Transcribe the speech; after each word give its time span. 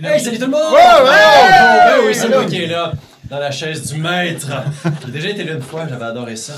Hey, 0.00 0.20
salut 0.20 0.38
tout 0.38 0.44
le 0.44 0.50
monde! 0.50 0.72
Ouais, 0.72 0.78
ouais! 0.78 2.06
Oui, 2.06 2.14
c'est 2.14 2.28
moi 2.28 2.44
qui 2.44 2.62
est 2.62 2.66
là, 2.68 2.92
dans 3.28 3.38
la 3.40 3.50
chaise 3.50 3.92
du 3.92 4.00
maître. 4.00 4.48
J'ai 5.06 5.12
déjà 5.12 5.28
été 5.30 5.44
là 5.44 5.54
une 5.54 5.62
fois, 5.62 5.86
j'avais 5.88 6.04
adoré 6.04 6.36
ça. 6.36 6.54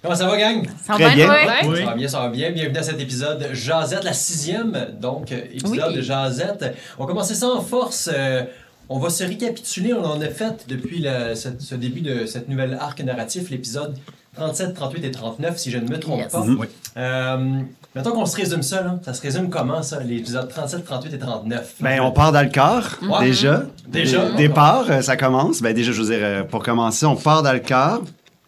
Comment 0.00 0.14
ça 0.14 0.26
va, 0.26 0.36
gang? 0.36 0.64
Ça 0.84 0.94
Très 0.94 1.04
va 1.04 1.14
bien. 1.14 1.26
bien, 1.28 1.46
Ça 1.80 1.84
va 1.86 1.94
bien, 1.94 2.08
ça 2.08 2.20
va 2.20 2.28
bien. 2.28 2.50
Bienvenue 2.52 2.76
à 2.78 2.82
cet 2.82 3.00
épisode 3.00 3.48
Jazette, 3.52 4.04
la 4.04 4.12
sixième, 4.12 4.88
donc, 5.00 5.32
euh, 5.32 5.40
épisode 5.52 5.88
Oui. 5.90 5.96
de 5.96 6.02
Jazette. 6.02 6.76
On 6.98 7.02
va 7.04 7.08
commencer 7.08 7.34
ça 7.34 7.48
en 7.48 7.60
force. 7.60 8.08
euh, 8.12 8.42
on 8.88 8.98
va 8.98 9.10
se 9.10 9.24
récapituler, 9.24 9.94
on 9.94 10.04
en 10.04 10.20
a 10.20 10.26
fait 10.28 10.64
depuis 10.68 10.98
le- 11.00 11.34
ce, 11.34 11.48
ce 11.58 11.74
début 11.76 12.00
de 12.00 12.26
cette 12.26 12.48
nouvelle 12.48 12.76
arc 12.80 13.00
narratif, 13.00 13.48
l'épisode 13.50 13.96
37, 14.36 14.74
38 14.74 15.04
et 15.04 15.10
39, 15.10 15.56
si 15.56 15.70
je 15.70 15.78
ne 15.78 15.88
me 15.88 15.98
trompe 15.98 16.18
Yes. 16.20 16.32
pas. 16.32 16.40
Mhm. 16.44 16.58
Oui. 16.60 16.66
Euh, 16.96 17.60
mettons 17.94 18.12
qu'on 18.12 18.26
se 18.26 18.36
résume 18.36 18.62
ça, 18.62 18.82
là. 18.82 18.98
Ça 19.04 19.14
se 19.14 19.22
résume 19.22 19.48
comment, 19.50 19.82
ça, 19.82 20.00
les 20.00 20.16
épisodes 20.16 20.48
37, 20.48 20.84
38 20.84 21.14
et 21.14 21.18
39? 21.18 21.74
Ben, 21.80 22.00
on 22.00 22.10
part 22.12 22.32
dans 22.32 22.42
le 22.42 22.50
corps, 22.50 22.88
Ouais. 23.02 23.26
déjà. 23.26 23.64
Déjà. 23.88 24.30
Dé- 24.30 24.48
Départ, 24.48 24.84
euh, 24.90 25.02
ça 25.02 25.16
commence. 25.16 25.60
Ben, 25.62 25.74
déjà, 25.74 25.92
je 25.92 26.00
veux 26.02 26.08
dire, 26.14 26.18
euh, 26.24 26.42
pour 26.44 26.62
commencer, 26.62 27.06
on 27.06 27.16
part 27.16 27.42
dans 27.42 27.52
le 27.52 27.60
corps. 27.60 28.02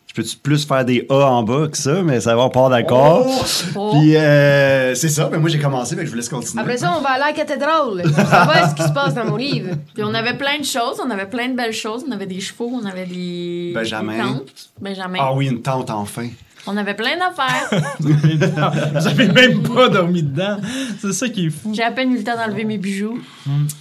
Je 0.06 0.22
peux-tu 0.22 0.36
plus 0.36 0.64
faire 0.64 0.84
des 0.84 1.04
A 1.10 1.24
en 1.26 1.42
bas 1.42 1.66
que 1.66 1.76
ça, 1.76 2.00
mais 2.04 2.20
ça 2.20 2.36
va, 2.36 2.42
on 2.42 2.48
part 2.48 2.70
dans 2.70 2.76
le 2.76 2.84
corps. 2.84 3.26
Oh. 3.74 3.90
Puis, 3.94 4.16
euh, 4.16 4.94
c'est 4.94 5.08
ça. 5.08 5.24
Ben, 5.24 5.40
moi, 5.40 5.50
j'ai 5.50 5.58
commencé, 5.58 5.96
mais 5.96 6.04
je 6.06 6.10
vous 6.10 6.14
laisse 6.16 6.28
continuer. 6.28 6.62
Après 6.62 6.76
ça, 6.76 6.94
on 6.96 7.00
va 7.00 7.10
à 7.14 7.18
la 7.18 7.32
cathédrale. 7.32 8.04
On 8.06 8.22
va 8.22 8.68
ce 8.70 8.76
qui 8.76 8.84
se 8.84 8.92
passe 8.92 9.12
dans 9.14 9.24
mon 9.24 9.34
livre. 9.36 9.70
Puis 9.92 10.04
on 10.04 10.14
avait 10.14 10.34
plein 10.34 10.60
de 10.60 10.64
choses, 10.64 11.00
on 11.04 11.10
avait 11.10 11.26
plein 11.26 11.48
de 11.48 11.56
belles 11.56 11.72
choses, 11.72 12.04
on 12.08 12.12
avait 12.12 12.26
des 12.26 12.38
chevaux, 12.38 12.70
on 12.80 12.86
avait 12.86 13.06
des 13.06 13.72
Benjamin. 13.74 14.12
des 14.12 14.18
tentes, 14.22 14.70
Benjamin. 14.80 15.18
Ah 15.20 15.32
oui, 15.34 15.48
une 15.48 15.62
tente, 15.62 15.90
enfin. 15.90 16.28
On 16.66 16.76
avait 16.76 16.94
plein 16.94 17.16
d'affaires. 17.18 17.68
Vous 18.00 19.06
avez 19.06 19.28
même 19.28 19.62
pas 19.62 19.88
dormi 19.88 20.22
dedans. 20.22 20.56
C'est 21.00 21.12
ça 21.12 21.28
qui 21.28 21.46
est 21.46 21.50
fou. 21.50 21.72
J'ai 21.74 21.82
à 21.82 21.90
peine 21.92 22.12
eu 22.12 22.18
le 22.18 22.24
temps 22.24 22.36
d'enlever 22.36 22.64
mes 22.64 22.78
bijoux. 22.78 23.20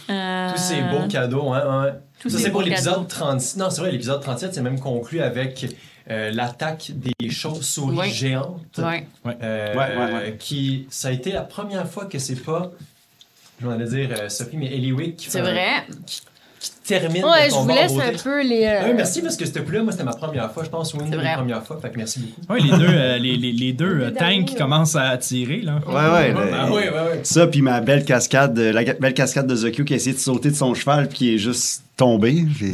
Euh, 0.09 0.52
Tous 0.52 0.58
ces 0.62 0.81
beaux 0.81 1.08
cadeaux, 1.08 1.54
hein, 1.54 1.84
ouais. 1.86 1.94
tous 2.20 2.30
ça, 2.30 2.38
ces 2.38 2.44
c'est 2.45 2.50
pour 2.52 2.61
l'épisode 2.61 2.94
cadeaux. 2.95 3.06
36. 3.08 3.58
Non, 3.58 3.70
c'est 3.70 3.81
vrai, 3.81 3.92
l'épisode 3.92 4.22
37, 4.22 4.54
c'est 4.54 4.61
même 4.61 4.80
conclu 4.80 5.22
avec 5.22 5.66
euh, 6.09 6.31
l'attaque 6.31 6.92
des 6.94 7.30
chauves-souris 7.30 7.98
Oui. 7.98 8.11
géantes. 8.11 8.78
Ouais. 8.80 9.08
Euh, 9.42 9.73
Ouais, 9.76 9.95
ouais, 9.98 10.14
ouais. 10.14 10.36
Qui, 10.38 10.86
ça 10.89 11.08
a 11.08 11.11
été 11.11 11.31
la 11.31 11.42
première 11.44 11.88
fois 11.88 12.06
que 12.06 12.20
c'est 12.20 12.36
pas, 12.44 12.72
je 13.61 13.67
vais 13.67 13.86
dire 13.86 14.09
euh, 14.20 14.28
Sophie, 14.30 14.58
mais 14.58 14.67
Eliwick 14.73 15.16
qui, 15.16 15.30
C'est 15.31 15.39
vrai. 15.42 15.86
qui 16.06 16.22
termine 16.83 17.23
Ouais, 17.23 17.50
je 17.50 17.56
vous 17.56 17.67
laisse 17.67 17.92
un 17.94 18.17
peu 18.23 18.42
les. 18.44 18.66
euh, 18.66 18.88
oui, 18.88 18.94
merci 18.95 19.22
parce 19.22 19.36
que 19.38 19.45
c'était 19.45 19.61
plus 19.61 19.77
là, 19.77 19.83
moi 19.83 19.92
c'était 19.92 20.04
ma 20.04 20.14
première 20.14 20.52
fois, 20.52 20.64
je 20.64 20.70
pense, 20.70 20.93
ou 20.93 20.99
une 21.02 21.10
des 21.10 21.17
vrai. 21.17 21.33
premières 21.36 21.64
fois, 21.64 21.80
fait 21.82 21.89
que 21.92 21.98
merci 21.98 22.20
beaucoup. 22.20 22.42
Oui, 22.54 22.61
les 22.70 22.77
deux, 22.77 22.86
euh, 22.89 23.17
les, 23.17 23.37
les, 23.37 23.52
les 23.52 23.73
deux 23.73 23.93
Les 23.95 24.04
euh, 24.05 24.11
derniers, 24.11 24.39
tanks 24.45 24.52
là. 24.54 24.58
commencent 24.65 24.95
à 24.95 25.17
tirer. 25.17 25.61
Là. 25.61 25.80
Ouais, 25.87 25.93
ouais. 25.93 26.36
Ah 26.54 26.67
oui, 26.71 26.82
oui, 26.83 26.99
oui. 27.14 27.20
Ça, 27.23 27.48
puis 27.48 27.61
ma 27.61 27.82
belle 27.82 28.05
cascade, 28.05 28.58
euh, 28.60 28.71
la 28.71 28.83
belle 28.93 29.14
cascade 29.14 29.48
de 29.48 29.55
Zokyo 29.55 29.83
qui 29.83 29.93
a 29.93 29.95
essayé 29.98 30.14
de 30.15 30.20
sauter 30.21 30.49
de 30.52 30.55
son 30.55 30.73
cheval, 30.73 31.08
puis 31.10 31.17
qui 31.17 31.36
est 31.36 31.37
juste 31.37 31.83
tombé. 31.95 32.43
Euh, 32.61 32.66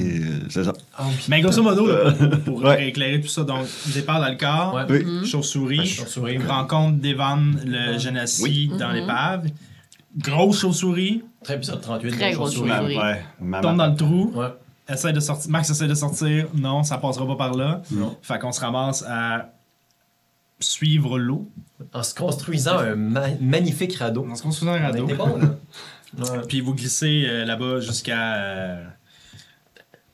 c'est 0.50 0.64
ça. 0.64 0.74
Ah. 0.98 1.04
Mais 1.28 1.42
grosso 1.42 1.62
modo, 1.62 1.86
là, 1.88 2.12
pour, 2.12 2.54
pour 2.56 2.64
Ouais. 2.70 2.88
éclairer 2.88 3.20
tout 3.22 3.28
ça, 3.28 3.44
donc 3.44 3.66
départ 3.94 4.20
dans 4.22 4.30
le 4.30 4.38
corps, 4.38 4.74
Ouais. 4.76 4.84
Oui. 4.90 5.04
Mm-hmm. 5.06 5.26
chauve-souris, 5.26 5.86
Chauve-souris, 5.88 6.38
ouais. 6.38 6.46
rencontre 6.48 6.98
d'Evan 7.00 7.60
le 7.66 7.98
Genasi 8.00 8.44
Oui. 8.44 8.72
dans 8.80 8.90
Mhm. 8.90 8.96
l'épave, 8.96 9.44
grosse 10.18 10.62
chauve-souris, 10.62 11.22
Très 11.44 11.56
épisode 11.56 11.82
38. 11.82 12.12
Très 12.12 12.32
grosse. 12.34 12.58
Oui. 12.58 12.70
Ouais. 12.70 13.24
Tombe 13.62 13.78
dans 13.78 13.88
le 13.88 13.96
trou, 13.96 14.32
Ouais. 14.36 14.48
essaie 14.90 15.14
de 15.14 15.20
sortir, 15.20 15.50
Max 15.52 15.70
essaie 15.70 15.88
de 15.88 15.94
sortir, 15.96 16.48
non, 16.54 16.84
ça 16.84 16.98
passera 16.98 17.26
pas 17.28 17.36
par 17.36 17.54
là. 17.56 17.82
Non. 17.92 18.18
Fait 18.22 18.40
qu'on 18.40 18.52
se 18.52 18.60
ramasse 18.60 19.04
à 19.08 19.52
suivre 20.60 21.18
l'eau. 21.18 21.50
En 21.94 22.04
se 22.04 22.14
construisant 22.14 22.78
un 22.80 22.96
ma- 22.96 23.36
magnifique 23.40 23.96
radeau. 23.96 24.28
On 24.30 24.36
se 24.36 24.44
construit 24.44 24.70
un 24.70 24.80
radeau. 24.80 25.06
était 25.06 25.16
bon, 25.16 25.38
là. 25.38 25.48
Ouais. 26.18 26.42
Puis 26.48 26.60
vous 26.60 26.74
glissez 26.74 27.26
euh, 27.28 27.46
là-bas 27.46 27.80
jusqu'à. 27.82 28.34
euh, 28.36 28.84
La 28.84 28.84
ju- 28.84 28.88
ju- 28.88 28.88
océan. 28.88 28.94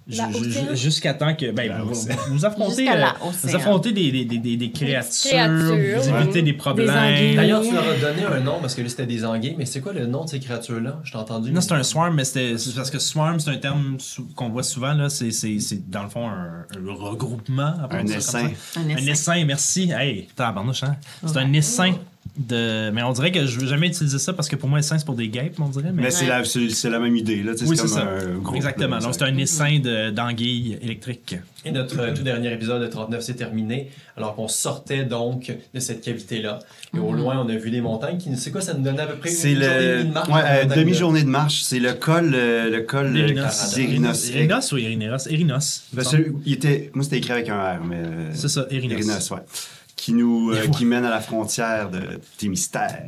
Jusqu'à 0.07 1.13
temps 1.13 1.33
que. 1.35 1.51
Ben, 1.51 1.67
La 1.69 1.81
vous, 1.81 2.45
affrontez. 2.45 2.88
Euh, 2.89 3.05
vous 3.43 3.55
affrontez 3.55 3.91
des, 3.91 4.11
des, 4.11 4.25
des, 4.25 4.38
des, 4.38 4.55
des 4.57 4.71
créatures, 4.71 5.29
créatures, 5.31 5.75
vous 6.01 6.09
ouais. 6.11 6.21
évitez 6.21 6.41
des 6.43 6.53
problèmes. 6.53 7.35
D'ailleurs, 7.35 7.61
tu 7.63 7.73
leur 7.73 7.83
as 7.89 7.95
donné 7.97 8.23
un 8.23 8.39
nom 8.39 8.59
parce 8.61 8.75
que 8.75 8.81
là 8.81 8.89
c'était 8.89 9.07
des 9.07 9.25
anguilles, 9.25 9.55
mais 9.57 9.66
c'est 9.66 9.81
quoi 9.81 9.93
le 9.93 10.05
nom 10.05 10.25
de 10.25 10.29
ces 10.29 10.39
créatures-là? 10.39 10.99
Je 11.03 11.11
t'ai 11.11 11.17
entendu. 11.17 11.51
Non, 11.51 11.61
c'est 11.61 11.73
un 11.73 11.83
swarm, 11.83 12.16
mais 12.16 12.23
c'était 12.23 12.57
c'est 12.57 12.75
parce 12.75 12.91
que 12.91 12.99
swarm, 12.99 13.39
c'est 13.39 13.49
un 13.49 13.57
terme 13.57 13.97
qu'on 14.35 14.49
voit 14.49 14.63
souvent. 14.63 14.93
là. 14.93 15.09
C'est 15.09 15.31
c'est- 15.31 15.59
c'est, 15.59 15.89
dans 15.89 16.03
le 16.03 16.09
fond 16.09 16.27
un, 16.27 16.66
un 16.77 16.93
regroupement. 16.93 17.63
Un 17.63 17.89
ça 17.89 17.97
comme 17.97 18.11
essaim. 18.11 18.51
ça. 18.73 18.79
Un 18.79 18.83
Un 18.83 18.89
essaim. 18.89 19.11
essaim, 19.11 19.45
merci. 19.45 19.91
Hey, 19.91 20.27
hein? 20.39 20.95
C'est 21.25 21.37
un 21.37 21.53
essaim 21.53 21.95
de. 22.38 22.90
Mais 22.91 23.03
on 23.03 23.12
dirait 23.13 23.31
que 23.31 23.46
je 23.46 23.59
veux 23.59 23.68
jamais 23.68 23.88
utiliser 23.88 24.19
ça 24.19 24.34
parce 24.34 24.50
que 24.50 24.56
pour 24.56 24.69
moi, 24.69 24.79
essaim, 24.79 24.97
c'est 24.97 25.06
pour 25.06 25.16
des 25.16 25.28
guêpes, 25.29 25.56
on 25.59 25.69
dirait. 25.69 25.91
Mais, 25.94 26.03
Mais 26.03 26.12
c'est 26.12 26.28
la, 26.28 26.44
c'est, 26.44 26.69
c'est 26.69 26.90
la 26.90 27.00
même 27.00 27.16
idée, 27.16 27.44
là. 27.44 27.51
oui, 27.66 27.75
c'est 27.75 27.84
comme 27.84 27.88
ça. 27.88 28.01
un 28.03 28.38
groupe. 28.40 28.56
Exactement. 28.56 28.96
là, 28.97 29.01
Donc, 29.01 29.13
c'est 29.13 29.23
un 29.23 29.38
essaim 29.38 29.79
de- 29.79 30.09
d'anguilles 30.12 30.78
électriques. 30.81 31.35
Et 31.63 31.72
notre 31.72 32.00
euh, 32.00 32.13
tout 32.13 32.22
dernier 32.23 32.53
épisode 32.53 32.81
de 32.81 32.88
39 32.88 33.22
s'est 33.22 33.34
terminé, 33.34 33.90
alors 34.18 34.35
qu'on 34.35 34.47
sortait 34.47 35.03
donc 35.03 35.51
de 35.73 35.79
cette 35.79 36.01
cavité-là. 36.01 36.59
Et 36.96 37.00
au 37.00 37.12
loin, 37.13 37.44
on 37.44 37.50
a 37.50 37.56
vu 37.56 37.69
les 37.69 37.81
montagnes. 37.81 38.18
Qui, 38.18 38.35
c'est 38.38 38.52
quoi, 38.52 38.62
ça 38.62 38.73
nous 38.73 38.84
donnait 38.84 39.02
à 39.02 39.07
peu 39.07 39.16
près 39.16 39.29
C'est 39.29 39.53
une 39.53 39.59
le. 39.59 39.66
demie 40.00 40.09
de 40.09 40.13
marche? 40.13 40.28
ouais, 40.29 40.41
la 40.41 40.56
euh, 40.59 40.66
de- 40.66 40.75
demi-journée 40.75 41.23
de 41.23 41.28
marche. 41.29 41.62
C'est 41.63 41.79
le 41.79 41.94
col, 41.94 42.31
euh, 42.35 42.69
le 42.69 42.81
col 42.81 43.07
euh, 43.16 43.19
Érinos. 43.19 43.73
d'Érinos. 43.73 44.29
Érinos 44.29 44.72
ou 44.72 44.78
Érinéros? 44.78 45.28
Érinos. 45.29 45.84
Ben, 45.94 46.03
celui- 46.03 46.34
il 46.46 46.53
était, 46.53 46.91
moi, 46.94 47.03
c'était 47.03 47.17
écrit 47.17 47.31
avec 47.31 47.50
un 47.50 47.57
R, 47.57 47.84
mais. 47.84 47.96
euh, 47.97 48.29
C'est 48.34 48.50
ça, 48.50 48.66
Érinos. 48.69 48.97
Érinos, 49.00 49.31
ouais. 49.31 49.40
Qui 49.95 50.13
nous, 50.13 50.51
euh, 50.51 50.67
qui 50.67 50.85
mène 50.85 51.06
à 51.06 51.09
la 51.09 51.22
frontière 51.22 51.89
de 51.89 52.19
tes 52.38 52.47
mystères. 52.50 53.01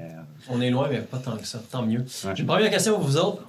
On 0.50 0.62
est 0.62 0.70
loin, 0.70 0.88
mais 0.90 1.00
pas 1.00 1.18
tant 1.18 1.36
que 1.38 1.46
ça. 1.46 1.60
Tant 1.70 1.82
mieux. 1.84 2.00
Ouais. 2.00 2.32
J'ai 2.34 2.42
une 2.42 2.48
première 2.48 2.70
question 2.70 2.94
pour 2.94 3.04
vous 3.04 3.18
autres. 3.18 3.42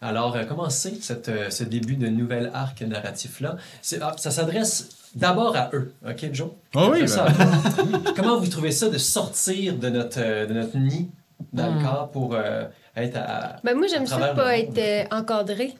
Alors, 0.00 0.36
euh, 0.36 0.44
comment 0.46 0.68
c'est 0.70 1.02
cette, 1.02 1.28
euh, 1.28 1.50
ce 1.50 1.64
début 1.64 1.96
de 1.96 2.08
nouvel 2.08 2.50
arc 2.54 2.82
narratif-là? 2.82 3.56
C'est- 3.82 4.00
ah, 4.02 4.14
ça 4.18 4.30
s'adresse 4.30 4.88
d'abord 5.14 5.56
à 5.56 5.70
eux, 5.72 5.92
OK, 6.06 6.28
Joe? 6.32 6.50
Ah 6.74 6.88
oui, 6.90 6.98
Après 7.02 7.06
ça, 7.08 7.26
comment 8.16 8.38
vous 8.38 8.48
trouvez 8.48 8.70
ça 8.70 8.88
de 8.90 8.98
sortir 8.98 9.76
de 9.76 9.88
notre, 9.88 10.18
euh, 10.20 10.46
de 10.46 10.52
notre 10.54 10.76
nid 10.76 11.08
dans 11.52 11.74
le 11.74 11.82
corps 11.82 12.10
pour 12.10 12.34
euh, 12.34 12.64
être 12.96 13.16
à... 13.16 13.56
Ben, 13.64 13.74
moi, 13.76 13.86
j'aime 13.88 14.06
ça 14.06 14.18
pas 14.34 14.58
être 14.58 14.78
euh, 14.78 15.04
encadré. 15.10 15.74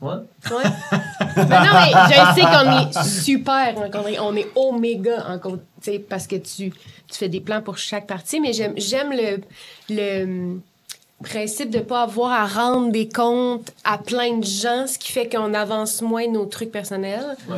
Ouais? 0.00 0.14
Ouais. 0.50 0.62
ben 1.36 1.64
non, 1.64 1.72
mais 1.72 1.92
je 2.08 2.34
sais 2.34 2.42
qu'on 2.42 3.00
est 3.00 3.04
super 3.04 3.78
encadré. 3.78 4.18
On 4.20 4.36
est 4.36 4.48
oméga 4.54 5.38
tu 5.42 5.50
sais, 5.80 5.98
Parce 5.98 6.26
que 6.26 6.36
tu, 6.36 6.70
tu 6.70 7.18
fais 7.18 7.28
des 7.28 7.40
plans 7.40 7.62
pour 7.62 7.78
chaque 7.78 8.06
partie. 8.06 8.40
Mais 8.40 8.52
j'aime 8.52 8.74
j'aime 8.76 9.10
le, 9.12 9.40
le 9.88 10.24
hum, 10.24 10.60
principe 11.24 11.70
de 11.70 11.78
pas 11.80 12.02
avoir 12.02 12.32
à 12.32 12.46
rendre 12.46 12.92
des 12.92 13.08
comptes 13.08 13.72
à 13.84 13.96
plein 13.96 14.36
de 14.36 14.44
gens, 14.44 14.86
ce 14.86 14.98
qui 14.98 15.12
fait 15.12 15.28
qu'on 15.28 15.54
avance 15.54 16.02
moins 16.02 16.28
nos 16.28 16.44
trucs 16.44 16.70
personnels. 16.72 17.24
Ouais. 17.48 17.56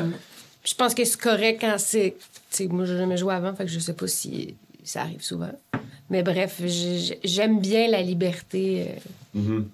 Je 0.64 0.74
pense 0.74 0.94
que 0.94 1.04
c'est 1.04 1.20
correct 1.20 1.58
quand 1.60 1.74
c'est. 1.78 2.14
tu 2.50 2.56
sais, 2.56 2.66
moi, 2.68 2.84
j'ai 2.84 2.98
jamais 2.98 3.16
joué 3.16 3.34
avant, 3.34 3.52
fait 3.54 3.64
que 3.64 3.70
je 3.70 3.78
sais 3.80 3.94
pas 3.94 4.06
si 4.06 4.54
ça 4.84 5.00
arrive 5.02 5.22
souvent. 5.24 5.50
Mais 6.08 6.22
bref, 6.22 6.60
j'ai- 6.64 7.18
j'aime 7.24 7.58
bien 7.60 7.88
la 7.88 8.00
liberté 8.00 8.86
euh, 8.88 9.40
Mhm. 9.40 9.68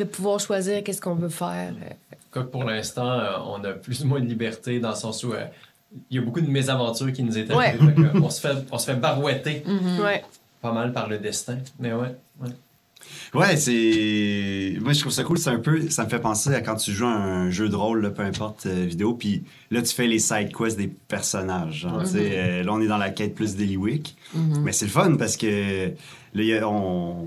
De 0.00 0.04
pouvoir 0.04 0.40
choisir 0.40 0.82
qu'est-ce 0.82 1.00
qu'on 1.00 1.14
veut 1.14 1.28
faire. 1.28 1.72
euh. 1.82 2.14
Quoique 2.30 2.48
pour 2.50 2.64
l'instant, 2.64 3.08
euh, 3.10 3.30
on 3.46 3.62
a 3.64 3.72
plus 3.72 4.02
ou 4.04 4.06
moins 4.08 4.20
de 4.20 4.26
liberté 4.26 4.80
dans 4.80 4.90
le 4.90 4.96
sens 4.96 5.22
où 5.24 5.32
euh, 5.32 5.44
il 6.10 6.16
y 6.16 6.18
a 6.18 6.22
beaucoup 6.22 6.40
de 6.40 6.50
mésaventures 6.50 7.12
qui 7.12 7.22
nous 7.22 7.36
étaient 7.38 7.54
Ouais. 7.54 7.76
on, 8.14 8.30
se 8.30 8.40
fait, 8.40 8.56
on 8.70 8.78
se 8.78 8.86
fait 8.86 8.94
barouetter 8.96 9.62
Ouais. 10.02 10.22
pas 10.62 10.72
mal 10.72 10.92
par 10.92 11.08
le 11.08 11.18
destin. 11.18 11.58
Mais 11.78 11.92
ouais, 11.92 12.14
ouais. 12.40 12.50
Ouais, 13.34 13.56
c'est. 13.56 14.76
Moi, 14.80 14.92
je 14.92 15.00
trouve 15.00 15.12
ça 15.12 15.24
cool. 15.24 15.38
C'est 15.38 15.50
un 15.50 15.58
peu. 15.58 15.88
Ça 15.88 16.04
me 16.04 16.08
fait 16.08 16.18
penser 16.20 16.52
à 16.54 16.60
quand 16.60 16.76
tu 16.76 16.92
joues 16.92 17.06
à 17.06 17.10
un 17.14 17.50
jeu 17.50 17.68
de 17.68 17.74
rôle, 17.76 18.02
là, 18.02 18.10
peu 18.10 18.22
importe, 18.22 18.66
euh, 18.66 18.84
vidéo, 18.86 19.14
puis 19.14 19.42
là, 19.70 19.82
tu 19.82 19.92
fais 19.94 20.06
les 20.06 20.18
side 20.18 20.54
quests 20.56 20.76
des 20.76 20.88
personnages. 20.88 21.80
genre, 21.80 22.02
euh, 22.14 22.62
là, 22.62 22.72
on 22.72 22.80
est 22.80 22.86
dans 22.88 22.98
la 22.98 23.10
quête 23.10 23.34
plus 23.34 23.56
d'Eliwick. 23.56 24.16
Mais 24.62 24.72
c'est 24.72 24.84
le 24.86 24.90
fun 24.90 25.16
parce 25.16 25.36
que 25.36 25.90
là, 26.34 26.68
on. 26.68 27.26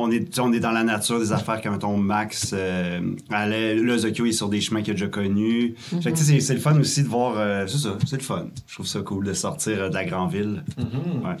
On 0.00 0.10
est, 0.10 0.38
on 0.38 0.52
est 0.52 0.60
dans 0.60 0.72
la 0.72 0.82
nature 0.82 1.18
des 1.20 1.32
affaires 1.32 1.60
quand 1.62 1.78
ton 1.78 1.96
Max 1.96 2.52
euh, 2.52 3.00
allait. 3.30 3.74
Là, 3.76 3.98
Zokyo 3.98 4.26
est 4.26 4.32
sur 4.32 4.48
des 4.48 4.60
chemins 4.60 4.82
qu'il 4.82 4.92
a 4.92 4.94
déjà 4.94 5.08
connus. 5.08 5.74
Fait 5.76 6.12
que, 6.12 6.16
tu 6.18 6.24
sais, 6.24 6.32
c'est- 6.34 6.40
c'est 6.40 6.54
le 6.54 6.60
fun 6.60 6.78
aussi 6.78 7.02
de 7.02 7.08
voir. 7.08 7.34
euh, 7.36 7.66
c'est 7.66 7.78
ça, 7.78 7.96
c'est 8.06 8.16
le 8.16 8.22
fun. 8.22 8.46
Je 8.66 8.74
trouve 8.74 8.86
ça 8.86 9.00
cool 9.00 9.24
de 9.26 9.32
sortir 9.32 9.80
euh, 9.82 9.88
de 9.88 9.94
la 9.94 10.04
grande 10.04 10.32
ville. 10.32 10.64
Mhm. 10.76 11.24
Ouais. 11.26 11.36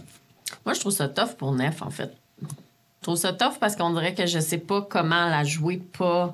Moi, 0.66 0.74
je 0.74 0.80
trouve 0.80 0.92
ça 0.92 1.08
tough 1.08 1.36
pour 1.38 1.52
Nef, 1.54 1.82
en 1.82 1.90
fait. 1.90 2.12
Je 2.42 3.02
trouve 3.02 3.16
ça 3.16 3.32
tough 3.32 3.58
parce 3.58 3.76
qu'on 3.76 3.92
dirait 3.92 4.14
que 4.14 4.26
je 4.26 4.38
sais 4.40 4.58
pas 4.58 4.82
comment 4.82 5.26
la 5.28 5.42
jouer 5.44 5.80
pas 5.98 6.32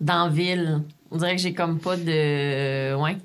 dans 0.00 0.24
la 0.24 0.30
ville. 0.30 0.82
On 1.10 1.16
dirait 1.18 1.36
que 1.36 1.42
j'ai 1.42 1.54
comme 1.54 1.78
pas 1.78 1.96
de. 1.96 2.94
Ouais. 2.96 3.16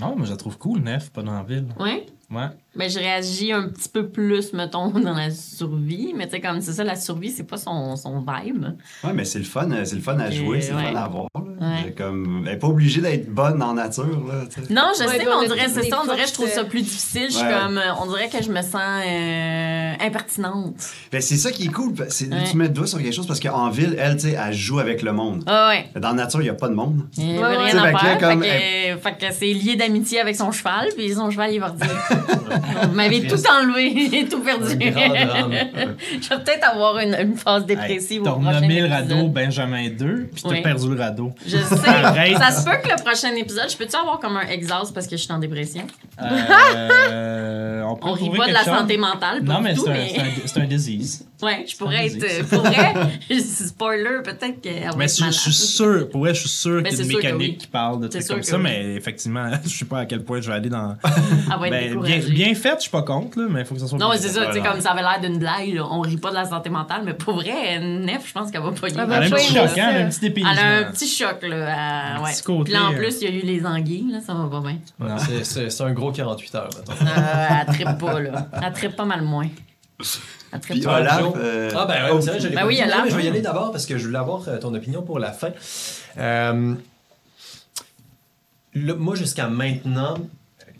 Non, 0.00 0.14
moi, 0.16 0.24
je 0.26 0.30
la 0.30 0.36
trouve 0.36 0.56
cool, 0.58 0.80
Nef, 0.80 1.10
pas 1.10 1.22
dans 1.22 1.34
la 1.34 1.42
ville. 1.42 1.66
Ouais? 1.78 2.06
Ouais. 2.30 2.46
Ben, 2.76 2.88
je 2.88 2.98
réagis 2.98 3.50
un 3.52 3.62
petit 3.70 3.88
peu 3.88 4.06
plus, 4.08 4.52
mettons, 4.52 4.90
dans 4.90 5.14
la 5.14 5.30
survie. 5.30 6.12
Mais 6.14 6.26
tu 6.26 6.32
sais, 6.32 6.40
comme 6.40 6.60
c'est 6.60 6.72
ça, 6.74 6.84
la 6.84 6.94
survie, 6.96 7.30
c'est 7.30 7.42
pas 7.42 7.56
son, 7.56 7.96
son 7.96 8.20
vibe. 8.20 8.66
Ouais, 9.02 9.12
mais 9.14 9.24
c'est 9.24 9.38
le 9.40 9.44
fun, 9.46 9.68
euh, 9.72 9.84
c'est 9.84 9.96
le 9.96 10.02
fun 10.02 10.16
à 10.20 10.30
jouer, 10.30 10.60
c'est 10.60 10.70
le 10.72 10.76
ouais. 10.76 10.92
fun 10.92 10.94
à 10.96 11.08
voir. 11.08 11.26
Ouais. 11.34 11.92
Comme, 11.96 12.44
elle 12.46 12.52
est 12.54 12.56
pas 12.58 12.68
obligée 12.68 13.00
d'être 13.00 13.28
bonne 13.32 13.60
en 13.62 13.74
nature, 13.74 14.04
là. 14.28 14.44
Non, 14.70 14.92
je 14.96 15.04
Ouais, 15.04 15.08
sais, 15.18 15.18
mais 15.24 15.26
on 15.28 15.40
a 15.40 15.46
dirait, 15.46 15.68
c'est 15.68 15.88
ça, 15.88 16.00
on 16.02 16.04
dirait 16.04 16.22
que 16.22 16.28
je 16.28 16.34
trouve 16.34 16.48
ça 16.48 16.64
plus 16.64 16.82
difficile. 16.82 17.26
Je 17.30 17.36
suis 17.36 17.46
comme, 17.48 17.78
euh, 17.78 17.94
on 18.00 18.06
dirait 18.06 18.28
que 18.28 18.42
je 18.44 18.50
me 18.50 18.62
sens 18.62 18.76
euh, 18.76 19.92
impertinente. 20.00 20.74
Ben, 21.10 21.20
c'est 21.20 21.36
ça 21.36 21.50
qui 21.50 21.64
est 21.64 21.72
cool. 21.72 21.94
c'est- 22.10 22.28
Ouais. 22.32 22.44
Tu 22.50 22.56
mets 22.58 22.64
le 22.68 22.74
doigt 22.74 22.86
sur 22.86 22.98
quelque 22.98 23.14
chose 23.14 23.26
parce 23.26 23.40
qu'en 23.40 23.70
ville, 23.70 23.96
elle, 23.98 24.16
tu 24.16 24.28
sais, 24.28 24.36
elle 24.38 24.54
joue 24.54 24.78
avec 24.78 25.02
le 25.02 25.12
monde. 25.12 25.42
Ah 25.46 25.70
ouais. 25.70 25.88
Dans 25.98 26.08
la 26.10 26.14
nature, 26.14 26.40
il 26.42 26.44
n'y 26.44 26.50
a 26.50 26.54
pas 26.54 26.68
de 26.68 26.74
monde. 26.74 27.00
Il 27.16 27.30
y 27.34 27.38
Ouais, 27.38 27.42
avait 27.44 27.56
ouais. 27.56 27.70
rien 27.72 27.82
à 27.82 27.98
faire. 27.98 28.04
là, 28.04 28.16
comme- 28.34 28.42
Fait 28.42 28.94
que, 28.94 29.00
fait 29.00 29.26
que 29.26 29.34
c'est 29.34 29.52
lié 29.52 29.74
d'amitié 29.76 30.20
avec 30.20 30.36
son 30.36 30.52
cheval, 30.52 30.88
puis 30.96 31.12
son 31.14 31.30
cheval, 31.30 31.52
il 31.52 31.58
va 31.60 31.68
redire. 31.68 31.88
Vous 32.82 32.94
m'avez 32.94 33.26
tout 33.26 33.36
enlevé, 33.50 34.26
tout 34.28 34.40
perdu. 34.40 34.76
Je 34.80 36.28
vais 36.28 36.36
peut-être 36.44 36.68
avoir 36.70 36.98
une, 36.98 37.14
une 37.14 37.36
phase 37.36 37.66
dépressive 37.66 38.22
T'as 38.24 38.32
au 38.32 38.36
prochain 38.40 38.56
renommé 38.56 38.80
le 38.80 38.88
radeau 38.88 39.28
Benjamin 39.28 39.88
2, 39.90 40.30
puis 40.32 40.42
t'as 40.42 40.48
Oui. 40.50 40.62
perdu 40.62 40.88
le 40.94 41.00
radeau. 41.00 41.32
Je 41.46 41.56
sais. 41.58 41.76
Ça 42.38 42.50
se 42.50 42.64
peut 42.64 42.76
que 42.82 42.88
le 42.88 43.02
prochain 43.02 43.34
épisode, 43.36 43.70
je 43.70 43.76
peux-tu 43.76 43.96
avoir 43.96 44.18
comme 44.20 44.36
un 44.36 44.46
exhaust 44.48 44.92
parce 44.94 45.06
que 45.06 45.16
je 45.16 45.22
suis 45.22 45.32
en 45.32 45.38
dépression? 45.38 45.86
Euh, 46.20 47.82
on 47.82 47.98
On 48.02 48.12
rit 48.12 48.30
pas 48.36 48.46
de 48.48 48.52
la 48.52 48.64
chose. 48.64 48.76
santé 48.78 48.96
mentale, 48.96 49.42
Non, 49.42 49.60
mais 49.60 49.74
c'est 49.74 49.88
un, 49.88 49.92
mais... 49.92 50.62
un 50.62 50.66
disease. 50.66 51.24
Ouais, 51.40 51.64
je 51.68 51.76
pourrais 51.76 52.06
être... 52.06 52.22
euh, 52.22 52.42
Pour 52.44 52.62
vrai, 52.62 52.94
spoiler, 53.40 54.22
peut-être 54.24 54.60
qu'elle 54.60 54.82
va 54.90 54.96
Mais 54.96 55.04
être 55.04 55.24
je, 55.24 55.30
suis 55.30 55.52
sûr, 55.52 56.08
pour 56.10 56.20
vrai, 56.22 56.34
je 56.34 56.40
suis 56.40 56.48
sûr 56.48 56.80
Mais 56.82 56.90
qu'il 56.90 56.98
y 56.98 57.02
a 57.02 57.04
une 57.04 57.10
que 57.10 57.16
mécanique 57.16 57.50
oui. 57.52 57.56
qui 57.58 57.66
parle 57.68 58.00
de 58.00 58.08
trucs 58.08 58.26
comme 58.26 58.40
que 58.40 58.46
ça, 58.46 58.56
oui. 58.56 58.62
mais 58.64 58.94
effectivement, 58.96 59.48
je 59.64 59.68
sais 59.68 59.84
pas 59.84 60.00
à 60.00 60.06
quel 60.06 60.24
point 60.24 60.40
je 60.40 60.48
vais 60.48 60.56
aller 60.56 60.68
dans. 60.68 60.96
Elle 61.04 61.58
va 61.60 61.68
être 61.68 61.94
Ben, 61.94 62.00
bien, 62.02 62.18
bien 62.18 62.54
fait, 62.54 62.74
je 62.78 62.82
suis 62.82 62.90
pas 62.90 63.02
contre, 63.02 63.38
là, 63.38 63.46
mais 63.50 63.60
il 63.60 63.66
faut 63.66 63.74
que 63.74 63.80
ça 63.80 63.86
soit. 63.86 63.98
Non, 63.98 64.10
c'est 64.16 64.28
ça, 64.28 64.46
tu 64.46 64.54
sais, 64.54 64.60
comme 64.60 64.80
ça 64.80 64.90
avait 64.90 65.02
l'air 65.02 65.20
d'une 65.20 65.38
blague, 65.38 65.74
là. 65.74 65.86
on 65.90 66.00
rit 66.00 66.16
pas 66.16 66.30
de 66.30 66.34
la 66.34 66.44
santé 66.44 66.70
mentale, 66.70 67.02
mais 67.04 67.14
pour 67.14 67.34
vrai, 67.34 67.78
Nef, 67.78 68.26
je 68.26 68.32
pense 68.32 68.50
qu'elle 68.50 68.62
va 68.62 68.72
pas 68.72 68.88
y 68.88 68.92
Elle 68.92 69.00
a 69.00 69.02
un 69.04 69.30
petit 69.30 69.54
choc, 69.54 69.78
hein, 69.78 69.90
un 70.06 70.08
petit 70.08 70.20
dépaysement. 70.20 70.52
Elle 70.52 70.58
a 70.58 70.76
un 70.88 70.90
petit 70.92 71.06
choc, 71.08 71.38
là. 71.42 71.74
à- 71.74 72.16
Un 72.18 72.24
ouais. 72.24 72.32
petit 72.32 72.42
côté, 72.42 72.64
Puis 72.64 72.72
là, 72.72 72.84
en 72.86 72.92
euh, 72.92 72.96
plus, 72.96 73.16
il 73.22 73.28
y 73.28 73.32
a 73.32 73.34
eu 73.36 73.42
les 73.46 73.64
anguilles, 73.64 74.10
là, 74.10 74.18
ça 74.20 74.34
va 74.34 74.48
pas 74.48 74.60
bien. 74.60 74.78
C'est- 75.44 75.80
un 75.80 75.92
gros 75.92 76.10
48 76.10 76.54
heures, 76.56 76.70
mettons. 76.76 76.92
Euh, 77.06 77.46
elle 77.68 77.74
trippe 77.74 77.98
pas, 77.98 78.20
là. 78.20 78.48
Elle 78.60 78.72
trippe 78.72 78.96
pas 78.96 79.04
mal 79.04 79.22
moins. 79.22 79.46
Trippe 80.52 80.80
Puis. 80.80 80.86
Olaf, 80.86 81.22
euh, 81.36 81.70
Ah 81.76 81.86
ben 81.86 82.04
ouais, 82.04 82.10
oh, 82.14 82.20
c'est 82.20 82.30
vrai, 82.30 82.40
je 82.40 82.48
l'ai 82.48 82.54
Ben 82.54 82.60
pas 82.62 82.66
oui, 82.66 82.76
dit. 82.76 82.82
Mais 83.04 83.10
je 83.10 83.16
vais 83.16 83.24
y 83.24 83.28
aller 83.28 83.40
d'abord 83.42 83.70
parce 83.72 83.86
que 83.86 83.98
je 83.98 84.06
voulais 84.06 84.18
avoir 84.18 84.48
euh, 84.48 84.58
ton 84.58 84.72
opinion 84.74 85.02
pour 85.02 85.18
la 85.18 85.32
fin. 85.32 85.50
Euh, 86.18 86.74
le- 88.74 88.94
moi, 88.94 89.14
jusqu'à 89.14 89.48
maintenant, 89.48 90.16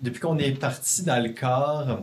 depuis 0.02 0.20
qu'on 0.20 0.38
est 0.38 0.52
parti 0.52 1.02
dans 1.02 1.22
le 1.22 1.30
corps, 1.30 2.00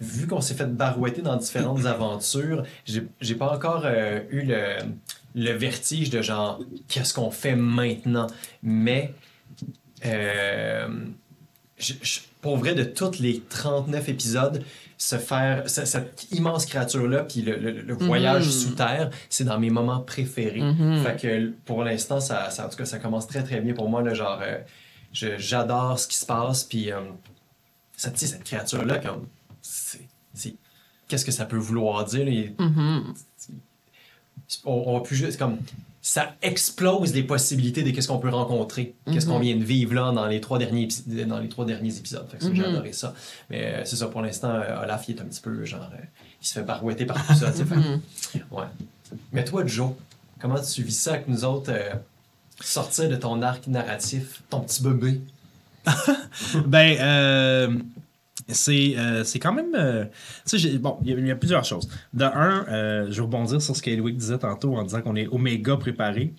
vu 0.00 0.26
qu'on 0.26 0.40
s'est 0.40 0.54
fait 0.54 0.66
barouetter 0.66 1.22
dans 1.22 1.36
différentes 1.36 1.84
aventures, 1.86 2.64
j'ai 2.84 3.34
pas 3.34 3.52
encore 3.54 3.82
euh, 3.84 4.20
eu 4.30 4.42
le, 4.42 4.76
le 5.34 5.52
vertige 5.52 6.10
de 6.10 6.22
genre, 6.22 6.60
qu'est-ce 6.88 7.14
qu'on 7.14 7.30
fait 7.30 7.56
maintenant? 7.56 8.26
Mais, 8.62 9.12
euh, 10.06 10.88
je- 11.78 11.94
je- 12.02 12.20
pour 12.40 12.56
vrai, 12.56 12.74
de 12.74 12.84
tous 12.84 13.18
les 13.18 13.40
39 13.40 14.08
épisodes, 14.08 14.62
se 15.02 15.16
faire 15.16 15.68
ce- 15.68 15.86
cette 15.86 16.26
immense 16.30 16.66
créature-là, 16.66 17.24
puis 17.24 17.40
le, 17.40 17.56
le- 17.56 17.80
le 17.80 17.94
voyage 17.94 18.44
Mhm. 18.46 18.52
sous 18.52 18.70
terre, 18.74 19.08
c'est 19.30 19.44
dans 19.44 19.58
mes 19.58 19.70
moments 19.70 20.00
préférés. 20.00 20.60
Mhm. 20.60 21.02
Fait 21.02 21.16
que 21.18 21.52
pour 21.64 21.82
l'instant, 21.84 22.20
ça, 22.20 22.50
ça- 22.50 22.66
en 22.66 22.68
tout 22.68 22.76
cas, 22.76 22.84
ça 22.84 22.98
commence 22.98 23.26
très 23.26 23.42
très 23.42 23.62
bien 23.62 23.72
pour 23.72 23.88
moi. 23.88 24.02
Là, 24.02 24.12
genre, 24.12 24.38
euh, 24.42 24.58
j'adore 25.12 25.98
ce 25.98 26.06
qui 26.06 26.16
se 26.18 26.26
passe, 26.26 26.64
puis 26.64 26.92
euh, 26.92 27.00
cette, 27.96 28.18
cette 28.18 28.44
créature-là, 28.44 28.98
comme, 28.98 29.26
c'est, 29.62 30.00
qu'est-ce 31.08 31.24
que 31.24 31.32
ça 31.32 31.46
peut 31.46 31.56
vouloir 31.56 32.04
dire? 32.04 32.26
là? 32.26 32.30
Il- 32.30 32.54
Mhm. 32.58 33.14
on, 34.66 34.72
on 34.86 34.92
va 34.98 35.00
plus 35.00 35.16
juste 35.16 35.38
comme 35.38 35.56
ça 36.02 36.34
explose 36.40 37.12
les 37.14 37.22
possibilités 37.22 37.82
de 37.82 37.90
qu'est-ce 37.90 38.08
qu'on 38.08 38.18
peut 38.18 38.30
rencontrer, 38.30 38.94
qu'est-ce 39.12 39.26
qu'on 39.26 39.38
vient 39.38 39.56
de 39.56 39.62
vivre 39.64 39.94
là 39.94 40.12
dans 40.12 40.26
les 40.26 40.40
trois 40.40 40.58
derniers 40.58 40.84
épis- 40.86 41.04
dans 41.26 41.38
les 41.38 41.48
trois 41.50 41.66
derniers 41.66 41.94
épisodes. 41.96 42.26
Fait 42.30 42.38
que 42.38 42.44
ça, 42.44 42.50
j'ai 42.54 42.62
Mhm. 42.62 42.68
adoré 42.68 42.92
ça. 42.92 43.14
Mais 43.50 43.66
euh, 43.66 43.82
c'est 43.84 43.96
ça 43.96 44.06
pour 44.06 44.22
l'instant, 44.22 44.48
euh, 44.50 44.82
Olaf 44.82 45.04
il 45.08 45.16
est 45.16 45.20
un 45.20 45.24
petit 45.26 45.40
peu 45.42 45.64
genre 45.66 45.90
euh, 45.92 46.02
il 46.42 46.46
se 46.46 46.54
fait 46.54 46.62
barouetter 46.62 47.04
par 47.04 47.26
tout 47.26 47.34
ça. 47.34 47.52
fait 47.52 47.64
Mhm. 47.76 48.00
ouais. 48.50 48.64
Mais 49.32 49.44
toi, 49.44 49.66
Joe, 49.66 49.90
comment 50.40 50.58
tu 50.60 50.82
vis 50.82 50.96
ça 50.98 51.12
avec 51.14 51.28
nous 51.28 51.44
autres 51.44 51.70
euh, 51.70 51.90
sortir 52.62 53.08
de 53.10 53.16
ton 53.16 53.42
arc 53.42 53.66
narratif, 53.66 54.42
ton 54.48 54.60
petit 54.60 54.82
bébé? 54.82 55.20
Ben, 56.66 56.96
euh, 57.00 57.76
c'est 58.52 58.94
euh, 58.96 59.24
c'est 59.24 59.38
quand 59.38 59.52
même. 59.52 59.74
euh, 59.74 60.04
bon, 60.78 60.98
il 61.04 61.26
y, 61.26 61.30
a- 61.30 61.36
plusieurs 61.36 61.64
choses. 61.64 61.88
De 62.12 62.24
un, 62.24 62.66
euh, 62.68 63.06
je 63.10 63.16
vais 63.16 63.22
rebondir 63.22 63.60
sur 63.62 63.74
ce 63.76 63.82
qu'Eliwick 63.82 64.16
disait 64.16 64.38
tantôt 64.38 64.76
en 64.76 64.82
disant 64.82 65.00
qu'on 65.02 65.16
est 65.16 65.28
oméga 65.28 65.76
préparé. 65.76 66.32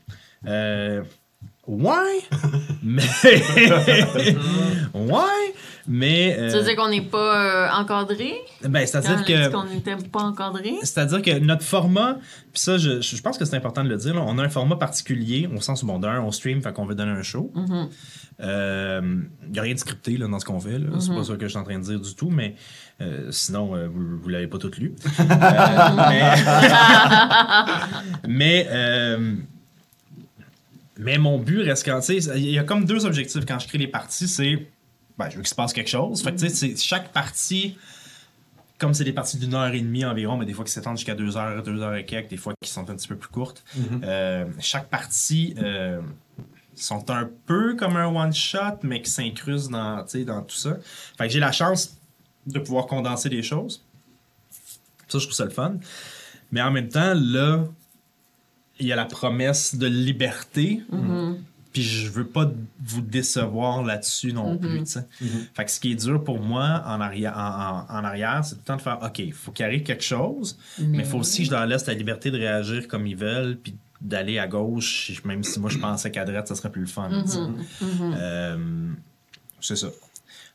Ouais, 1.67 2.19
mais. 2.83 3.03
ouais, 4.93 5.53
mais. 5.87 6.35
euh, 6.39 6.49
Tu 6.51 6.57
veux 6.57 6.63
dire 6.63 6.75
qu'on 6.75 6.89
n'est 6.89 7.01
pas 7.01 7.67
euh, 7.67 7.69
encadré? 7.81 8.33
ben, 8.63 8.85
c'est-à-dire 8.85 9.23
que. 9.25 9.49
qu'on 9.51 9.65
n'était 9.65 9.95
pas 9.95 10.21
encadré? 10.23 10.73
C'est-à-dire 10.81 11.21
que 11.21 11.39
notre 11.39 11.63
format, 11.63 12.15
puis 12.53 12.61
ça, 12.61 12.77
je, 12.77 13.01
je 13.01 13.21
pense 13.21 13.37
que 13.37 13.45
c'est 13.45 13.55
important 13.57 13.83
de 13.83 13.89
le 13.89 13.97
dire, 13.97 14.13
là, 14.15 14.21
on 14.25 14.37
a 14.37 14.43
un 14.43 14.49
format 14.49 14.75
particulier, 14.75 15.49
au 15.55 15.61
sens 15.61 15.83
bon, 15.83 15.99
d'un, 15.99 16.21
on 16.21 16.31
stream, 16.31 16.61
fait 16.61 16.73
qu'on 16.73 16.85
veut 16.85 16.95
donner 16.95 17.11
un 17.11 17.23
show. 17.23 17.51
Il 18.43 18.45
n'y 19.51 19.59
a 19.59 19.61
rien 19.61 19.73
de 19.73 19.79
scripté 19.79 20.17
là, 20.17 20.27
dans 20.27 20.39
ce 20.39 20.45
qu'on 20.45 20.59
fait. 20.59 20.79
là. 20.79 20.87
C'est 20.99 21.13
pas 21.13 21.23
ça 21.23 21.35
que 21.35 21.43
je 21.43 21.47
suis 21.49 21.57
en 21.59 21.63
train 21.63 21.77
de 21.77 21.83
dire 21.83 21.99
du 21.99 22.15
tout, 22.15 22.29
mais 22.31 22.55
euh, 22.99 23.27
sinon, 23.31 23.75
euh, 23.75 23.87
vous 23.87 24.27
ne 24.27 24.31
l'avez 24.31 24.47
pas 24.47 24.57
tout 24.57 24.71
lu. 24.79 24.93
Mais 26.09 26.35
mais, 28.27 28.67
mais 30.97 31.17
mon 31.17 31.39
but 31.39 31.61
reste 31.63 31.85
quand. 31.85 32.00
tu 32.01 32.21
sais, 32.21 32.39
Il 32.39 32.50
y 32.51 32.59
a 32.59 32.63
comme 32.63 32.85
deux 32.85 33.05
objectifs 33.05 33.45
quand 33.45 33.59
je 33.59 33.67
crée 33.67 33.77
les 33.77 33.88
parties 33.88 34.27
c'est. 34.27 34.67
Ben, 35.18 35.30
je 35.30 35.36
veux 35.36 35.41
qu'il 35.41 35.50
se 35.50 35.56
passe 35.56 35.74
quelque 35.74 35.89
chose. 35.89 36.22
Fait 36.24 36.32
que, 36.34 36.39
tu 36.39 36.50
sais, 36.50 36.53
c'est- 36.56 36.77
chaque 36.82 37.12
partie 37.12 37.77
comme 38.77 38.96
c'est 38.96 39.03
des 39.03 39.13
parties 39.13 39.38
d'une 39.38 39.53
heure 39.53 39.72
et 39.72 39.80
demie 39.80 40.03
environ, 40.06 40.38
mais 40.38 40.46
des 40.48 40.53
fois 40.53 40.65
qui 40.65 40.72
s'étendent 40.72 40.98
jusqu'à 40.98 41.13
deux 41.13 41.38
heures, 41.38 41.62
deux 41.62 41.80
heures 41.84 41.94
et 41.94 42.03
quelques, 42.06 42.30
des 42.32 42.38
fois 42.38 42.53
qui 42.63 42.68
sont 42.68 42.89
un 42.89 42.96
petit 42.96 43.08
peu 43.08 43.15
plus 43.15 43.30
courtes. 43.30 43.63
Euh, 44.03 44.46
chaque 44.60 44.89
partie 44.89 45.53
euh, 45.60 46.01
sont 46.74 47.08
un 47.12 47.30
peu 47.46 47.75
comme 47.75 47.96
un 47.96 48.08
one-shot, 48.08 48.80
mais 48.82 49.03
qui 49.03 49.12
s'incrusent 49.12 49.70
dans, 49.70 50.03
tu 50.03 50.10
sais, 50.20 50.24
dans 50.25 50.41
tout 50.41 50.56
ça. 50.56 50.77
Fait 51.15 51.27
que 51.27 51.34
j'ai 51.34 51.39
la 51.39 51.51
chance 51.51 51.96
de 52.48 52.58
pouvoir 52.58 52.88
condenser 52.88 53.30
des 53.30 53.44
choses. 53.44 53.86
Ça, 55.08 55.20
je 55.20 55.25
trouve 55.25 55.34
ça 55.36 55.46
le 55.46 55.51
fun. 55.51 55.75
Mais 56.51 56.62
en 56.63 56.72
même 56.72 56.89
temps, 56.89 57.13
là, 57.15 57.65
il 58.80 58.88
y 58.88 58.91
a 58.91 58.96
la 58.96 59.06
promesse 59.06 59.75
de 59.75 59.86
liberté. 59.86 60.82
Puis 61.73 61.83
je 61.83 62.09
veux 62.09 62.25
pas 62.27 62.51
vous 62.83 63.01
décevoir 63.01 63.81
là-dessus 63.83 64.33
non 64.33 64.57
plus. 64.57 64.79
tu 64.83 64.91
sais. 64.91 65.07
Fait 65.53 65.65
que 65.65 65.71
ce 65.71 65.79
qui 65.79 65.91
est 65.93 65.95
dur 65.95 66.23
pour 66.23 66.39
moi 66.39 66.83
en 66.85 66.99
arrière, 66.99 67.37
en, 67.37 67.85
en- 67.89 67.99
en 67.99 68.03
arrière, 68.03 68.43
c'est 68.43 68.55
tout 68.55 68.61
le 68.61 68.65
temps 68.65 68.75
de 68.75 68.81
faire 68.81 68.99
OK, 69.01 69.19
il 69.19 69.31
faut 69.33 69.51
qu'il 69.51 69.65
arrive 69.65 69.83
quelque 69.83 70.03
chose, 70.03 70.57
mais 70.79 70.99
il 70.99 71.05
faut 71.05 71.17
aussi 71.19 71.39
que 71.43 71.45
je 71.47 71.51
leur 71.51 71.65
laisse 71.65 71.85
la 71.85 71.93
liberté 71.93 72.29
de 72.31 72.37
réagir 72.37 72.87
comme 72.87 73.07
ils 73.07 73.15
veulent, 73.15 73.57
puis 73.57 73.75
d'aller 74.01 74.39
à 74.39 74.47
gauche, 74.47 75.21
même 75.25 75.43
si 75.43 75.59
moi 75.59 75.69
je 75.69 75.77
pensais 75.77 76.09
qu'à 76.11 76.25
droite, 76.25 76.47
ça 76.47 76.55
serait 76.55 76.71
plus 76.71 76.81
le 76.81 76.87
fun. 76.87 77.09
sais. 77.27 77.39
Euh, 78.15 78.57
c'est 79.59 79.75
ça. 79.75 79.87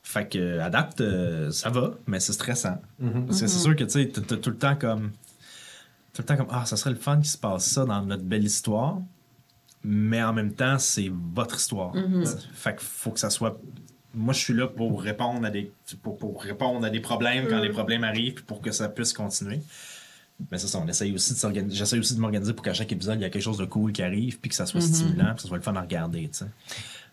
Fait 0.02 0.28
que 0.28 0.58
à 0.58 0.68
date, 0.70 1.00
euh, 1.00 1.50
ça 1.50 1.70
va, 1.70 1.92
mais 2.06 2.20
c'est 2.20 2.32
stressant. 2.32 2.80
Parce 3.26 3.40
que 3.40 3.46
c'est 3.46 3.58
sûr 3.58 3.74
que 3.76 3.84
tu 3.84 3.90
sais, 3.90 4.06
tout 4.08 4.50
le 4.50 4.56
temps 4.56 4.76
comme. 4.76 5.10
Tout 6.12 6.22
le 6.22 6.24
temps 6.26 6.36
comme 6.36 6.48
Ah, 6.50 6.64
ça 6.64 6.76
serait 6.76 6.90
le 6.90 6.96
fun 6.96 7.16
qu'il 7.16 7.26
se 7.30 7.36
passe 7.38 7.66
ça 7.66 7.84
dans 7.84 8.02
notre 8.02 8.22
belle 8.22 8.44
histoire. 8.44 8.98
Mais 9.88 10.20
en 10.20 10.32
même 10.32 10.52
temps, 10.52 10.80
c'est 10.80 11.12
votre 11.32 11.56
histoire. 11.56 11.94
Fait 12.52 12.76
qu'il 12.76 12.86
faut 12.86 13.12
que 13.12 13.20
ça 13.20 13.30
soit. 13.30 13.60
Moi, 14.14 14.34
je 14.34 14.40
suis 14.40 14.52
là 14.52 14.66
pour 14.66 15.00
répondre 15.00 15.46
à 15.46 15.50
des, 15.50 15.70
pour, 16.02 16.18
pour 16.18 16.42
répondre 16.42 16.84
à 16.84 16.90
des 16.90 16.98
problèmes 16.98 17.46
quand 17.48 17.60
les 17.60 17.68
problèmes 17.68 18.02
arrivent, 18.02 18.34
puis 18.34 18.44
pour 18.44 18.60
que 18.60 18.72
ça 18.72 18.88
puisse 18.88 19.12
continuer. 19.12 19.60
Mais 20.50 20.58
c'est 20.58 20.66
ça, 20.66 20.80
on 20.84 20.88
essaye 20.88 21.14
aussi 21.14 21.34
de 21.34 21.38
s'organiser. 21.38 21.76
J'essaie 21.76 21.98
aussi 22.00 22.16
de 22.16 22.20
m'organiser 22.20 22.52
pour 22.52 22.64
qu'à 22.64 22.74
chaque 22.74 22.90
épisode, 22.90 23.20
il 23.20 23.22
y 23.22 23.26
a 23.26 23.30
quelque 23.30 23.42
chose 23.42 23.58
de 23.58 23.64
cool 23.64 23.92
qui 23.92 24.02
arrive, 24.02 24.40
puis 24.40 24.48
que 24.48 24.56
ça 24.56 24.66
soit 24.66 24.80
stimulant, 24.80 25.26
puis 25.26 25.36
que 25.36 25.42
ça 25.42 25.48
soit 25.48 25.56
le 25.56 25.62
fun 25.62 25.76
à 25.76 25.82
regarder, 25.82 26.28
tu 26.28 26.38
sais. 26.38 26.46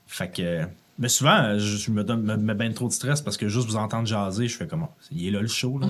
Fait 0.08 0.32
que. 0.32 0.66
Mais 1.00 1.10
souvent, 1.10 1.58
je, 1.58 1.78
je 1.78 1.90
me 1.92 2.04
donne 2.04 2.22
me, 2.22 2.38
me 2.38 2.54
ben 2.54 2.72
trop 2.72 2.88
de 2.88 2.94
stress 2.94 3.20
parce 3.22 3.36
que 3.36 3.48
juste 3.48 3.68
vous 3.68 3.78
entendre 3.78 4.06
jaser, 4.06 4.48
je 4.48 4.56
fais 4.56 4.68
comment? 4.68 4.96
Il 5.12 5.28
est 5.28 5.32
là 5.32 5.42
le 5.42 5.48
show, 5.48 5.80
là. 5.80 5.88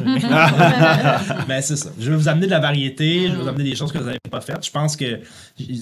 Mais 1.48 1.62
c'est 1.62 1.76
ça. 1.76 1.90
Je 2.00 2.10
vais 2.10 2.16
vous 2.16 2.30
amener 2.30 2.46
de 2.46 2.52
la 2.52 2.60
variété, 2.60 3.28
je 3.28 3.36
vais 3.36 3.42
vous 3.42 3.48
amener 3.48 3.66
des 3.66 3.76
choses 3.76 3.92
que 3.92 3.98
vous 3.98 4.06
n'avez 4.06 4.20
pas 4.32 4.40
faites. 4.40 4.66
Je 4.66 4.72
pense 4.72 4.96
que 4.96 5.20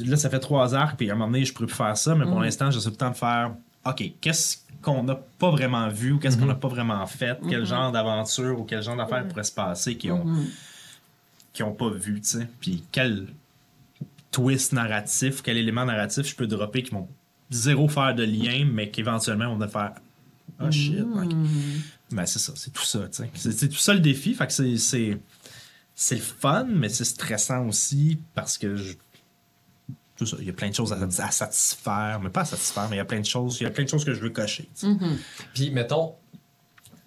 là, 0.06 0.18
ça 0.18 0.30
fait 0.30 0.40
trois 0.40 0.74
arcs, 0.74 0.98
puis 0.98 1.10
à 1.10 1.14
un 1.14 1.16
moment 1.16 1.32
donné, 1.32 1.46
je 1.46 1.54
pourrais 1.54 1.68
plus 1.68 1.76
faire 1.76 1.96
ça, 1.96 2.16
mais 2.16 2.26
pour 2.26 2.40
l'instant, 2.40 2.72
j'essaie 2.72 2.86
tout 2.86 2.92
le 2.92 2.98
temps 2.98 3.12
de 3.12 3.16
faire 3.16 3.52
OK, 3.86 4.04
qu'est-ce 4.22 4.58
qu'on 4.82 5.04
n'a 5.04 5.16
pas 5.38 5.52
vraiment 5.52 5.88
vu 5.90 6.14
ou 6.14 6.20
qu'est-ce 6.20 6.38
qu'on 6.38 6.46
n'a 6.48 6.56
pas 6.56 6.68
vraiment 6.68 7.06
fait? 7.06 7.38
Quel 7.48 7.66
genre 7.66 7.92
d'aventure 7.92 8.60
ou 8.60 8.64
quel 8.64 8.82
genre 8.82 8.98
d'affaires 8.98 9.28
pourrait 9.28 9.44
se 9.44 9.52
passer 9.52 9.98
qui 9.98 10.10
ont 10.12 10.26
qui 11.54 11.64
ont 11.64 11.74
pas 11.74 11.90
vu, 11.90 12.22
tu 12.22 12.30
sais? 12.30 12.48
Puis 12.60 12.84
quel 12.92 13.28
twist 14.32 14.74
narratif, 14.74 15.42
quel 15.44 15.58
élément 15.58 15.86
narratif 15.86 16.26
je 16.28 16.36
peux 16.36 16.48
dropper 16.48 16.84
qui 16.84 16.92
vont 16.92 17.08
zéro 17.52 17.88
faire 17.88 18.16
de 18.16 18.24
lien, 18.24 18.66
mais 18.72 18.90
qu'éventuellement 18.90 19.46
on 19.48 19.58
va 19.58 19.68
faire 19.68 19.94
Oh 20.64 20.70
shit. 20.72 21.00
ok. 21.02 21.32
Ben 22.12 22.26
c'est 22.26 22.40
ça, 22.40 22.54
c'est 22.56 22.72
tout 22.72 22.84
ça, 22.86 23.00
tu 23.12 23.24
sais. 23.24 23.30
C'est 23.36 23.52
c'est 23.52 23.70
tout 23.70 23.78
ça 23.78 23.94
le 23.94 24.00
défi, 24.00 24.34
fait 24.34 24.48
que 24.48 24.54
c'est- 24.54 24.78
c'est. 24.78 25.18
C'est 25.96 26.16
le 26.16 26.22
fun, 26.22 26.66
mais 26.68 26.90
c'est 26.90 27.04
stressant 27.06 27.68
aussi 27.68 28.18
parce 28.34 28.58
que 28.58 28.76
je- 28.76 28.94
tout 30.16 30.26
ça, 30.26 30.38
il 30.40 30.46
y 30.46 30.50
a 30.50 30.54
plein 30.54 30.70
de 30.70 30.74
choses 30.76 30.94
à, 30.94 30.98
à 30.98 31.32
satisfaire, 31.32 32.20
mais 32.24 32.30
pas 32.30 32.42
à 32.42 32.46
satisfaire, 32.46 32.88
mais 32.90 32.96
il 32.96 33.00
y 33.00 33.02
a 33.02 33.06
plein 33.06 33.20
de 33.20 33.26
choses, 33.26 33.58
il 33.60 33.64
y 33.64 33.68
a 33.68 33.70
plein 33.72 33.84
de 33.84 33.90
choses 33.90 34.04
que 34.06 34.14
je 34.14 34.22
veux 34.22 34.30
cocher. 34.30 34.70
tu 34.78 34.88
sais. 34.88 34.96
Puis, 35.54 35.70
mettons, 35.72 36.16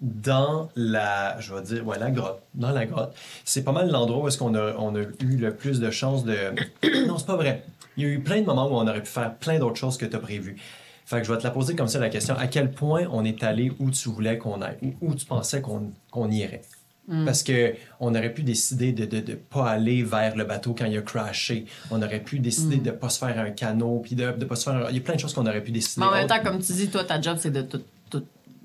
dans 0.01 0.69
la, 0.75 1.39
je 1.39 1.53
vais 1.53 1.61
dire, 1.61 1.85
ouais, 1.87 1.97
la 1.97 2.11
grotte, 2.11 2.41
dans 2.53 2.71
la 2.71 2.85
grotte, 2.85 3.15
c'est 3.43 3.63
pas 3.63 3.71
mal 3.71 3.89
l'endroit 3.89 4.23
où 4.23 4.27
est-ce 4.27 4.37
qu'on 4.37 4.53
a, 4.55 4.73
on 4.77 4.95
a 4.95 4.99
eu 5.01 5.37
le 5.37 5.53
plus 5.55 5.79
de 5.79 5.89
chances 5.89 6.23
de... 6.25 6.35
non, 7.07 7.17
c'est 7.17 7.25
pas 7.27 7.37
vrai. 7.37 7.65
Il 7.97 8.03
y 8.03 8.07
a 8.07 8.09
eu 8.09 8.19
plein 8.19 8.41
de 8.41 8.45
moments 8.45 8.67
où 8.67 8.73
on 8.75 8.87
aurait 8.87 9.01
pu 9.03 9.09
faire 9.09 9.35
plein 9.35 9.59
d'autres 9.59 9.77
choses 9.77 9.97
que 9.97 10.05
tu 10.05 10.15
as 10.15 10.19
prévues. 10.19 10.55
Fait 11.05 11.17
que 11.21 11.27
je 11.27 11.31
vais 11.31 11.37
te 11.37 11.43
la 11.43 11.51
poser 11.51 11.75
comme 11.75 11.87
ça, 11.87 11.99
la 11.99 12.09
question. 12.09 12.35
À 12.35 12.47
quel 12.47 12.71
point 12.71 13.03
on 13.11 13.23
est 13.23 13.43
allé 13.43 13.71
où 13.79 13.91
tu 13.91 14.09
voulais 14.09 14.37
qu'on 14.39 14.61
aille, 14.61 14.77
où 15.01 15.13
tu 15.13 15.25
pensais 15.25 15.61
qu'on 15.61 15.91
qu'on 16.11 16.29
irait? 16.31 16.61
Parce 17.23 17.43
que 17.43 17.75
on 17.99 18.15
aurait 18.15 18.33
pu 18.33 18.41
décider 18.41 18.91
de 18.91 19.03
ne 19.05 19.09
de, 19.09 19.19
de 19.19 19.33
pas 19.35 19.69
aller 19.69 20.01
vers 20.01 20.35
le 20.35 20.43
bateau 20.43 20.73
quand 20.75 20.85
il 20.85 20.97
a 20.97 21.03
crashé. 21.03 21.65
On 21.91 22.01
aurait 22.01 22.19
pu 22.23 22.39
décider 22.39 22.77
de 22.77 22.89
pas 22.89 23.09
se 23.09 23.19
faire 23.19 23.37
un 23.39 23.51
canot, 23.51 23.99
puis 24.03 24.15
de, 24.15 24.31
de 24.31 24.43
pas 24.45 24.55
se 24.55 24.63
faire... 24.63 24.73
un- 24.87 24.89
Il 24.89 24.95
y 24.95 24.97
a 24.97 25.01
plein 25.01 25.13
de 25.13 25.19
choses 25.19 25.31
qu'on 25.35 25.45
aurait 25.45 25.61
pu 25.61 25.69
décider. 25.71 26.01
Mais 26.01 26.07
en 26.07 26.11
même 26.11 26.25
autres. 26.25 26.35
temps, 26.35 26.43
comme 26.43 26.59
tu 26.59 26.73
dis, 26.73 26.87
toi, 26.89 27.03
ta 27.03 27.21
job, 27.21 27.37
c'est 27.39 27.51
de, 27.51 27.63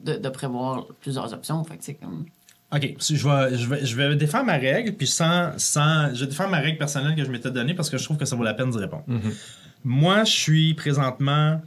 de 0.06 0.28
prévoir 0.30 0.86
plusieurs 1.02 1.32
options. 1.34 1.62
Fait 1.64 1.76
que 1.76 1.84
c'est 1.84 1.94
comme. 1.94 2.24
Ok, 2.72 2.94
si 2.98 3.16
je 3.16 3.28
vais, 3.28 3.56
je 3.58 3.66
vais, 3.68 3.84
je 3.84 3.96
vais 3.96 4.14
défendre 4.14 4.46
ma 4.46 4.56
règle, 4.56 4.92
puis 4.92 5.06
sans, 5.08 5.50
sans. 5.58 6.14
Je 6.14 6.20
vais 6.20 6.26
défendre 6.30 6.50
ma 6.50 6.60
règle 6.60 6.78
personnelle 6.78 7.16
que 7.16 7.24
je 7.24 7.30
m'étais 7.30 7.50
donnée 7.50 7.74
parce 7.74 7.90
que 7.90 7.98
je 7.98 8.04
trouve 8.04 8.16
que 8.16 8.24
ça 8.24 8.36
vaut 8.36 8.44
la 8.44 8.54
peine 8.54 8.70
d'y 8.70 8.78
répondre. 8.78 9.04
Moi, 9.84 10.24
je 10.24 10.30
suis 10.32 10.74
présentement. 10.74 11.60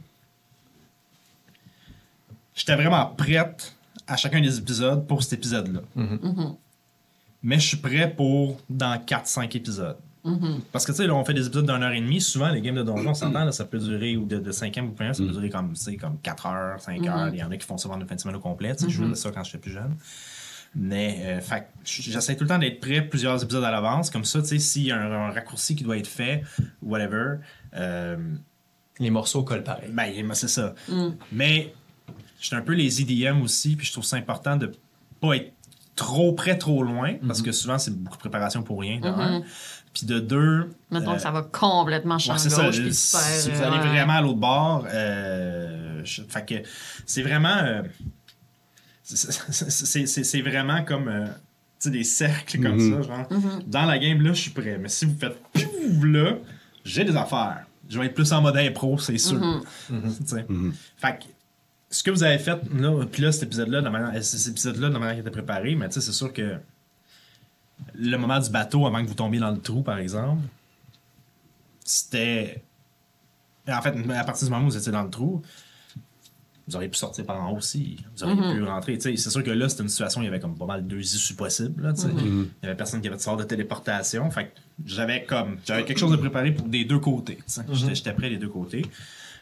J'étais 2.54 2.76
vraiment 2.76 3.06
prête 3.06 3.74
à 4.06 4.16
chacun 4.16 4.40
des 4.40 4.58
épisodes 4.58 5.06
pour 5.06 5.22
cet 5.22 5.34
épisode-là. 5.34 5.80
Mais 7.42 7.58
je 7.58 7.66
suis 7.66 7.76
prêt 7.76 8.10
pour 8.16 8.58
dans 8.70 8.96
4-5 8.96 9.54
épisodes. 9.56 9.96
Parce 10.72 10.86
que 10.86 10.92
tu 10.92 10.98
sais, 10.98 11.06
là, 11.06 11.14
on 11.14 11.24
fait 11.24 11.34
des 11.34 11.46
épisodes 11.46 11.66
d'une 11.66 11.82
heure 11.82 11.92
et 11.92 12.00
demie. 12.00 12.20
Souvent, 12.22 12.48
les 12.48 12.62
games 12.62 12.76
de 12.76 12.82
donjon, 12.82 13.10
on 13.10 13.14
s'entend, 13.14 13.44
là, 13.44 13.52
ça 13.52 13.66
peut 13.66 13.78
durer, 13.78 14.16
ou 14.16 14.24
de, 14.24 14.38
de 14.38 14.52
5 14.52 14.74
ou 14.82 14.92
plus, 14.92 15.12
ça 15.12 15.22
peut 15.22 15.28
durer 15.32 15.50
comme, 15.50 15.74
tu 15.74 15.82
sais, 15.82 15.96
comme 15.96 16.16
4 16.22 16.46
heures, 16.46 16.80
5 16.80 17.06
heures. 17.06 17.28
Il 17.34 17.38
y 17.40 17.42
en 17.44 17.50
a 17.50 17.56
qui 17.58 17.66
font 17.66 17.76
ça 17.76 17.88
pendant 17.90 18.00
une 18.00 18.08
fin 18.08 18.14
de 18.14 18.20
semaine 18.20 18.36
au 18.36 18.40
complet. 18.40 18.72
Je 18.80 18.88
jouais 18.88 19.14
ça 19.16 19.30
quand 19.32 19.44
j'étais 19.44 19.58
plus 19.58 19.72
jeune. 19.72 19.94
Mais, 20.76 21.18
euh, 21.24 21.40
fait 21.40 21.68
j'essaie 21.84 22.34
tout 22.36 22.44
le 22.44 22.48
temps 22.48 22.58
d'être 22.58 22.80
prêt 22.80 23.02
plusieurs 23.02 23.42
épisodes 23.42 23.62
à 23.64 23.70
l'avance. 23.70 24.10
Comme 24.10 24.24
ça, 24.24 24.40
tu 24.42 24.48
sais, 24.48 24.58
s'il 24.58 24.84
y 24.86 24.92
a 24.92 24.96
un, 25.00 25.28
un 25.28 25.30
raccourci 25.30 25.76
qui 25.76 25.84
doit 25.84 25.96
être 25.98 26.06
fait, 26.08 26.42
whatever, 26.82 27.36
euh, 27.76 28.16
Les 28.98 29.10
morceaux 29.10 29.42
collent 29.44 29.62
pareil. 29.64 29.90
ben, 29.92 30.34
c'est 30.34 30.48
ça. 30.48 30.74
Mais 31.32 31.72
je 32.40 32.46
suis 32.46 32.56
un 32.56 32.62
peu 32.62 32.72
les 32.74 33.00
IDM 33.02 33.40
aussi, 33.42 33.76
puis 33.76 33.86
je 33.86 33.92
trouve 33.92 34.04
ça 34.04 34.16
important 34.16 34.56
de 34.56 34.72
pas 35.20 35.36
être 35.36 35.52
trop 35.96 36.32
près, 36.32 36.58
trop 36.58 36.82
loin, 36.82 37.14
parce 37.24 37.40
que 37.40 37.52
souvent, 37.52 37.78
c'est 37.78 37.92
beaucoup 37.96 38.16
de 38.16 38.20
préparation 38.20 38.62
pour 38.64 38.80
rien, 38.80 38.98
de 38.98 39.06
un. 39.06 39.42
Puis 39.92 40.06
de 40.06 40.18
deux... 40.18 40.70
Mettons 40.90 41.12
euh, 41.12 41.14
que 41.14 41.20
ça 41.22 41.30
va 41.30 41.42
complètement 41.42 42.14
Ouais, 42.16 42.20
changer. 42.20 42.38
c'est 42.48 42.50
ça. 42.50 42.68
puis 42.68 42.92
Si, 42.92 43.48
vous 43.50 43.62
euh, 43.62 43.66
allez 43.68 43.76
ouais. 43.78 43.88
vraiment 43.90 44.14
à 44.14 44.20
l'autre 44.22 44.40
bord, 44.40 44.86
euh, 44.92 46.00
je- 46.04 46.22
fait 46.22 46.44
que 46.44 46.54
c'est 47.06 47.22
vraiment. 47.22 47.82
C'est- 49.04 50.40
vraiment 50.42 50.82
comme. 50.84 51.08
euh, 51.08 51.26
des 51.86 52.02
cercles 52.04 52.62
comme 52.62 52.76
Mhm. 52.78 53.02
ça. 53.02 53.08
Genre, 53.08 53.28
Dans 53.66 53.84
la 53.84 53.98
game, 53.98 54.22
là, 54.22 54.32
je 54.32 54.40
suis 54.40 54.50
prêt. 54.52 54.78
Mais 54.80 54.88
si 54.88 55.04
vous 55.04 55.14
faites 55.18 55.38
pouf, 55.52 56.02
là, 56.02 56.38
j'ai 56.82 57.04
des 57.04 57.14
affaires. 57.14 57.66
Je 57.90 57.98
vais 58.00 58.06
être 58.06 58.14
plus 58.14 58.32
en 58.32 58.40
mode 58.40 58.56
impro, 58.56 58.96
c'est 58.96 59.18
sûr. 59.18 59.38
Sais. 60.24 60.46
Fait 60.96 61.18
que 61.18 61.24
ce 61.90 62.02
que 62.02 62.10
vous 62.10 62.22
avez 62.22 62.38
fait, 62.38 62.58
là, 62.74 63.04
puis 63.12 63.20
là, 63.22 63.32
cet 63.32 63.42
épisode-là, 63.42 63.80
de 63.80 63.84
la 63.84 63.90
manière- 63.90 64.24
cet 64.24 64.48
épisode-là, 64.52 64.88
de 64.88 64.92
la 64.94 64.98
manière 64.98 65.14
qui 65.16 65.20
était 65.20 65.30
préparé, 65.30 65.74
mais 65.74 65.86
tu 65.88 65.94
sais, 65.94 66.00
c'est 66.00 66.12
sûr 66.12 66.32
que 66.32 66.56
le 67.94 68.16
moment 68.16 68.38
du 68.40 68.48
bateau 68.48 68.86
avant 68.86 69.02
que 69.02 69.08
vous 69.08 69.14
tombiez 69.14 69.40
dans 69.40 69.50
le 69.50 69.58
trou, 69.60 69.82
par 69.82 69.98
exemple, 69.98 70.40
c'était. 71.84 72.62
En 73.68 73.80
fait, 73.82 73.94
à 74.10 74.24
partir 74.24 74.46
du 74.46 74.52
moment 74.52 74.66
où 74.66 74.70
vous 74.70 74.76
étiez 74.76 74.92
dans 74.92 75.02
le 75.02 75.10
trou, 75.10 75.42
vous 76.66 76.76
auriez 76.76 76.88
pu 76.88 76.96
sortir 76.98 77.26
par 77.26 77.42
en 77.42 77.50
haut 77.52 77.56
aussi. 77.58 77.98
Vous 78.16 78.24
auriez 78.24 78.54
pu 78.54 78.62
rentrer. 78.64 78.94
Tu 78.96 79.02
sais, 79.02 79.16
C'est 79.16 79.30
sûr 79.30 79.42
que 79.44 79.50
là, 79.50 79.68
c'était 79.68 79.82
une 79.82 79.88
situation 79.90 80.20
où 80.20 80.22
il 80.22 80.26
y 80.26 80.28
avait 80.28 80.40
comme 80.40 80.56
pas 80.56 80.64
mal 80.66 80.86
deux 80.86 80.98
issues 81.00 81.34
possibles. 81.34 81.82
là, 81.82 81.92
tu 81.92 82.00
sais. 82.02 82.08
Il 82.16 82.46
y 82.62 82.66
avait 82.66 82.74
personne 82.76 83.00
qui 83.02 83.08
avait 83.08 83.16
de 83.18 83.22
sort 83.22 83.36
de 83.36 83.44
téléportation. 83.44 84.30
Fait 84.30 84.44
que 84.46 84.50
j'avais 84.86 85.24
comme. 85.24 85.58
J'avais 85.66 85.84
quelque 85.84 85.98
chose 85.98 86.10
de 86.12 86.16
préparé 86.16 86.52
pour 86.52 86.66
des 86.68 86.84
deux 86.84 86.98
côtés. 87.00 87.36
tu 87.36 87.42
sais. 87.46 87.62
J'étais- 87.72 87.94
J'étais 87.94 88.12
prêt 88.12 88.30
des 88.30 88.38
deux 88.38 88.48
côtés. 88.48 88.84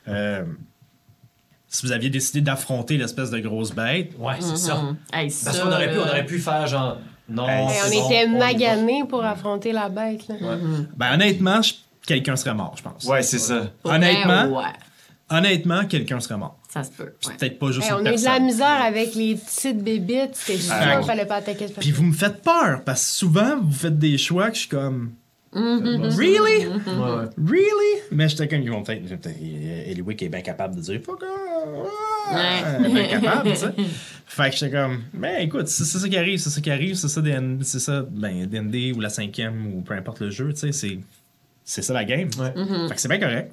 Euh, 0.09 0.45
si 1.69 1.87
vous 1.87 1.93
aviez 1.93 2.11
décidé 2.11 2.41
d'affronter 2.41 2.99
l'espèce 2.99 3.31
de 3.31 3.39
grosse 3.39 3.73
bête, 3.73 4.13
Ouais, 4.19 4.35
c'est 4.41 4.57
ça. 4.57 4.75
Mhm. 4.83 4.97
Parce 5.11 5.33
ça, 5.33 5.63
qu'on 5.63 5.69
aurait 5.73 5.91
pu, 5.93 5.99
on 5.99 6.03
aurait 6.03 6.27
pu 6.27 6.39
faire 6.39 6.67
genre. 6.67 6.99
Non, 7.29 7.49
Hey, 7.49 7.67
Hey, 7.67 7.73
c'est 7.89 7.97
on 7.99 8.01
bon, 8.03 8.11
était 8.11 8.27
maganés 8.27 9.05
pour 9.09 9.25
affronter 9.25 9.73
la 9.73 9.89
bête. 9.89 10.27
Là. 10.29 10.37
ben 10.97 11.15
honnêtement, 11.15 11.61
quelqu'un 12.05 12.35
serait 12.37 12.53
mort, 12.53 12.75
je 12.77 12.83
pense. 12.83 13.05
Ouais, 13.05 13.23
c'est 13.23 13.39
ça. 13.39 13.71
Honnêtement, 13.85 14.49
ouais, 14.59 14.65
honnêtement, 15.31 15.85
quelqu'un 15.87 16.21
serait 16.21 16.37
mort. 16.37 16.59
Ça 16.73 16.85
se 16.85 16.91
peut. 16.91 17.13
C'est 17.21 17.29
ouais. 17.31 17.37
Peut-être 17.39 17.59
pas 17.59 17.71
juste 17.71 17.87
Hey, 17.87 17.93
une 17.93 17.97
on 18.03 18.07
a 18.07 18.13
eu 18.13 18.17
de 18.17 18.25
la 18.25 18.39
misère 18.41 18.83
avec 18.83 19.15
les 19.15 19.35
petites 19.35 19.83
bébites. 19.83 20.35
C'était 20.35 20.59
sûr 20.59 20.73
Ah, 20.75 20.97
qu'il 20.97 21.07
fallait 21.07 21.27
pas 21.27 21.37
attaquer 21.37 21.69
ce 21.69 21.73
Puis 21.75 21.91
vous 21.91 22.05
me 22.05 22.13
faites 22.15 22.41
peur 22.43 22.83
parce 22.85 23.05
que 23.05 23.11
souvent 23.13 23.61
vous 23.61 23.73
faites 23.73 23.99
des 23.99 24.17
choix 24.17 24.49
que 24.49 24.55
je 24.55 24.61
suis 24.61 24.69
comme 24.69 25.11
Really? 25.55 26.67
Ouais, 26.67 26.67
ouais. 26.67 27.27
Really? 27.37 28.01
Mais 28.11 28.27
j'étais 28.29 28.49
comme 28.49 28.63
ils 28.63 28.71
vont 28.71 28.83
peut-être 28.83 29.07
peut-être- 29.07 29.37
Eliwick 29.87 30.23
est 30.23 30.29
bien 30.31 30.41
capable 30.41 30.77
de 30.77 30.81
dire 30.81 31.01
fuck 31.05 31.23
off. 31.23 31.89
Ouais. 32.35 32.87
Est 32.87 32.89
bien 32.93 33.07
capable, 33.21 33.51
tu 33.51 33.57
sais. 33.57 33.67
Fait 34.27 34.49
que 34.49 34.57
j'étais 34.57 34.71
comme 34.71 35.03
mais 35.13 35.45
écoute, 35.45 35.69
c'est 35.69 35.85
c'est 35.85 35.99
ça 35.99 36.09
qui 36.09 36.17
arrive, 36.17 36.39
c'est 36.39 36.49
ça 36.49 36.61
qui 36.63 36.71
arrive, 36.71 36.95
c'est 36.95 37.09
ça 37.09 37.21
c'est 37.61 37.81
ça 37.81 38.03
ben 38.11 38.47
D&D 38.47 38.95
ou 38.97 39.01
la 39.01 39.11
cinquième 39.11 39.75
ou 39.75 39.83
peu 39.83 39.93
importe 39.93 40.21
le 40.21 40.31
jeu, 40.31 40.55
tu 40.55 40.61
sais, 40.61 40.73
c'est 40.73 40.99
c'est 41.65 41.83
ça 41.83 41.93
la 41.93 42.05
game. 42.07 42.31
Ouais. 42.39 42.55
Fait 42.89 42.95
que 42.95 43.01
c'est 43.01 43.09
bien 43.09 43.21
correct. 43.21 43.53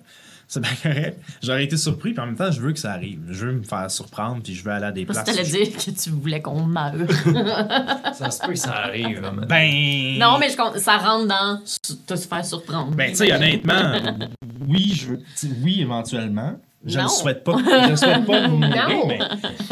C'est 0.52 0.62
bien 0.62 0.72
correct. 0.82 1.22
J'aurais 1.44 1.64
été 1.64 1.78
surpris, 1.78 2.12
puis 2.14 2.22
en 2.24 2.26
même 2.26 2.36
temps, 2.36 2.50
je 2.52 2.60
veux 2.60 2.74
que 2.74 2.80
ça 2.80 2.92
arrive. 2.94 3.22
Je 3.30 3.46
veux 3.46 3.52
me 3.54 3.62
faire 3.64 3.90
surprendre, 3.92 4.42
puis 4.42 4.56
je 4.56 4.64
veux 4.64 4.72
aller 4.72 4.88
à 4.88 4.92
des 4.92 5.06
Parce 5.06 5.20
places. 5.24 5.38
que 5.38 5.44
t'allais 5.44 5.66
dire 5.66 5.78
que 5.78 5.92
tu 5.92 6.10
voulais 6.10 6.42
qu'on 6.42 6.64
meure. 6.64 6.94
Ça 8.16 8.32
se 8.32 8.42
peut 8.42 8.54
que 8.54 8.58
ça 8.58 8.74
arrive. 8.86 9.22
là, 9.22 9.32
Ben. 9.48 10.18
non, 10.18 10.40
mais 10.40 10.50
je 10.50 10.80
ça 10.80 10.98
rentre 10.98 11.28
dans 11.28 11.62
te 12.08 12.16
faire 12.16 12.44
surprendre. 12.44 12.96
Ben, 12.96 13.12
tu 13.12 13.18
sais, 13.18 13.32
honnêtement, 13.32 13.94
oui, 14.68 14.92
je 14.96 15.10
veux. 15.10 15.20
Oui, 15.64 15.82
éventuellement. 15.82 16.60
Je 16.86 16.98
ne 17.00 17.08
souhaite 17.08 17.44
pas. 17.44 17.58
Je 17.86 17.92
ne 17.92 17.96
souhaite 17.96 18.26
pas 18.26 18.48
mourir, 18.48 18.88
Non. 18.90 19.06
mais 19.08 19.20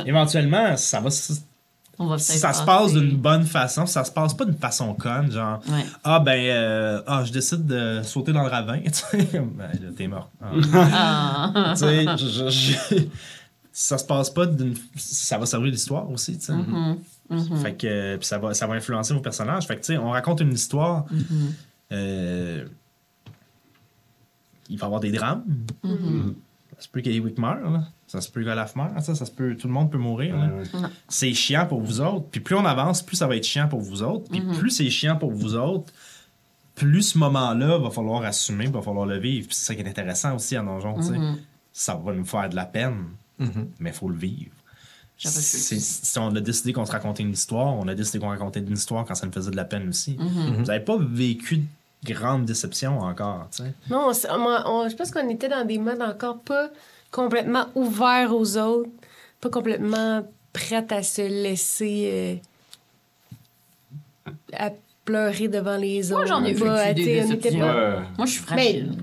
éventuellement, 0.06 0.76
ça 0.78 1.00
va. 1.00 1.10
Si 1.98 2.04
On 2.04 2.06
va 2.08 2.20
si 2.20 2.28
peut-être 2.34 2.42
ça 2.42 2.54
se 2.54 2.64
passe 2.64 2.94
d'une 2.94 3.18
bonne 3.18 3.44
façon, 3.44 3.88
si 3.88 3.94
ça 3.94 4.04
se 4.04 4.12
passe 4.12 4.34
pas 4.36 4.46
d'une 4.46 4.58
façon 4.58 4.94
conne, 4.94 5.32
genre, 5.32 5.60
Ouais. 5.68 5.84
ah 6.04 6.20
ben, 6.20 6.38
euh, 6.40 7.02
ah, 7.08 7.24
je 7.26 7.32
décide 7.32 7.66
de 7.66 8.02
sauter 8.04 8.34
dans 8.34 8.44
le 8.44 8.50
ravin, 8.50 8.80
tu 8.86 8.92
sais, 8.94 9.26
comme, 9.26 9.50
ben, 9.56 9.72
t'es 9.96 10.08
mort. 10.08 10.30
Ah. 10.40 11.52
Ah. 11.56 11.74
je- 12.16 12.50
je- 12.50 13.06
ça 13.72 13.98
se 13.98 14.06
passe 14.06 14.30
pas 14.30 14.46
d'une. 14.46 14.76
Ça 14.96 15.38
va 15.40 15.46
servir 15.48 15.72
l'histoire 15.72 16.08
aussi, 16.12 16.38
tu 16.38 16.46
sais. 16.46 16.54
Mm-hmm. 16.54 17.62
Fait 17.62 17.74
que 17.76 18.16
puis 18.18 18.26
ça 18.28 18.38
va, 18.38 18.54
ça 18.54 18.68
va 18.68 18.76
influencer 18.76 19.14
vos 19.16 19.20
personnages. 19.20 19.66
Fait 19.66 19.76
que, 19.76 19.82
tu 19.82 19.88
sais, 19.94 19.98
on 19.98 20.12
raconte 20.12 20.42
une 20.42 20.54
histoire. 20.54 21.06
euh, 21.92 22.66
il 24.70 24.78
va 24.78 24.84
y 24.84 24.86
avoir 24.86 25.00
des 25.00 25.12
drames. 25.12 25.44
Ça 25.84 26.82
se 26.84 26.88
peut 26.90 27.02
qu'Eliwick 27.02 27.38
meure, 27.38 27.70
là. 27.70 27.84
Ça 28.08 28.22
se 28.22 28.32
peut 28.32 28.42
qu'Olaf 28.44 28.76
meure, 28.78 28.92
ça, 29.02 29.16
ça 29.16 29.26
se 29.26 29.32
peut, 29.32 29.56
tout 29.58 29.68
le 29.68 29.74
monde 29.74 29.92
peut 29.92 29.98
mourir. 29.98 30.36
C'est 31.10 31.34
chiant 31.34 31.66
pour 31.66 31.82
vous 31.82 32.00
autres. 32.00 32.26
Puis 32.32 32.40
plus 32.40 32.56
on 32.56 32.64
avance, 32.66 33.02
plus 33.04 33.18
ça 33.18 33.28
va 33.28 33.36
être 33.36 33.44
chiant 33.44 33.68
pour 33.68 33.82
vous 33.82 34.02
autres. 34.02 34.30
Puis 34.32 34.40
plus 34.58 34.72
c'est 34.72 34.90
chiant 34.90 35.18
pour 35.18 35.32
vous 35.32 35.56
autres, 35.56 35.92
plus 36.76 37.02
ce 37.04 37.18
moment-là 37.18 37.78
va 37.80 37.90
falloir 37.90 38.24
assumer, 38.24 38.68
va 38.68 38.82
falloir 38.82 39.06
le 39.06 39.18
vivre. 39.20 39.48
Puis 39.48 39.56
c'est 39.56 39.66
ça 39.66 39.76
qui 39.76 39.82
est 39.82 39.90
intéressant 39.90 40.36
aussi 40.36 40.56
à 40.56 40.62
Donjon, 40.62 41.02
sais. 41.02 41.16
Ça 41.74 41.96
va 41.96 42.14
nous 42.14 42.26
faire 42.26 42.48
de 42.50 42.56
la 42.56 42.66
peine, 42.66 43.06
mais 43.80 43.90
il 43.90 43.94
faut 43.96 44.10
le 44.10 44.18
vivre. 44.18 44.52
Si 45.18 46.20
on 46.20 46.36
a 46.36 46.40
décidé 46.42 46.74
qu'on 46.74 46.86
se 46.86 46.92
racontait 46.92 47.24
une 47.24 47.34
histoire, 47.34 47.74
on 47.76 47.88
a 47.88 47.96
décidé 47.96 48.20
qu'on 48.20 48.30
racontait 48.30 48.60
une 48.60 48.74
histoire 48.74 49.04
quand 49.06 49.16
ça 49.16 49.26
nous 49.26 49.32
faisait 49.32 49.52
de 49.52 49.56
la 49.56 49.66
peine 49.66 49.90
aussi. 49.90 50.16
Vous 50.18 50.64
n'avez 50.66 50.84
pas 50.84 50.96
vécu 50.98 51.58
de 51.58 52.14
grande 52.14 52.46
déception 52.46 53.00
encore, 53.00 53.48
tu 53.52 53.64
sais. 53.64 53.74
Non, 53.90 54.14
c'est- 54.14 54.30
on- 54.32 54.68
on- 54.68 54.88
je 54.90 54.96
pense 54.96 55.10
qu'on 55.12 55.28
était 55.30 55.50
dans 55.50 55.66
des 55.66 55.80
modes 55.80 56.02
encore 56.02 56.40
pas 56.42 56.70
complètement 57.12 57.68
ouverts 57.76 58.36
aux 58.36 58.58
autres, 58.58 58.90
pas 59.42 59.50
complètement 59.50 60.26
prêtes 60.54 60.92
à 60.92 61.04
se 61.04 61.22
laisser 61.22 62.40
euh, 64.28 64.32
à 64.54 64.72
pleurer 65.06 65.48
devant 65.48 65.78
les 65.78 66.12
autres. 66.12 66.26
Moi, 66.26 66.26
j'en 66.26 66.44
ai 66.44 66.54
Pas, 66.54 66.94
des 66.94 67.04
déceptions. 67.04 67.60
Ouais. 67.60 68.00
Moi, 68.18 68.26
je 68.26 68.32
suis 68.32 68.42
fragile. 68.42 68.98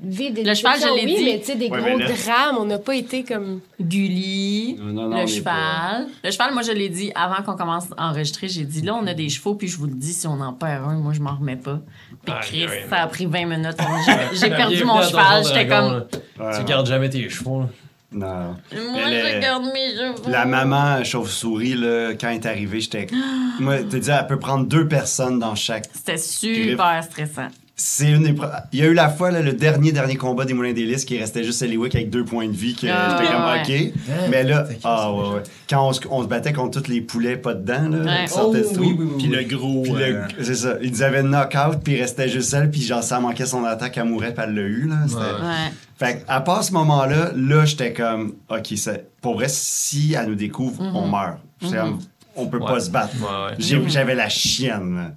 Vivre 0.00 0.34
des 0.34 0.44
Le 0.44 0.54
cheval, 0.54 0.74
je 0.80 0.86
l'ai 0.94 1.04
oui, 1.06 1.16
dit. 1.16 1.24
mais 1.24 1.38
tu 1.40 1.46
sais, 1.46 1.54
des 1.56 1.68
Ouais, 1.68 1.80
gros 1.80 1.98
là- 1.98 2.06
drames, 2.06 2.56
on 2.60 2.64
n'a 2.64 2.78
pas 2.78 2.94
été 2.94 3.24
comme. 3.24 3.60
Gulli, 3.80 4.76
Non, 4.78 4.92
non, 4.92 5.08
non, 5.08 5.16
on 5.16 5.20
le 5.22 5.26
cheval. 5.26 6.06
Le 6.24 6.30
cheval, 6.30 6.52
moi, 6.52 6.62
je 6.62 6.72
l'ai 6.72 6.88
dit 6.88 7.10
avant 7.14 7.42
qu'on 7.42 7.56
commence 7.56 7.86
à 7.96 8.08
enregistrer. 8.10 8.48
J'ai 8.48 8.64
dit, 8.64 8.82
là, 8.82 8.94
on 8.94 9.06
a 9.06 9.14
des 9.14 9.28
chevaux, 9.28 9.54
puis 9.54 9.68
je 9.68 9.76
vous 9.76 9.86
le 9.86 9.94
dis, 9.94 10.12
si 10.12 10.26
on 10.26 10.40
en 10.40 10.52
perd 10.52 10.84
un, 10.84 10.94
moi, 10.98 11.12
je 11.12 11.20
m'en 11.20 11.34
remets 11.36 11.56
pas. 11.56 11.80
Puis 12.24 12.32
Aïe, 12.34 12.40
Chris, 12.66 12.66
ça 12.88 12.96
a 13.02 13.06
pris 13.06 13.26
20 13.26 13.46
minutes. 13.46 13.76
J'ai- 14.34 14.50
perdu 14.50 14.84
mon 14.84 15.02
cheval. 15.02 15.44
J'étais 15.44 15.66
comme. 15.68 16.04
Ouais, 16.38 16.58
Tu 16.58 16.64
gardes 16.64 16.86
jamais 16.86 17.10
tes 17.10 17.28
chevaux. 17.28 17.60
là. 17.62 17.66
Non. 18.10 18.26
moi, 18.72 19.00
je 19.04 19.34
le- 19.36 19.40
garde 19.40 19.64
mes 19.64 19.90
chevaux. 19.94 20.30
La 20.30 20.46
maman 20.46 21.04
chauve-souris, 21.04 21.74
là, 21.74 22.12
quand 22.18 22.28
elle 22.30 22.36
est 22.36 22.46
arrivée, 22.46 22.80
j'étais. 22.80 23.06
Moi, 23.60 23.82
tu 23.82 24.00
dis, 24.00 24.08
elle 24.10 24.26
peut 24.26 24.38
prendre 24.38 24.64
deux 24.66 24.88
personnes 24.88 25.38
dans 25.38 25.54
chaque. 25.54 25.84
C'était 25.92 26.16
super 26.16 27.04
stressant. 27.04 27.48
C'est 27.80 28.10
une 28.10 28.24
des. 28.24 28.32
pro- 28.32 28.48
Il 28.72 28.80
y 28.80 28.82
a 28.82 28.86
eu 28.86 28.92
la 28.92 29.08
fois, 29.08 29.30
là, 29.30 29.40
le 29.40 29.52
dernier, 29.52 29.92
dernier 29.92 30.16
combat 30.16 30.44
des 30.44 30.52
Moulins 30.52 30.72
d'Hélice 30.72 31.04
qui 31.04 31.16
restait 31.16 31.44
juste 31.44 31.62
Eliwick 31.62 31.94
avec 31.94 32.10
deux 32.10 32.24
points 32.24 32.48
de 32.48 32.52
vie. 32.52 32.74
Que 32.74 32.88
Ah, 32.88 33.16
j'étais 33.20 33.32
comme, 33.32 33.44
ouais. 33.44 33.92
OK. 33.94 34.30
Mais 34.32 34.42
là, 34.42 34.66
ah 34.82 35.12
ouais, 35.12 35.28
ouais. 35.36 35.42
Quand 35.70 35.86
on 35.86 35.92
se, 35.92 36.00
on 36.10 36.22
se 36.24 36.26
battait 36.26 36.52
contre 36.52 36.82
tous 36.82 36.90
les 36.90 37.00
poulets 37.00 37.36
pas 37.36 37.54
dedans, 37.54 37.88
là, 37.88 37.98
Ouais. 37.98 38.24
qui 38.26 38.32
sortaient 38.32 38.62
Oh, 38.66 38.68
de 38.70 38.74
tout. 38.74 38.80
oui, 38.80 38.96
oui, 38.98 39.08
oui. 39.12 39.18
Puis 39.18 39.26
le 39.28 39.42
gros. 39.44 39.82
Puis 39.84 39.92
le- 39.92 40.02
euh, 40.16 40.22
c'est 40.42 40.56
ça. 40.56 40.74
Il 40.82 40.90
nous 40.90 41.02
avait 41.02 41.22
knock-out, 41.22 41.78
puis 41.84 41.94
il 41.94 42.00
restait 42.00 42.28
juste 42.28 42.52
elle, 42.52 42.68
puis 42.68 42.82
genre, 42.82 43.02
ça 43.04 43.20
manquait 43.20 43.46
son 43.46 43.64
attaque, 43.64 43.96
elle 43.96 44.04
mourait, 44.06 44.34
puis 44.34 44.42
elle 44.44 44.54
l'a 44.56 44.62
eu, 44.62 44.88
là. 44.88 44.96
C'était- 45.06 45.20
Ouais. 45.20 45.24
Ouais. 45.26 45.72
Fait 45.98 46.24
à 46.26 46.40
part 46.40 46.64
ce 46.64 46.72
moment-là, 46.72 47.30
là, 47.36 47.64
j'étais 47.64 47.92
comme, 47.92 48.34
OK, 48.50 48.74
pour 49.22 49.34
vrai, 49.34 49.46
si 49.48 50.14
elle 50.18 50.26
nous 50.30 50.34
découvre, 50.34 50.82
on 50.82 51.06
meurt. 51.06 51.38
J'étais 51.62 51.76
comme, 51.76 52.00
on 52.34 52.46
peut 52.48 52.58
pas 52.58 52.80
se 52.80 52.90
battre. 52.90 53.14
Ouais, 53.20 53.50
ouais. 53.50 53.54
J'ai- 53.60 53.88
J'avais 53.88 54.16
la 54.16 54.28
chienne. 54.28 55.14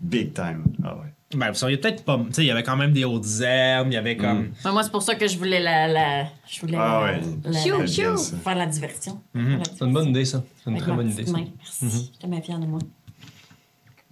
Big 0.00 0.32
time. 0.34 0.62
Ah 0.84 0.94
ouais. 0.94 1.12
Ben, 1.34 1.48
vous 1.48 1.54
seriez 1.56 1.76
peut-être 1.76 2.04
pas. 2.04 2.18
Tu 2.28 2.34
sais, 2.34 2.44
il 2.44 2.46
y 2.46 2.50
avait 2.52 2.62
quand 2.62 2.76
même 2.76 2.92
des 2.92 3.04
hautes 3.04 3.26
herbes, 3.40 3.88
il 3.90 3.94
y 3.94 3.96
avait 3.96 4.16
comme. 4.16 4.52
Mais 4.64 4.70
moi, 4.72 4.82
c'est 4.84 4.92
pour 4.92 5.02
ça 5.02 5.16
que 5.16 5.26
je 5.26 5.36
voulais 5.36 5.58
la. 5.60 5.88
la 5.88 6.28
je 6.48 6.60
voulais 6.60 6.76
Ah 6.78 7.00
la- 7.04 7.18
ouais. 7.18 7.20
la- 7.44 7.86
chou. 7.86 8.16
ça. 8.16 8.36
faire 8.36 8.54
la 8.54 8.66
diversion. 8.66 9.20
C'est 9.34 9.84
une 9.84 9.92
bonne 9.92 10.08
idée, 10.10 10.24
ça. 10.24 10.44
C'est 10.58 10.70
une 10.70 10.76
Avec 10.76 10.86
très 10.86 10.96
bonne 10.96 11.10
idée, 11.10 11.26
ça. 11.26 11.32
main. 11.32 11.44
Merci. 11.58 12.10
J'étais 12.14 12.28
bien 12.28 12.40
fière 12.40 12.58
de 12.60 12.66
moi. 12.66 12.78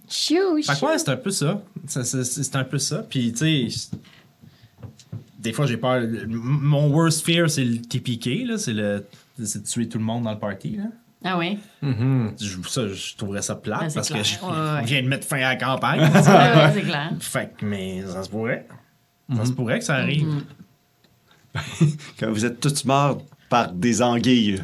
Chou, 0.09 0.61
Fait 0.61 0.73
que 0.73 0.77
chou. 0.79 0.85
ouais, 0.85 0.97
c'est 0.97 1.09
un 1.09 1.17
peu 1.17 1.31
ça. 1.31 1.61
Ça, 1.87 2.03
C'est 2.03 2.23
c'est 2.23 2.55
un 2.55 2.63
peu 2.63 2.77
ça. 2.77 3.03
Puis, 3.09 3.31
tu 3.31 3.69
sais, 3.69 3.89
des 5.39 5.53
fois, 5.53 5.65
j'ai 5.65 5.77
peur. 5.77 5.95
M- 6.03 6.27
Mon 6.29 6.89
worst 6.89 7.25
fear, 7.25 7.49
c'est 7.49 7.63
le 7.63 7.77
TPK, 7.81 8.45
là. 8.45 8.57
C'est 8.57 8.73
le. 8.73 9.05
C'est 9.43 9.63
de 9.63 9.67
tuer 9.67 9.87
tout 9.89 9.97
le 9.97 10.03
monde 10.03 10.23
dans 10.23 10.31
le 10.33 10.39
party, 10.39 10.77
là. 10.77 10.83
Ah 11.23 11.37
oui? 11.37 11.57
Mhm. 11.81 12.33
Je, 12.39 12.57
ça, 12.69 12.87
je 12.87 13.15
trouverais 13.15 13.41
ça 13.41 13.55
plate 13.55 13.79
Ben, 13.81 13.91
parce 13.93 14.07
clair. 14.09 14.21
que 14.21 14.27
je 14.27 14.35
Ouais, 14.39 14.51
ouais. 14.51 14.81
je 14.81 14.87
viens 14.87 15.01
de 15.03 15.07
mettre 15.07 15.25
fin 15.27 15.37
à 15.37 15.53
la 15.53 15.55
campagne. 15.55 15.99
Ouais, 16.13 16.71
c'est 16.73 16.81
clair. 16.83 17.11
fait 17.19 17.53
que, 17.57 17.65
mais 17.65 18.03
ça 18.05 18.23
se 18.23 18.29
pourrait. 18.29 18.67
Ça 19.35 19.45
se 19.45 19.51
pourrait 19.51 19.79
que 19.79 19.85
ça 19.85 19.95
arrive. 19.95 20.43
Quand 22.19 22.29
vous 22.31 22.45
êtes 22.45 22.59
tous 22.59 22.85
morts 22.85 23.21
par 23.49 23.71
des 23.71 24.01
anguilles. 24.01 24.61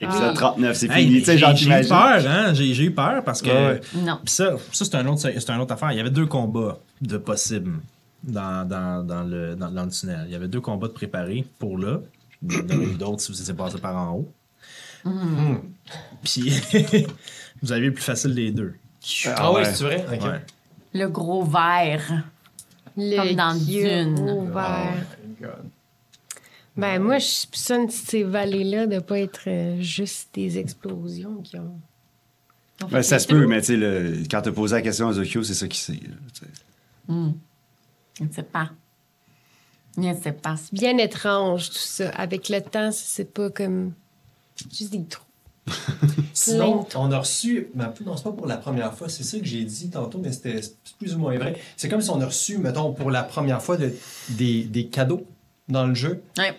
Épisode 0.00 0.30
Ah. 0.30 0.34
39, 0.34 0.76
c'est 0.76 0.92
fini. 0.92 1.24
J'ai 1.24 1.36
eu 1.36 1.88
peur, 1.88 2.26
hein? 2.26 2.52
J'ai 2.54 2.84
eu 2.84 2.90
peur 2.90 3.22
parce 3.24 3.40
que. 3.40 3.48
Ouais. 3.48 3.80
Non. 3.94 4.18
Puis 4.24 4.34
ça, 4.34 4.56
ça 4.72 4.84
c'est 4.84 4.94
un 4.96 5.06
autre, 5.06 5.20
c'est 5.20 5.50
un 5.50 5.58
autre 5.60 5.72
affaire. 5.72 5.92
Il 5.92 5.96
y 5.98 6.00
avait 6.00 6.10
deux 6.10 6.26
combats 6.26 6.78
de 7.00 7.16
possibles 7.16 7.78
dans, 8.24 8.66
dans, 8.68 9.06
dans 9.06 9.22
le, 9.22 9.54
dans, 9.56 9.70
dans 9.70 9.84
le 9.84 9.90
tunnel. 9.90 10.24
Il 10.26 10.32
y 10.32 10.34
avait 10.34 10.48
deux 10.48 10.60
combats 10.60 10.88
de 10.88 10.92
préparés 10.92 11.46
pour 11.58 11.78
là. 11.78 12.00
Il 12.42 12.52
y 12.52 12.56
en 12.60 12.68
a 12.80 12.82
eu 12.82 12.94
d'autres 12.94 13.20
si 13.22 13.32
vous 13.32 13.40
étiez 13.40 13.54
passé 13.54 13.78
par 13.78 13.96
en 13.96 14.12
haut. 14.16 14.32
Puis 16.24 16.50
vous 17.62 17.72
avez 17.72 17.86
le 17.86 17.92
plus 17.92 18.02
facile 18.04 18.34
des 18.34 18.50
deux. 18.50 18.74
Ah 19.26 19.52
oui, 19.52 19.56
ouais. 19.58 19.64
c'est 19.72 19.84
vrai? 19.84 20.06
Ouais. 20.08 20.40
Le 20.94 21.08
gros 21.08 21.44
verre. 21.44 22.24
Le 22.96 23.16
Comme 23.16 23.34
dans 23.34 23.54
Dune. 23.54 24.18
au 24.28 24.46
vert. 24.46 24.94
Oh 24.94 25.26
my 25.26 25.34
God. 25.46 25.70
Ben, 26.76 26.98
moi, 27.02 27.18
je 27.18 27.26
soupçonne 27.26 27.88
ces 27.88 28.22
vallées-là 28.22 28.86
de 28.86 28.98
pas 28.98 29.18
être 29.20 29.44
euh, 29.46 29.80
juste 29.80 30.28
des 30.34 30.58
explosions 30.58 31.36
qui 31.42 31.58
ont. 31.58 31.78
Ben, 32.90 33.02
ça 33.02 33.18
se 33.18 33.26
peut, 33.26 33.46
mais 33.46 33.62
tu 33.62 33.80
sais, 33.80 34.22
quand 34.30 34.42
t'as 34.42 34.52
posé 34.52 34.74
la 34.76 34.82
question 34.82 35.08
à 35.08 35.12
Zokyo, 35.14 35.42
c'est 35.42 35.54
ça 35.54 35.66
qu'il 35.68 35.80
sait. 35.80 35.92
là, 36.06 36.16
tu 36.34 36.40
sais. 36.44 36.50
Je 38.18 38.24
ne 38.24 38.32
sais 38.32 38.42
pas. 38.42 38.70
Je 39.96 40.02
ne 40.02 40.14
sais 40.14 40.32
pas. 40.32 40.56
Bien 40.72 40.98
étrange, 40.98 41.70
tout 41.70 41.78
ça. 41.78 42.10
Avec 42.10 42.50
le 42.50 42.60
temps, 42.60 42.90
c'est 42.92 43.32
pas 43.32 43.48
comme. 43.48 43.92
Juste 44.72 44.92
des 44.92 45.04
trous. 45.04 45.22
Sinon, 46.32 46.86
on 46.94 47.10
a 47.10 47.18
reçu, 47.18 47.68
mais 47.74 47.84
non, 48.04 48.16
c'est 48.16 48.22
pas 48.24 48.30
pour 48.32 48.46
la 48.46 48.56
première 48.56 48.94
fois, 48.94 49.08
c'est 49.08 49.24
ça 49.24 49.38
que 49.38 49.44
j'ai 49.44 49.64
dit 49.64 49.90
tantôt, 49.90 50.20
mais 50.22 50.30
c'était 50.32 50.60
plus 50.98 51.14
ou 51.14 51.18
moins 51.18 51.36
vrai. 51.38 51.56
C'est 51.76 51.88
comme 51.88 52.00
si 52.00 52.10
on 52.10 52.20
a 52.20 52.26
reçu, 52.26 52.58
mettons, 52.58 52.92
pour 52.92 53.10
la 53.10 53.22
première 53.24 53.60
fois 53.62 53.76
de- 53.76 53.92
des, 54.30 54.62
des 54.62 54.86
cadeaux 54.86 55.26
dans 55.68 55.84
le 55.86 55.94
jeu. 55.96 56.22
Ouais. 56.38 56.54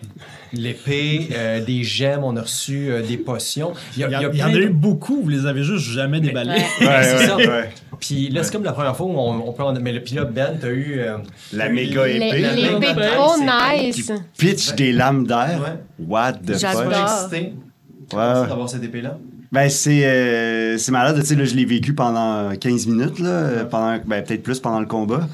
L'épée, 0.52 1.28
euh, 1.32 1.64
des 1.64 1.82
gemmes, 1.84 2.24
on 2.24 2.36
a 2.36 2.42
reçu 2.42 2.90
euh, 2.90 3.00
des 3.02 3.16
potions. 3.16 3.72
Il 3.96 4.00
y, 4.00 4.04
a- 4.04 4.08
Il 4.08 4.12
y, 4.12 4.16
il 4.16 4.20
y 4.22 4.24
a 4.26 4.30
il 4.32 4.38
y 4.38 4.42
en 4.42 4.48
a 4.48 4.58
eu 4.58 4.68
beaucoup, 4.68 5.22
vous 5.22 5.28
les 5.30 5.46
avez 5.46 5.62
juste 5.62 5.84
jamais 5.90 6.20
déballés. 6.20 6.50
Ouais. 6.80 6.86
Ouais, 6.86 7.02
c'est 7.02 7.16
ouais, 7.18 7.26
ça. 7.26 7.36
ouais. 7.36 7.70
Puis 8.00 8.28
là, 8.28 8.42
c'est 8.44 8.52
comme 8.52 8.64
la 8.64 8.72
première 8.72 8.94
fois 8.96 9.06
où 9.06 9.18
on, 9.18 9.48
on 9.48 9.52
peut 9.54 9.62
en... 9.62 9.72
Mais 9.80 9.92
le 9.92 10.02
pilote 10.02 10.32
Ben, 10.34 10.56
t'as 10.60 10.68
eu... 10.68 10.98
euh, 11.00 11.16
La 11.54 11.70
méga 11.70 12.06
épée. 12.06 12.40
la 12.42 12.52
L'épée 12.54 12.78
méga 12.94 13.08
trop 13.16 13.36
épée, 13.36 13.86
nice. 13.86 14.12
Pitch 14.36 14.74
des 14.74 14.92
lames 14.92 15.26
d'air. 15.26 15.60
Ouais. 15.98 16.06
What 16.06 16.32
the 16.34 16.58
J'adore. 16.58 17.28
Ouais. 18.12 18.48
d'avoir 18.48 18.68
cette 18.68 18.84
épée-là? 18.84 19.18
Ben, 19.52 19.68
c'est 19.70 20.04
euh, 20.06 20.76
c'est 20.78 20.92
malade. 20.92 21.18
Tu 21.20 21.26
sais, 21.26 21.34
là, 21.34 21.44
je 21.44 21.54
l'ai 21.54 21.64
vécu 21.64 21.94
pendant 21.94 22.54
15 22.56 22.86
minutes, 22.86 23.18
là, 23.18 23.28
euh, 23.28 23.64
pendant, 23.64 23.98
ben, 24.06 24.22
peut-être 24.22 24.42
plus 24.42 24.60
pendant 24.60 24.80
le 24.80 24.86
combat. 24.86 25.26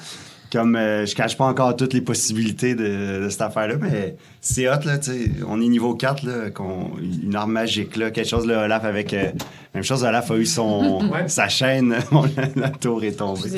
Comme 0.52 0.76
euh, 0.76 1.04
je 1.04 1.16
cache 1.16 1.36
pas 1.36 1.46
encore 1.46 1.74
toutes 1.74 1.94
les 1.94 2.00
possibilités 2.00 2.76
de, 2.76 3.24
de 3.24 3.28
cette 3.28 3.40
affaire-là, 3.42 3.74
mais 3.80 4.14
c'est 4.40 4.68
hot, 4.68 4.84
là, 4.84 4.98
tu 4.98 5.10
sais. 5.10 5.30
On 5.48 5.60
est 5.60 5.66
niveau 5.66 5.94
4, 5.96 6.22
là, 6.24 6.50
qu'on, 6.50 6.92
une 7.24 7.34
arme 7.34 7.50
magique, 7.50 7.96
là, 7.96 8.12
quelque 8.12 8.28
chose, 8.28 8.46
là, 8.46 8.62
Olaf 8.64 8.84
avec. 8.84 9.12
euh, 9.14 9.32
même 9.74 9.82
chose, 9.82 10.04
Olaf 10.04 10.30
a 10.30 10.36
eu 10.36 10.46
son, 10.46 11.00
Ouais. 11.12 11.26
sa 11.26 11.48
chaîne, 11.48 11.96
la 12.54 12.70
tour 12.70 13.02
est 13.02 13.18
tombée. 13.18 13.50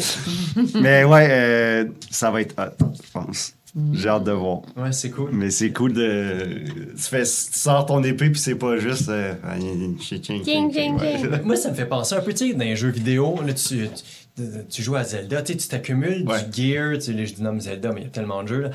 mais 0.81 1.05
ouais, 1.05 1.29
euh, 1.31 1.85
ça 2.11 2.31
va 2.31 2.41
être 2.41 2.55
hot, 2.59 2.87
je 3.05 3.11
pense. 3.13 3.53
J'ai 3.93 4.09
hâte 4.09 4.25
de 4.25 4.33
voir. 4.33 4.62
Ouais, 4.77 4.91
c'est 4.93 5.11
cool. 5.11 5.31
Mais 5.33 5.51
c'est 5.51 5.71
cool 5.71 5.93
de. 5.93 6.65
Tu, 6.97 7.03
fais, 7.03 7.25
tu 7.25 7.29
sors 7.59 7.85
ton 7.85 8.03
épée, 8.03 8.31
puis 8.31 8.41
c'est 8.41 8.55
pas 8.55 8.79
juste. 8.79 9.09
euh, 9.11 9.35
ouais. 9.45 11.41
Moi, 11.45 11.57
ça 11.57 11.71
me 11.71 11.75
fait 11.75 11.85
penser 11.87 12.15
un 12.15 12.21
peu, 12.21 12.33
tu 12.33 12.49
sais, 12.49 12.55
dans 12.55 12.65
les 12.65 12.77
jeux 12.77 12.89
vidéo, 12.91 13.39
là, 13.47 13.53
tu, 13.53 13.89
tu, 14.37 14.43
tu 14.69 14.83
joues 14.83 14.97
à 14.97 15.05
Zelda, 15.05 15.43
tu 15.43 15.53
sais, 15.53 15.59
tu 15.59 15.69
t'accumules 15.69 16.27
Ouais. 16.27 16.43
du 16.45 16.73
gear, 16.73 16.95
tu 16.95 17.01
sais, 17.12 17.27
je 17.27 17.35
dénomme 17.35 17.61
Zelda, 17.61 17.93
mais 17.93 18.01
il 18.01 18.05
y 18.05 18.07
a 18.07 18.11
tellement 18.11 18.43
de 18.43 18.49
jeux, 18.49 18.61
là. 18.62 18.71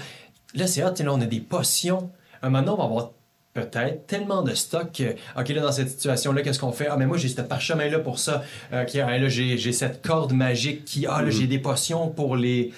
Là, 0.54 0.68
c'est 0.68 0.82
sais, 0.96 1.04
là, 1.04 1.14
on 1.14 1.22
a 1.22 1.26
des 1.26 1.40
potions. 1.40 2.10
Un 2.44 2.50
moment, 2.50 2.74
on 2.74 2.78
va 2.78 2.84
avoir 2.84 3.12
peut-être 3.54 4.06
tellement 4.08 4.44
de 4.44 4.54
stock 4.54 4.92
que, 4.92 5.16
OK, 5.40 5.50
là, 5.50 5.62
dans 5.62 5.72
cette 5.72 5.90
situation-là, 5.90 6.42
qu'est-ce 6.42 6.60
qu'on 6.60 6.72
fait? 6.72 6.88
Ah, 6.90 6.96
mais 6.98 7.06
moi, 7.06 7.18
j'ai 7.18 7.28
ce 7.28 7.42
parchemin-là 7.42 8.00
pour 8.00 8.20
ça. 8.20 8.44
OK, 8.72 8.96
ah, 8.96 9.18
là, 9.18 9.28
j'ai 9.30 9.58
j'ai 9.58 9.72
cette 9.72 10.06
corde 10.06 10.34
magique 10.34 10.86
qui, 10.86 11.06
ah, 11.08 11.22
là, 11.22 11.30
j'ai 11.32 11.48
des 11.48 11.60
potions 11.60 12.08
pour 12.10 12.36
les... 12.36 12.72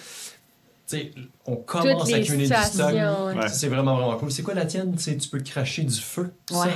Tu 0.94 1.00
sais, 1.00 1.12
on 1.46 1.56
commence 1.58 2.04
Toutes 2.06 2.14
à 2.14 2.18
les 2.18 2.24
accumuler 2.24 2.48
du 2.48 2.54
stock. 2.54 2.92
ouais. 2.94 3.48
C'est 3.50 3.68
vraiment, 3.68 3.96
vraiment 3.98 4.18
cool. 4.18 4.32
C'est 4.32 4.44
quoi 4.44 4.54
la 4.54 4.66
tienne? 4.66 4.96
Tu 4.96 5.04
sais, 5.04 5.18
tu 5.18 5.28
peux 5.30 5.40
cracher 5.40 5.84
du 5.84 6.00
feu. 6.00 6.34
ça. 6.50 6.60
Ouais. 6.62 6.72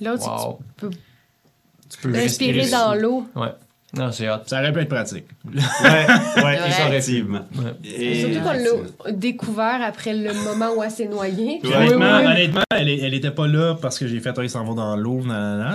L'autre, 0.00 0.28
Wow. 0.28 0.58
tu 0.58 0.86
peux 0.86 0.90
Tu 1.90 1.98
peux 2.00 2.12
respirer 2.12 2.52
respirer 2.60 2.70
dans 2.70 2.94
l'eau. 2.94 3.26
Ouais. 3.36 3.48
Non, 3.94 4.10
c'est 4.10 4.26
hot. 4.30 4.38
Ça 4.46 4.60
aurait 4.60 4.72
pu 4.72 4.78
être 4.80 4.88
pratique. 4.88 5.26
Ouais, 5.52 6.42
ouais, 6.42 6.58
effectivement. 6.66 7.40
Ouais. 7.56 7.74
Et- 7.84 8.20
Surtout 8.32 8.40
qu'on 8.40 9.04
l'a 9.04 9.12
découvert 9.12 9.82
après 9.82 10.14
le 10.14 10.32
moment 10.32 10.70
où 10.74 10.82
elle 10.82 10.90
s'est 10.90 11.08
noyée. 11.08 11.60
Honnêtement, 11.62 11.98
Oui, 11.98 12.24
oui. 12.24 12.26
honnêtement, 12.32 12.62
elle, 12.74 12.88
elle 12.88 13.12
était 13.12 13.30
pas 13.32 13.46
là 13.46 13.74
parce 13.74 13.98
que 13.98 14.06
j'ai 14.06 14.20
fait 14.20 14.38
un, 14.38 14.42
il 14.42 14.48
s'en 14.48 14.64
va 14.64 14.72
dans 14.74 14.96
l'eau. 14.96 15.20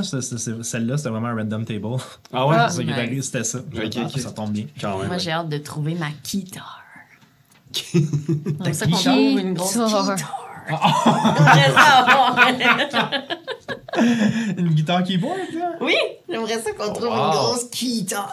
Celle-là, 0.02 0.98
c'était 0.98 1.10
vraiment 1.10 1.28
un 1.28 1.36
random 1.36 1.64
table. 1.66 1.86
Ah 2.34 2.48
ouais? 2.48 2.56
Ah. 2.58 2.68
C'est 2.72 2.78
ça 2.78 2.84
qui 2.84 2.90
est 2.90 2.94
Ouais. 2.94 3.00
arrivé, 3.02 3.22
c'était 3.22 3.44
ça. 3.44 3.60
Ok, 3.60 3.98
ok. 4.04 4.20
Ça 4.20 4.32
tombe 4.32 4.52
bien. 4.52 4.66
Quand 4.82 4.98
même. 4.98 5.08
Moi, 5.08 5.16
ouais. 5.18 5.20
j'ai 5.20 5.32
hâte 5.32 5.50
de 5.50 5.58
trouver 5.60 5.94
ma 5.94 6.08
guitare. 6.24 6.82
C'est 8.66 8.74
ça 8.74 8.86
qu'on 8.86 8.92
trouve 8.92 9.40
une 9.40 9.54
grosse 9.54 9.74
Guitare. 9.78 10.16
guitare. 10.16 10.44
J'aimerais 11.56 11.72
ça 11.72 11.82
avoir- 12.00 12.36
Une 14.58 14.68
guitare 14.70 15.04
keyboard, 15.04 15.38
là? 15.58 15.72
Oui, 15.82 15.96
j'aimerais 16.30 16.60
ça 16.60 16.72
qu'on 16.72 16.92
trouve 16.94 17.08
Wow. 17.08 17.13
une 17.26 17.30
grosse 17.32 17.72
guitare. 17.72 18.32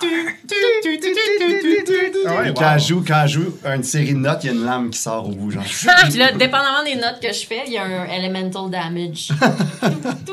Ah 2.27 2.51
quand, 2.57 2.79
je 2.79 2.87
joue, 2.89 3.05
quand 3.07 3.27
joue 3.27 3.55
une 3.65 3.83
série 3.85 4.15
de 4.15 4.19
notes, 4.19 4.41
il 4.43 4.47
y 4.47 4.51
a 4.51 4.53
une 4.53 4.65
lame 4.65 4.91
qui 4.91 4.99
sort 4.99 5.29
au 5.29 5.33
bout. 5.33 5.51
Genre. 5.53 5.63
Puis 6.09 6.19
là, 6.19 6.33
dépendamment 6.33 6.83
des 6.85 6.97
notes 6.97 7.21
que 7.23 7.33
je 7.33 7.47
fais, 7.47 7.63
il 7.67 7.73
y 7.73 7.79
a 7.79 7.85
un 7.85 8.07
elemental 8.07 8.69
damage. 8.71 9.29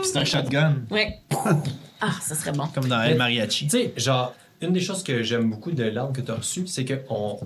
C'est 0.03 0.17
un 0.17 0.25
shotgun, 0.25 0.75
Ouais. 0.89 1.19
Ah, 2.01 2.09
ça 2.19 2.33
serait 2.33 2.51
bon. 2.51 2.65
comme 2.73 2.87
dans 2.87 3.01
El 3.01 3.15
Mariachi. 3.17 3.65
Tu 3.67 3.77
sais, 3.77 3.93
genre, 3.95 4.33
une 4.59 4.73
des 4.73 4.79
choses 4.79 5.03
que 5.03 5.21
j'aime 5.21 5.49
beaucoup 5.51 5.71
de 5.71 5.83
l'arme 5.83 6.11
que 6.13 6.21
tu 6.21 6.31
as 6.31 6.35
reçue, 6.35 6.65
c'est 6.65 6.83
qu'on 6.83 7.37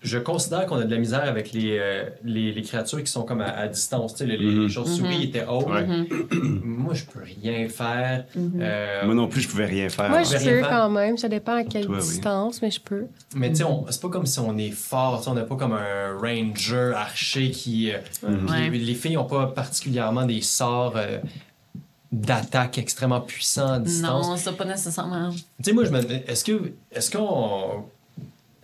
je 0.00 0.18
considère 0.18 0.66
qu'on 0.66 0.76
a 0.76 0.84
de 0.84 0.90
la 0.90 0.98
misère 0.98 1.24
avec 1.24 1.52
les, 1.52 1.76
euh, 1.78 2.04
les, 2.22 2.52
les 2.52 2.62
créatures 2.62 3.02
qui 3.02 3.10
sont 3.10 3.24
comme 3.24 3.40
à, 3.40 3.48
à 3.50 3.66
distance. 3.66 4.12
Tu 4.14 4.18
sais, 4.18 4.26
les, 4.26 4.36
les 4.36 4.46
Mhm. 4.50 4.68
chauves-souris 4.68 5.24
étaient 5.24 5.44
hautes. 5.46 5.66
Ouais. 5.68 5.86
Moi, 6.62 6.94
je 6.94 7.04
peux 7.04 7.20
rien 7.22 7.68
faire. 7.68 8.24
Euh, 8.36 9.04
Moi 9.04 9.14
non 9.14 9.26
plus, 9.26 9.40
je 9.40 9.48
pouvais 9.48 9.66
rien 9.66 9.88
faire. 9.88 10.08
Moi, 10.08 10.22
je 10.22 10.32
peux 10.34 10.38
faire. 10.38 10.68
quand 10.68 10.88
même. 10.90 11.18
Ça 11.18 11.28
dépend 11.28 11.54
à 11.56 11.64
quelle 11.64 11.86
Toi, 11.86 11.96
oui. 11.96 12.02
distance, 12.02 12.62
mais 12.62 12.70
je 12.70 12.80
peux. 12.80 13.06
Mais 13.34 13.48
tu 13.50 13.56
sais, 13.56 13.64
on- 13.64 13.86
c'est 13.90 14.00
pas 14.00 14.08
comme 14.08 14.26
si 14.26 14.38
on 14.38 14.56
est 14.56 14.70
fort. 14.70 15.18
tu 15.18 15.24
sais, 15.24 15.30
On 15.30 15.34
n'a 15.34 15.42
pas 15.42 15.56
comme 15.56 15.72
un 15.72 16.16
ranger 16.16 16.92
archer 16.94 17.50
qui. 17.50 17.90
euh, 17.92 17.98
Ouais. 18.48 18.70
Les 18.70 18.94
filles 18.94 19.14
n'ont 19.14 19.24
pas 19.24 19.46
particulièrement 19.48 20.24
des 20.26 20.42
sorts 20.42 20.94
euh, 20.96 21.18
d'attaque 22.12 22.78
extrêmement 22.78 23.20
puissants 23.20 23.72
à 23.74 23.78
distance. 23.80 24.26
Non, 24.28 24.36
ça 24.36 24.52
pas 24.52 24.64
nécessairement. 24.64 25.30
Tu 25.30 25.42
sais, 25.62 25.72
moi, 25.72 25.84
je 25.84 25.90
me 25.90 26.00
est-ce 26.30 26.44
que 26.44 26.72
est-ce 26.92 27.10
qu'on 27.10 27.84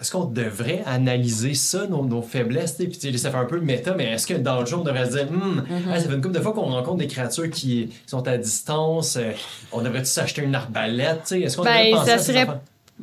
est-ce 0.05 0.12
qu'on 0.12 0.27
devrait 0.27 0.83
analyser 0.85 1.55
ça, 1.55 1.87
nos, 1.88 2.05
nos 2.05 2.21
faiblesses, 2.21 2.73
puis 2.73 3.19
ça 3.19 3.31
fait 3.31 3.38
un 3.38 3.47
peu 3.47 3.55
le 3.57 3.62
méta, 3.62 3.95
mais 3.97 4.12
est-ce 4.12 4.27
que 4.27 4.35
dans 4.35 4.61
le 4.61 4.67
jeu, 4.67 4.77
on 4.77 4.85
devrait 4.85 5.07
se 5.07 5.12
dire, 5.12 5.29
Hmm, 5.33 5.61
hey, 5.90 5.99
ça 6.03 6.09
fait 6.11 6.14
une 6.14 6.21
couple 6.21 6.35
de 6.35 6.40
fois 6.40 6.53
qu'on 6.53 6.67
rencontre 6.67 6.99
des 6.99 7.07
créatures 7.07 7.49
qui 7.49 7.88
sont 8.07 8.29
à 8.29 8.37
distance, 8.37 9.17
euh, 9.17 9.31
on 9.73 9.81
devrait-tu 9.81 10.05
s'acheter 10.11 10.43
une 10.43 10.55
arbalète, 10.55 11.33
est-ce 11.33 11.57
qu'on 11.57 11.64
Ben, 11.64 11.87
devrait 11.87 11.90
penser 11.93 12.11
ça 12.11 12.14
à 12.17 12.19
serait-? 12.19 12.47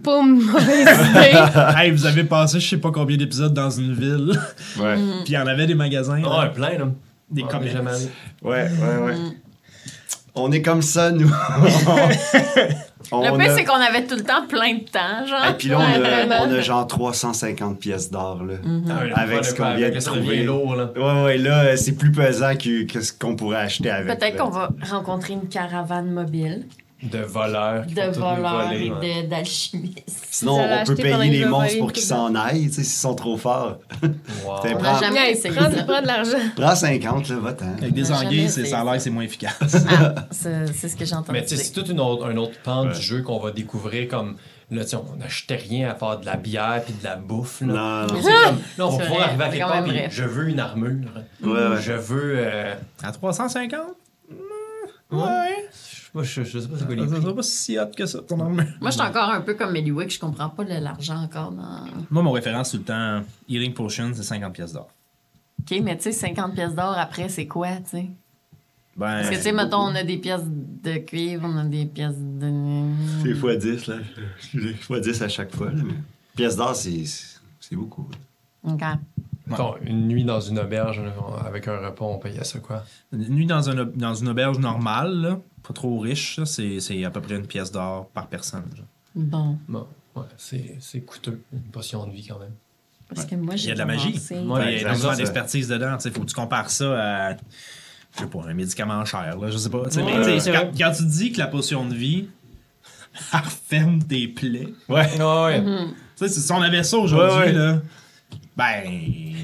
Pas 0.03 0.21
mauvaise 0.21 0.87
idée. 1.09 1.75
hey, 1.79 1.89
vous 1.89 2.05
avez 2.05 2.23
passé 2.23 2.59
je 2.59 2.69
sais 2.69 2.77
pas 2.77 2.91
combien 2.91 3.17
d'épisodes 3.17 3.53
dans 3.55 3.71
une 3.71 3.95
ville, 3.95 4.39
Ouais. 4.79 4.95
Mm. 4.95 5.11
puis 5.23 5.29
il 5.29 5.33
y 5.33 5.37
en 5.39 5.47
avait 5.47 5.65
des 5.65 5.73
magasins, 5.73 6.19
là, 6.21 6.39
Ouais, 6.39 6.51
plein, 6.53 6.77
là. 6.77 6.87
des 7.31 7.41
Ouais, 7.41 7.49
allé. 7.55 8.05
Ouais, 8.43 8.69
ouais, 8.69 9.03
ouais. 9.05 9.15
On 10.35 10.51
est 10.51 10.61
comme 10.61 10.83
ça, 10.83 11.09
nous. 11.09 11.27
on 13.11 13.21
Le 13.31 13.37
pire, 13.37 13.51
a- 13.51 13.55
c'est 13.57 13.63
qu'on 13.65 13.73
avait 13.75 14.05
tout 14.05 14.15
le 14.15 14.23
temps 14.23 14.45
plein 14.47 14.75
de 14.75 14.79
temps, 14.79 15.25
genre. 15.27 15.45
Et 15.49 15.53
puis 15.57 15.67
là, 15.69 15.79
on 15.79 16.01
Ouais, 16.01 16.31
a, 16.33 16.43
on 16.43 16.51
a 16.51 16.61
genre 16.61 16.87
350 16.87 17.79
pièces 17.79 18.09
d'or, 18.11 18.43
là. 18.43 18.55
Ah, 18.89 19.03
le 19.05 19.17
Avec 19.19 19.45
ce 19.45 19.53
de- 19.53 19.57
qu'on 19.57 19.73
vient 19.75 19.89
de 19.89 19.99
trouver. 19.99 20.43
lourd, 20.43 20.75
là. 20.75 20.91
Ouais, 20.95 21.23
ouais, 21.23 21.37
là, 21.37 21.75
c'est 21.77 21.93
plus 21.93 22.11
pesant 22.11 22.55
que, 22.55 22.85
que 22.85 23.01
ce 23.01 23.11
qu'on 23.13 23.35
pourrait 23.35 23.57
acheter 23.57 23.89
avec. 23.89 24.19
Peut-être 24.19 24.37
qu'on 24.37 24.49
va 24.49 24.69
rencontrer 24.89 25.33
une 25.33 25.47
caravane 25.49 26.09
mobile 26.11 26.65
De 27.03 27.19
voleurs. 27.19 27.85
qui 27.87 27.95
de 27.95 28.01
voleurs 28.11 28.71
et 29.01 29.23
d'alchimistes. 29.23 30.27
Sinon, 30.29 30.59
on 30.61 30.83
peut 30.85 30.95
payer 30.95 31.29
les 31.39 31.45
monstres 31.45 31.79
pour 31.79 31.91
qu'ils 31.91 32.03
s'en 32.03 32.33
aillent, 32.35 32.67
tu 32.67 32.73
sais, 32.75 32.83
s'ils 32.83 32.99
sont 32.99 33.15
trop 33.15 33.37
forts. 33.37 33.77
Wow. 34.45 34.53
On 34.63 34.77
prends- 34.77 34.99
jamais 34.99 35.31
essayé 35.31 35.53
prends, 35.53 35.69
de 36.01 36.07
l'argent. 36.07 36.37
Prends 36.55 36.75
50, 36.75 37.29
là, 37.29 37.35
va-t'en. 37.39 37.73
Avec 37.77 37.93
des 37.93 38.11
anguilles, 38.11 38.49
ça 38.49 38.79
a 38.81 38.83
l'air 38.83 39.01
c'est 39.01 39.09
moins 39.09 39.23
efficace. 39.23 39.53
Ah, 39.89 40.15
c'est 40.31 40.73
c'est 40.73 40.89
ce 40.89 40.95
que 40.95 41.05
j'ai 41.05 41.13
entendu 41.15 41.33
Mais 41.33 41.43
tu 41.43 41.49
sais, 41.49 41.55
dire. 41.55 41.65
c'est 41.65 41.73
tout 41.73 41.91
une 41.91 41.99
autre, 41.99 42.25
un 42.27 42.37
autre 42.37 42.57
pan 42.63 42.87
Ouais. 42.87 42.93
du 42.93 43.01
jeu 43.01 43.21
qu'on 43.21 43.39
va 43.39 43.51
découvrir 43.51 44.07
comme. 44.07 44.35
Là, 44.71 44.83
tu 44.85 44.91
sais, 44.91 44.95
on 44.95 45.17
n'achetait 45.17 45.57
rien 45.57 45.89
à 45.89 45.93
part 45.93 46.19
de 46.21 46.25
la 46.25 46.37
bière 46.37 46.81
puis 46.85 46.93
de 46.93 47.03
la 47.03 47.17
bouffe. 47.17 47.59
Là. 47.61 47.67
Non, 47.67 48.01
non. 48.07 48.07
Comme, 48.21 48.23
là, 48.77 48.87
on 48.87 48.89
va 48.97 49.03
pouvoir 49.05 49.21
arriver 49.27 49.43
à 49.43 49.49
quelque 49.49 49.67
part 49.67 49.85
je 50.09 50.23
veux 50.23 50.47
une 50.49 50.59
armure. 50.61 51.09
Ouais, 51.43 51.51
ouais. 51.51 51.81
Je 51.81 51.91
veux. 51.91 52.35
euh, 52.37 52.73
À 53.03 53.11
350? 53.11 53.79
Ouais. 55.11 55.21
Ouais. 55.21 55.69
Moi, 56.13 56.23
je, 56.23 56.43
je 56.43 56.59
sais 56.59 56.67
pas 56.67 56.75
c'est 56.77 56.85
quoi 56.85 56.95
les 56.95 57.03
Ça 57.07 57.13
prix. 57.13 57.21
sera 57.21 57.35
pas 57.35 57.43
si 57.43 57.79
hot 57.79 57.85
que 57.95 58.05
ça, 58.05 58.19
ton 58.19 58.39
armure. 58.39 58.65
Moi, 58.81 58.89
je 58.89 58.95
suis 58.97 59.01
encore 59.01 59.29
un 59.29 59.41
peu 59.41 59.53
comme 59.53 59.71
Mediwick, 59.71 60.11
je 60.13 60.19
comprends 60.19 60.49
pas 60.49 60.63
le- 60.63 60.79
l'argent 60.79 61.17
encore 61.23 61.51
dans. 61.51 61.85
Moi, 62.09 62.21
mon 62.23 62.31
référence 62.31 62.71
tout 62.71 62.77
le 62.77 62.83
temps, 62.83 63.21
Healing 63.47 63.73
Potion, 63.73 64.11
c'est 64.13 64.23
50 64.23 64.53
pièces 64.53 64.73
d'or. 64.73 64.89
OK, 65.61 65.79
mais 65.83 65.95
tu 65.95 66.03
sais, 66.03 66.11
50 66.11 66.53
pièces 66.53 66.73
d'or 66.75 66.95
après, 66.97 67.29
c'est 67.29 67.47
quoi, 67.47 67.75
tu 67.77 67.89
sais? 67.91 68.07
Ben, 68.97 69.17
Parce 69.19 69.29
que, 69.29 69.35
tu 69.35 69.41
sais, 69.43 69.51
mettons, 69.53 69.77
on 69.83 69.95
a 69.95 70.03
des 70.03 70.17
pièces 70.17 70.41
de 70.45 70.97
cuivre, 70.97 71.43
on 71.45 71.57
a 71.57 71.63
des 71.63 71.85
pièces 71.85 72.17
de. 72.17 72.51
C'est 73.23 73.31
x10, 73.33 73.89
là. 73.89 73.97
x10 74.53 75.23
à 75.23 75.29
chaque 75.29 75.55
fois, 75.55 75.67
là. 75.71 75.81
Mais... 75.81 75.93
Pièce 76.35 76.57
d'or, 76.57 76.75
c'est 76.75 77.03
c'est 77.59 77.75
beaucoup. 77.75 78.09
OK. 78.63 78.81
Mettons, 79.51 79.75
une 79.81 80.07
nuit 80.07 80.23
dans 80.23 80.39
une 80.41 80.59
auberge 80.59 81.01
avec 81.45 81.67
un 81.67 81.77
repas, 81.77 82.05
on 82.05 82.17
payait 82.19 82.43
ça 82.43 82.59
quoi? 82.59 82.83
une 83.13 83.29
nuit 83.29 83.45
dans, 83.45 83.69
un, 83.69 83.85
dans 83.85 84.13
une 84.15 84.29
auberge 84.29 84.57
normale, 84.59 85.13
là, 85.21 85.39
pas 85.63 85.73
trop 85.73 85.99
riche, 85.99 86.39
c'est 86.45 86.79
c'est 86.79 87.03
à 87.05 87.11
peu 87.11 87.21
près 87.21 87.35
une 87.35 87.47
pièce 87.47 87.71
d'or 87.71 88.07
par 88.13 88.27
personne. 88.27 88.63
genre. 88.75 88.85
Bon. 89.15 89.57
Bon, 89.67 89.85
ouais, 90.15 90.23
c'est 90.37 90.75
c'est 90.79 91.01
coûteux. 91.01 91.41
Une 91.53 91.59
potion 91.63 92.05
de 92.07 92.11
vie 92.11 92.25
quand 92.27 92.39
même. 92.39 92.53
Parce 93.13 93.25
que 93.25 93.35
moi, 93.35 93.55
j'ai 93.57 93.65
Il 93.65 93.69
y 93.69 93.71
a 93.71 93.73
de 93.73 93.79
la 93.79 93.85
magie. 93.85 94.13
Fait, 94.17 94.35
il 94.41 94.81
y 94.81 94.85
a 94.85 94.95
Ça, 94.95 95.15
d'expertise 95.15 95.67
dedans. 95.67 95.97
Il 96.03 96.11
faut 96.11 96.21
que 96.21 96.25
tu 96.27 96.33
compares 96.33 96.69
ça 96.69 97.29
à, 97.29 97.33
je 97.33 98.19
sais 98.19 98.25
pas, 98.27 98.39
un 98.47 98.53
médicament 98.53 99.03
cher. 99.03 99.37
Là, 99.37 99.49
je 99.51 99.57
sais 99.57 99.69
pas. 99.69 99.79
Ouais, 99.81 99.89
mais 99.97 100.71
quand, 100.79 100.91
tu 100.93 101.03
dis 101.05 101.31
que 101.33 101.39
la 101.39 101.47
potion 101.47 101.85
de 101.85 101.93
vie 101.93 102.29
elle 103.33 103.39
referme 103.39 104.01
tes 104.03 104.29
plaies, 104.29 104.73
Ouais. 104.87 105.21
Ouais, 105.21 105.59
Mhm. 105.61 105.93
tu 106.17 106.27
sais, 106.27 106.39
si 106.39 106.51
on 106.53 106.61
avait 106.61 106.83
ça 106.83 106.97
aujourd'hui, 106.97 107.37
Ouais, 107.37 107.45
ouais. 107.47 107.51
là, 107.51 107.81
ben, 108.83 108.83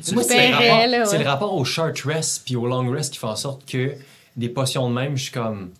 c'est 0.02 0.14
le, 0.16 0.54
rapport, 0.56 0.88
là, 0.88 1.06
c'est 1.06 1.18
ouais. 1.18 1.24
le 1.24 1.30
rapport 1.30 1.54
au 1.56 1.66
short 1.66 1.98
rest 2.02 2.44
puis 2.46 2.56
au 2.56 2.68
long 2.68 2.90
rest 2.92 3.14
qui 3.14 3.20
fait 3.20 3.28
en 3.28 3.36
sorte 3.36 3.66
que 3.66 3.94
des 4.36 4.50
potions 4.50 4.90
de 4.90 4.94
même, 4.96 5.18
je 5.18 5.24
suis 5.24 5.32
comme. 5.32 5.72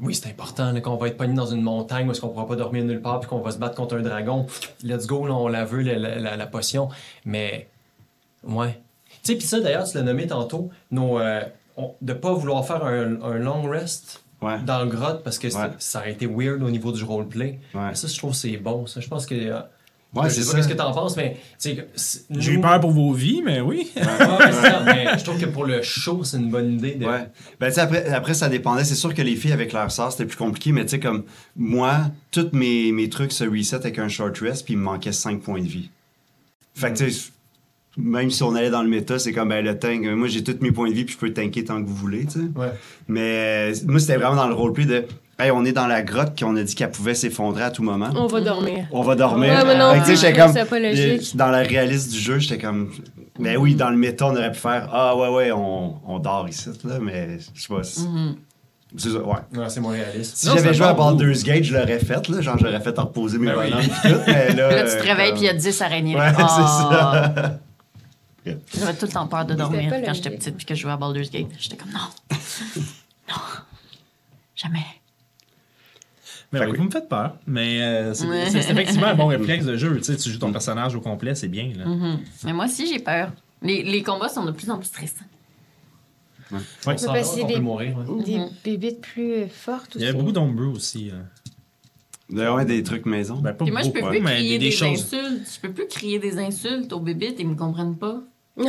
Oui, 0.00 0.14
c'est 0.14 0.28
important 0.30 0.72
là, 0.72 0.80
qu'on 0.80 0.96
va 0.96 1.08
être 1.08 1.18
pogné 1.18 1.34
dans 1.34 1.46
une 1.46 1.60
montagne 1.60 2.08
où 2.08 2.12
est-ce 2.12 2.20
qu'on 2.20 2.28
pourra 2.30 2.46
pas 2.46 2.56
dormir 2.56 2.82
nulle 2.84 3.02
part 3.02 3.20
puis 3.20 3.28
qu'on 3.28 3.40
va 3.40 3.50
se 3.50 3.58
battre 3.58 3.74
contre 3.74 3.96
un 3.96 4.00
dragon. 4.00 4.46
Let's 4.82 5.06
go, 5.06 5.26
là, 5.26 5.34
on 5.34 5.48
la 5.48 5.64
veut, 5.66 5.82
la, 5.82 5.98
la- 5.98 6.18
la- 6.18 6.36
la 6.36 6.46
potion. 6.46 6.88
Mais, 7.26 7.68
ouais. 8.42 8.80
Tu 9.22 9.32
sais, 9.32 9.34
puis 9.36 9.46
ça, 9.46 9.60
d'ailleurs, 9.60 9.86
tu 9.86 9.98
l'as 9.98 10.02
nommé 10.02 10.26
tantôt, 10.26 10.70
nos, 10.90 11.20
euh, 11.20 11.42
on- 11.76 11.94
de 12.00 12.14
pas 12.14 12.32
vouloir 12.32 12.66
faire 12.66 12.82
un, 12.84 13.20
un 13.22 13.34
long 13.34 13.62
rest 13.68 14.24
Ouais. 14.40 14.58
dans 14.64 14.80
le 14.82 14.86
grotte 14.90 15.22
parce 15.22 15.38
que 15.38 15.46
Ouais. 15.48 15.70
ça 15.78 15.98
aurait 16.00 16.12
été 16.12 16.26
weird 16.26 16.62
au 16.62 16.70
niveau 16.70 16.90
du 16.90 17.04
roleplay. 17.04 17.60
Ouais. 17.74 17.88
Mais 17.90 17.94
Ça, 17.94 18.08
je 18.08 18.16
trouve 18.16 18.30
que 18.30 18.36
c'est 18.38 18.56
bon. 18.56 18.86
Ça, 18.86 19.00
je 19.00 19.08
pense 19.08 19.26
que. 19.26 19.34
euh, 19.34 19.60
Ouais, 20.14 20.28
je 20.28 20.34
c'est 20.34 20.40
sais 20.42 20.46
ça. 20.50 20.56
pas 20.58 20.62
ce 20.62 20.68
que 20.68 20.74
t'en 20.74 20.92
penses, 20.92 21.16
mais. 21.16 21.36
tu 21.58 21.70
sais, 21.70 21.88
c'est- 21.94 22.24
J'ai 22.30 22.52
eu 22.52 22.60
peur 22.60 22.78
pour 22.80 22.90
vos 22.90 23.12
vies, 23.14 23.40
mais 23.42 23.60
oui. 23.62 23.90
Ouais, 23.96 24.02
ouais, 24.02 24.52
c'est 24.52 24.52
ça, 24.70 24.82
mais 24.84 25.06
je 25.18 25.24
trouve 25.24 25.38
que 25.40 25.46
pour 25.46 25.64
le 25.64 25.80
show, 25.82 26.22
c'est 26.22 26.36
une 26.36 26.50
bonne 26.50 26.74
idée. 26.74 26.96
De... 26.96 27.06
Ouais. 27.06 27.28
Ben, 27.58 27.68
tu 27.68 27.74
sais, 27.74 27.80
après, 27.80 28.06
après, 28.08 28.34
ça 28.34 28.48
dépendait. 28.50 28.84
C'est 28.84 28.94
sûr 28.94 29.14
que 29.14 29.22
les 29.22 29.36
filles 29.36 29.52
avec 29.52 29.72
leur 29.72 29.90
sort, 29.90 30.12
c'était 30.12 30.26
plus 30.26 30.36
compliqué, 30.36 30.70
mais 30.72 30.82
tu 30.84 30.90
sais, 30.90 31.00
comme 31.00 31.22
moi, 31.56 32.10
tous 32.30 32.50
mes, 32.52 32.92
mes 32.92 33.08
trucs 33.08 33.32
se 33.32 33.44
reset 33.44 33.76
avec 33.76 33.98
un 33.98 34.08
short 34.08 34.36
rest, 34.38 34.64
puis 34.66 34.74
il 34.74 34.78
me 34.78 34.84
manquait 34.84 35.12
5 35.12 35.40
points 35.40 35.60
de 35.62 35.66
vie. 35.68 35.88
Fait 36.74 36.92
que, 36.92 36.98
tu 36.98 37.10
sais, 37.10 37.30
même 37.96 38.30
si 38.30 38.42
on 38.42 38.54
allait 38.54 38.70
dans 38.70 38.82
le 38.82 38.88
méta, 38.90 39.18
c'est 39.18 39.32
comme, 39.32 39.48
ben, 39.50 39.64
le 39.64 39.78
tank, 39.78 40.02
moi, 40.04 40.28
j'ai 40.28 40.42
tous 40.44 40.56
mes 40.60 40.72
points 40.72 40.88
de 40.90 40.94
vie, 40.94 41.04
puis 41.04 41.14
je 41.14 41.18
peux 41.18 41.32
tanker 41.32 41.64
tant 41.64 41.82
que 41.82 41.86
vous 41.88 41.94
voulez, 41.94 42.24
tu 42.26 42.32
sais. 42.32 42.46
Ouais. 42.54 42.72
Mais 43.08 43.72
moi, 43.86 43.98
c'était 44.00 44.16
vraiment 44.16 44.36
dans 44.36 44.48
le 44.48 44.54
roleplay 44.54 44.84
de, 44.86 45.04
hey, 45.44 45.50
on 45.50 45.64
est 45.64 45.72
dans 45.72 45.86
la 45.86 46.02
grotte, 46.02 46.38
qu'on 46.38 46.56
a 46.56 46.62
dit 46.62 46.74
qu'elle 46.74 46.90
pouvait 46.90 47.14
s'effondrer 47.14 47.62
à 47.64 47.70
tout 47.70 47.82
moment. 47.82 48.10
On 48.14 48.26
va 48.26 48.40
dormir. 48.40 48.86
On 48.92 49.02
va 49.02 49.14
dormir. 49.14 49.52
Ouais, 49.52 49.64
mais 49.64 49.78
non, 49.78 49.92
Fait 50.04 50.32
que, 50.32 50.36
comme. 50.38 50.66
pas 50.68 50.78
logique. 50.78 51.22
euh, 51.34 51.36
Dans 51.36 51.48
la 51.48 51.58
réaliste 51.58 52.10
du 52.12 52.18
jeu, 52.18 52.38
j'étais 52.38 52.58
comme. 52.62 52.90
Ben 53.38 53.56
oui, 53.56 53.74
dans 53.74 53.90
le 53.90 53.96
méta, 53.96 54.26
on 54.26 54.32
aurait 54.36 54.52
pu 54.52 54.58
faire 54.58 54.88
Ah 54.92 55.16
ouais, 55.16 55.28
ouais, 55.28 55.52
on, 55.52 55.96
on 56.06 56.18
dort 56.18 56.48
ici, 56.48 56.68
là, 56.84 56.98
mais 57.00 57.38
je 57.54 57.62
sais 57.62 57.68
pas. 57.74 57.82
C'est 57.82 58.00
c'est 58.94 59.08
ça, 59.08 59.18
ouais. 59.20 59.36
Ouais, 59.58 59.70
c'est 59.70 59.80
moins 59.80 59.94
réaliste. 59.94 60.36
Si 60.36 60.46
j'avais 60.48 60.74
joué 60.74 60.86
à. 60.86 60.92
Baldur's 60.92 61.42
Gate, 61.44 61.64
je 61.64 61.72
l'aurais 61.74 61.98
fait, 61.98 62.28
là. 62.28 62.40
Genre, 62.42 62.58
j'aurais 62.58 62.80
fait 62.80 62.98
en 62.98 63.04
reposer 63.04 63.38
mes 63.38 63.46
Ben 63.46 63.56
oui. 63.58 63.70
bonhommes 63.70 63.86
pis 63.88 64.08
tout, 64.10 64.18
mais 64.26 64.52
là. 64.52 64.70
Là, 64.76 64.82
tu 64.84 64.90
te 64.90 64.96
euh, 64.96 65.02
réveilles, 65.02 65.28
comme- 65.30 65.38
puis 65.38 65.42
il 65.44 65.46
y 65.46 65.48
a 65.48 65.54
10 65.54 65.80
araignées. 65.82 66.14
Ouais, 66.14 66.30
Ah. 66.36 67.58
c'est 68.44 68.54
ça. 68.54 68.54
J'avais 68.76 68.92
tout 68.98 69.06
le 69.06 69.12
temps 69.12 69.26
peur 69.28 69.46
de 69.46 69.54
dormir 69.54 69.88
quand 69.88 69.98
logique. 69.98 70.14
j'étais 70.14 70.30
petite 70.36 70.56
puis 70.56 70.66
que 70.66 70.74
je 70.74 70.80
jouais 70.82 70.92
à 70.92 70.96
Baldur's 70.98 71.30
Gate. 71.30 71.46
J'étais 71.58 71.76
comme 71.76 71.90
non. 71.92 72.36
non. 73.30 73.34
Jamais. 74.54 74.84
Mais 76.52 76.66
oui, 76.66 76.76
vous 76.76 76.84
me 76.84 76.90
faites 76.90 77.08
peur. 77.08 77.36
Mais 77.46 77.80
euh, 77.82 78.12
c'est 78.14 78.26
Ouais. 78.26 78.50
c'est- 78.50 78.60
c'est 78.62 78.72
effectivement 78.72 79.06
un 79.06 79.14
bon 79.14 79.26
réflexe 79.28 79.64
de 79.64 79.76
jeu. 79.76 79.96
Tu 79.98 80.04
sais, 80.04 80.16
tu 80.16 80.30
joues 80.30 80.38
ton 80.38 80.52
personnage 80.52 80.94
au 80.94 81.00
complet, 81.00 81.34
c'est 81.34 81.48
bien. 81.48 81.72
Là. 81.76 81.86
Mhm. 81.86 82.18
Mais 82.44 82.52
moi 82.52 82.66
aussi, 82.66 82.86
j'ai 82.86 82.98
peur. 82.98 83.32
Les, 83.62 83.82
les 83.82 84.02
combats 84.02 84.28
sont 84.28 84.44
de 84.44 84.50
plus 84.52 84.68
en 84.70 84.76
plus 84.78 84.86
stressants. 84.88 85.24
Va, 86.50 86.58
que 86.94 87.42
on 87.42 87.46
des- 87.46 87.54
peut 87.54 87.60
mourir. 87.60 87.96
ouais. 87.96 88.24
Des 88.24 88.38
Mhm. 88.38 88.50
bébites 88.62 89.00
plus 89.00 89.32
euh, 89.32 89.46
fortes 89.48 89.92
Il 89.94 90.02
y 90.02 90.04
aussi. 90.04 90.08
avait 90.10 90.18
beaucoup 90.18 90.32
d'homebrew 90.32 90.66
aussi. 90.74 91.10
euh. 91.10 91.22
D'ailleurs, 92.28 92.56
ouais, 92.56 92.64
des 92.66 92.82
trucs 92.82 93.06
maison. 93.06 93.36
Ben, 93.36 93.52
pas 93.54 93.64
Puis 93.64 93.72
moi, 93.72 93.82
je 93.82 93.90
peux 93.90 94.00
plus 94.06 94.20
mais 94.20 94.32
crier 94.34 94.58
des, 94.58 94.64
des, 94.64 94.64
des 94.66 94.70
choses. 94.70 94.88
insultes. 95.14 95.48
Je 95.54 95.60
peux 95.60 95.72
plus 95.72 95.86
crier 95.86 96.18
des 96.18 96.38
insultes 96.38 96.92
aux 96.92 97.00
bébites, 97.00 97.36
ils 97.38 97.48
me 97.48 97.54
comprennent 97.54 97.96
pas. 97.96 98.20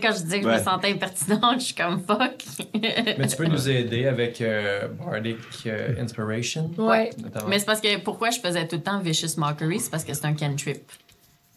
sais, 0.00 0.06
quand 0.06 0.14
je 0.16 0.22
disais 0.22 0.38
que 0.38 0.44
je 0.44 0.48
Ouais. 0.48 0.58
me 0.58 0.62
sentais 0.64 0.92
impertinente, 0.92 1.60
je 1.60 1.64
suis 1.66 1.74
comme 1.74 2.00
fuck. 2.02 2.44
Mais 2.82 3.26
tu 3.28 3.36
peux 3.36 3.46
nous 3.46 3.68
aider 3.68 4.06
avec 4.06 4.40
euh, 4.40 4.88
Bardic 4.88 5.38
euh, 5.66 5.94
Inspiration. 6.02 6.70
Ouais. 6.78 7.10
notamment? 7.22 7.48
Mais 7.48 7.58
c'est 7.58 7.66
parce 7.66 7.80
que 7.80 7.98
pourquoi 8.00 8.30
je 8.30 8.40
faisais 8.40 8.66
tout 8.66 8.76
le 8.76 8.82
temps 8.82 9.00
Vicious 9.00 9.38
Mockery, 9.38 9.80
c'est 9.80 9.90
parce 9.90 10.04
que 10.04 10.14
c'est 10.14 10.24
un 10.26 10.34
cantrip. 10.34 10.90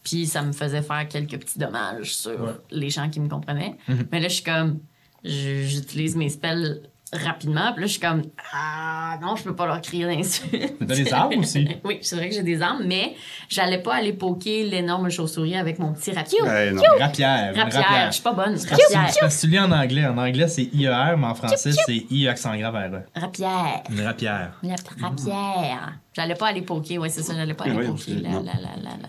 Puis 0.04 0.26
ça 0.26 0.42
me 0.42 0.52
faisait 0.52 0.82
faire 0.82 1.08
quelques 1.08 1.38
petits 1.40 1.60
dommages 1.60 2.16
sur 2.16 2.42
Ouais. 2.42 2.52
les 2.72 2.90
gens 2.90 3.10
qui 3.10 3.20
me 3.20 3.30
comprenaient. 3.30 3.76
Mais 4.12 4.20
là, 4.20 4.28
je 4.28 4.34
suis 4.36 4.44
comme, 4.44 4.80
j'utilise 5.24 6.16
mes 6.16 6.30
spells 6.30 6.82
rapidement. 7.14 7.72
Puis 7.74 7.82
là, 7.82 7.88
je 7.88 7.92
suis 7.92 8.00
comme, 8.00 8.24
ah 8.54 9.18
non, 9.22 9.36
je 9.36 9.44
peux 9.44 9.56
pas 9.56 9.66
leur 9.66 9.82
crier 9.82 10.06
d'insultes. 10.06 10.76
T'as 10.80 10.96
des 10.96 11.14
armes 11.14 11.40
aussi? 11.40 11.68
oui, 11.84 12.00
c'est 12.02 12.16
vrai 12.16 12.30
que 12.30 12.36
j'ai 12.36 12.44
des 12.44 12.62
armes, 12.62 12.84
mais 12.86 13.16
j'allais 13.50 13.82
pas 13.82 13.96
aller 13.96 14.14
poker 14.14 14.66
l'énorme 14.66 15.10
chauve-souris 15.10 15.56
avec 15.56 15.80
mon 15.80 15.94
petit 15.94 16.12
rapier. 16.12 16.42
Ouais, 16.42 16.72
non. 16.72 16.82
Rapière. 17.00 17.54
une 17.54 17.62
Rapière, 17.62 18.08
je 18.08 18.14
suis 18.14 18.24
pas 18.24 18.34
bonne. 18.34 18.56
Rapière. 18.58 19.12
parce 19.20 19.36
que 19.38 19.42
tu 19.42 19.48
lis 19.48 19.60
en 19.60 19.72
anglais. 19.72 20.06
En 20.06 20.18
anglais, 20.18 20.48
c'est 20.48 20.64
IER, 20.74 21.16
mais 21.18 21.28
en 21.28 21.36
français, 21.36 21.72
c'est 21.86 22.06
I 22.10 22.28
accent 22.28 22.56
grave 22.58 22.76
R. 22.76 23.20
Rapière. 23.20 23.84
Une 23.90 24.02
rapière. 24.02 24.60
La 24.64 24.76
rapière. 25.02 25.94
J'allais 26.14 26.36
pas 26.36 26.48
aller 26.48 26.62
poker, 26.62 27.00
ouais, 27.00 27.10
c'est 27.10 27.24
ça, 27.24 27.34
j'allais 27.34 27.54
pas 27.54 27.66
aller 27.66 27.88
non. 27.88 27.96
la, 28.08 28.30
la, 28.30 28.54
la, 28.54 28.98
la, 29.02 29.08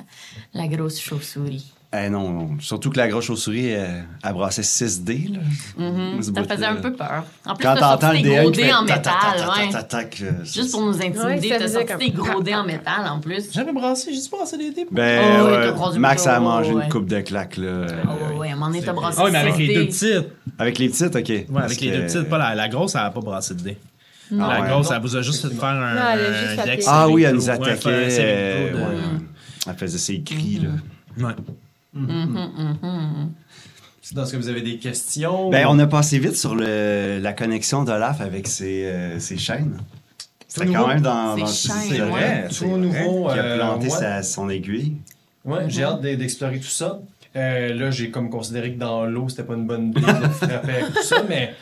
la 0.55 0.69
grosse 0.69 1.01
chauve-souris. 1.01 1.73
Eh 1.94 2.09
non. 2.09 2.57
Surtout 2.59 2.88
que 2.90 2.96
la 2.96 3.07
grosse 3.09 3.26
chauve-souris, 3.26 3.68
elle, 3.68 4.05
elle 4.24 4.33
brassait 4.33 4.62
6D. 4.62 5.35
Là. 5.35 5.40
Ce 6.22 6.22
Ça 6.22 6.31
bout, 6.33 6.48
faisait 6.48 6.57
là. 6.62 6.70
un 6.70 6.76
peu 6.76 6.92
peur. 6.94 7.24
En 7.44 7.55
plus, 7.55 7.62
Quand 7.64 7.74
t'entends 7.76 8.12
le 8.12 8.18
des 8.18 8.22
DN 8.31 8.42
gros 8.44 8.50
qui 8.50 8.57
dés 8.62 8.66
fait 8.68 8.72
en 8.72 8.83
métal, 8.83 9.12
euh, 10.22 10.44
Juste 10.44 10.70
pour 10.72 10.87
nous 10.87 11.02
intimider, 11.02 11.48
t'as 11.59 11.68
sorti 11.68 11.96
des 11.98 12.11
gros 12.11 12.42
dés 12.42 12.55
en 12.55 12.64
métal 12.64 13.07
en 13.11 13.20
plus. 13.20 13.52
J'avais 13.52 13.72
brassé, 13.74 14.11
j'ai-tu 14.14 14.31
brassé 14.31 14.57
des 14.57 14.70
dés? 14.70 14.87
Ben, 14.90 15.74
Oh, 15.76 15.90
ouais, 15.92 15.98
Max 15.98 16.26
a 16.26 16.40
mangé 16.40 16.72
ouais. 16.72 16.85
une 16.85 16.88
coupe 16.90 17.07
de 17.07 17.20
claques, 17.20 17.59
là. 17.59 17.87
Ah 18.07 18.38
ouais, 18.38 18.48
à 18.48 18.52
un 18.52 18.55
moment 18.55 18.68
donné, 18.68 18.83
t'as 18.83 18.94
brassé 18.94 19.18
Ah 19.20 19.24
oui, 19.26 19.31
mais 19.33 19.38
avec 19.40 19.55
six 19.57 19.66
les 19.66 19.74
deux 19.74 19.87
petites. 19.87 20.28
Avec 20.59 20.78
les 20.78 20.88
petites, 20.88 21.14
OK. 21.16 21.28
Ouais, 21.28 21.62
avec 21.62 21.81
les 21.81 21.90
deux 21.90 22.02
petites. 22.07 22.28
Pas 22.31 22.38
la, 22.38 22.55
la 22.55 22.68
grosse, 22.70 22.94
elle 22.94 23.02
a 23.02 23.11
pas 23.11 23.20
brassé 23.20 23.55
de 23.55 23.61
dés. 23.61 23.76
La 24.31 24.62
grosse, 24.62 24.90
elle 24.90 25.02
vous 25.02 25.14
a 25.14 25.20
juste 25.20 25.46
fait 25.46 25.55
faire 25.55 25.64
un, 25.68 26.16
juste 26.16 26.88
Ah 26.88 27.07
oui, 27.11 27.24
elle 27.24 27.35
nous 27.35 27.50
attaquait. 27.50 27.88
euh. 28.18 28.70
Elle 29.66 29.74
faisait 29.76 29.98
ses 29.98 30.22
cris, 30.22 30.59
là. 30.62 30.70
Ouais. 31.28 31.35
C'est 34.00 34.14
dans 34.14 34.26
ce 34.26 34.33
que 34.33 34.37
vous 34.37 34.48
avez 34.48 34.62
des 34.62 34.78
questions? 34.78 35.50
Ben, 35.50 35.66
on 35.68 35.78
a 35.78 35.87
passé 35.87 36.18
vite 36.18 36.37
sur 36.37 36.55
le, 36.55 37.18
la 37.22 37.33
connexion 37.33 37.85
d'Olaf 37.85 38.20
avec 38.20 38.48
ses, 38.48 38.85
euh, 38.87 39.18
ses 39.20 39.38
chaînes. 39.38 39.78
C'était 40.48 40.66
Tout 40.66 40.72
quand 40.72 40.88
même 40.88 41.00
dans, 41.00 41.37
dans 41.37 41.46
c'est 41.46 41.98
vrai, 41.98 42.48
Tout 42.48 42.55
c'est 42.55 42.64
vrai. 42.66 42.78
nouveau, 42.78 43.28
Qui 43.33 43.38
a 43.38 43.42
euh, 43.42 43.57
planté 43.59 43.85
ouais. 43.85 43.90
sa- 43.90 44.22
son 44.22 44.50
aiguille. 44.50 44.96
Ouais, 45.44 45.64
j'ai 45.68 45.83
hâte 45.85 46.00
d'e- 46.02 46.16
d'explorer 46.16 46.59
tout 46.59 46.66
ça. 46.66 47.00
Euh, 47.37 47.72
là, 47.74 47.90
j'ai 47.90 48.11
comme 48.11 48.28
considéré 48.28 48.74
que 48.74 48.78
dans 48.78 49.07
l'eau, 49.07 49.28
c'était 49.28 49.44
pas 49.44 49.55
une 49.55 49.66
bonne 49.66 49.88
idée 49.90 50.00
de 50.00 50.28
frapper 50.28 50.72
avec 50.72 50.92
tout 50.94 51.02
ça, 51.02 51.22
mais, 51.26 51.55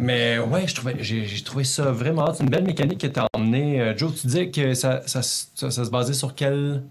mais 0.00 0.38
ouais, 0.38 0.66
je 0.66 0.74
trouvais, 0.74 0.96
j'ai, 1.00 1.26
trouvé 1.44 1.64
ça 1.64 1.90
vraiment 1.92 2.26
hâte. 2.28 2.36
C'est 2.38 2.44
une 2.44 2.48
belle 2.48 2.64
mécanique 2.64 3.00
que 3.02 3.06
t'as 3.06 3.26
emmenée. 3.34 3.80
Euh, 3.82 3.94
Joe, 3.96 4.14
tu 4.18 4.26
disais 4.28 4.50
que 4.50 4.72
ça, 4.72 5.02
ça, 5.04 5.20
ça, 5.22 5.70
ça 5.70 5.84
se 5.84 5.90
basait 5.90 6.14
sur 6.14 6.34
quel. 6.34 6.82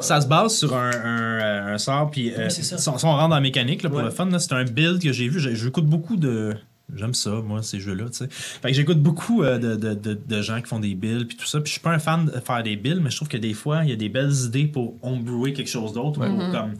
Ça 0.00 0.20
se 0.20 0.26
base 0.26 0.56
sur 0.56 0.74
un, 0.76 0.90
un, 0.90 1.20
euh, 1.40 1.74
un 1.74 1.78
sort, 1.78 2.10
puis 2.10 2.32
euh, 2.32 2.44
Oui, 2.44 2.50
c'est 2.50 2.62
ça. 2.62 2.78
si 2.78 2.88
on 2.88 2.98
si 2.98 3.04
on 3.04 3.10
rentre 3.12 3.28
dans 3.30 3.34
la 3.36 3.40
mécanique 3.40 3.82
là, 3.82 3.88
pour 3.88 3.98
Ouais. 3.98 4.04
le 4.04 4.10
fun, 4.10 4.28
c'est 4.38 4.52
un 4.52 4.64
build 4.64 5.02
que 5.02 5.12
j'ai 5.12 5.28
vu. 5.28 5.40
J'écoute 5.54 5.86
beaucoup 5.86 6.16
de. 6.16 6.54
J'aime 6.96 7.14
ça, 7.14 7.30
moi, 7.30 7.62
ces 7.62 7.78
jeux-là, 7.78 8.06
tu 8.06 8.14
sais. 8.18 8.28
Fait 8.30 8.68
que 8.70 8.74
j'écoute 8.74 8.98
beaucoup 9.00 9.44
euh, 9.44 9.58
de, 9.58 9.76
de, 9.76 9.94
de, 9.94 10.14
de 10.26 10.42
gens 10.42 10.60
qui 10.60 10.66
font 10.66 10.80
des 10.80 10.96
builds, 10.96 11.26
puis 11.28 11.36
tout 11.36 11.46
ça. 11.46 11.60
Puis 11.60 11.68
je 11.68 11.72
suis 11.74 11.80
pas 11.80 11.92
un 11.92 12.00
fan 12.00 12.26
de 12.26 12.32
faire 12.40 12.62
des 12.64 12.74
builds, 12.76 13.00
mais 13.00 13.10
je 13.10 13.16
trouve 13.16 13.28
que 13.28 13.36
des 13.36 13.54
fois, 13.54 13.84
il 13.84 13.90
y 13.90 13.92
a 13.92 13.96
des 13.96 14.08
belles 14.08 14.32
idées 14.46 14.64
pour 14.66 14.96
homebrewer 15.02 15.52
quelque 15.52 15.70
chose 15.70 15.92
d'autre, 15.92 16.18
ou 16.20 16.36
pour 16.36 16.50
comme 16.50 16.74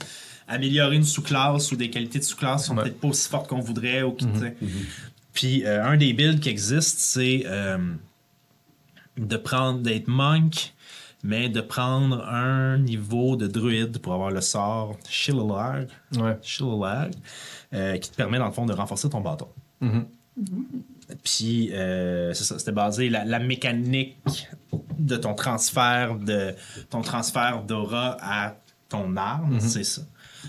améliorer 0.48 0.96
une 0.96 1.04
sous-classe 1.04 1.70
ou 1.70 1.76
des 1.76 1.90
qualités 1.90 2.18
de 2.18 2.24
sous-classe 2.24 2.62
qui 2.62 2.66
sont 2.68 2.76
Ouais. 2.76 2.82
peut-être 2.82 2.98
pas 3.00 3.06
aussi 3.06 3.28
fortes 3.28 3.48
qu'on 3.48 3.60
voudrait. 3.60 4.02
Ou 4.02 4.10
qui, 4.12 4.24
sais. 4.34 4.56
Puis 5.32 5.64
euh, 5.64 5.84
un 5.84 5.96
des 5.96 6.12
builds 6.12 6.40
qui 6.40 6.48
existe, 6.48 6.98
c'est 6.98 7.44
euh, 7.46 7.78
de 9.16 9.36
prendre, 9.36 9.78
d'être 9.80 10.08
monk, 10.08 10.72
mais 11.22 11.48
de 11.48 11.60
prendre 11.60 12.24
un 12.26 12.78
niveau 12.78 13.36
de 13.36 13.46
druide 13.46 13.98
pour 13.98 14.14
avoir 14.14 14.30
le 14.30 14.40
sort 14.40 14.96
Shillag, 15.08 15.88
Ouais. 16.16 16.36
Euh, 17.74 17.96
qui 17.98 18.10
te 18.10 18.16
permet 18.16 18.38
dans 18.38 18.46
le 18.46 18.52
fond 18.52 18.66
de 18.66 18.72
renforcer 18.72 19.08
ton 19.10 19.20
bâton. 19.20 19.48
Mhm. 19.80 20.06
Puis 21.24 21.70
euh, 21.72 22.32
c'est 22.34 22.44
ça, 22.44 22.58
c'était 22.58 22.72
basé 22.72 23.08
la, 23.10 23.24
la 23.24 23.38
mécanique 23.40 24.48
de 24.98 25.16
ton 25.16 25.34
transfert 25.34 26.16
de 26.16 26.54
ton 26.88 27.02
transfert 27.02 27.62
d'aura 27.64 28.16
à 28.20 28.54
ton 28.88 29.16
arme, 29.16 29.60
c'est 29.60 29.84
ça. 29.84 30.02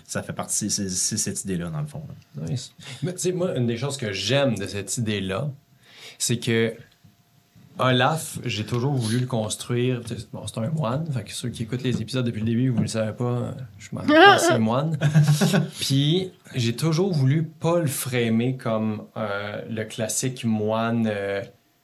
Ça 0.05 0.23
fait 0.23 0.34
partie, 0.34 0.69
c'est 0.69 0.88
c'est 0.89 1.17
cette 1.17 1.43
idée-là 1.43 1.69
dans 1.69 1.81
le 1.81 1.88
fond. 1.88 2.03
là. 2.38 2.47
Nice. 2.47 2.73
Mais 3.03 3.12
tu 3.13 3.19
sais, 3.19 3.31
moi, 3.34 3.55
une 3.57 3.67
des 3.67 3.77
choses 3.77 3.97
que 3.97 4.12
j'aime 4.13 4.57
de 4.57 4.65
cette 4.67 4.97
idée-là, 4.97 5.49
c'est 6.17 6.38
que 6.39 6.75
Olaf, 7.82 8.38
j'ai 8.46 8.65
toujours 8.65 8.94
voulu 8.94 9.20
le 9.20 9.26
construire. 9.26 10.02
Bon, 10.34 10.41
c'est 10.48 10.60
un 10.60 10.70
moine. 10.70 11.06
Fait 11.12 11.24
que 11.24 11.32
ceux 11.34 11.50
qui 11.50 11.63
écoutent 11.63 11.84
les 11.84 12.02
épisodes 12.02 12.26
depuis 12.26 12.39
le 12.41 12.46
début, 12.46 12.70
vous 12.70 12.78
ne 12.78 12.82
le 12.84 12.88
savez 12.88 13.13
pas, 13.13 13.56
je 13.80 13.89
m'en 13.94 14.02
c'est 14.38 14.52
un 14.54 14.60
moine. 14.60 14.98
Puis 15.80 16.32
j'ai 16.56 16.76
toujours 16.76 17.12
voulu 17.13 17.44
pas 17.44 17.80
le 17.80 17.88
framer 17.88 18.58
comme 18.58 19.04
euh, 19.17 19.62
le 19.70 19.84
classique 19.86 20.44
moine 20.46 21.08
euh, 21.12 21.41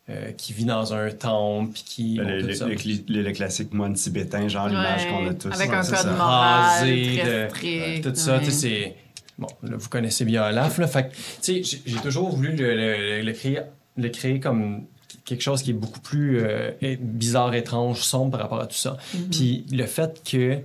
euh, 0.10 0.32
qui 0.32 0.54
vit 0.54 0.66
dans 0.66 0.94
un 0.94 1.10
temple, 1.12 1.72
puis 1.74 1.84
qui. 1.86 2.18
bon, 2.18 2.24
Le, 2.28 2.42
tout 2.42 2.48
le- 2.48 2.54
ça. 2.54 2.66
le 2.68 2.76
cli- 2.76 3.04
le- 3.10 3.22
le 3.24 3.32
classique 3.32 3.74
moine 3.74 3.94
tibétain, 3.94 4.48
genre 4.48 4.68
l'image 4.70 5.04
Ouais, 5.06 5.10
qu'on 5.10 5.28
a 5.28 5.34
tous. 5.34 5.52
Avec 5.54 5.70
un 5.70 5.82
code 5.84 6.06
moral 6.18 6.62
rasé, 6.62 7.22
très 7.50 8.00
de- 8.00 8.10
tout 8.10 8.16
ça, 8.16 8.38
ouais. 8.38 8.40
tu 8.40 8.46
sais, 8.46 8.52
c'est... 8.52 8.96
Bon, 9.38 9.48
là, 9.64 9.76
vous 9.78 9.90
connaissez 9.90 10.26
bien 10.26 10.48
Olaf, 10.48 10.78
là, 10.80 10.88
fait 10.88 11.10
que, 11.10 11.14
tu 11.42 11.64
sais, 11.64 11.80
j'ai- 11.86 11.98
toujours 12.02 12.30
voulu 12.30 12.56
le, 12.56 12.76
le- 12.76 13.22
le 13.22 13.32
créer, 13.34 13.60
le 13.98 14.10
créer 14.10 14.40
comme 14.40 14.86
quelque 15.26 15.42
chose 15.42 15.62
qui 15.62 15.72
est 15.72 15.74
beaucoup 15.74 16.00
plus 16.00 16.40
euh, 16.40 16.72
bizarre, 17.00 17.54
étrange, 17.54 18.02
sombre 18.02 18.32
par 18.32 18.42
rapport 18.42 18.62
à 18.62 18.68
tout 18.68 18.76
ça. 18.76 18.98
Puis 19.32 19.66
le 19.72 19.86
fait 19.86 20.22
que 20.30 20.60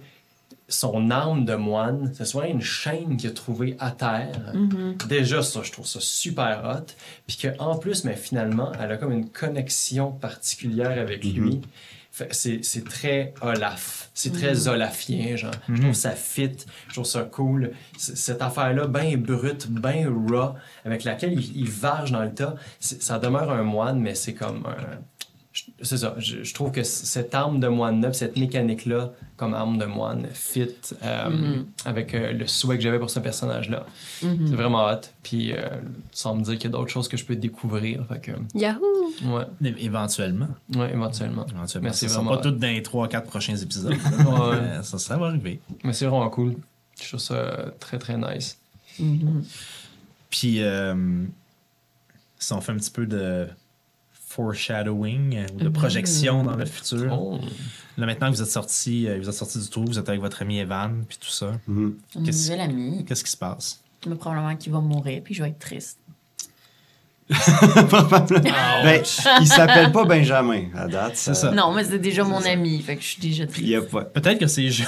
son 0.68 1.10
arme 1.10 1.44
de 1.44 1.54
moine, 1.54 2.12
ce 2.14 2.24
soit 2.24 2.46
une 2.48 2.62
chaîne 2.62 3.16
qu'il 3.16 3.28
a 3.28 3.32
trouvée 3.32 3.76
à 3.78 3.90
terre, 3.90 4.54
déjà 5.08 5.42
ça, 5.42 5.60
je 5.62 5.70
trouve 5.70 5.86
ça 5.86 5.98
super 6.00 6.62
hot. 6.64 6.92
Puis 7.26 7.36
qu'en 7.42 7.76
plus, 7.76 8.04
mais 8.04 8.16
finalement, 8.16 8.72
elle 8.80 8.92
a 8.92 8.96
comme 8.96 9.12
une 9.12 9.28
connexion 9.28 10.12
particulière 10.12 10.98
avec 10.98 11.24
lui. 11.24 11.60
C'est 12.30 12.62
c'est 12.62 12.84
très 12.84 13.32
Olaf. 13.40 14.10
C'est 14.12 14.32
très 14.32 14.68
Olafien, 14.68 15.34
genre. 15.36 15.50
Je 15.68 15.80
trouve 15.80 15.94
ça 15.94 16.10
fit. 16.10 16.50
Je 16.88 16.92
trouve 16.92 17.06
ça 17.06 17.22
cool. 17.22 17.72
Cette 17.96 18.42
affaire-là, 18.42 18.86
bien 18.86 19.16
brute, 19.16 19.68
bien 19.70 20.10
raw, 20.10 20.54
avec 20.84 21.04
laquelle 21.04 21.32
il, 21.32 21.56
il 21.56 21.70
varge 21.70 22.12
dans 22.12 22.22
le 22.22 22.34
tas, 22.34 22.54
c'est- 22.78 23.02
ça 23.02 23.18
demeure 23.18 23.50
un 23.50 23.62
moine, 23.62 23.98
mais 23.98 24.14
c'est 24.14 24.34
comme 24.34 24.66
un. 24.66 24.98
Je- 25.52 25.64
C'est 25.82 25.98
ça. 25.98 26.14
Je, 26.18 26.42
je 26.42 26.54
trouve 26.54 26.70
que 26.72 26.82
cette 26.82 27.34
arme 27.34 27.60
de 27.60 27.68
moine-là, 27.68 28.08
puis 28.10 28.18
cette 28.18 28.36
mécanique-là, 28.38 29.12
comme 29.36 29.52
arme 29.54 29.76
de 29.78 29.84
moine, 29.84 30.26
fit 30.32 30.68
euh, 31.02 31.62
avec 31.84 32.14
euh, 32.14 32.32
le 32.32 32.46
souhait 32.46 32.76
que 32.78 32.82
j'avais 32.82 32.98
pour 32.98 33.10
ce 33.10 33.20
personnage-là. 33.20 33.84
C'est 34.20 34.54
vraiment 34.54 34.86
hot. 34.86 35.00
Puis, 35.22 35.52
euh, 35.52 35.68
sans 36.12 36.36
me 36.36 36.42
dire 36.42 36.54
qu'il 36.54 36.64
y 36.64 36.66
a 36.74 36.76
d'autres 36.76 36.90
choses 36.90 37.08
que 37.08 37.16
je 37.16 37.24
peux 37.24 37.36
découvrir. 37.36 38.04
Fait 38.08 38.20
que, 38.20 38.32
Yahoo! 38.54 38.80
ouais, 39.24 39.44
É- 39.64 39.84
Éventuellement. 39.84 40.48
ouais, 40.74 40.92
éventuellement. 40.92 41.46
Éventuellement. 41.46 41.90
Vraiment. 41.90 42.30
pas 42.30 42.36
toutes 42.38 42.58
dans 42.58 42.68
les 42.68 42.80
3-4 42.82 43.22
prochains 43.24 43.56
épisodes. 43.56 43.92
Ouais. 44.18 44.82
Ça, 44.82 44.98
ça 44.98 45.16
va 45.18 45.26
arriver. 45.26 45.60
Mais 45.84 45.92
c'est 45.92 46.06
vraiment 46.06 46.30
cool. 46.30 46.54
Je 47.00 47.08
trouve 47.08 47.20
ça 47.20 47.72
très, 47.80 47.98
très 47.98 48.16
nice. 48.16 48.58
Puis, 50.30 50.62
euh, 50.62 50.94
si 52.38 52.52
on 52.52 52.60
fait 52.60 52.72
un 52.72 52.76
petit 52.76 52.90
peu 52.90 53.06
de 53.06 53.46
foreshadowing 54.34 55.36
euh, 55.36 55.46
ou 55.54 55.58
de 55.64 55.68
projection 55.68 56.42
dans 56.44 56.56
le 56.56 56.64
futur. 56.66 57.12
Oh. 57.18 57.38
Là, 57.98 58.06
maintenant 58.06 58.30
que 58.30 58.36
vous 58.36 58.42
êtes 58.42 58.50
sorti, 58.50 59.06
euh, 59.08 59.18
vous 59.18 59.28
êtes 59.28 59.34
sorti 59.34 59.58
du 59.58 59.68
trou, 59.68 59.84
vous 59.84 59.98
êtes 59.98 60.08
avec 60.08 60.20
votre 60.20 60.42
ami 60.42 60.58
Evan, 60.58 61.04
puis 61.08 61.18
tout 61.20 61.28
ça. 61.28 61.52
Une 61.68 61.94
Qu'est-ce- 62.24 62.50
nouvelle 62.50 62.60
amie. 62.70 63.04
Qu'est-ce 63.04 63.24
qui 63.24 63.30
se 63.30 63.36
passe? 63.36 63.82
Mais 64.06 64.14
probablement 64.16 64.56
qu'il 64.56 64.72
va 64.72 64.80
mourir, 64.80 65.20
puis 65.22 65.34
je 65.34 65.42
vais 65.42 65.50
être 65.50 65.58
triste. 65.58 65.98
Ben, 67.30 69.02
il 69.40 69.46
s'appelle 69.46 69.92
pas 69.92 70.04
Benjamin 70.04 70.64
à 70.76 70.86
date. 70.88 71.12
C'est 71.14 71.34
ça. 71.34 71.50
Non, 71.50 71.72
mais 71.72 71.84
c'est 71.84 71.98
déjà 71.98 72.24
mon 72.24 72.44
ami, 72.44 72.80
fait 72.82 72.96
que 72.96 73.02
je 73.02 73.08
suis 73.08 73.20
déjà 73.20 73.46
triste. 73.46 73.90
pas. 73.90 74.02
Peut-être 74.04 74.38
que 74.38 74.46
c'est. 74.46 74.68
ju- 74.68 74.84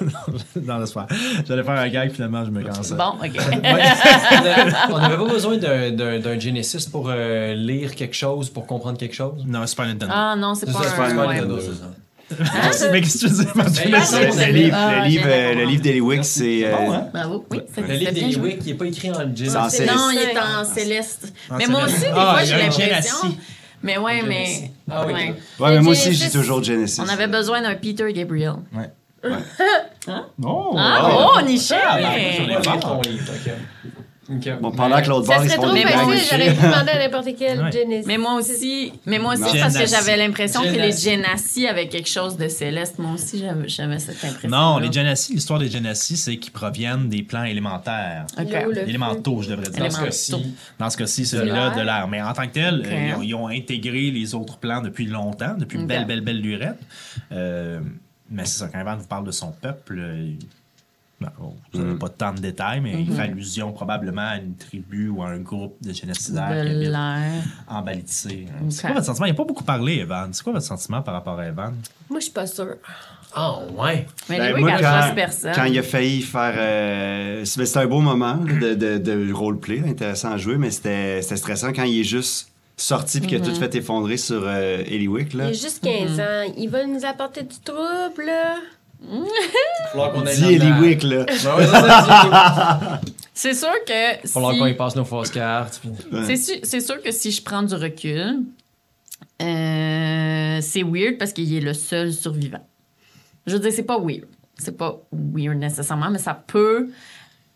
dans 0.56 0.78
l'espoir. 0.78 1.06
J'allais 1.46 1.62
faire 1.62 1.78
un 1.78 1.88
gag, 1.88 2.10
finalement, 2.12 2.44
je 2.44 2.50
me 2.50 2.62
casse. 2.62 2.92
Bon, 2.92 3.14
OK. 3.22 3.30
On 4.90 4.98
n'avait 4.98 5.16
pas 5.16 5.28
besoin 5.28 5.56
d'un- 5.58 6.40
Genesis 6.40 6.86
pour 6.90 7.08
euh, 7.10 7.54
lire 7.54 7.94
quelque 7.94 8.14
chose, 8.14 8.50
pour 8.50 8.66
comprendre 8.66 8.98
quelque 8.98 9.14
chose? 9.14 9.44
Non, 9.46 9.66
Super 9.66 9.86
Nintendo. 9.86 10.12
ah 10.14 10.34
non, 10.36 10.54
c'est 10.54 10.66
C'est 10.66 10.72
pas 10.72 10.82
c'est 10.82 10.96
pas 10.96 11.08
un... 11.08 11.26
Nintendo, 11.26 11.58
c'est. 11.60 12.05
Mais 12.30 13.00
qu'est-ce 13.00 13.14
que 13.14 13.18
tu 13.18 13.26
veux 13.28 13.44
dire 13.44 13.52
par 13.52 13.64
Ben, 13.66 13.84
Le, 13.90 14.46
le 14.46 14.52
livre, 14.52 14.76
Ah, 14.76 14.98
le 15.02 15.08
livre, 15.08 15.24
j'ai 15.24 15.32
euh, 15.32 15.54
le 15.54 15.64
livre 15.64 15.82
d'Eliwick, 15.82 16.24
c'est. 16.24 16.64
euh, 16.64 16.76
Bon, 16.76 16.92
hein? 16.92 17.04
Bravo, 17.12 17.46
oui, 17.50 17.60
c'est 17.72 17.80
Le 17.86 17.94
livre 17.94 18.12
bien 18.12 18.26
des 18.26 18.32
joué. 18.32 18.42
Wick, 18.50 18.58
il 18.66 18.72
n'est 18.72 18.74
pas 18.78 18.84
écrit 18.86 19.10
en 19.10 19.14
Genesis. 19.20 19.50
C'est 19.50 19.56
en 19.56 19.68
céleste. 19.68 19.94
Non, 19.96 20.10
il 20.10 20.18
est 20.18 20.38
en 20.38 20.64
céleste. 20.64 21.32
En 21.50 21.56
mais 21.56 21.66
moi 21.66 21.80
céleste. 21.86 21.96
aussi, 22.02 22.06
des 22.12 22.18
Ah, 22.18 22.32
fois, 22.32 22.42
y 22.42 22.46
j'ai 22.46 22.56
l'impression... 22.86 23.36
Mais 23.82 23.98
ouais, 23.98 24.22
mais... 24.26 24.70
Ah 24.90 25.04
oui. 25.06 25.12
ouais. 25.12 25.34
Ouais, 25.60 25.70
mais 25.70 25.80
moi 25.80 25.92
aussi, 25.92 26.10
dis 26.10 26.30
toujours 26.30 26.62
Genesis. 26.64 27.00
On 27.00 27.08
avait 27.08 27.28
besoin 27.28 27.62
d'un 27.62 27.74
Peter 27.74 28.12
Gabriel. 28.12 28.54
Oh! 30.08 30.74
Ah, 30.78 31.10
oh! 31.10 31.30
Ah, 31.36 31.42
ben, 31.42 31.56
j'en 31.56 32.48
ai 32.48 32.54
Moi, 32.54 32.60
Bon, 34.60 34.72
pendant 34.72 34.96
Mais- 34.96 35.02
que 35.02 35.08
l'autre 35.08 35.26
bord, 35.26 35.44
ils 35.44 35.50
se 35.50 35.54
font 35.54 35.72
des 35.72 35.82
j'aurais 35.82 36.54
pu 36.54 36.60
demander 36.62 36.90
à 36.90 36.98
n'importe 36.98 37.28
quel 37.38 37.60
Ouais. 37.62 37.70
Genesis. 37.70 38.06
Mais 38.08 38.18
moi 38.18 38.34
aussi, 38.34 38.92
mais 39.06 39.18
moi 39.20 39.34
aussi 39.34 39.42
Non. 39.54 39.60
parce 39.60 39.78
que 39.78 39.86
j'avais 39.86 40.16
l'impression 40.16 40.62
que 40.62 40.68
les. 40.68 40.90
Genasi 40.92 41.66
avaient 41.68 41.88
quelque 41.88 42.08
chose 42.08 42.36
de 42.36 42.48
céleste. 42.48 42.98
Moi 42.98 43.12
aussi, 43.12 43.38
j'avais 43.38 43.68
j'avais 43.68 43.98
cette 44.00 44.24
impression. 44.24 44.48
Non, 44.48 44.78
les 44.78 44.90
Genasi, 44.90 45.34
l'histoire 45.34 45.60
des 45.60 45.68
Genasi, 45.68 46.16
c'est 46.16 46.36
qu'ils 46.38 46.52
proviennent 46.52 47.08
des 47.08 47.22
plans 47.22 47.44
élémentaires. 47.44 48.26
OK. 48.38 48.44
L'eau, 48.50 48.70
le 48.70 48.74
feu. 48.74 48.88
Élémentaux, 48.88 49.42
je 49.42 49.50
devrais 49.50 49.70
dire. 49.70 49.84
Dans 49.84 49.90
ce 49.90 50.00
cas-ci, 50.04 50.54
Dans 50.78 50.90
ce 50.90 50.96
cas-ci, 50.96 51.24
celui-là 51.26 51.68
l'air. 51.68 51.76
de 51.76 51.80
l'air. 51.82 52.08
Mais 52.08 52.20
en 52.20 52.32
tant 52.32 52.46
que 52.48 52.52
tel, 52.52 52.82
euh, 52.84 52.90
ils, 53.08 53.14
ont, 53.14 53.22
ils 53.22 53.34
ont 53.34 53.48
intégré 53.48 54.10
les 54.10 54.34
autres 54.34 54.56
plans 54.58 54.80
depuis 54.80 55.06
longtemps, 55.06 55.54
depuis 55.56 55.78
belle, 55.78 56.04
belle, 56.04 56.20
belle 56.22 56.40
lurette. 56.40 56.78
Euh, 57.32 57.78
mais 58.30 58.44
c'est 58.44 58.58
ça, 58.58 58.68
quand 58.72 58.80
Evan 58.80 58.98
vous 58.98 59.06
parle 59.06 59.24
de 59.26 59.30
son 59.30 59.52
peuple, 59.52 60.00
il- 61.20 61.26
bon, 61.38 61.54
vous 61.72 61.82
n'avez 61.82 61.98
pas 61.98 62.08
tant 62.08 62.32
de 62.32 62.40
détails, 62.40 62.80
mais 62.80 63.00
il 63.02 63.12
fait 63.12 63.22
allusion 63.22 63.72
probablement 63.72 64.28
à 64.28 64.36
une 64.36 64.54
tribu 64.54 65.08
ou 65.08 65.22
à 65.22 65.28
un 65.28 65.38
groupe 65.38 65.76
de 65.82 65.92
génocidaires 65.92 66.48
qui 66.48 66.54
de 66.54 66.76
habitent 66.76 66.88
l'air. 66.90 67.42
en. 67.68 67.84
C'est 68.06 68.46
quoi 68.82 68.92
votre 68.94 69.06
sentiment? 69.06 69.26
Il 69.26 69.30
n'a 69.30 69.36
pas 69.36 69.44
beaucoup 69.44 69.64
parlé, 69.64 69.94
Evan. 69.98 70.28
C'est 70.32 70.42
quoi 70.42 70.52
votre 70.52 70.64
sentiment 70.66 71.02
par 71.02 71.14
rapport 71.14 71.38
à 71.38 71.46
Evan? 71.46 71.74
Moi, 72.10 72.20
je 72.20 72.24
suis 72.24 72.32
pas 72.32 72.46
sûre. 72.46 72.76
Ah, 73.38 73.58
ouais. 73.76 74.06
Mais 74.30 74.38
Ben, 74.38 74.56
moi, 74.58 74.70
oui, 74.70 74.74
quand, 74.80 75.14
personne. 75.14 75.52
quand 75.54 75.64
il 75.64 75.78
a 75.78 75.82
failli 75.82 76.22
faire. 76.22 76.54
euh, 76.56 77.44
c'est- 77.44 77.58
ben, 77.60 77.66
c'était 77.66 77.80
un 77.80 77.86
beau 77.86 78.00
moment 78.00 78.36
de, 78.36 78.74
de, 78.74 78.98
de 78.98 79.32
roleplay, 79.32 79.82
intéressant 79.86 80.32
à 80.32 80.36
jouer, 80.38 80.56
mais 80.56 80.70
c'était 80.70 81.20
c'était 81.22 81.36
stressant 81.36 81.72
quand 81.74 81.82
il 81.84 82.00
est 82.00 82.04
juste 82.04 82.50
sorti 82.78 83.20
puis 83.20 83.28
qu'il 83.30 83.38
a 83.38 83.40
tout 83.44 83.54
fait 83.54 83.74
effondrer 83.74 84.16
sur 84.16 84.42
euh, 84.46 84.82
Eliwick. 84.86 85.32
Il 85.34 85.38
Là. 85.38 85.44
a 85.46 85.52
juste 85.52 85.82
15 85.82 86.20
ans. 86.20 86.52
Il 86.56 86.68
va 86.70 86.86
nous 86.86 87.04
apporter 87.04 87.42
du 87.42 87.56
trouble, 87.62 88.24
là. 88.26 88.56
Il 89.10 89.18
va 89.20 89.88
falloir 89.90 90.12
qu'on 90.12 90.26
aille 90.26 90.36
Dis 90.36 90.54
Eliwick, 90.54 91.02
là. 91.02 91.18
Ouais, 91.20 91.26
c'est 91.34 91.66
ça, 91.66 93.00
dis- 93.00 93.10
C'est 93.34 93.54
sûr 93.54 93.68
que 93.86 94.14
Il 94.16 94.22
va 94.22 94.28
falloir 94.28 94.52
si- 94.54 94.58
qu'on 94.58 94.66
y 94.66 94.74
passe 94.74 94.96
nos 94.96 95.04
fausses 95.04 95.30
cartes. 95.30 95.80
puis- 95.82 95.90
c'est 96.26 96.36
sûr, 96.36 96.54
c'est 96.62 96.80
sûr 96.80 97.02
que 97.02 97.10
si 97.12 97.30
je 97.30 97.42
prends 97.42 97.62
du 97.62 97.74
recul, 97.74 98.40
euh, 99.42 100.58
c'est 100.62 100.82
weird 100.82 101.18
parce 101.18 101.32
qu'il 101.32 101.54
est 101.54 101.60
le 101.60 101.74
seul 101.74 102.12
survivant. 102.12 102.66
Je 103.46 103.52
veux 103.54 103.60
dire, 103.60 103.72
c'est 103.72 103.82
pas 103.82 103.98
weird. 103.98 104.24
C'est 104.58 104.76
pas 104.76 104.98
weird 105.12 105.58
nécessairement, 105.58 106.10
mais 106.10 106.18
ça 106.18 106.32
peut 106.34 106.88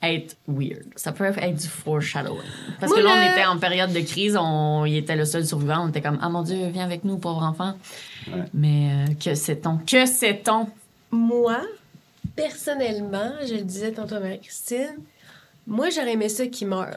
être 0.02 0.36
weird. 0.46 0.84
Ça 0.96 1.12
peut 1.12 1.24
être 1.24 1.54
du 1.56 1.66
foreshadowing. 1.66 2.40
Parce 2.78 2.92
que 2.92 3.00
là, 3.00 3.10
on 3.16 3.32
était 3.32 3.46
en 3.46 3.58
période 3.58 3.92
de 3.92 4.00
crise, 4.00 4.36
on, 4.38 4.84
il 4.84 4.96
était 4.98 5.16
le 5.16 5.24
seul 5.24 5.46
survivant. 5.46 5.84
On 5.84 5.88
était 5.88 6.02
comme, 6.02 6.18
ah 6.22 6.28
mon 6.28 6.42
Dieu, 6.42 6.56
viens 6.72 6.84
avec 6.84 7.04
nous, 7.04 7.16
pauvre 7.18 7.42
enfant. 7.42 7.74
Ouais. 8.28 8.42
Mais 8.54 8.90
euh, 9.08 9.14
que 9.22 9.34
sait-on? 9.34 9.78
Que 9.78 10.04
sait-on? 10.06 10.68
Moi, 11.10 11.60
personnellement, 12.36 13.32
je 13.46 13.54
le 13.54 13.62
disais 13.62 13.92
tantôt 13.92 14.16
à 14.16 14.20
Marie-Christine, 14.20 14.96
moi, 15.66 15.88
j'aurais 15.90 16.12
aimé 16.12 16.28
ça 16.28 16.46
qu'il 16.46 16.68
meure. 16.68 16.96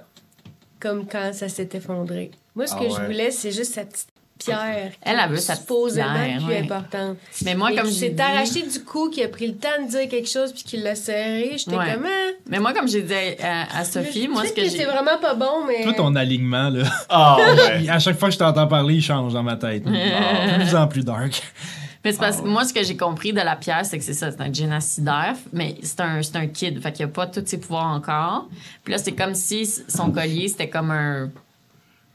Comme 0.79 1.05
quand 1.07 1.31
ça 1.33 1.47
s'est 1.49 1.69
effondré. 1.73 2.31
Moi, 2.55 2.67
ce 2.67 2.73
Ah 2.77 2.79
que 2.83 2.89
je 2.89 3.01
voulais, 3.05 3.31
c'est 3.31 3.51
juste 3.51 3.73
sa 3.73 3.85
petite 3.85 4.07
pierre. 4.37 4.91
Elle, 5.01 5.17
elle 5.23 5.29
veut 5.29 5.37
sa 5.37 5.55
supposément 5.55 6.13
pierre, 6.13 6.37
plus 6.39 6.47
ouais. 6.47 6.59
importante. 6.59 7.17
Mais 7.45 7.55
moi, 7.55 7.71
Et 7.71 7.75
comme 7.77 7.87
qui 7.87 7.93
j'ai 7.99 8.09
dit... 8.09 8.21
arraché 8.21 8.61
du 8.63 8.83
cou, 8.83 9.09
qui 9.09 9.23
a 9.23 9.29
pris 9.29 9.47
le 9.47 9.55
temps 9.55 9.81
de 9.81 9.87
dire 9.89 10.09
quelque 10.09 10.27
chose, 10.29 10.51
puis 10.51 10.63
qu'il 10.63 10.83
l'a 10.83 10.95
serré. 10.95 11.53
J'étais 11.57 11.77
Ouais. 11.77 11.93
comme, 11.93 12.05
ah, 12.05 12.31
Mais 12.49 12.59
moi, 12.59 12.73
comme 12.73 12.87
j'ai 12.89 13.01
dit 13.03 13.13
à, 13.41 13.77
à 13.79 13.85
Sophie, 13.85 14.27
moi, 14.27 14.43
ce 14.45 14.51
peut-être 14.53 14.55
que 14.65 14.71
j'ai... 14.71 14.77
c'est 14.79 14.85
vraiment 14.85 15.17
pas 15.21 15.35
bon, 15.35 15.65
mais. 15.67 15.83
Toi, 15.83 15.93
ton 15.93 16.15
alignement, 16.15 16.69
là, 16.69 16.83
Ah, 17.09 17.37
ouais. 17.39 17.87
à 17.89 17.99
chaque 17.99 18.19
fois 18.19 18.27
que 18.27 18.33
je 18.33 18.39
t'entends 18.39 18.67
parler, 18.67 18.95
il 18.95 19.01
change 19.01 19.31
dans 19.33 19.43
ma 19.43 19.55
tête. 19.55 19.83
Ah, 19.87 20.57
de 20.57 20.63
plus 20.65 20.75
en 20.75 20.87
plus 20.87 21.03
dark. 21.05 21.41
Mais 22.03 22.11
c'est 22.11 22.19
parce 22.19 22.37
Ah 22.39 22.43
que 22.43 22.47
moi, 22.47 22.65
ce 22.65 22.73
que 22.73 22.83
j'ai 22.83 22.97
compris 22.97 23.31
de 23.31 23.39
la 23.39 23.55
pierre, 23.55 23.85
c'est 23.85 23.97
que 23.97 24.03
c'est 24.03 24.13
ça, 24.13 24.29
c'est 24.31 24.41
un 24.41 24.51
génocidaire, 24.51 25.35
mais 25.53 25.75
c'est 25.83 26.01
un, 26.01 26.21
c'est 26.21 26.35
un 26.35 26.47
kid, 26.47 26.81
fait 26.81 26.91
qu'il 26.91 27.05
a 27.05 27.07
pas 27.07 27.27
tous 27.27 27.43
ses 27.45 27.57
pouvoirs 27.59 27.87
encore. 27.87 28.47
Puis 28.83 28.91
là, 28.93 28.97
c'est 28.97 29.13
comme 29.13 29.35
si 29.35 29.65
son 29.87 30.11
collier, 30.11 30.47
c'était 30.49 30.67
comme 30.69 30.91
un... 30.91 31.29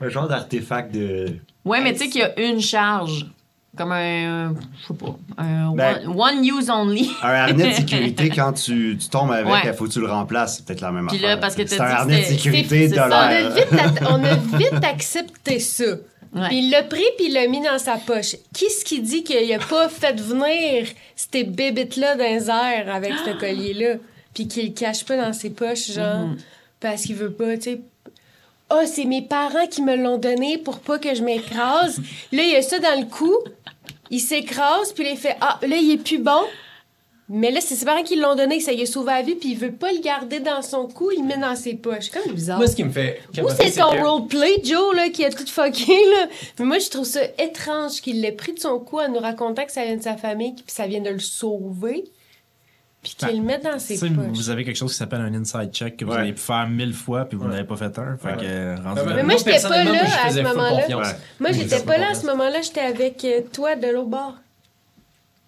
Un 0.01 0.09
genre 0.11 0.29
d'artefact 0.29 0.92
de. 0.94 1.37
Ouais, 1.64 1.81
mais 1.83 1.92
tu 1.92 2.01
sais 2.01 2.09
qu'il 2.09 2.20
y 2.20 2.24
a 2.24 2.38
une 2.40 2.61
charge, 2.61 3.27
comme 3.77 3.92
un... 3.92 4.55
Je 4.83 4.87
sais 4.88 4.94
pas, 4.94 5.16
un 5.38 5.72
Ben- 5.74 6.07
one, 6.07 6.37
one 6.38 6.44
use 6.44 6.68
only. 6.70 7.11
Un 7.22 7.29
harnais 7.31 7.70
de 7.70 7.74
sécurité, 7.74 8.29
quand 8.35 8.53
tu, 8.53 8.96
tu 9.01 9.09
tombes 9.09 9.33
avec, 9.33 9.46
Ouais. 9.51 9.61
il 9.64 9.72
faut 9.72 9.87
que 9.87 9.90
tu 9.92 10.01
le 10.01 10.07
remplaces. 10.11 10.59
C'est 10.59 10.66
peut-être 10.66 10.83
la 10.83 10.92
même 10.92 11.07
Puis 11.09 11.16
affaire. 11.16 11.31
là, 11.31 11.37
parce 11.38 11.55
que 11.57 11.66
C'est 11.66 11.81
un 11.81 11.85
harnais 11.85 12.20
de 12.20 12.27
sécurité 12.27 12.88
de 12.88 12.96
On 12.98 13.01
a 13.11 13.48
vite, 13.51 14.03
on 14.09 14.22
a 14.24 14.35
vite 14.59 14.85
accepté 14.85 15.59
ça. 15.61 15.85
Ouais. 16.35 16.49
Puis 16.49 16.59
il 16.59 16.71
l'a 16.71 16.83
pris 16.83 17.05
puis 17.17 17.27
il 17.27 17.33
l'a 17.33 17.47
mis 17.47 17.61
dans 17.61 17.79
sa 17.79 17.97
poche. 17.97 18.37
Qui 18.53 18.71
ce 18.71 18.85
qui 18.85 19.01
dit 19.01 19.25
qu'il 19.25 19.53
a 19.53 19.59
pas 19.59 19.88
fait 19.88 20.21
venir 20.21 20.87
ces 21.17 21.45
bébites-là 21.45 22.17
dans 22.17 22.25
les 22.25 22.51
airs 22.51 22.95
avec 22.95 23.12
ce 23.25 23.31
collier-là? 23.41 23.97
Puis 24.35 24.47
qu'il 24.47 24.67
le 24.67 24.73
cache 24.73 25.05
pas 25.05 25.17
dans 25.17 25.33
ses 25.33 25.51
poches, 25.51 25.91
genre, 25.91 26.29
parce 26.81 27.03
qu'il 27.03 27.17
veut 27.17 27.33
pas, 27.33 27.57
tu 27.57 27.62
sais. 27.62 27.81
Ah, 28.71 28.87
c'est 28.87 29.07
mes 29.07 29.23
parents 29.23 29.67
qui 29.67 29.81
me 29.83 29.97
l'ont 29.97 30.19
donné 30.19 30.59
pour 30.59 30.81
pas 30.81 30.99
que 30.99 31.14
je 31.14 31.23
m'écrase. 31.23 31.99
là, 32.33 32.43
il 32.43 32.55
a 32.55 32.62
ça 32.62 32.79
dans 32.79 33.01
le 33.01 33.07
cou. 33.07 33.35
Il 34.11 34.21
s'écrase, 34.21 34.93
puis 34.93 35.09
il 35.11 35.17
fait 35.17 35.37
Ah, 35.41 35.59
là, 35.67 35.77
il 35.77 35.93
est 35.93 36.03
plus 36.05 36.19
bon. 36.19 36.43
Mais 37.31 37.51
là, 37.51 37.61
c'est 37.61 37.75
ses 37.75 37.85
parents 37.85 38.03
qui 38.03 38.17
l'ont 38.17 38.35
donné, 38.35 38.59
ça 38.59 38.73
y 38.73 38.81
a 38.81 38.87
sauvé 38.87 39.12
la 39.12 39.21
vie, 39.23 39.35
puis 39.35 39.51
il 39.51 39.59
veut 39.59 39.73
pas 39.73 39.93
le 39.93 40.01
garder 40.01 40.41
dans 40.41 40.62
son 40.62 40.87
cou, 40.88 41.11
il 41.14 41.21
le 41.21 41.27
met 41.27 41.37
dans 41.37 41.55
ses 41.55 41.75
poches. 41.75 42.09
C'est 42.11 42.23
comme 42.23 42.33
bizarre. 42.33 42.57
Moi, 42.57 42.67
ce 42.67 42.75
qui 42.75 42.85
me 42.85 42.91
fait. 42.91 43.21
Ou 43.29 43.33
capoter, 43.33 43.71
c'est 43.71 43.81
ton 43.81 43.91
que- 43.93 44.01
roleplay, 44.03 44.62
Joe, 44.64 44.97
là, 44.97 45.11
qui 45.11 45.25
a 45.27 45.31
tout 45.31 45.47
fucké, 45.47 45.93
là. 45.93 46.27
Mais 46.59 46.64
moi, 46.64 46.79
je 46.79 46.88
trouve 46.88 47.05
ça 47.05 47.21
étrange 47.38 48.01
qu'il 48.01 48.23
l'ait 48.23 48.33
pris 48.33 48.55
de 48.55 48.59
son 48.61 48.79
cou 48.79 49.01
en 49.01 49.09
nous 49.11 49.19
racontant 49.19 49.64
que 49.67 49.73
ça 49.73 49.85
vient 49.85 49.97
de 49.97 50.03
sa 50.03 50.17
famille, 50.17 50.55
puis 50.55 50.64
ça 50.69 50.87
vient 50.87 51.01
de 51.03 51.11
le 51.11 51.19
sauver, 51.19 52.05
puis 53.03 53.14
qu'il 53.14 53.29
Ben, 53.29 53.37
le 53.37 53.43
met 53.43 53.59
dans 53.59 53.75
Tu 53.77 53.81
ses 53.97 54.09
poches. 54.09 54.17
vous 54.33 54.49
avez 54.49 54.64
quelque 54.64 54.77
chose 54.77 54.93
qui 54.93 54.97
s'appelle 54.99 55.21
un 55.21 55.35
inside 55.35 55.71
check 55.71 55.99
que 55.99 56.07
vous 56.07 56.12
Ouais. 56.12 56.21
avez 56.21 56.33
pu 56.33 56.41
faire 56.41 56.67
mille 56.67 56.95
fois 56.95 57.27
puis 57.27 57.37
vous 57.37 57.45
Ouais. 57.45 57.51
n'avez 57.51 57.64
pas 57.64 57.77
fait 57.77 57.99
un. 57.99 58.17
Fait 58.17 58.29
Ouais. 58.29 58.37
que, 58.38 58.45
euh, 58.45 58.75
rendu 58.83 59.01
Ben, 59.01 59.05
là- 59.05 59.05
Mais 59.05 59.14
ben, 59.17 59.27
moi, 59.27 59.35
j'étais 59.37 59.61
pas 59.69 59.85
là 59.85 59.93
à 60.25 60.31
ce 60.31 60.41
moment-là. 60.41 61.14
Moi, 61.41 61.53
j'étais 61.53 61.81
pas 61.83 61.99
là 61.99 62.09
à 62.11 62.14
ce 62.14 62.25
moment-là, 62.27 62.62
j'étais 62.62 62.81
avec 62.81 63.23
euh, 63.27 63.43
toi 63.53 63.77
de 63.77 63.87
l'autre 63.88 64.09
bord. 64.09 64.35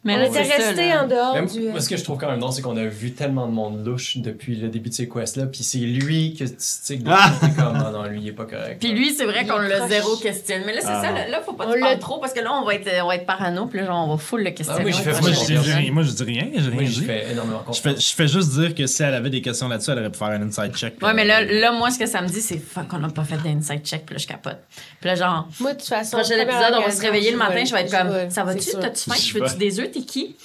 Mais 0.02 0.14
On 0.14 0.18
là, 0.18 0.26
était 0.28 0.86
là. 0.86 1.04
en 1.04 1.06
dehors 1.06 1.34
Même- 1.34 1.46
du... 1.46 1.60
moi, 1.68 1.80
ce 1.80 1.88
que 1.90 1.96
je 1.98 2.02
trouve 2.04 2.16
quand 2.16 2.30
même 2.30 2.38
non, 2.38 2.50
c'est 2.50 2.62
qu'on 2.62 2.76
a 2.78 2.84
vu 2.86 3.12
tellement 3.12 3.46
de 3.46 3.52
monde 3.52 3.84
louche 3.84 4.16
depuis 4.16 4.56
le 4.56 4.68
début 4.68 4.88
de 4.88 4.94
ces 4.94 5.06
quests-là, 5.06 5.44
puis 5.44 5.62
c'est 5.62 5.76
lui 5.76 6.32
que 6.38 6.44
tu 6.44 6.54
sais 6.56 6.96
que 6.96 7.02
Ah! 7.06 7.30
comme, 7.58 7.76
non, 7.76 7.90
non, 7.90 8.04
lui, 8.04 8.20
il 8.22 8.28
est 8.28 8.32
pas 8.32 8.46
correct. 8.46 8.78
Puis 8.80 8.92
lui, 8.92 9.12
c'est 9.12 9.26
vrai 9.26 9.44
qu'on 9.46 9.58
l'a 9.58 9.86
zéro 9.88 10.16
questionné. 10.16 10.62
Mais 10.64 10.72
là, 10.72 10.80
c'est 10.80 10.86
Ah, 10.88 11.02
ça, 11.02 11.08
non. 11.10 11.14
là, 11.16 11.28
là, 11.28 11.40
faut 11.42 11.52
pas 11.52 11.66
On 11.68 11.78
parler 11.78 11.98
trop 11.98 12.18
parce 12.18 12.32
que 12.32 12.40
là, 12.40 12.50
on 12.50 12.64
va 12.64 12.76
être, 12.76 12.88
on 13.02 13.08
va 13.08 13.16
être 13.16 13.26
parano, 13.26 13.66
puis 13.66 13.80
là, 13.80 13.86
genre, 13.86 14.08
on 14.08 14.14
va 14.14 14.16
full 14.18 14.42
le 14.42 14.50
questionner. 14.52 14.80
Ah 14.82 14.86
oui, 14.86 14.92
fait 14.94 15.10
On 15.14 15.20
moi, 15.20 15.30
je 15.32 15.44
dis, 15.44 15.90
moi, 15.90 16.02
je 16.02 16.10
dis 16.12 16.22
rien. 16.24 16.44
J'ai 16.54 16.60
rien 16.60 16.70
Moi, 16.72 16.82
dit. 16.84 16.92
j'ai 16.94 17.04
fait 17.04 17.32
énormément 17.32 17.58
Je 17.60 17.64
confiance. 17.66 17.94
fais, 17.94 18.00
je 18.00 18.14
fais 18.14 18.28
juste 18.28 18.50
dire 18.58 18.74
que 18.74 18.86
si 18.86 19.02
elle 19.02 19.14
avait 19.14 19.28
des 19.30 19.42
questions 19.42 19.68
là-dessus, 19.68 19.90
elle 19.90 19.98
aurait 19.98 20.10
pu 20.10 20.18
faire 20.18 20.28
un 20.28 20.40
inside 20.40 20.74
check. 20.74 20.94
Ouais, 21.02 21.12
mais 21.12 21.26
là, 21.26 21.42
Euh, 21.42 21.60
là, 21.60 21.72
moi, 21.72 21.90
ce 21.90 21.98
que 21.98 22.06
ça 22.06 22.22
me 22.22 22.28
dit, 22.28 22.40
c'est 22.40 22.56
fuck, 22.58 22.86
on 22.94 22.98
n'a 23.00 23.08
pas 23.10 23.24
fait 23.24 23.36
d'inside 23.36 23.84
check, 23.84 24.06
puis 24.06 24.14
là, 24.14 24.18
je 24.18 24.26
capote. 24.26 24.60
Puis 25.00 25.08
là, 25.10 25.14
genre, 25.14 25.46
Moi, 25.60 25.74
de 25.74 25.78
toute 25.78 25.88
façon... 25.88 26.16
prochain 26.16 26.36
épisode, 26.40 26.74
on 26.78 26.82
va 26.82 26.90
se 26.90 27.02
réveiller 27.02 27.32
le 27.32 27.36
je 27.36 27.42
matin, 27.42 27.64
je 27.66 27.74
vais 27.74 27.80
être 27.82 27.92
je 27.92 27.96
comme, 27.96 28.30
ça 28.30 28.44
va-tu? 28.44 28.70
T'as-tu 28.80 29.10
faim? 29.10 29.14
Je 29.18 29.26
Je 29.28 29.38
veux-tu 29.38 29.56
des 29.58 29.78
œufs? 29.80 29.89
T'es 29.92 30.00
qui? 30.02 30.36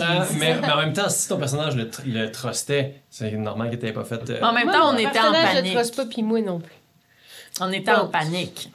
Ah, 0.00 0.26
mais, 0.38 0.60
mais 0.60 0.70
en 0.70 0.76
même 0.76 0.92
temps, 0.92 1.08
si 1.08 1.28
ton 1.28 1.38
personnage 1.38 1.74
le, 1.74 1.84
tr- 1.84 2.04
le 2.04 2.30
trustait, 2.30 3.00
c'est 3.08 3.30
normal 3.32 3.70
que 3.70 3.76
t'avais 3.76 3.92
pas 3.94 4.04
fait. 4.04 4.28
euh, 4.30 4.40
En 4.42 4.52
même 4.52 4.70
temps, 4.70 4.92
on 4.92 4.96
était 4.98 5.06
en 5.08 5.12
personnage, 5.12 5.48
je 5.50 5.54
panique. 5.56 5.74
trosse 5.74 5.90
pas, 5.92 6.04
puis 6.04 6.22
moi 6.22 6.40
non 6.42 6.60
plus. 6.60 6.72
On 7.60 7.72
était 7.72 7.92
en 7.92 8.06
panique. 8.08 8.70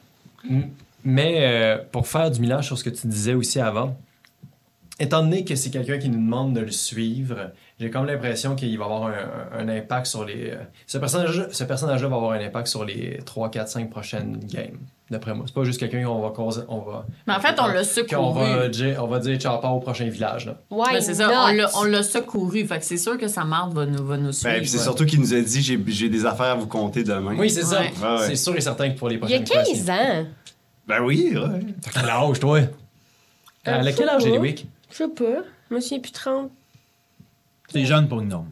Mais 1.04 1.36
euh, 1.46 1.78
pour 1.92 2.08
faire 2.08 2.30
du 2.30 2.40
millage 2.40 2.66
sur 2.66 2.76
ce 2.78 2.84
que 2.84 2.90
tu 2.90 3.06
disais 3.06 3.34
aussi 3.34 3.60
avant, 3.60 3.96
étant 4.98 5.22
donné 5.22 5.44
que 5.44 5.54
c'est 5.54 5.70
quelqu'un 5.70 5.98
qui 5.98 6.08
nous 6.08 6.18
demande 6.18 6.54
de 6.54 6.60
le 6.60 6.70
suivre, 6.70 7.52
j'ai 7.80 7.90
comme 7.90 8.06
l'impression 8.06 8.54
qu'il 8.54 8.78
va 8.78 8.84
avoir 8.84 9.06
un, 9.06 9.58
un 9.58 9.68
impact 9.68 10.06
sur 10.06 10.24
les. 10.24 10.50
euh, 10.50 10.56
ce 10.86 10.96
personnage 10.98 11.48
ce 11.50 11.64
personnage-là 11.64 12.08
va 12.08 12.16
avoir 12.16 12.32
un 12.32 12.40
impact 12.44 12.68
sur 12.68 12.84
les 12.84 13.18
3, 13.24 13.50
4, 13.50 13.68
5 13.68 13.90
prochaines 13.90 14.38
games, 14.44 14.78
d'après 15.10 15.34
moi. 15.34 15.44
C'est 15.48 15.54
pas 15.54 15.64
juste 15.64 15.80
quelqu'un 15.80 16.04
qu'on 16.04 16.20
va 16.20 16.30
causer. 16.30 16.60
On 16.68 16.78
va, 16.78 17.04
Mais 17.26 17.32
en 17.34 17.40
fait, 17.40 17.56
on 17.58 17.66
l'a 17.66 17.74
va 17.74 17.84
secouru. 17.84 18.68
dire, 18.70 19.02
on 19.02 19.08
va 19.08 19.18
dire 19.18 19.36
ciao 19.40 19.58
part 19.58 19.74
au 19.74 19.80
prochain 19.80 20.08
village. 20.08 20.46
Là. 20.46 20.56
Ouais, 20.70 21.00
c'est 21.00 21.14
ça, 21.14 21.28
on 21.48 21.52
l'a- 21.52 21.70
on 21.76 21.82
l'a 21.84 22.02
secouru. 22.04 22.64
Fait 22.64 22.78
que 22.78 22.84
c'est 22.84 22.96
sûr 22.96 23.18
que 23.18 23.26
sa 23.26 23.44
marde 23.44 23.74
va 23.74 23.86
nous, 23.86 24.06
va 24.06 24.16
nous 24.18 24.30
suivre. 24.32 24.54
Ben, 24.54 24.60
puis 24.60 24.68
c'est 24.68 24.78
Ouais. 24.78 24.82
surtout 24.84 25.04
qu'il 25.04 25.18
nous 25.20 25.34
a 25.34 25.40
dit 25.40 25.60
j'ai 25.60 25.82
j'ai 25.88 26.08
des 26.08 26.24
affaires 26.26 26.46
à 26.52 26.54
vous 26.54 26.68
compter 26.68 27.02
demain. 27.02 27.34
Oui, 27.36 27.50
c'est 27.50 27.62
ça. 27.62 27.80
Ouais. 27.80 27.92
Ouais, 28.00 28.08
ouais. 28.20 28.26
C'est 28.28 28.36
sûr 28.36 28.54
et 28.56 28.60
certain 28.60 28.90
que 28.90 28.98
pour 28.98 29.08
les 29.08 29.16
Il 29.16 29.30
y 29.30 29.34
a 29.34 29.40
prochaines 29.40 29.64
15 29.64 29.90
ans. 29.90 30.26
Ben 30.86 31.00
oui, 31.02 31.32
ouais. 31.34 31.60
T'as 31.82 32.00
quel 32.02 32.08
âge, 32.10 32.38
toi? 32.38 32.58
Euh, 32.58 32.62
Euh, 33.66 33.72
à 33.72 33.82
je 33.82 33.86
quel 33.86 33.94
sais 33.96 34.08
âge, 34.08 34.22
pas. 34.22 34.28
Eliwick? 34.28 34.66
Je 34.90 34.96
sais 34.96 35.08
pas. 35.08 35.24
Moi, 35.70 35.80
je 35.80 35.86
suis 35.86 35.98
plus 35.98 36.12
30. 36.12 36.50
T'es 37.74 37.84
jeune 37.84 38.08
pour 38.08 38.20
une 38.20 38.28
gnome. 38.28 38.48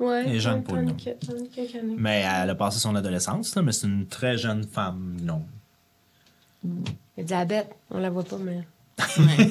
Ouais. 0.00 0.24
Elle 0.26 0.36
est 0.36 0.40
jeune 0.40 0.62
pour 0.62 0.76
nous. 0.76 0.88
34, 0.92 1.20
34 1.20 1.76
années. 1.76 1.94
Mais 1.98 2.24
elle 2.42 2.50
a 2.50 2.54
passé 2.54 2.78
son 2.78 2.96
adolescence, 2.96 3.54
là, 3.54 3.62
mais 3.62 3.72
c'est 3.72 3.86
une 3.86 4.06
très 4.06 4.36
jeune 4.38 4.64
femme 4.64 5.16
gnome. 5.20 5.44
Y 7.16 7.20
a 7.20 7.22
diabète. 7.24 7.68
On 7.90 7.98
la 7.98 8.08
voit 8.10 8.24
pas, 8.24 8.38
mais... 8.38 8.56
Ouais. 9.18 9.50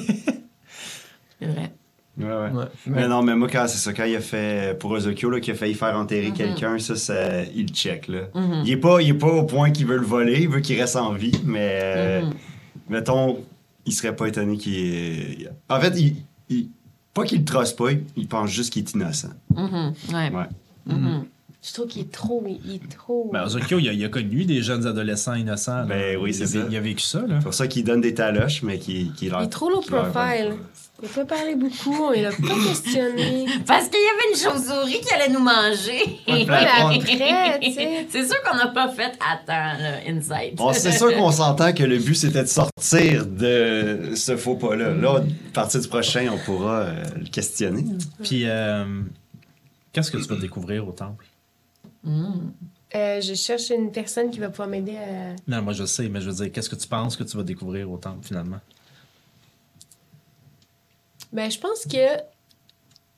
c'est 1.40 1.46
vrai. 1.46 1.72
Ouais, 2.18 2.24
ouais. 2.26 2.50
Ouais. 2.50 2.64
Mais 2.86 3.06
non, 3.08 3.22
mais 3.22 3.34
moi, 3.36 3.48
quand 3.50 3.66
c'est 3.68 3.78
ça, 3.78 3.92
quand 3.92 4.04
il 4.04 4.16
a 4.16 4.20
fait, 4.20 4.76
pour 4.78 4.90
Ozokyo, 4.90 5.30
là, 5.30 5.40
qu'il 5.40 5.54
a 5.54 5.56
failli 5.56 5.74
faire 5.74 5.96
enterrer 5.96 6.28
Mhm. 6.30 6.34
quelqu'un, 6.34 6.78
ça, 6.78 6.96
ça, 6.96 7.42
il 7.44 7.62
le 7.66 7.72
check, 7.72 8.08
là. 8.08 8.22
il, 8.64 8.70
est 8.70 8.76
pas, 8.76 9.00
il 9.00 9.10
est 9.10 9.14
pas 9.14 9.28
au 9.32 9.44
point 9.44 9.70
qu'il 9.70 9.86
veut 9.86 9.96
le 9.96 10.04
voler, 10.04 10.42
il 10.42 10.48
veut 10.48 10.60
qu'il 10.60 10.78
reste 10.80 10.96
en 10.96 11.12
vie, 11.12 11.40
mais, 11.44 11.80
euh, 11.82 12.22
Mhm. 12.22 12.32
mettons, 12.88 13.38
il 13.86 13.92
serait 13.92 14.14
pas 14.14 14.26
étonné 14.26 14.56
qu'il. 14.58 15.50
En 15.68 15.80
fait, 15.80 15.94
il, 16.00 16.16
il- 16.48 16.68
pas 17.14 17.24
qu'il 17.24 17.38
le 17.40 17.44
trosse 17.44 17.72
pas, 17.72 17.92
il- 17.92 18.04
pense 18.28 18.50
juste 18.50 18.72
qu'il 18.72 18.82
est 18.84 18.92
innocent. 18.92 19.28
Mhm. 19.54 19.94
Ouais. 20.12 20.30
Ouais. 20.32 20.46
Mhm. 20.86 21.24
Je 21.66 21.72
trouve 21.72 21.86
qu'il 21.86 22.02
est 22.02 22.12
trop. 22.12 22.44
Il 22.46 22.74
est 22.74 22.88
trop. 22.94 23.30
Ben, 23.32 23.44
Ozokyo, 23.44 23.78
il 23.78 23.88
a, 23.88 23.92
il 23.92 24.04
a 24.04 24.08
connu 24.08 24.44
des 24.44 24.60
jeunes 24.62 24.86
adolescents 24.86 25.32
innocents. 25.34 25.78
là. 25.78 25.84
Ben 25.84 26.18
oui, 26.20 26.30
Il 26.30 26.34
c'est 26.34 26.42
a- 26.58 26.60
ça. 26.62 26.66
Il 26.70 26.76
a 26.76 26.80
vécu 26.80 27.02
ça, 27.02 27.20
là. 27.20 27.36
C'est 27.38 27.44
pour 27.44 27.54
ça 27.54 27.66
qu'il 27.66 27.84
donne 27.84 28.02
des 28.02 28.12
taloches, 28.12 28.62
mais 28.62 28.78
qui 28.78 29.12
qui 29.16 29.30
leur. 29.30 29.40
il 29.40 29.44
est 29.44 29.48
trop 29.48 29.70
low 29.70 29.80
profile. 29.80 30.56
Il 31.02 31.06
a 31.08 31.12
pas 31.12 31.24
parlé 31.24 31.54
beaucoup, 31.56 32.12
il 32.14 32.24
a 32.24 32.30
pas 32.30 32.54
questionné. 32.68 33.46
Parce 33.66 33.88
qu'il 33.88 33.98
y 33.98 34.06
avait 34.06 34.30
une 34.32 34.38
chauve-souris 34.38 35.00
qui 35.00 35.12
allait 35.12 35.28
nous 35.28 35.40
manger. 35.40 36.20
C'est 38.10 38.24
sûr 38.26 38.42
qu'on 38.48 38.56
n'a 38.56 38.68
pas 38.68 38.88
fait 38.90 39.12
à 39.20 39.36
temps, 39.44 39.82
là, 39.82 39.98
Insight. 40.08 40.54
Bon, 40.56 40.72
c'est 40.72 40.92
sûr 40.92 41.14
qu'on 41.16 41.32
s'entend 41.32 41.72
que 41.72 41.82
le 41.82 41.98
but 41.98 42.14
c'était 42.14 42.42
de 42.42 42.48
sortir 42.48 43.26
de 43.26 44.10
ce 44.14 44.36
faux 44.36 44.54
pas-là. 44.56 44.94
Là, 44.94 45.16
à 45.18 45.52
partir 45.52 45.80
du 45.80 45.88
prochain, 45.88 46.28
on 46.32 46.38
pourra 46.38 46.80
euh, 46.82 47.02
le 47.18 47.28
questionner. 47.28 47.84
Puis, 48.22 48.42
euh, 48.44 48.84
qu'est-ce 49.92 50.10
que 50.10 50.18
tu 50.18 50.28
vas 50.28 50.36
découvrir 50.36 50.86
au 50.86 50.92
temple? 50.92 51.24
Euh, 52.06 53.20
je 53.20 53.34
cherche 53.34 53.70
une 53.70 53.90
personne 53.90 54.30
qui 54.30 54.38
va 54.38 54.48
pouvoir 54.50 54.68
m'aider 54.68 54.96
à. 54.96 55.34
Non, 55.48 55.62
moi 55.62 55.72
je 55.72 55.84
sais, 55.84 56.08
mais 56.08 56.20
je 56.20 56.30
veux 56.30 56.36
dire, 56.44 56.52
qu'est-ce 56.52 56.70
que 56.70 56.76
tu 56.76 56.86
penses 56.86 57.16
que 57.16 57.24
tu 57.24 57.36
vas 57.36 57.42
découvrir 57.42 57.90
au 57.90 57.96
temple 57.96 58.24
finalement? 58.26 58.60
Ben, 61.32 61.50
je 61.50 61.58
pense 61.58 61.84
que 61.86 62.06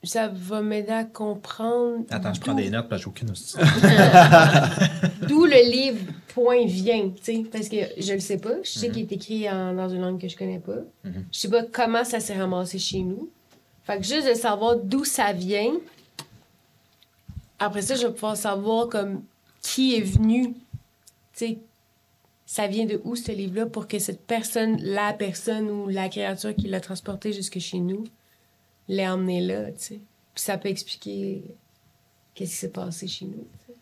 ça 0.03 0.27
va 0.29 0.61
m'aider 0.61 0.91
à 0.91 1.03
comprendre. 1.03 2.05
Attends, 2.09 2.33
je 2.33 2.39
prends 2.41 2.53
des 2.53 2.69
notes 2.69 2.89
parce 2.89 3.03
que 3.05 3.11
j'ai 3.19 3.25
aucune. 3.25 3.33
D'où 5.27 5.45
le 5.45 5.69
livre 5.71 5.99
Point 6.33 6.65
vient, 6.65 7.09
tu 7.09 7.23
sais, 7.23 7.43
parce 7.51 7.67
que 7.67 7.77
je 7.99 8.13
le 8.13 8.19
sais 8.19 8.37
pas. 8.37 8.53
Je 8.53 8.57
Mhm. 8.57 8.63
sais 8.65 8.89
qu'il 8.89 9.01
est 9.03 9.11
écrit 9.11 9.49
en- 9.49 9.73
dans 9.73 9.89
une 9.89 10.01
langue 10.01 10.19
que 10.21 10.27
je 10.27 10.37
connais 10.37 10.59
pas. 10.59 10.77
Je 11.03 11.09
sais 11.39 11.49
pas 11.49 11.63
comment 11.63 12.03
ça 12.03 12.19
s'est 12.19 12.37
ramassé 12.37 12.77
chez 12.79 12.99
nous. 13.01 13.29
Fait 13.83 13.97
que 13.97 14.03
juste 14.03 14.27
de 14.27 14.33
savoir 14.33 14.77
d'où 14.77 15.03
ça 15.03 15.33
vient. 15.33 15.73
Après 17.59 17.81
ça, 17.81 17.95
je 17.95 18.07
vais 18.07 18.13
pouvoir 18.13 18.37
savoir 18.37 18.89
comme 18.89 19.23
qui 19.61 19.95
est 19.95 20.01
venu, 20.01 20.53
tu 20.53 20.59
sais, 21.33 21.57
ça 22.45 22.67
vient 22.67 22.85
de 22.85 23.01
où 23.03 23.15
ce 23.15 23.31
livre-là 23.31 23.65
pour 23.65 23.87
que 23.87 23.99
cette 23.99 24.21
personne, 24.25 24.77
la 24.81 25.13
personne 25.13 25.69
ou 25.69 25.89
la 25.89 26.07
créature 26.07 26.55
qui 26.55 26.67
l'a 26.67 26.79
transporté 26.79 27.33
jusque 27.33 27.59
chez 27.59 27.79
nous, 27.79 28.05
l'ait 28.87 29.07
emmené 29.07 29.41
là, 29.41 29.71
tu 29.71 29.79
sais. 29.79 29.99
Puis 30.33 30.43
ça 30.43 30.57
peut 30.57 30.69
expliquer 30.69 31.43
qu'est-ce 32.33 32.51
qui 32.51 32.57
s'est 32.57 32.69
passé 32.69 33.07
chez 33.07 33.25
nous. 33.25 33.45
sais. 33.67 33.73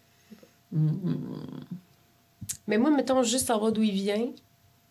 Mais 2.68 2.78
moi, 2.78 2.90
mettons 2.90 3.22
juste 3.24 3.48
savoir 3.48 3.72
d'où 3.72 3.84
il 3.84 3.92
vient, 3.92 4.32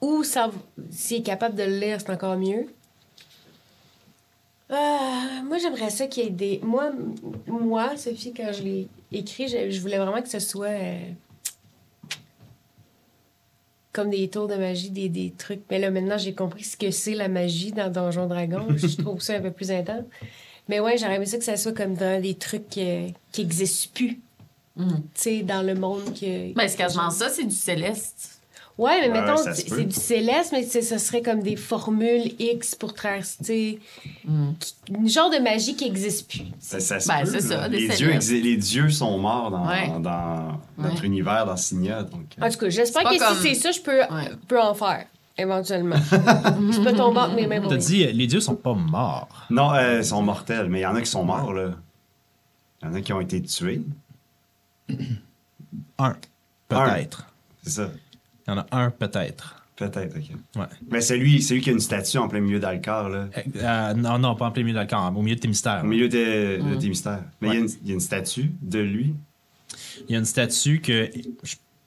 ou 0.01 0.23
s'il 0.23 1.19
est 1.19 1.23
capable 1.23 1.57
de 1.57 1.63
le 1.63 1.79
lire, 1.79 2.01
c'est 2.01 2.11
encore 2.11 2.37
mieux. 2.37 2.67
Ah, 4.77 5.43
moi, 5.45 5.59
j'aimerais 5.59 5.91
ça 5.91 6.07
qu'il 6.07 6.25
y 6.25 6.27
ait 6.27 6.31
des. 6.31 6.61
Moi, 6.63 6.91
moi 7.47 7.97
Sophie, 7.97 8.33
quand 8.37 8.53
je 8.53 8.63
l'ai 8.63 8.89
écrit, 9.13 9.49
je, 9.49 9.71
je 9.71 9.81
voulais 9.81 9.99
vraiment 9.99 10.21
que 10.21 10.29
ce 10.29 10.39
soit. 10.41 10.67
euh, 10.67 10.99
comme 13.93 14.11
des 14.11 14.29
tours 14.29 14.49
de 14.49 14.57
magie, 14.57 14.91
des, 14.91 15.09
des 15.09 15.31
trucs. 15.31 15.63
Mais 15.71 15.79
là, 15.79 15.91
maintenant, 15.91 16.19
j'ai 16.19 16.35
compris 16.35 16.65
ce 16.65 16.77
que 16.77 16.91
c'est 16.91 17.15
la 17.15 17.29
magie 17.29 17.71
dans 17.71 17.91
Donjon 17.91 18.27
Dragon. 18.27 18.67
je 18.77 18.97
trouve 18.97 19.21
ça 19.21 19.35
un 19.35 19.41
peu 19.41 19.53
plus 19.53 19.71
intense. 19.71 20.05
Mais 20.69 20.81
ouais, 20.81 20.99
j'aurais 20.99 21.15
aimé 21.17 21.27
ça 21.27 21.39
que 21.39 21.45
ça 21.45 21.57
soit 21.57 21.73
comme 21.73 21.95
dans 21.95 22.21
des 22.21 22.35
trucs 22.35 22.77
euh, 22.79 23.09
qui 23.31 23.43
n'existent 23.43 23.91
plus. 23.95 24.21
Mhm. 24.77 24.97
Tu 24.97 25.03
sais, 25.15 25.43
dans 25.43 25.65
le 25.65 25.75
monde 25.75 26.03
que. 26.13 26.53
Ben, 26.55 26.67
c'est 26.67 26.77
quasiment 26.77 27.11
ça, 27.11 27.29
c'est 27.29 27.45
du 27.45 27.55
céleste. 27.55 28.34
Ouais, 28.77 29.01
mais 29.03 29.09
mettons, 29.21 29.37
c'est 29.37 29.85
du 29.87 29.95
céleste, 29.95 30.51
mais 30.53 30.65
ce 30.65 30.99
serait 30.99 31.23
comme 31.23 31.41
des 31.45 31.55
formules 31.55 32.33
X 32.41 32.75
pour 32.75 32.93
traverser. 32.93 33.79
Mm. 34.25 34.51
Une 34.97 35.09
genre 35.09 35.31
de 35.31 35.37
magie 35.39 35.77
qui 35.77 35.85
n'existe 35.85 36.29
plus. 36.29 36.43
Ça, 36.59 36.81
ça 36.81 36.99
se 36.99 37.07
Ben, 37.07 37.21
peut, 37.21 37.27
c'est 37.27 37.41
ça, 37.41 37.69
les, 37.69 37.87
dieux 37.89 38.11
exi- 38.11 38.43
les 38.43 38.57
dieux 38.57 38.91
sont 38.91 39.17
morts 39.19 39.53
dans, 39.53 39.69
Ouais. 39.69 39.89
dans 40.01 40.61
notre 40.77 41.01
Ouais. 41.03 41.07
univers, 41.07 41.47
dans 41.47 41.57
Signa. 41.57 42.03
Donc, 42.03 42.25
euh, 42.41 42.47
En 42.47 42.51
tout 42.51 42.59
cas, 42.59 42.69
j'espère 42.69 43.05
que 43.05 43.17
comme- 43.17 43.37
si 43.37 43.43
c'est 43.43 43.55
ça, 43.55 43.71
je 43.71 43.81
peux, 43.81 44.01
Ouais. 44.01 44.31
peux 44.49 44.61
en 44.61 44.75
faire, 44.75 45.07
éventuellement. 45.39 45.97
je 46.11 46.83
peux 46.83 46.93
tomber 46.97 47.21
entre 47.21 47.37
mes 47.37 47.47
mains 47.47 47.61
T'as 47.69 47.77
dit, 47.77 48.05
euh, 48.05 48.11
les 48.11 48.27
dieux 48.27 48.41
sont 48.41 48.57
pas 48.57 48.75
morts. 48.75 49.47
Non, 49.51 49.73
euh, 49.73 49.99
ils 49.99 50.05
sont 50.05 50.21
mortels, 50.23 50.69
mais 50.69 50.81
il 50.81 50.83
y 50.83 50.87
en 50.87 50.97
a 50.97 51.01
qui 51.01 51.11
sont 51.11 51.23
morts, 51.25 51.53
là. 51.53 51.71
Il 52.83 52.89
y 52.89 52.91
en 52.91 52.95
a 52.95 53.01
qui 53.01 53.13
ont 53.13 53.21
été 53.21 53.41
tués. 53.41 53.83
Un, 55.99 56.17
peut-être. 56.69 57.27
C'est 57.63 57.71
ça. 57.71 57.89
Il 58.47 58.51
y 58.51 58.55
en 58.55 58.59
a 58.59 58.67
un, 58.73 58.91
peut-être. 58.91 59.57
Peut-être, 59.77 60.17
OK. 60.17 60.37
Ouais. 60.57 60.67
Mais 60.91 61.01
celui, 61.01 61.43
celui 61.43 61.61
qui 61.61 61.71
a 61.71 61.73
une 61.73 61.81
statue 61.81 62.19
en 62.19 62.29
plein 62.29 62.41
milieu 62.41 62.61
d'Alcar, 62.61 63.09
là. 63.09 63.27
Euh, 63.37 63.41
euh, 63.57 63.95
non, 63.95 64.19
non, 64.21 64.37
pas 64.37 64.47
en 64.47 64.51
plein 64.53 64.63
milieu 64.63 64.85
camp, 64.87 65.13
au 65.15 65.23
milieu 65.23 65.35
de 65.35 65.41
tes 65.41 65.49
mystères. 65.49 65.81
Au 65.83 65.87
milieu 65.89 66.09
de, 66.09 66.63
de 66.71 66.75
tes 66.77 66.89
mystères. 66.89 67.25
Mais 67.41 67.49
il 67.49 67.55
y 67.55 67.57
a 67.57 67.61
Ouais. 67.61 67.67
une- 67.67 67.73
il 67.83 67.89
y, 67.89 67.91
a 67.91 67.95
une 67.95 68.01
statue 68.01 68.53
de 68.63 68.79
lui. 68.79 69.15
Il 70.09 70.13
y 70.13 70.17
a 70.17 70.19
une 70.21 70.25
statue 70.25 70.81
que 70.81 71.11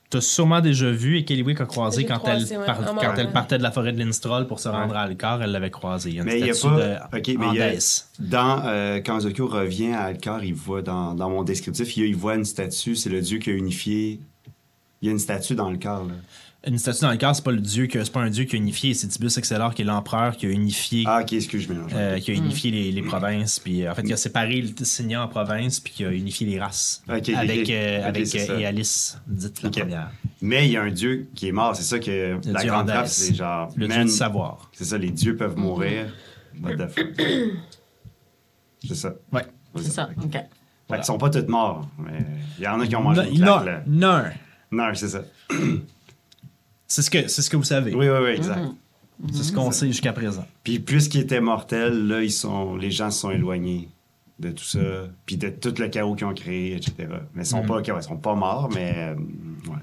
tu 0.09 0.17
as 0.17 0.21
sûrement 0.21 0.59
déjà 0.61 0.91
vue 0.91 1.17
et 1.17 1.23
Kellywick 1.25 1.61
a 1.61 1.65
croisée 1.65 2.05
quand, 2.05 2.17
croisé, 2.17 2.53
elle, 2.55 2.59
ouais, 2.61 2.65
par- 2.65 2.81
en 2.91 2.95
quand 2.95 3.13
elle 3.17 3.31
partait 3.31 3.57
de 3.57 3.63
la 3.63 3.71
forêt 3.71 3.93
de 3.93 3.99
Linstrol 3.99 4.47
pour 4.47 4.59
se 4.59 4.67
rendre 4.69 4.95
à 4.95 5.01
Alcar, 5.03 5.41
elle 5.41 5.51
l'avait 5.51 5.69
croisée. 5.71 6.09
Il 6.09 6.15
y 6.15 6.19
a 6.19 6.23
une 6.23 6.27
Mais 6.27 6.39
il 6.41 6.45
y 6.45 6.49
a 6.49 6.53
pas. 6.53 7.09
de 7.13 7.17
OK, 7.17 7.27
mais 7.39 7.45
il 7.53 7.57
y 7.57 7.61
a. 7.61 8.03
Dans, 8.19 8.63
euh, 8.65 8.97
quand 8.97 9.21
Zokyo 9.21 9.47
revient 9.47 9.93
à 9.93 10.03
Alcar, 10.03 10.43
il 10.43 10.53
voit 10.55 10.81
dans, 10.81 11.13
dans 11.13 11.29
mon 11.29 11.43
descriptif, 11.43 11.95
il, 11.95 12.03
il 12.05 12.15
voit 12.17 12.35
une 12.35 12.45
statue, 12.45 12.95
c'est 12.97 13.09
le 13.09 13.21
dieu 13.21 13.37
qui 13.39 13.49
a 13.49 13.53
unifié. 13.53 14.19
Il 15.01 15.05
y 15.05 15.09
a 15.09 15.11
une 15.11 15.19
statue 15.19 15.55
dans 15.55 15.69
le 15.71 15.77
corps, 15.77 16.05
là. 16.05 16.13
Une 16.67 16.77
statue 16.77 17.01
dans 17.01 17.11
le 17.11 17.17
cœur, 17.17 17.33
c'est 17.33 17.43
pas 17.43 17.51
le 17.51 17.61
dieu 17.61 17.87
que 17.87 18.03
c'est 18.03 18.11
pas 18.11 18.19
un 18.19 18.29
dieu 18.29 18.43
qui 18.43 18.55
a 18.55 18.59
unifié, 18.59 18.93
c'est 18.93 19.07
Tibus 19.07 19.37
Excellor 19.37 19.73
qui 19.73 19.83
est 19.83 19.85
l'empereur 19.85 20.35
qui 20.35 20.47
a 20.47 20.49
unifié 20.49 21.03
Ah, 21.07 21.21
ok, 21.21 21.31
excuse, 21.33 21.61
je 21.63 21.71
mélange. 21.73 21.91
euh, 21.95 22.19
qui 22.19 22.31
a 22.31 22.33
unifié 22.33 22.71
les, 22.71 22.91
les 22.91 23.01
provinces 23.03 23.59
puis 23.59 23.85
euh, 23.85 23.91
en 23.91 23.95
fait 23.95 24.03
qui 24.03 24.11
a 24.11 24.17
séparé 24.17 24.61
le 24.61 24.85
Signa 24.85 25.23
en 25.23 25.27
provinces 25.29 25.79
puis 25.79 25.93
qui 25.93 26.03
a 26.05 26.11
unifié 26.11 26.45
les 26.45 26.59
races 26.59 27.01
Ok, 27.07 27.15
ok, 27.19 27.29
avec 27.29 27.59
ok. 27.61 27.69
euh, 27.69 27.99
Ok, 27.99 28.05
avec 28.05 28.27
c'est 28.27 28.41
euh, 28.41 28.45
ça. 28.47 28.59
Ealis, 28.59 29.15
dite 29.27 29.61
la 29.63 29.69
Ok. 29.69 29.79
première. 29.79 30.11
Mais 30.41 30.65
il 30.67 30.71
y 30.73 30.77
a 30.77 30.81
un 30.83 30.91
dieu 30.91 31.29
qui 31.35 31.47
est 31.47 31.51
mort, 31.53 31.73
c'est 31.75 31.83
ça 31.83 31.99
que 31.99 32.37
la 32.45 32.61
dieu 32.61 32.69
grande 32.69 32.81
Andès. 32.81 32.93
frappe, 32.93 33.07
c'est 33.07 33.33
genre. 33.33 33.71
Le 33.77 33.87
dieu 33.87 33.97
man, 33.97 34.07
du 34.07 34.11
savoir. 34.13 34.69
C'est 34.73 34.83
ça, 34.85 34.97
les 34.97 35.11
dieux 35.11 35.37
peuvent 35.37 35.57
mourir. 35.57 36.07
What 36.61 36.73
the 36.75 36.89
fuck? 36.89 37.07
C'est 38.85 38.95
ça. 38.95 39.13
Ouais. 39.31 39.45
C'est 39.77 39.91
ça. 39.91 40.09
OK. 40.21 40.31
Fait 40.33 40.95
qu'ils 40.95 41.03
sont 41.03 41.17
pas 41.17 41.29
tous 41.29 41.47
morts, 41.47 41.87
mais 41.97 42.25
il 42.57 42.63
y 42.63 42.67
en 42.67 42.79
a 42.79 42.87
qui 42.87 42.95
ont 42.95 43.01
mangé 43.01 43.21
Non, 43.21 43.27
une 43.29 43.37
claque, 43.37 43.47
non, 43.47 43.63
là. 43.63 43.83
non. 43.87 44.23
Non, 44.71 44.91
c'est 44.95 45.07
ça. 45.09 45.21
C'est 46.87 47.01
ce 47.01 47.09
que 47.09 47.27
c'est 47.27 47.41
ce 47.41 47.49
que 47.49 47.57
vous 47.57 47.63
savez. 47.63 47.93
Oui, 47.93 48.07
oui, 48.09 48.17
oui, 48.23 48.29
exact. 48.31 48.61
C'est 49.33 49.43
ce 49.43 49.51
qu'on 49.51 49.71
sait 49.71 49.87
jusqu'à 49.87 50.13
présent. 50.13 50.45
Puis 50.63 50.79
puisqu'ils 50.79 51.21
étaient 51.21 51.41
mortels, 51.41 52.07
là, 52.07 52.21
ils 52.23 52.31
sont, 52.31 52.75
les 52.75 52.91
gens 52.91 53.09
se 53.11 53.19
sont 53.21 53.31
éloignés 53.31 53.89
de 54.39 54.51
tout 54.51 54.63
ça, 54.63 54.79
puis 55.25 55.35
de 55.37 55.49
tout 55.49 55.73
le 55.79 55.87
chaos 55.87 56.13
qu'ils 56.13 56.27
ont 56.27 56.33
créé, 56.35 56.75
etc. 56.75 56.93
Mais 57.33 57.41
ils 57.41 57.45
sont 57.45 57.61
Mhm. 57.63 57.67
pas, 57.67 57.77
ok, 57.79 57.87
ouais, 57.87 57.93
ils 57.97 58.03
sont 58.03 58.17
pas 58.17 58.35
morts, 58.35 58.69
mais 58.73 58.93
euh, 58.95 59.15
ouais. 59.15 59.77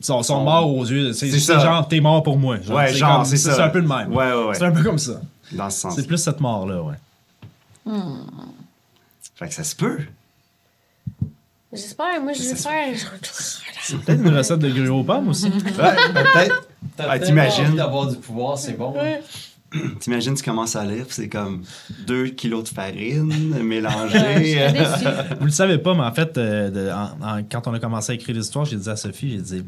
Ils 0.00 0.04
sont, 0.04 0.20
sont 0.24 0.42
morts 0.42 0.68
aux 0.68 0.84
yeux. 0.84 1.12
C'est 1.12 1.26
C'est 1.30 1.38
c'est 1.38 1.52
ça. 1.54 1.58
genre, 1.60 1.86
t'es 1.86 2.00
mort 2.00 2.22
pour 2.24 2.36
moi. 2.38 2.56
Ouais, 2.68 2.92
genre, 2.92 3.18
comme- 3.18 3.24
c'est 3.24 3.36
ça. 3.36 3.54
C'est 3.54 3.62
un 3.62 3.68
peu 3.68 3.78
le 3.80 3.86
même. 3.88 4.12
Ouais, 4.12 4.32
ouais, 4.32 4.44
ouais. 4.48 4.54
C'est 4.54 4.64
un 4.64 4.72
peu 4.72 4.82
comme 4.82 4.98
ça. 4.98 5.20
Dans 5.52 5.70
ce 5.70 5.80
sens. 5.80 5.94
C'est 5.96 6.06
plus 6.06 6.18
cette 6.18 6.40
mort-là, 6.40 6.82
ouais. 6.82 6.94
Fait 9.36 9.48
que 9.48 9.54
ça 9.54 9.64
se 9.64 9.74
peut. 9.76 9.98
J'espère, 11.72 12.22
moi, 12.22 12.32
je 12.32 12.42
vais 12.42 12.54
faire. 12.54 12.96
C'est 13.82 13.98
peut-être 13.98 14.20
une 14.22 14.36
recette 14.36 14.58
de 14.60 14.70
gruau 14.70 15.00
aux 15.00 15.04
pommes 15.04 15.28
aussi. 15.28 15.46
Ouais, 15.48 15.52
peut-être. 16.14 16.68
Ah, 16.98 17.18
t'imagines? 17.18 17.66
envie 17.66 17.76
d'avoir 17.76 18.06
du 18.06 18.16
pouvoir, 18.16 18.56
c'est 18.58 18.72
bon. 18.72 18.94
T'imagines, 20.00 20.34
tu 20.34 20.42
commences 20.42 20.76
à 20.76 20.84
lire, 20.86 21.04
c'est 21.10 21.28
comme 21.28 21.62
2 22.06 22.28
kilos 22.28 22.64
de 22.64 22.68
farine 22.74 23.26
mélangée. 23.62 24.66
Vous 25.38 25.44
le 25.44 25.50
savez 25.50 25.76
pas, 25.76 25.92
mais 25.94 26.04
en 26.04 26.14
fait, 26.14 26.38
euh, 26.38 26.70
de- 26.70 26.90
en- 26.90 27.38
en- 27.38 27.42
quand 27.44 27.66
on 27.68 27.74
a 27.74 27.78
commencé 27.78 28.12
à 28.12 28.14
écrire 28.14 28.34
l'histoire, 28.34 28.64
j'ai 28.64 28.76
dit 28.76 28.88
à 28.88 28.96
Sophie, 28.96 29.32
j'ai 29.32 29.42
dit, 29.58 29.64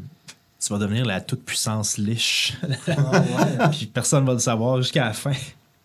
tu 0.59 0.73
vas 0.73 0.79
devenir 0.79 1.05
la 1.05 1.21
toute-puissance 1.21 1.99
liche. 1.99 2.53
Ah, 2.87 3.11
ouais. 3.19 3.69
Puis 3.71 3.85
personne 3.85 4.25
va 4.25 4.33
le 4.33 4.39
savoir 4.39 4.81
jusqu'à 4.81 5.05
la 5.05 5.13
fin. 5.13 5.33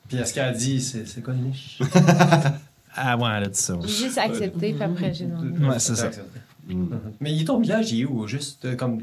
Puis 0.08 0.16
est-ce 0.16 0.32
qu'elle 0.32 0.44
a 0.46 0.52
dit, 0.52 0.80
c'est 0.80 1.06
c'est 1.06 1.22
quoi 1.22 1.34
une 1.34 1.50
niche? 1.50 1.78
Ah 2.96 3.16
ouais, 3.16 3.28
elle 3.36 3.44
a 3.44 3.48
dit 3.48 3.58
ça. 3.58 3.74
J'ai 3.82 3.88
juste 3.88 4.18
accepté, 4.18 4.72
puis 4.72 4.82
après, 4.82 5.12
j'ai 5.12 5.26
demandé. 5.26 5.64
Ouais, 5.64 5.78
c'est 5.78 5.96
ça. 5.96 6.10
Mais 7.20 7.44
ton 7.44 7.60
village, 7.60 7.92
il 7.92 8.02
est 8.02 8.04
où? 8.04 8.26
Juste 8.26 8.64
euh, 8.64 8.76
comme. 8.76 9.02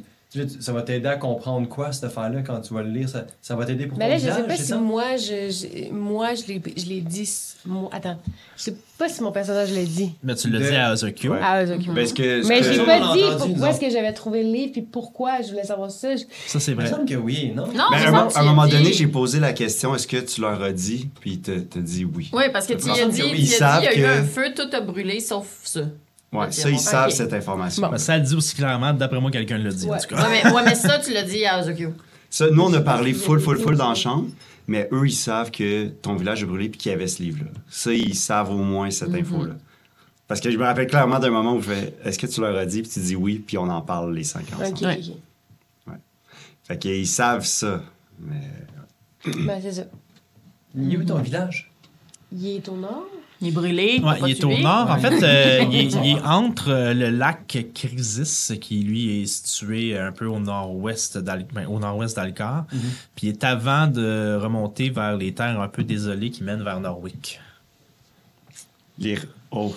Ça 0.60 0.74
va 0.74 0.82
t'aider 0.82 1.08
à 1.08 1.16
comprendre 1.18 1.68
quoi, 1.70 1.92
cette 1.92 2.06
affaire-là, 2.06 2.42
quand 2.42 2.60
tu 2.62 2.74
vas 2.74 2.82
le 2.82 2.90
lire? 2.90 3.08
Ça, 3.08 3.26
ça 3.42 3.56
va 3.56 3.66
t'aider 3.66 3.86
pour 3.86 3.98
Mais 4.00 4.06
ton 4.06 4.12
là, 4.12 4.18
je 4.18 4.42
sais 4.42 4.48
pas 4.48 4.56
si 4.56 4.64
ça? 4.66 4.78
moi, 4.78 5.16
je, 5.16 5.52
je- 5.52 5.94
moi, 5.94 6.34
je 6.34 6.48
l'ai 6.48 6.62
je 6.76 6.86
l'ai 6.86 7.02
dit. 7.02 7.30
moi- 7.66 7.90
attends. 7.94 8.18
Je 8.58 8.64
sais 8.64 8.76
pas 8.98 9.08
si 9.10 9.22
mon 9.22 9.32
personnage 9.32 9.72
l'a 9.72 9.84
dit. 9.84 10.12
Mais 10.24 10.34
tu 10.34 10.50
l'as 10.50 10.60
De- 10.60 10.66
dit 10.70 10.76
à 10.76 10.92
Ozokyo. 10.94 11.34
Ouais. 11.34 11.38
Ok. 11.38 11.94
Ben, 11.94 12.12
que, 12.14 12.48
Mais 12.48 12.62
que- 12.62 12.82
on 12.82 12.86
pas 12.86 13.00
dit 13.16 13.24
entendu, 13.24 13.52
pourquoi 13.52 13.70
est-ce 13.70 13.80
que 13.80 13.90
j'avais 13.92 14.14
trouvé 14.14 14.44
le 14.44 14.52
livre, 14.52 14.72
puis 14.72 14.82
pourquoi 14.82 15.42
je 15.44 15.50
voulais 15.52 15.64
savoir 15.66 15.92
ça. 15.92 16.16
Je- 16.16 16.24
Ça, 16.48 16.60
c'est 16.60 16.72
Il 16.72 16.78
me 16.78 16.82
vrai. 16.82 16.90
semble 16.90 17.06
que 17.06 17.14
oui, 17.16 17.52
non? 17.56 17.68
Non, 17.68 17.74
Ben, 17.92 18.00
mais 18.00 18.06
à, 18.08 18.10
à 18.10 18.24
un 18.24 18.28
as 18.28 18.44
moment 18.44 18.66
dit- 18.66 18.72
donné, 18.72 18.92
j'ai 18.92 19.08
posé 19.08 19.40
la 19.40 19.54
question 19.54 19.94
est-ce 19.94 20.08
que 20.08 20.18
tu 20.18 20.42
leur 20.42 20.62
as 20.64 20.72
dit 20.72 21.10
Puis 21.22 21.40
tu 21.42 21.64
t'as 21.66 21.80
dit 21.80 22.06
oui? 22.06 22.32
Oui, 22.34 22.44
parce 22.52 22.66
que 22.66 22.74
tu 22.74 22.90
as 22.90 23.06
dit, 23.08 23.22
ils 23.22 23.24
as 23.24 23.28
il 23.28 23.38
y 23.40 23.44
a 23.44 23.46
eu 23.46 23.46
savent 23.46 23.84
un 23.86 24.22
que- 24.22 24.28
feu, 24.28 24.54
tout 24.56 24.76
a 24.76 24.82
brûlé, 24.82 25.20
sauf 25.20 25.46
ça. 25.64 25.82
Ouais, 26.34 26.52
ça, 26.52 26.70
ils 26.70 26.80
savent 26.80 27.10
cette 27.12 27.34
information. 27.34 27.90
Bon. 27.90 27.98
Ça 27.98 28.18
le 28.18 28.24
dit 28.24 28.36
aussi 28.36 28.56
clairement, 28.56 28.94
d'après 28.94 29.20
moi, 29.22 29.30
quelqu'un 29.32 29.58
l'a 29.58 29.70
dit. 29.72 29.88
En 29.88 29.92
Ouais. 29.94 30.00
tout 30.00 30.16
cas. 30.16 30.24
Ouais, 30.28 30.42
mais, 30.44 30.52
ouais, 30.52 30.64
mais 30.66 30.76
ça, 30.76 31.00
tu 31.00 31.14
l'as 31.14 31.24
dit 31.24 31.46
à 31.46 31.60
Ozokyo. 31.62 31.94
Ça, 32.30 32.50
nous, 32.50 32.64
on 32.64 32.74
a 32.74 32.82
parlé 32.82 33.14
full, 33.14 33.40
full, 33.40 33.60
full 33.60 33.76
dans 33.76 33.90
la 33.90 33.96
chambre, 33.96 34.28
mais 34.68 34.90
eux, 34.92 35.06
ils 35.08 35.12
savent 35.12 35.52
que 35.52 35.88
ton 35.88 36.16
village 36.16 36.44
a 36.44 36.46
brûlé 36.48 36.70
puis 36.70 36.80
qu'il 36.80 36.92
y 36.92 36.96
avait 36.96 37.08
ce 37.08 37.22
livre-là. 37.22 37.52
Ça, 37.70 37.94
ils 37.94 38.16
savent 38.16 38.52
au 38.52 38.58
moins 38.58 38.90
cette 38.90 39.14
info-là. 39.14 39.54
Parce 40.28 40.40
que 40.42 40.50
je 40.50 40.58
me 40.58 40.64
rappelle 40.64 40.88
clairement 40.88 41.20
d'un 41.20 41.30
moment 41.30 41.54
où 41.54 41.62
je 41.62 41.70
fais 41.70 41.94
Est-ce 42.04 42.18
que 42.18 42.26
tu 42.26 42.42
leur 42.42 42.58
as 42.58 42.66
dit 42.66 42.82
Puis 42.82 42.90
tu 42.90 43.00
dis 43.02 43.16
oui, 43.16 43.44
puis 43.46 43.58
on 43.60 43.70
en 43.70 43.82
parle 43.82 44.16
les 44.16 44.24
cinq 44.24 44.46
ensemble. 44.54 44.74
Ok, 44.74 44.82
Ouais. 45.88 45.94
Fait 46.64 46.80
qu'ils 46.80 47.06
savent 47.08 47.46
ça. 47.46 47.82
Mais 48.20 49.36
Ben, 49.46 49.60
c'est 49.62 49.74
ça. 49.74 49.84
Il 50.76 50.92
est 50.94 50.98
où 50.98 51.04
ton 51.04 51.20
village? 51.20 51.70
Il 52.32 52.48
est 52.48 52.68
au 52.70 52.76
nord? 52.78 53.06
Il 53.44 53.50
est 53.50 53.52
brûlé. 53.52 54.00
Ouais, 54.02 54.16
faut 54.16 54.22
pas 54.22 54.30
il 54.30 54.38
est 54.38 54.44
au 54.46 54.58
nord. 54.58 54.90
En 54.90 54.98
fait, 55.00 55.22
euh, 55.22 55.66
il, 55.70 55.76
est, 55.76 55.94
il 55.94 56.12
est 56.12 56.22
entre 56.26 56.70
euh, 56.70 56.94
le 56.94 57.10
lac 57.10 57.58
Crisis, 57.76 58.54
qui 58.62 58.84
lui 58.84 59.22
est 59.22 59.26
situé 59.26 59.98
un 59.98 60.14
peu 60.14 60.26
au 60.28 60.40
nord-ouest 60.40 61.20
ben, 61.20 61.68
au 61.68 61.78
nord-ouest 61.78 62.16
d'Alcar. 62.16 62.66
Puis 63.16 63.28
il 63.28 63.30
est 63.30 63.44
avant 63.44 63.88
de 63.88 64.38
remonter 64.42 64.90
vers 64.90 65.18
les 65.18 65.34
terres 65.34 65.60
un 65.60 65.68
peu 65.68 65.84
désolées 65.84 66.30
qui 66.32 66.44
mènent 66.46 66.64
vers 66.64 66.80
Norwick. 66.80 67.42
les, 68.98 69.20
oh, 69.52 69.76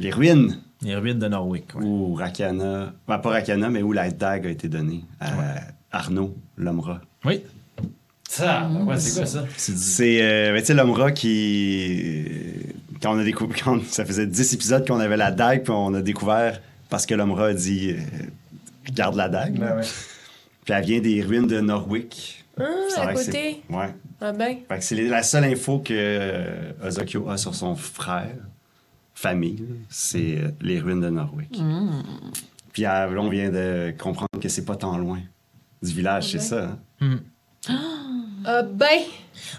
les 0.00 0.10
ruines 0.10 0.60
Les 0.82 0.96
ruines 0.96 1.20
de 1.20 1.28
Norwick. 1.28 1.76
ouais. 1.76 1.84
où 1.84 2.14
Rakana, 2.14 2.92
ben, 3.06 3.18
pas 3.18 3.30
Rakana, 3.30 3.70
mais 3.70 3.82
où 3.82 3.92
la 3.92 4.10
dague 4.10 4.46
a 4.48 4.50
été 4.50 4.68
donnée 4.68 5.04
à 5.20 5.60
Arnaud, 5.92 6.36
l'homme 6.56 6.80
rat. 6.80 7.00
Oui, 7.24 7.40
Ça, 8.36 8.68
ouais, 8.68 8.98
c'est 8.98 9.14
quoi 9.20 9.26
ça? 9.26 9.44
c'est 9.56 10.18
euh, 10.22 10.52
ben, 10.52 10.60
tu 10.60 10.66
sais, 10.66 10.74
l'homme 10.74 10.90
rat 10.90 11.12
qui. 11.12 12.24
Quand 13.00 13.14
on 13.14 13.18
a 13.18 13.24
découvert. 13.24 13.56
Quand 13.64 13.82
ça 13.84 14.04
faisait 14.04 14.26
10 14.26 14.54
épisodes 14.54 14.86
qu'on 14.86 14.98
avait 14.98 15.16
la 15.16 15.30
dague, 15.30 15.62
puis 15.62 15.72
on 15.72 15.94
a 15.94 16.02
découvert 16.02 16.60
parce 16.90 17.06
que 17.06 17.14
l'homme 17.14 17.32
rat 17.32 17.46
a 17.48 17.54
dit 17.54 17.90
euh, 17.90 18.00
garde 18.92 19.14
la 19.16 19.28
dague. 19.28 19.58
Ben 19.58 19.76
ouais. 19.76 19.82
Puis 20.64 20.74
elle 20.74 20.84
vient 20.84 21.00
des 21.00 21.22
ruines 21.22 21.46
de 21.46 21.60
Norwick. 21.60 22.44
Ah, 22.58 22.64
à 23.02 23.12
côté. 23.14 23.30
c'est- 23.70 23.74
Ouais. 23.74 23.94
Ah 24.20 24.32
ben. 24.32 24.56
Fait 24.68 24.78
que 24.78 24.84
c'est 24.84 24.96
la 25.02 25.22
seule 25.22 25.44
info 25.44 25.78
que 25.80 25.92
euh, 25.94 26.72
Ozokyo 26.84 27.28
a 27.28 27.36
sur 27.36 27.54
son 27.54 27.76
frère, 27.76 28.34
famille, 29.14 29.64
c'est 29.88 30.38
euh, 30.38 30.48
les 30.60 30.80
ruines 30.80 31.00
de 31.00 31.08
Norwick. 31.10 31.56
Puis 32.72 32.84
euh, 32.84 32.88
là, 33.10 33.20
on 33.20 33.28
vient 33.28 33.50
de 33.50 33.92
comprendre 33.98 34.40
que 34.40 34.48
c'est 34.48 34.64
pas 34.64 34.76
tant 34.76 34.96
loin 34.98 35.20
du 35.82 35.92
village, 35.92 36.32
c'est 36.32 36.38
ça. 36.40 36.78
hein? 37.00 37.18
Ah 37.68 38.62
ben. 38.62 38.86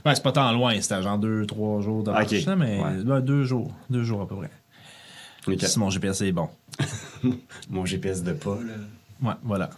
Ouais, 0.06 0.16
c'est 0.16 0.24
pas 0.24 0.32
tant 0.32 0.52
loin, 0.52 0.80
c'était 0.82 1.02
genre 1.02 1.18
deux, 1.18 1.46
trois 1.46 1.82
jours 1.82 2.04
de 2.04 2.12
marche, 2.12 2.32
Ok. 2.32 2.46
là, 2.46 2.56
mais 2.56 2.80
Ouais. 2.82 3.02
ouais, 3.12 3.22
deux 3.22 3.44
jours. 3.44 3.72
Deux 3.90 4.04
jours 4.04 4.22
à 4.22 4.28
peu 4.28 4.36
près. 4.36 4.50
Ok. 5.48 5.62
Si 5.64 5.80
mon 5.80 5.90
GPS 5.90 6.22
est 6.22 6.32
bon. 6.32 6.50
Mon 7.70 7.86
GPS 7.86 8.24
de 8.24 8.34
pas, 8.34 8.58
là. 8.66 8.74
Ouais, 9.30 9.36
voilà. 9.44 9.70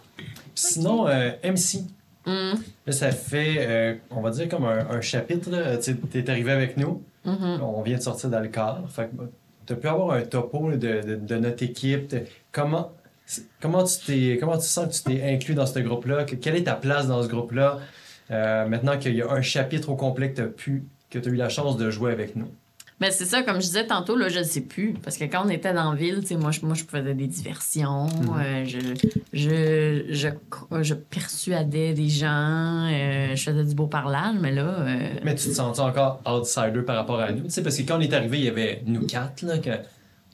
Sinon, 0.54 1.06
euh, 1.08 1.30
MC. 1.44 1.80
Mm. 2.26 2.54
Là, 2.86 2.92
ça 2.92 3.10
fait, 3.12 3.56
euh, 3.58 3.94
on 4.10 4.20
va 4.20 4.30
dire, 4.30 4.48
comme 4.48 4.64
un, 4.64 4.86
un 4.90 5.00
chapitre. 5.00 5.50
là. 5.50 5.76
Tu 5.78 5.96
es 6.14 6.30
arrivé 6.30 6.52
avec 6.52 6.76
nous. 6.76 7.02
Mhm. 7.24 7.60
On 7.62 7.82
vient 7.82 7.96
de 7.98 8.02
sortir 8.02 8.28
d'Alcar. 8.30 8.82
Fait 8.90 9.08
que 9.10 9.22
tu 9.66 9.72
as 9.72 9.76
pu 9.76 9.86
avoir 9.88 10.16
un 10.16 10.22
topo 10.22 10.68
là, 10.70 10.76
de, 10.76 11.00
de- 11.02 11.16
de 11.16 11.36
notre 11.36 11.62
équipe. 11.62 12.08
de- 12.10 12.24
comment, 12.52 12.92
c'est- 13.26 13.46
comment, 13.60 13.84
tu 13.84 13.94
t'es, 14.06 14.36
comment 14.40 14.56
tu 14.58 14.66
sens 14.66 14.88
que 14.88 14.92
tu 15.10 15.14
t'es 15.16 15.22
inclus 15.34 15.54
dans 15.54 15.66
ce 15.66 15.78
groupe-là? 15.78 16.24
Que- 16.24 16.36
quelle 16.36 16.56
est 16.56 16.64
ta 16.64 16.74
place 16.74 17.06
dans 17.06 17.22
ce 17.22 17.28
groupe-là? 17.28 17.78
Euh, 18.30 18.66
maintenant 18.68 18.98
qu'il 18.98 19.14
y 19.14 19.22
a 19.22 19.30
un 19.30 19.42
chapitre 19.42 19.88
au 19.90 19.96
complet 19.96 20.32
que 20.32 20.42
tu 20.58 20.84
as 21.14 21.18
eu 21.26 21.34
la 21.36 21.48
chance 21.48 21.76
de 21.76 21.90
jouer 21.90 22.12
avec 22.12 22.36
nous. 22.36 22.48
Mais 23.00 23.12
c'est 23.12 23.26
ça, 23.26 23.42
comme 23.44 23.56
je 23.56 23.66
disais 23.66 23.86
tantôt, 23.86 24.16
là, 24.16 24.28
je 24.28 24.40
ne 24.40 24.44
sais 24.44 24.60
plus. 24.60 24.94
Parce 25.04 25.16
que 25.16 25.22
quand 25.24 25.44
on 25.46 25.48
était 25.50 25.72
dans 25.72 25.92
la 25.92 25.96
ville, 25.96 26.24
tu 26.26 26.36
moi, 26.36 26.50
je, 26.50 26.66
moi, 26.66 26.74
je 26.74 26.82
faisais 26.82 27.14
des 27.14 27.28
diversions. 27.28 28.08
euh, 28.40 28.64
je, 28.64 28.78
je, 29.32 30.04
je, 30.10 30.28
je 30.82 30.94
persuadais 30.94 31.92
des 31.94 32.08
gens. 32.08 32.88
euh, 32.92 33.36
je 33.36 33.42
faisais 33.50 33.64
du 33.64 33.74
beau 33.76 33.86
parlage, 33.86 34.34
mais 34.40 34.50
là. 34.50 34.62
euh, 34.80 34.98
Mais 35.22 35.36
tu 35.36 35.48
te 35.48 35.54
sens 35.54 35.78
encore 35.78 36.20
outsider 36.26 36.82
par 36.82 36.96
rapport 36.96 37.20
à 37.20 37.30
nous? 37.30 37.44
Tu 37.44 37.50
sais, 37.50 37.62
parce 37.62 37.76
que 37.76 37.82
quand 37.82 37.98
on 37.98 38.00
est 38.00 38.12
arrivé, 38.12 38.38
il 38.38 38.44
y 38.46 38.48
avait 38.48 38.82
nous 38.84 39.06
quatre, 39.06 39.42
là, 39.42 39.58
que 39.58 39.70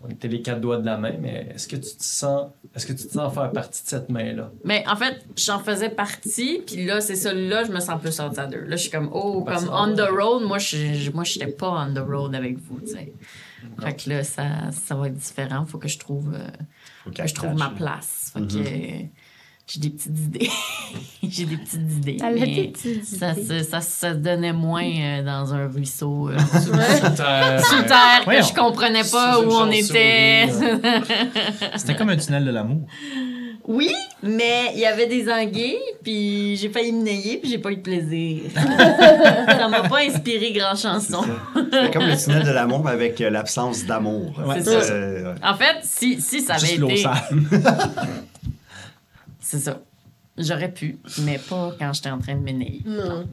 on 0.05 0.09
était 0.11 0.29
les 0.29 0.43
quatre 0.43 0.61
doigts 0.61 0.77
de 0.79 0.87
la 0.87 0.97
main, 0.99 1.15
mais 1.21 1.49
est-ce 1.55 1.67
que 1.67 1.77
tu 1.77 1.97
te 1.97 2.03
sens 2.05 2.51
est-ce 2.75 2.87
que 2.87 2.93
tu 2.93 3.07
te 3.07 3.13
sens 3.13 3.33
faire 3.33 3.51
partie 3.53 3.83
de 3.85 3.89
cette 3.89 4.09
main-là? 4.11 4.51
Mais 4.65 4.85
en 4.89 4.97
fait, 4.97 5.25
j'en 5.37 5.61
faisais 5.61 5.89
partie, 5.91 6.63
puis 6.67 6.85
là, 6.85 7.01
c'est 7.01 7.15
ça, 7.15 7.33
là, 7.33 7.63
je 7.65 7.71
me 7.73 7.79
sens 7.81 8.01
plus 8.01 8.19
outsider. 8.21 8.59
Là, 8.67 8.77
je 8.77 8.83
suis 8.83 8.91
comme, 8.91 9.09
oh, 9.13 9.43
Ben, 9.47 9.55
comme 9.55 9.65
ça 9.67 9.71
on 9.73 9.95
the 9.95 10.09
road, 10.11 10.43
moi, 10.45 10.59
je 10.59 11.11
moi, 11.13 11.25
j'étais 11.25 11.47
pas 11.47 11.87
on 11.89 11.95
the 11.95 11.99
road 12.07 12.35
avec 12.35 12.59
vous, 12.59 12.81
tu 12.81 12.89
sais. 12.89 13.13
Fait 13.81 13.95
que 13.95 14.11
là, 14.11 14.25
ça, 14.25 14.45
ça 14.73 14.95
va 14.95 15.07
être 15.09 15.15
différent. 15.17 15.65
Faut 15.67 15.79
que 15.79 15.89
je 15.89 15.99
trouve, 15.99 16.35
euh, 16.35 16.47
Faut 17.05 17.11
que 17.11 17.27
je 17.27 17.35
trouve 17.35 17.55
ma 17.55 17.71
place. 17.71 18.31
Fait 18.35 18.41
Mhm. 18.41 18.49
que 18.49 19.01
j'ai 19.67 19.81
des 19.81 19.91
petites 19.91 20.19
idées. 20.19 20.51
j'ai 21.23 21.45
des 21.47 21.57
petites 21.57 21.75
idées. 21.97 22.17
Elle 22.21 22.27
a 22.27 22.31
mais 22.33 22.47
des 22.55 22.69
petites 22.69 23.05
ça, 23.05 23.33
idées. 23.33 23.61
se- 23.61 23.71
ça, 23.71 23.81
ça 23.81 24.11
se 24.13 24.17
donnait 24.17 24.53
moins 24.53 24.85
euh, 24.85 25.23
dans 25.23 25.55
un 25.55 25.69
ruisseau 25.69 26.29
euh, 26.29 26.39
sous, 26.39 26.73
Euh, 26.75 27.59
sous 27.61 27.83
terre 27.83 28.21
que 28.21 28.25
Voyons. 28.25 28.47
je 28.47 28.55
comprenais 28.55 29.05
pas 29.11 29.35
Sous 29.35 29.45
où 29.49 29.53
on 29.53 29.71
était. 29.71 30.49
C'était 31.77 31.97
comme 31.97 32.11
un 32.11 32.17
tunnel 32.17 32.45
de 32.45 32.51
l'amour. 32.51 32.83
Oui, 33.67 33.91
mais 34.23 34.73
il 34.75 34.81
y 34.81 34.85
avait 34.85 35.07
des 35.07 35.27
anguilles, 35.33 35.79
puis 36.03 36.55
j'ai 36.57 36.69
failli 36.69 36.93
me 36.93 37.03
nailler, 37.03 37.39
puis 37.39 37.49
j'ai 37.51 37.57
pas 37.57 37.71
eu 37.73 37.77
de 37.77 37.81
plaisir. 37.81 38.43
ça 38.55 39.69
m'a 39.69 39.89
pas 39.89 40.01
inspiré 40.07 40.53
grand 40.53 40.77
chanson. 40.77 41.25
C'est 41.73 41.91
comme 41.91 42.05
le 42.07 42.23
tunnel 42.23 42.45
de 42.45 42.51
l'amour, 42.51 42.85
mais 42.85 42.91
avec 42.91 43.19
euh, 43.23 43.31
l'absence 43.31 43.87
d'amour. 43.87 44.35
Ouais, 44.47 44.57
c'est 44.59 44.83
ça. 44.83 44.93
Euh, 44.93 45.33
ouais. 45.33 45.39
En 45.43 45.55
fait, 45.55 45.77
si, 45.83 46.21
si 46.21 46.43
ça 46.43 46.57
avait 46.57 46.67
Juste 46.67 46.79
l'eau 46.79 46.91
été... 46.91 47.05
C'est 49.55 49.61
ça. 49.61 49.81
J'aurais 50.37 50.73
pu, 50.73 50.99
mais 51.23 51.39
pas 51.39 51.73
quand 51.79 51.93
j'étais 51.93 52.11
en 52.11 52.19
train 52.19 52.35
de 52.35 52.41
nailler. 52.43 52.83
Non. 52.85 53.25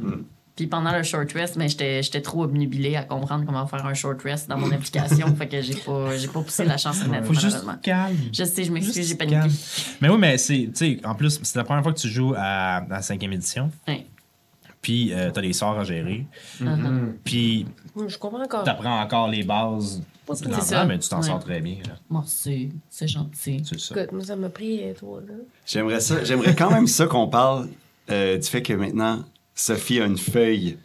Puis 0.56 0.68
pendant 0.68 0.96
le 0.96 1.02
short 1.02 1.32
rest, 1.32 1.56
mais 1.56 1.68
j'étais 1.68 2.04
j'étais 2.04 2.22
trop 2.22 2.44
obnubilée 2.44 2.96
à 2.96 3.04
comprendre 3.04 3.44
comment 3.46 3.66
faire 3.66 3.84
un 3.88 3.96
short 3.96 4.22
rest 4.22 4.48
dans 4.50 4.58
mon 4.60 4.72
application, 4.72 5.36
fait 5.36 5.48
que 5.48 5.62
j'ai 5.62 5.74
pas, 5.74 6.16
j'ai 6.18 6.28
pas 6.28 6.42
poussé 6.42 6.64
la 6.66 6.78
chansonnette, 6.78 7.26
Faut 7.26 7.34
juste 7.34 7.66
calme. 7.82 8.16
Je 8.32 8.44
sais, 8.44 8.64
je 8.66 8.72
m'excuse, 8.72 9.08
j'ai 9.08 9.16
paniqué. 9.16 9.40
calme. 9.40 9.52
Mais 10.02 10.10
oui, 10.10 10.18
mais 10.20 10.38
c'est, 10.38 10.68
tu 10.68 10.72
sais, 10.76 11.00
en 11.04 11.16
plus, 11.16 11.40
c'est 11.42 11.58
la 11.58 11.64
première 11.64 11.82
fois 11.82 11.94
que 11.94 12.00
tu 12.00 12.10
joues 12.10 12.36
à, 12.38 12.78
à 12.78 12.88
la 12.88 13.02
cinquième 13.02 13.34
édition. 13.34 13.72
Ouais. 13.88 14.06
Puis, 14.84 15.12
euh, 15.14 15.32
t'as 15.32 15.42
des 15.42 15.54
sorts 15.54 15.80
à 15.80 15.84
gérer. 15.84 16.26
Uh-huh. 16.62 17.14
Puis, 17.24 17.66
Oui, 17.96 18.06
Je 18.10 18.18
comprends 18.18 18.44
encore. 18.44 18.64
t'apprends 18.64 19.02
encore 19.02 19.28
les 19.30 19.44
bases. 19.44 20.02
Pas 20.36 20.62
ça. 20.62 20.86
mais 20.86 21.00
tu 21.00 21.10
t'en 21.10 21.18
Ouais. 21.22 21.28
sors 21.28 21.40
très 21.40 21.60
bien. 21.62 21.78
là. 21.88 21.94
Merci, 22.10 22.72
c'est 22.90 23.08
gentil. 23.08 23.62
C'est 23.68 23.80
ça. 23.80 23.96
Écoute, 23.96 24.12
moi, 24.14 24.24
ça 24.24 24.36
m'a 24.36 24.50
pris 24.50 24.82
euh, 24.84 24.94
là. 25.28 25.34
J'aimerais 25.66 26.00
ça. 26.00 26.24
J'aimerais 26.24 26.56
quand 26.56 26.72
même 26.72 26.88
ça 26.88 27.06
qu'on 27.08 27.28
parle 27.28 27.70
euh, 28.10 28.38
du 28.38 28.48
fait 28.48 28.62
que 28.62 28.74
maintenant, 28.74 29.24
Sophie 29.56 30.02
a 30.02 30.06
une 30.06 30.18
feuille. 30.18 30.78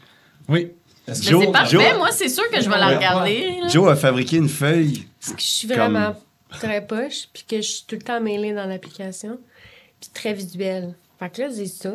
Oui. 0.49 0.73
Joe- 1.09 1.45
c'est 1.45 1.53
parfait, 1.53 1.71
Joe- 1.77 1.97
moi, 1.99 2.11
c'est 2.11 2.29
sûr 2.29 2.49
que 2.51 2.61
je 2.61 2.69
vais 2.69 2.79
la 2.79 2.89
regarder. 2.97 3.59
là. 3.63 3.69
Joe 3.69 3.89
a 3.91 3.97
fabriqué 3.97 4.37
une 4.39 4.49
feuille. 4.49 5.07
Parce 5.21 5.33
que 5.35 5.41
je 5.41 5.47
suis 5.47 5.69
vraiment 5.69 6.17
très 6.51 6.85
poche, 6.85 7.29
puis 7.33 7.45
que 7.49 7.57
je 7.59 7.63
suis 7.63 7.85
tout 7.87 7.95
le 7.97 8.03
temps 8.03 8.21
mêlée 8.21 8.53
dans 8.53 8.67
l'application, 8.67 9.39
puis 10.01 10.11
très 10.13 10.33
visuelle. 10.35 10.95
Fait 11.19 11.31
que 11.31 11.43
là, 11.43 11.49
c'est 11.53 11.67
ça. 11.67 11.93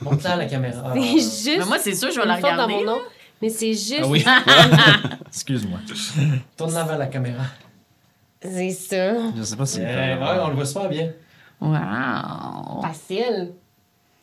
Montre-la 0.00 0.32
à 0.32 0.36
la 0.36 0.46
caméra. 0.46 0.94
C'est 0.94 1.02
juste. 1.12 1.58
Mais 1.58 1.64
moi, 1.64 1.78
c'est 1.80 1.94
sûr, 1.94 2.10
je 2.12 2.20
vais 2.20 2.26
la 2.26 2.36
regarder. 2.36 2.56
dans 2.56 2.68
mon 2.68 2.84
nom. 2.84 2.98
Mais 3.42 3.48
c'est 3.50 3.72
juste. 3.72 4.00
Ah 4.02 4.06
oui. 4.08 4.24
Excuse-moi. 5.26 5.78
Tourne-la 6.56 6.84
vers 6.84 6.98
la 6.98 7.06
caméra. 7.06 7.42
C'est 8.42 8.70
ça. 8.70 9.12
Je 9.36 9.42
sais 9.42 9.56
pas 9.56 9.66
si. 9.66 9.80
Eh, 9.80 9.84
ouais, 9.84 10.18
on 10.42 10.48
le 10.48 10.54
voit 10.54 10.66
super 10.66 10.88
bien. 10.88 11.10
Wow. 11.60 12.82
Facile. 12.82 13.52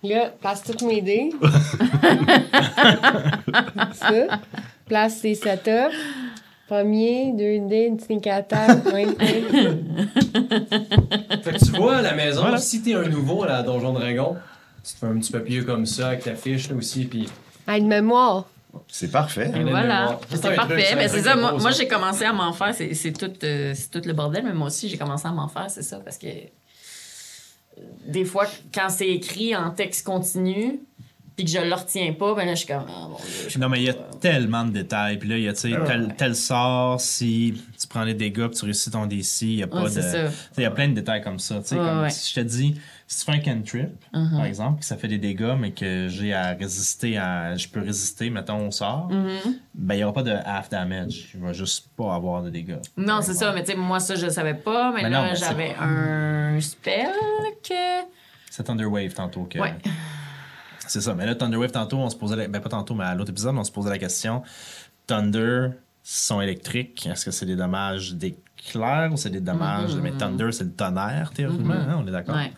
Là, 0.03 0.31
place 0.39 0.63
toutes 0.63 0.81
mes 0.83 1.01
dés. 1.01 1.29
ça. 3.93 4.39
Place 4.87 5.17
ses 5.17 5.35
setups. 5.35 5.95
Premier, 6.67 7.31
deux 7.33 7.59
dés, 7.67 7.91
ouais, 8.09 8.21
ouais. 8.93 9.07
Fait 11.43 11.51
que 11.53 11.65
tu 11.65 11.71
vois 11.71 11.97
à 11.97 12.01
la 12.01 12.13
maison, 12.13 12.41
Voilà. 12.41 12.57
si 12.57 12.81
t'es 12.81 12.93
un 12.95 13.07
nouveau 13.09 13.43
à 13.43 13.47
la 13.47 13.61
Donjon 13.63 13.93
Dragon, 13.93 14.35
tu 14.83 14.93
te 14.93 14.97
fais 14.99 15.05
un 15.05 15.17
petit 15.19 15.31
papier 15.31 15.63
comme 15.65 15.85
ça 15.85 16.07
avec 16.07 16.23
ta 16.23 16.33
fiche 16.35 16.69
là 16.69 16.75
aussi, 16.75 17.05
puis 17.05 17.29
Ah, 17.67 17.77
une 17.77 17.87
mémoire. 17.87 18.45
C'est 18.87 19.11
parfait. 19.11 19.51
Et 19.55 19.63
voilà, 19.63 20.19
c'est 20.29 20.55
parfait. 20.55 20.95
mais 20.95 21.07
c'est 21.07 21.21
ça, 21.21 21.35
moi, 21.35 21.71
j'ai 21.71 21.87
commencé 21.87 22.23
à 22.25 22.33
m'en 22.33 22.53
faire. 22.53 22.73
C'est 22.73 22.93
c'est 22.93 23.11
tout, 23.13 23.31
euh, 23.43 23.73
c'est 23.75 23.89
tout 23.91 24.01
le 24.07 24.13
bordel, 24.13 24.43
mais 24.43 24.53
moi 24.53 24.67
aussi, 24.67 24.89
j'ai 24.89 24.97
commencé 24.97 25.27
à 25.27 25.31
m'en 25.31 25.47
faire, 25.47 25.69
c'est 25.69 25.83
ça. 25.83 25.99
Parce 25.99 26.17
que 26.17 26.27
euh, 26.27 27.81
des 28.07 28.25
fois, 28.25 28.45
quand 28.73 28.89
c'est 28.89 29.09
écrit 29.09 29.55
en 29.55 29.71
texte 29.71 30.05
continu, 30.05 30.79
puis 31.35 31.45
que 31.45 31.51
je 31.51 31.57
le 31.57 31.73
retiens 31.73 32.13
pas, 32.13 32.35
ben 32.35 32.45
là, 32.45 32.53
je 32.53 32.59
suis 32.59 32.67
comme, 32.67 32.85
ah, 32.87 33.07
mon 33.09 33.17
Dieu, 33.17 33.49
je 33.49 33.57
Non, 33.57 33.67
mais 33.67 33.79
il 33.79 33.85
y 33.85 33.89
a 33.89 33.93
tellement 33.93 34.65
de 34.65 34.71
détails. 34.71 35.17
Puis 35.17 35.27
là, 35.29 35.37
il 35.37 35.43
y 35.43 35.47
a, 35.47 35.53
tu 35.53 35.61
sais, 35.71 35.73
tel, 35.87 36.13
tel 36.15 36.35
sort, 36.35 37.01
si 37.01 37.55
tu 37.79 37.87
prends 37.87 38.03
les 38.03 38.13
dégâts, 38.13 38.47
puis 38.47 38.59
tu 38.59 38.65
réussis 38.65 38.91
ton 38.91 39.07
DC, 39.07 39.41
il 39.41 39.55
y 39.55 39.63
a 39.63 39.67
pas 39.67 39.81
Ouais, 39.83 39.89
de. 39.89 40.29
il 40.57 40.61
y 40.63 40.65
a 40.65 40.71
plein 40.71 40.87
de 40.89 40.93
détails 40.93 41.23
comme 41.23 41.39
ça. 41.39 41.59
Tu 41.61 41.69
sais, 41.69 41.75
Ouais, 41.75 41.81
comme 41.85 42.01
ouais. 42.01 42.09
si 42.11 42.29
je 42.29 42.35
te 42.41 42.45
dis, 42.45 42.79
si 43.07 43.19
tu 43.19 43.31
fais 43.31 43.37
un 43.37 43.39
cantrip, 43.41 43.89
Uh-huh. 44.13 44.31
par 44.37 44.45
exemple, 44.45 44.79
que 44.79 44.85
ça 44.85 44.95
fait 44.97 45.07
des 45.07 45.17
dégâts, 45.17 45.55
mais 45.59 45.71
que 45.71 46.07
j'ai 46.09 46.33
à 46.33 46.53
résister 46.53 47.17
à. 47.17 47.55
Je 47.55 47.67
peux 47.67 47.81
résister, 47.81 48.29
mettons, 48.29 48.67
au 48.67 48.71
sort, 48.71 49.09
Mm-hmm. 49.11 49.53
ben, 49.75 49.93
il 49.95 49.97
n'y 49.97 50.03
aura 50.03 50.13
pas 50.13 50.23
de 50.23 50.31
half 50.31 50.69
damage. 50.69 51.31
Il 51.33 51.39
va 51.41 51.53
juste 51.53 51.89
pas 51.95 52.15
avoir 52.15 52.41
de 52.43 52.49
dégâts. 52.49 52.77
Non, 52.97 53.21
c'est 53.21 53.33
ça, 53.33 53.51
mais 53.53 53.63
tu 53.63 53.71
sais, 53.71 53.77
moi, 53.77 53.99
ça, 53.99 54.15
je 54.15 54.25
le 54.25 54.31
savais 54.31 54.53
pas. 54.55 54.91
Mais 54.91 55.03
Mais 55.03 55.09
là, 55.09 55.33
j'avais 55.33 55.75
un 55.79 56.59
spell 56.59 57.11
que. 57.67 57.73
C'est 58.49 58.63
Thunderwave 58.63 59.13
tantôt 59.13 59.43
que. 59.45 59.59
Ouais. 59.59 59.73
C'est 60.85 61.01
ça. 61.01 61.13
Mais 61.15 61.25
là, 61.25 61.33
Thunderwave, 61.33 61.71
tantôt, 61.71 61.97
on 61.97 62.09
se 62.09 62.15
posait. 62.15 62.35
la- 62.35 62.47
Ben, 62.47 62.59
pas 62.59 62.69
tantôt, 62.69 62.93
mais 62.93 63.05
à 63.05 63.15
l'autre 63.15 63.31
épisode, 63.31 63.55
on 63.57 63.63
se 63.63 63.71
posait 63.71 63.89
la 63.89 63.97
question 63.97 64.43
Thunder, 65.07 65.69
son 66.03 66.41
électrique, 66.41 67.07
est-ce 67.07 67.25
que 67.25 67.31
c'est 67.31 67.45
des 67.45 67.55
dommages 67.55 68.13
d'éclair 68.65 69.11
ou 69.13 69.17
c'est 69.17 69.29
des 69.29 69.39
dommages? 69.41 69.95
Mais 69.95 70.11
Thunder, 70.11 70.49
c'est 70.51 70.63
le 70.65 70.71
tonnerre, 70.71 71.31
théoriquement, 71.33 71.73
hein, 71.73 71.99
on 72.03 72.07
est 72.07 72.11
d'accord? 72.11 72.35
Ouais. 72.35 72.51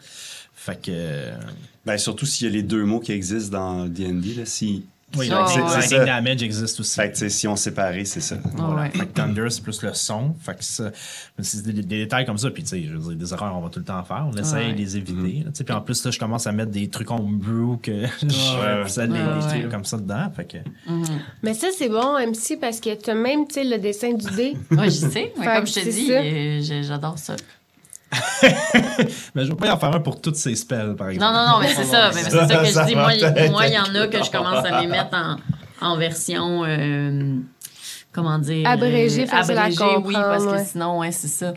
Fait 0.53 0.81
que. 0.81 0.91
euh, 0.91 1.37
Ben, 1.85 1.97
surtout 1.97 2.25
s'il 2.25 2.47
y 2.47 2.49
a 2.49 2.53
les 2.53 2.63
deux 2.63 2.83
mots 2.85 2.99
qui 2.99 3.11
existent 3.11 3.57
dans 3.59 3.85
D&D, 3.85 4.35
là, 4.35 4.45
si... 4.45 4.85
Oui, 5.17 5.29
Oh, 5.31 5.45
c'est- 5.47 5.61
ouais. 5.61 5.81
ça. 5.81 6.03
damage 6.03 6.41
existe 6.43 6.79
aussi. 6.79 6.95
Fait 6.95 7.07
que, 7.09 7.13
tu 7.13 7.19
sais, 7.19 7.29
si 7.29 7.47
on 7.47 7.55
séparait, 7.55 8.03
c'est 8.05 8.19
ça. 8.19 8.35
Voilà. 8.55 8.81
Ouais. 8.81 8.89
Fait 8.89 9.05
que 9.05 9.13
Thunder, 9.13 9.45
c'est 9.49 9.61
plus 9.63 9.81
le 9.83 9.93
son. 9.93 10.33
Fait 10.41 10.55
que 10.57 10.63
ça- 10.63 10.91
mais 11.37 11.43
c'est 11.43 11.61
des, 11.61 11.73
des 11.73 11.83
détails 11.83 12.25
comme 12.25 12.37
ça. 12.39 12.49
Puis, 12.49 12.63
tu 12.63 12.69
sais, 12.69 12.83
je 12.83 12.93
veux 12.97 13.09
dire, 13.15 13.15
des 13.15 13.31
erreurs, 13.33 13.55
on 13.55 13.61
va 13.61 13.69
tout 13.69 13.79
le 13.79 13.85
temps 13.85 13.99
en 13.99 14.03
faire. 14.03 14.27
On 14.29 14.35
essaye 14.35 14.67
Ouais. 14.67 14.73
de 14.73 14.77
les 14.77 14.97
éviter. 14.97 15.45
sais. 15.53 15.63
Puis 15.63 15.73
en 15.73 15.79
plus, 15.81 16.03
là, 16.03 16.11
je 16.11 16.19
commence 16.19 16.47
à 16.47 16.51
mettre 16.51 16.71
des 16.71 16.89
trucs 16.89 17.11
en 17.11 17.19
brew 17.19 17.79
que 17.81 18.05
je 18.23 18.87
ça, 18.87 19.07
des, 19.07 19.13
Ouais, 19.13 19.19
des 19.19 19.45
ouais. 19.45 19.59
trucs 19.61 19.69
comme 19.71 19.85
ça 19.85 19.97
dedans. 19.97 20.29
Fait 20.35 20.45
que. 20.45 20.57
Mais 21.43 21.53
ça, 21.53 21.67
c'est 21.77 21.87
bon, 21.89 22.17
MC, 22.17 22.57
parce 22.59 22.79
que 22.81 22.93
tu 22.95 23.09
as 23.09 23.15
même, 23.15 23.47
tu 23.47 23.53
sais, 23.53 23.63
le 23.63 23.77
dessin 23.77 24.13
du 24.13 24.25
dé. 24.35 24.57
Ouais, 24.71 24.85
je 24.85 24.89
sais. 24.89 25.31
comme 25.35 25.67
je 25.67 25.73
te 25.73 25.89
dis, 25.89 26.11
euh, 26.11 26.81
j'adore 26.83 27.17
ça. 27.19 27.35
Mais 29.35 29.43
je 29.45 29.49
vais 29.49 29.55
pas 29.55 29.67
y 29.67 29.71
en 29.71 29.77
faire 29.77 29.93
un 29.95 29.99
pour 29.99 30.21
toutes 30.21 30.35
ces 30.35 30.55
spells, 30.55 30.95
par 30.95 31.09
exemple. 31.09 31.33
Non, 31.33 31.39
non, 31.39 31.51
non, 31.53 31.59
mais 31.61 31.67
c'est 31.69 31.83
ça. 31.83 32.11
mais 32.13 32.21
c'est 32.21 32.29
ça 32.31 32.45
que 32.47 32.65
Ça 32.65 32.83
je 32.83 32.87
dis. 32.89 32.95
Moi, 32.95 33.13
il 33.13 33.19
peut-être 33.19 33.51
moi, 33.51 33.67
il 33.67 33.73
y 33.73 33.79
en 33.79 33.95
a 33.95 34.07
que 34.07 34.23
je 34.23 34.31
commence 34.31 34.65
à 34.65 34.81
les 34.81 34.87
mettre 34.87 35.15
en, 35.15 35.37
en 35.85 35.97
version. 35.97 36.63
euh, 36.65 37.35
comment 38.13 38.37
dire 38.39 38.67
Abrégée, 38.69 39.23
euh, 39.23 39.27
facile 39.27 39.57
à 39.57 39.63
abrégée, 39.63 39.83
oui, 39.83 40.13
comprendre, 40.13 40.27
parce 40.27 40.45
ouais. 40.45 40.57
que 40.63 40.65
sinon, 40.69 40.99
ouais, 40.99 41.11
c'est 41.11 41.27
ça. 41.27 41.53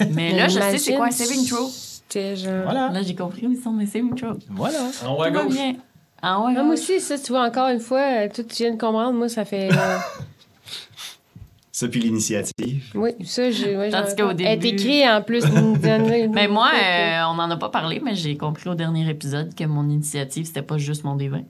Mais 0.10 0.32
là, 0.36 0.48
je 0.48 0.58
sais 0.60 0.78
c'est 0.78 0.94
quoi 0.94 1.06
un 1.06 1.10
saving 1.10 1.46
throw? 1.46 1.68
Genre. 2.12 2.62
Voilà. 2.64 2.90
Là, 2.92 3.02
j'ai 3.02 3.14
compris 3.14 3.46
où 3.46 3.60
sont 3.62 3.72
mes 3.72 3.86
saving 3.86 4.14
throws. 4.14 4.38
Voilà. 4.50 4.78
En 5.06 5.14
haut 5.14 5.22
à 5.22 5.28
Tout 5.28 5.34
va 5.34 5.44
gauche. 5.44 5.52
bien. 5.54 5.74
Ah 6.22 6.40
ouais, 6.40 6.54
Ah, 6.56 6.62
moi 6.62 6.74
aussi, 6.74 7.00
ça, 7.00 7.18
tu 7.18 7.32
vois, 7.32 7.44
encore 7.46 7.68
une 7.68 7.80
fois, 7.80 8.00
euh, 8.00 8.28
tout 8.34 8.42
tu 8.42 8.62
viens 8.64 8.72
de 8.74 8.78
comprendre, 8.80 9.12
moi, 9.12 9.28
ça 9.28 9.44
fait. 9.44 9.70
euh, 9.72 9.76
Ça, 11.80 11.88
puis 11.88 12.00
l'initiative. 12.00 12.90
oui, 12.94 13.12
ça, 13.24 13.50
j'ai. 13.50 13.74
Ouais, 13.74 13.88
Tandis 13.88 14.14
qu'au 14.14 14.28
Elle 14.32 14.40
est 14.42 14.56
début- 14.58 14.76
écrite 14.76 15.06
en 15.08 15.22
plus. 15.22 15.42
Mais 15.82 16.28
Mais 16.34 16.46
moi, 16.46 16.68
euh, 16.74 17.22
on 17.30 17.34
n'en 17.36 17.50
a 17.50 17.56
pas 17.56 17.70
parlé, 17.70 18.02
mais 18.04 18.14
j'ai 18.14 18.36
compris 18.36 18.68
au 18.68 18.74
dernier 18.74 19.08
épisode 19.08 19.54
que 19.54 19.64
mon 19.64 19.88
initiative, 19.88 20.44
c'était 20.44 20.60
pas 20.60 20.76
juste 20.76 21.04
mon 21.04 21.16
D20. 21.16 21.42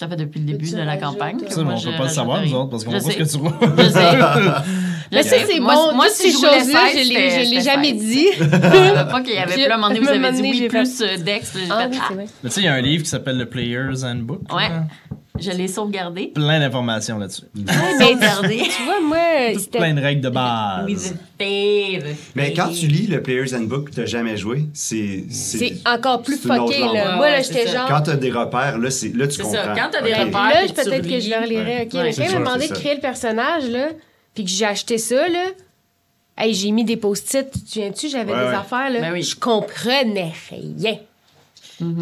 Ça 0.00 0.08
fait 0.08 0.16
depuis 0.16 0.40
le 0.40 0.46
début 0.46 0.68
de 0.68 0.78
la 0.78 0.96
campagne. 0.96 1.36
que 1.38 1.48
Ça, 1.48 1.58
mais 1.58 1.64
moi, 1.66 1.74
on 1.74 1.76
je 1.76 1.90
peut 1.90 1.96
pas 1.96 2.02
le 2.02 2.08
savoir, 2.08 2.42
nous 2.44 2.54
autres, 2.54 2.70
parce 2.70 2.82
qu'on 2.82 2.90
voit 2.90 2.98
ce 3.00 3.16
que 3.16 3.24
sais. 3.24 3.38
tu 3.38 3.44
vois. 3.44 3.56
Je 3.78 3.88
sais. 3.88 4.18
Mais 5.12 5.22
ça, 5.22 5.36
c'est 5.46 5.60
Moi, 5.60 5.74
bon. 5.76 5.94
moi, 5.94 6.06
si 6.08 6.32
ces 6.32 6.32
choses-là, 6.32 6.88
16, 6.92 7.06
je 7.06 7.44
je 7.44 7.54
l'ai 7.54 7.60
jamais 7.60 7.90
16. 7.96 8.04
dit. 8.04 8.26
Pas 9.12 9.20
qu'il 9.22 9.34
y 9.34 9.38
avait 9.38 9.54
plus. 9.54 9.62
À 9.66 9.74
un 9.74 9.76
moment 9.76 9.88
donné, 9.90 10.00
vous 10.00 10.08
avez 10.08 10.18
dit 10.32 10.36
donné, 10.38 10.50
oui, 10.50 10.68
plus 10.68 10.98
Dex. 11.24 11.56
Ah 11.70 11.82
ah. 11.84 11.88
Mais 12.16 12.24
tu 12.42 12.50
sais, 12.50 12.60
il 12.62 12.64
y 12.64 12.66
a 12.66 12.74
un 12.74 12.80
livre 12.80 13.04
qui 13.04 13.10
s'appelle 13.10 13.38
le 13.38 13.46
Player's 13.48 14.02
Handbook. 14.02 14.52
Ouais. 14.52 14.70
Je 15.40 15.50
l'ai 15.50 15.66
sauvegardé. 15.68 16.28
Plein 16.28 16.60
d'informations 16.60 17.18
là-dessus. 17.18 17.42
Sauvegardé. 18.00 18.58
Tu 18.58 18.82
vois, 18.84 19.00
moi, 19.00 19.18
c'était. 19.58 19.78
Plein 19.78 19.94
de 19.94 20.00
règles 20.00 20.20
de 20.20 20.28
base. 20.30 20.84
Oui, 20.86 20.96
c'est. 20.96 21.98
Mais 22.36 22.52
quand 22.54 22.68
tu 22.68 22.86
lis 22.86 23.06
le 23.08 23.20
Player's 23.22 23.52
Handbook 23.52 23.90
tu 23.90 23.96
t'as 23.96 24.06
jamais 24.06 24.36
joué, 24.36 24.66
c'est. 24.72 25.24
C'est 25.30 25.76
encore 25.86 26.22
plus 26.22 26.36
c'est 26.36 26.48
fucké, 26.48 26.78
là. 26.80 27.16
Moi, 27.16 27.30
là, 27.30 27.42
j'étais 27.42 27.66
c'est 27.66 27.72
genre. 27.72 27.88
Quand 27.88 28.02
t'as 28.02 28.16
des 28.16 28.30
repères, 28.30 28.78
là, 28.78 28.90
c'est, 28.90 29.08
là 29.14 29.26
tu 29.26 29.34
C'est 29.36 29.42
comprends. 29.42 29.64
ça, 29.64 29.74
quand 29.76 29.88
t'as 29.90 30.02
des 30.02 30.14
repères, 30.14 30.32
Là, 30.50 30.60
peut-être 30.74 31.08
que 31.08 31.20
je 31.20 31.30
le 31.30 31.42
relirai. 31.42 31.82
OK, 31.86 31.94
Ouais, 31.94 32.02
mais 32.04 32.12
c'est 32.12 32.22
quand 32.22 32.26
il 32.28 32.30
sûr, 32.30 32.38
m'a 32.40 32.46
demandé 32.46 32.66
c'est 32.68 32.74
de 32.74 32.78
créer 32.78 32.94
le 32.94 33.00
personnage, 33.00 33.68
là, 33.68 33.88
puis 34.34 34.44
que 34.44 34.50
j'ai 34.50 34.64
acheté 34.66 34.98
ça, 34.98 35.28
là, 35.28 35.46
hey, 36.38 36.54
j'ai 36.54 36.70
mis 36.70 36.84
des 36.84 36.96
post-it. 36.96 37.50
Tu 37.50 37.60
te 37.60 37.68
souviens-tu? 37.70 38.08
J'avais 38.08 38.32
Ouais, 38.32 38.38
des 38.38 38.44
ouais. 38.46 38.54
affaires, 38.54 38.90
là. 38.90 39.00
Ben 39.00 39.12
oui. 39.12 39.22
Je 39.22 39.34
comprenais 39.36 40.32
rien. 40.50 40.96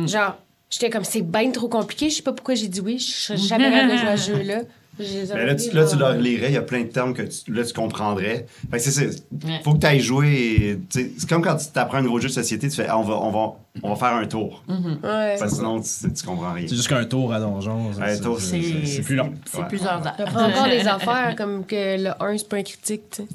Genre, 0.07 0.37
j'étais 0.73 0.91
comme, 0.91 1.05
c'est 1.05 1.23
bien 1.23 1.51
trop 1.53 1.69
compliqué. 1.69 2.11
Je 2.11 2.17
sais 2.17 2.23
pas 2.23 2.33
pourquoi 2.33 2.57
j'ai 2.57 2.67
dit 2.69 2.81
oui. 2.81 2.99
Je 2.99 3.05
serais 3.13 3.37
jamais 3.39 3.71
capable 3.71 3.93
de 3.93 3.97
jouer 3.99 4.09
à 4.09 4.17
ce 4.17 4.33
jeu-là. 4.37 4.61
Mais 4.99 5.47
là, 5.47 5.55
tu, 5.55 5.71
là, 5.71 5.85
tu 5.87 5.99
genre, 5.99 6.11
le 6.11 6.17
relirais, 6.19 6.49
il 6.49 6.53
y 6.55 6.57
a 6.59 6.63
plein 6.63 6.83
de 6.83 6.89
termes 6.89 7.15
que 7.15 7.23
tu, 7.23 7.51
là, 7.53 7.65
tu 7.65 7.73
comprendrais. 7.73 8.45
Fait 8.71 8.77
que 8.77 8.83
c'est 8.83 8.91
ça. 8.91 9.01
Ouais. 9.03 9.61
Faut 9.65 9.73
que 9.73 9.79
tu 9.79 9.87
ailles 9.87 10.01
jouer. 10.01 10.79
C'est 10.91 11.27
comme 11.29 11.41
quand 11.43 11.57
tu 11.57 11.67
t'apprends 11.69 11.97
un 11.99 12.03
nouveau 12.03 12.21
jeu 12.21 12.29
de 12.29 12.33
société, 12.35 12.69
tu 12.69 12.77
fais 12.77 12.87
ah, 12.89 12.99
on, 12.99 13.03
va, 13.03 13.15
on, 13.15 13.31
va, 13.31 13.55
on 13.83 13.89
va 13.89 13.97
faire 13.97 14.15
un 14.17 14.27
tour. 14.27 14.63
Ouais. 14.69 15.37
Parce 15.39 15.41
que 15.53 15.57
sinon, 15.57 15.81
tu, 15.81 16.13
tu 16.13 16.23
comprends 16.27 16.53
rien. 16.53 16.67
C'est 16.69 16.77
juste 16.77 16.89
qu'un 16.89 17.07
tour 17.07 17.33
à 17.33 17.41
donjon. 17.41 17.91
c'est- 17.95 18.21
tour, 18.21 18.39
c'est- 18.39 18.61
C'est 18.61 18.87
C'est 18.87 19.03
plus 19.03 19.17
long. 19.17 19.33
C'est 19.51 19.59
Ouais. 19.61 19.65
plusieurs 19.69 20.07
heures. 20.07 20.15
Encore 20.21 20.69
des 20.69 20.87
affaires 20.87 21.35
comme 21.39 21.65
que 21.65 22.03
le 22.03 22.11
1, 22.23 22.37
c'est 22.39 22.49
pas 22.49 22.59
un 22.59 22.63
critique, 22.63 23.03
tu 23.11 23.23
sais. 23.23 23.29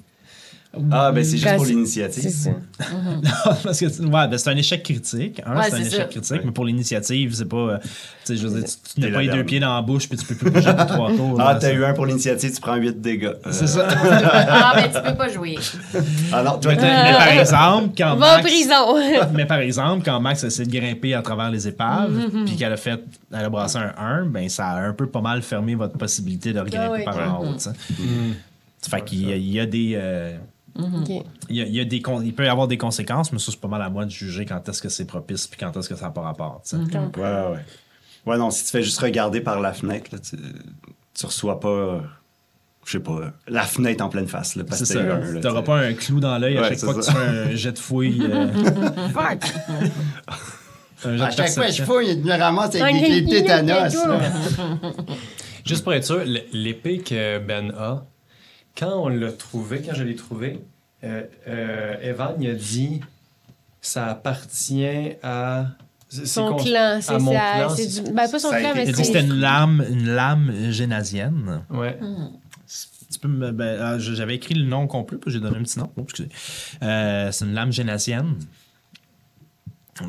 Ah, 0.92 1.12
ben 1.12 1.24
c'est 1.24 1.38
juste 1.38 1.56
pour 1.56 1.66
l'initiative. 1.66 2.22
C'est 2.24 2.30
ça. 2.30 2.52
Parce 3.64 3.80
que 3.80 3.86
ouais, 3.86 4.28
ben, 4.28 4.38
c'est 4.38 4.50
un 4.50 4.58
échec 4.58 4.84
critique. 4.84 5.42
hein, 5.46 5.56
Ouais, 5.58 5.70
c'est 5.70 5.76
un 5.76 5.80
échec 5.80 5.92
ça. 5.94 6.04
critique, 6.06 6.42
mais 6.44 6.52
pour 6.52 6.66
l'initiative, 6.66 7.34
c'est 7.34 7.46
pas. 7.46 7.58
euh, 7.58 7.78
tu 7.80 7.88
sais, 8.26 8.38
je 8.38 8.48
veux 8.48 8.60
dire, 8.60 8.70
tu, 8.70 8.94
tu 8.94 9.00
n'as 9.02 9.08
T'es 9.08 9.14
pas 9.14 9.22
les 9.24 9.30
deux 9.30 9.44
pieds 9.44 9.60
dans 9.60 9.74
la 9.76 9.82
bouche 9.82 10.08
puis 10.08 10.18
tu 10.18 10.26
peux 10.26 10.36
plus 10.36 10.52
bouger 10.52 10.74
pour 10.76 10.86
trois 10.86 11.12
tours. 11.16 11.38
Ah, 11.42 11.56
t'as 11.56 11.74
eu 11.74 11.84
un 11.84 11.94
pour 11.94 12.06
l'initiative, 12.06 12.54
tu 12.54 12.62
prends 12.62 12.76
8 12.76 13.02
dégâts. 13.02 13.26
Euh, 13.26 13.34
C'est 13.52 13.66
ça. 13.68 13.88
Ah, 13.90 14.74
mais 14.76 14.92
tu 14.92 15.02
peux 15.02 15.16
pas 15.16 15.30
jouer. 15.30 15.58
Ah 16.32 16.44
non, 16.44 16.60
toi, 16.60 16.74
mais, 16.76 17.14
par 17.14 17.28
exemple, 17.30 17.90
quand 17.98 18.16
Va 18.18 18.34
en 18.34 18.36
Max, 18.38 18.44
prison. 18.48 18.96
mais 19.34 19.46
par 19.46 19.60
exemple, 19.60 20.04
quand 20.06 20.20
Max 20.20 20.44
a 20.44 20.48
essayé 20.48 20.70
de 20.70 20.78
grimper 20.80 21.14
à 21.16 21.22
travers 21.24 21.50
les 21.50 21.68
épaves, 21.68 22.12
puis 22.46 22.56
qu'elle 22.56 22.74
a 22.74 22.78
fait, 22.78 23.02
elle 23.34 23.46
a 23.46 23.50
brassé 23.50 23.78
un 23.80 23.94
1, 23.98 24.26
ben 24.26 24.48
ça 24.50 24.68
a 24.68 24.82
un 24.82 24.94
peu 24.94 25.08
pas 25.08 25.22
mal 25.22 25.42
fermé 25.42 25.74
votre 25.76 25.98
possibilité 25.98 26.52
de 26.54 26.60
grimper 26.62 26.78
Ah 26.78 26.92
oui. 26.92 27.04
par 27.06 27.40
en 27.40 27.44
haut. 27.46 27.54
tu 27.54 27.62
sais. 27.62 27.72
Fait 28.90 29.02
qu'il 29.04 29.28
y 29.28 29.34
a, 29.34 29.36
il 29.36 29.52
y 29.52 29.60
a 29.60 29.66
des. 29.66 29.96
OK. 30.78 31.10
il, 31.50 31.56
y 31.56 31.62
a, 31.62 31.66
il 31.66 31.76
y 31.76 31.80
a 31.80 31.86
des 31.86 32.02
con- 32.02 32.22
il 32.22 32.34
peut 32.34 32.46
y 32.46 32.48
avoir 32.50 32.68
des 32.68 32.78
conséquences, 32.78 33.32
mais 33.34 33.40
ça, 33.40 33.52
c'est 33.52 33.60
pas 33.60 33.68
mal 33.68 33.82
à 33.82 33.90
moi 33.90 34.06
de 34.06 34.12
juger 34.12 34.46
quand 34.46 34.68
est-ce 34.70 34.82
que 34.82 34.90
c'est 34.90 35.06
propice 35.06 35.48
puis 35.48 35.60
quand 35.60 35.76
est-ce 35.78 35.90
que 35.90 35.96
ça 35.96 36.06
n'a 36.06 36.12
pas 36.12 36.22
rapport. 36.22 36.62
sais. 36.64 36.78
Ouais, 36.78 36.84
ouais, 36.84 37.22
ouais. 37.24 37.66
Ouais, 38.26 38.38
non, 38.38 38.52
si 38.52 38.66
tu 38.66 38.72
fais 38.72 38.84
juste 38.84 39.00
regarder 39.00 39.42
par 39.42 39.60
la 39.62 39.74
fenêtre, 39.74 40.10
là, 40.12 40.20
tu, 40.20 40.38
tu 41.14 41.26
reçois 41.26 41.60
pas, 41.60 41.68
euh, 41.70 42.00
je 42.86 42.92
sais 42.92 43.00
pas, 43.00 43.32
la 43.48 43.64
fenêtre 43.64 44.04
en 44.04 44.10
pleine 44.10 44.28
face. 44.28 44.56
Là, 44.56 44.64
parce 44.66 44.84
C'est 44.84 44.94
que 44.96 45.00
ça. 45.00 45.06
t'as 45.06 45.06
eu 45.06 45.12
un, 45.30 45.34
là, 45.34 45.40
T'auras 45.42 45.62
pas 45.62 45.78
un 45.80 45.94
clou 45.94 46.20
dans 46.20 46.38
l'œil 46.38 46.58
à 46.58 46.62
Ouais, 46.64 46.70
chaque 46.70 46.80
fois 46.80 46.94
que 46.94 47.06
tu 47.06 47.12
fais 47.12 47.18
un 47.18 47.56
jet 47.56 47.72
de 47.72 47.80
fouille. 47.80 48.22
euh, 48.30 48.48
un 51.06 51.18
jet 51.18 51.30
de 51.30 51.36
perception. 51.36 51.86
fouille, 51.86 52.12
il 52.12 52.24
me 52.24 52.38
ramasse 52.38 52.76
avec 52.76 52.96
des 52.96 53.06
clés 53.06 53.22
de 53.22 53.30
tétanos. 53.30 53.96
Juste 55.66 55.84
pour 55.84 55.94
être 55.94 56.06
sûr, 56.06 56.22
l'épée 56.54 57.00
que 57.00 57.40
Ben 57.40 57.72
a, 57.78 58.06
quand 58.78 58.94
on 59.04 59.08
l'a 59.10 59.32
trouvé, 59.32 59.82
quand 59.82 59.94
je 59.94 60.04
l'ai 60.04 60.16
trouvé, 60.16 60.60
euh, 61.04 61.24
euh, 61.48 61.96
Evan 62.02 62.36
il 62.40 62.50
a 62.50 62.54
dit 62.56 63.02
ça 63.82 64.08
appartient 64.08 64.86
à. 65.24 65.68
Son 66.10 66.56
clan, 66.56 67.00
c'est 67.02 67.12
à 67.14 67.20
mon 67.20 67.34
ça. 67.34 67.54
clan, 67.58 67.70
C'est 67.76 67.88
du... 68.04 68.12
Ben, 68.14 68.30
pas 68.30 68.40
son 68.40 68.50
ça 68.50 68.60
clan, 68.62 68.70
été 68.72 68.86
mais 68.86 68.94
c'est... 68.94 69.04
c'était 69.04 69.22
une 69.24 69.40
lame, 69.40 69.86
une 69.90 70.06
lame 70.08 70.72
génasienne. 70.72 71.64
Ouais. 71.70 72.00
Tu 73.12 73.20
peux 73.20 73.28
me- 73.28 73.52
ben, 73.52 73.78
ah, 73.82 74.00
J'avais 74.00 74.36
écrit 74.36 74.54
le 74.54 74.66
nom 74.66 74.88
complet, 74.88 75.18
puis 75.18 75.32
j'ai 75.32 75.40
donné 75.42 75.58
un 75.58 75.64
petit 75.64 75.80
nom. 75.80 75.92
Oh, 75.98 76.04
excusez. 76.04 76.30
Euh, 76.82 77.30
c'est 77.34 77.44
une 77.44 77.54
lame 77.54 77.74
génasienne. 77.74 78.36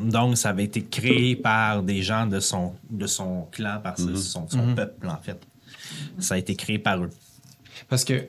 Donc, 0.03 0.37
ça 0.37 0.49
avait 0.49 0.65
été 0.65 0.83
créé 0.85 1.35
par 1.35 1.81
des 1.81 2.01
gens 2.03 2.27
de 2.27 2.39
son, 2.39 2.73
de 2.91 3.07
son 3.07 3.47
clan, 3.51 3.79
par 3.81 3.97
ce- 3.97 4.15
son, 4.15 4.47
son 4.47 4.75
peuple, 4.75 5.07
en 5.07 5.17
fait. 5.17 5.41
Ça 6.19 6.35
a 6.35 6.37
été 6.37 6.55
créé 6.55 6.77
par 6.79 7.03
eux. 7.03 7.09
Parce 7.89 8.03
que. 8.05 8.25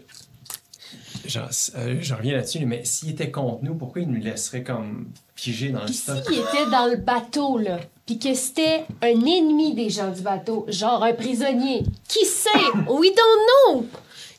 Genre, 1.26 1.48
euh, 1.76 1.96
je 2.00 2.14
reviens 2.14 2.34
là-dessus, 2.36 2.64
mais 2.66 2.84
s'il 2.84 3.10
était 3.10 3.30
contre 3.30 3.62
nous, 3.64 3.74
pourquoi 3.74 4.02
il 4.02 4.08
nous 4.08 4.20
laisserait 4.20 4.62
comme 4.62 5.08
figé 5.34 5.68
dans 5.70 5.80
le 5.80 5.86
Puis 5.86 5.94
stock? 5.94 6.24
s'il 6.26 6.38
était 6.38 6.70
dans 6.70 6.86
le 6.86 6.96
bateau, 6.96 7.58
là, 7.58 7.78
puis 8.06 8.18
que 8.18 8.34
c'était 8.34 8.84
un 9.02 9.08
ennemi 9.08 9.74
des 9.74 9.90
gens 9.90 10.10
du 10.10 10.22
bateau, 10.22 10.64
genre 10.68 11.02
un 11.04 11.12
prisonnier, 11.12 11.82
qui 12.08 12.24
sait? 12.24 12.48
We 12.88 13.10
don't 13.14 13.76
know! 13.76 13.86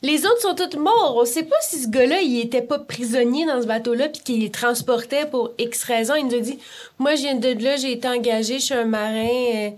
Les 0.04 0.26
autres 0.26 0.40
sont 0.40 0.56
tous 0.56 0.76
morts. 0.78 1.16
On 1.16 1.24
sait 1.24 1.44
pas 1.44 1.54
si 1.62 1.80
ce 1.80 1.88
gars-là, 1.88 2.20
il 2.22 2.40
était 2.40 2.60
pas 2.62 2.80
prisonnier 2.80 3.46
dans 3.46 3.62
ce 3.62 3.68
bateau-là, 3.68 4.08
puis 4.08 4.20
qu'il 4.22 4.40
les 4.40 4.50
transportait 4.50 5.26
pour 5.26 5.52
X 5.58 5.84
raison. 5.84 6.14
Il 6.16 6.26
nous 6.26 6.34
a 6.34 6.40
dit 6.40 6.58
Moi, 6.98 7.14
je 7.14 7.22
viens 7.22 7.36
de 7.36 7.62
là, 7.62 7.76
j'ai 7.76 7.92
été 7.92 8.08
engagé, 8.08 8.58
je 8.58 8.64
suis 8.64 8.74
un 8.74 8.84
marin, 8.84 9.28
euh, 9.54 9.70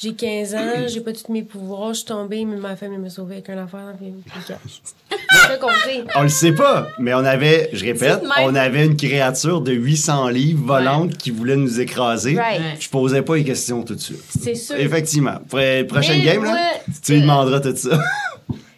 j'ai 0.00 0.14
15 0.14 0.54
ans, 0.54 0.86
j'ai 0.86 1.00
pas 1.00 1.12
tous 1.12 1.32
mes 1.32 1.42
pouvoirs, 1.42 1.88
je 1.88 1.98
suis 1.98 2.04
tombé, 2.06 2.44
mais 2.44 2.56
ma 2.56 2.76
famille 2.76 2.98
m'a 2.98 3.10
sauvé 3.10 3.36
avec 3.36 3.50
un 3.50 3.58
affaire. 3.64 3.94
J'ai 4.00 5.48
pas 5.48 5.56
compris. 5.56 6.04
On 6.14 6.22
le 6.22 6.28
sait 6.28 6.52
pas, 6.52 6.88
mais 6.98 7.14
on 7.14 7.24
avait, 7.24 7.70
je 7.72 7.84
répète, 7.84 8.22
on 8.40 8.54
avait 8.54 8.86
une 8.86 8.96
créature 8.96 9.60
de 9.60 9.72
800 9.72 10.28
livres 10.28 10.64
volante 10.64 11.16
qui 11.16 11.30
voulait 11.30 11.56
nous 11.56 11.80
écraser. 11.80 12.36
Right. 12.36 12.80
Je 12.80 12.88
posais 12.88 13.22
pas 13.22 13.36
les 13.36 13.44
questions 13.44 13.82
tout 13.82 13.96
de 13.96 14.00
suite. 14.00 14.22
C'est 14.40 14.54
sûr. 14.54 14.76
Effectivement. 14.76 15.38
Pour 15.48 15.58
la 15.58 15.82
prochaine 15.84 16.18
Mais 16.18 16.24
game, 16.34 16.44
là, 16.44 16.74
tu 17.04 17.14
lui 17.14 17.20
demanderas 17.22 17.60
tout 17.60 17.76
ça. 17.76 17.98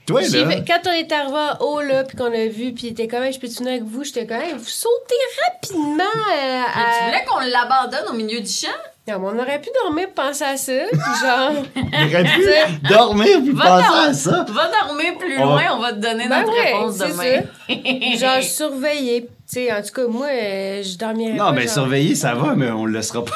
Toi, 0.07 0.23
J'ai 0.23 0.45
là. 0.45 0.51
fait- 0.51 0.65
quand 0.67 0.81
on 0.87 0.93
est 0.93 1.13
arrivé 1.13 1.37
en 1.37 1.65
haut, 1.65 1.81
là, 1.83 2.03
puis 2.03 2.17
qu'on 2.17 2.33
a 2.33 2.47
vu, 2.47 2.73
puis 2.73 2.89
il 2.89 2.91
était 2.91 3.07
quand 3.07 3.21
même, 3.21 3.33
je 3.33 3.39
peux 3.39 3.47
avec 3.69 3.85
vous, 3.85 4.03
j'étais 4.03 4.27
quand 4.27 4.39
même, 4.39 4.57
vous 4.57 4.65
sautez 4.65 5.15
rapidement 5.45 6.03
euh, 6.03 6.63
Mais 6.67 6.83
tu 6.83 7.03
à... 7.03 7.07
voulais 7.07 7.25
qu'on 7.29 7.39
l'abandonne 7.41 8.09
au 8.11 8.15
milieu 8.15 8.41
du 8.41 8.51
champ? 8.51 8.69
Non, 9.09 9.19
mais 9.19 9.27
on 9.27 9.39
aurait 9.43 9.61
pu 9.61 9.71
dormir 9.83 10.05
et 10.05 10.13
penser 10.13 10.45
à 10.45 10.57
ça, 10.57 10.73
genre... 10.73 11.65
Il 11.75 12.15
aurait 12.15 12.25
pu 12.25 12.89
dormir 12.89 13.39
puis 13.43 13.51
Va 13.53 13.65
penser 13.65 14.09
à 14.09 14.13
ça. 14.13 14.47
Va 14.51 14.71
dormir 14.87 15.19
plus 15.19 15.37
On 15.39 15.47
loin, 15.47 15.63
on 15.75 15.81
va 15.81 15.93
te 15.95 15.99
donner 15.99 16.29
Ben 16.29 16.41
notre 16.41 16.53
ouais, 16.53 16.73
réponse 16.75 16.97
c'est 16.97 17.09
demain. 17.09 18.17
genre, 18.19 18.43
surveiller. 18.43 19.23
Tu 19.23 19.29
sais, 19.47 19.73
en 19.73 19.83
tout 19.83 19.93
cas, 19.93 20.07
moi, 20.07 20.27
euh, 20.31 20.83
je 20.83 20.97
dormirais 20.97 21.33
Non, 21.33 21.47
pas, 21.47 21.53
mais 21.53 21.63
genre- 21.63 21.71
surveiller, 21.73 22.15
ça 22.15 22.35
va, 22.35 22.55
mais 22.55 22.71
on 22.71 22.85
le 22.85 22.93
laissera 22.93 23.25
pas. 23.25 23.33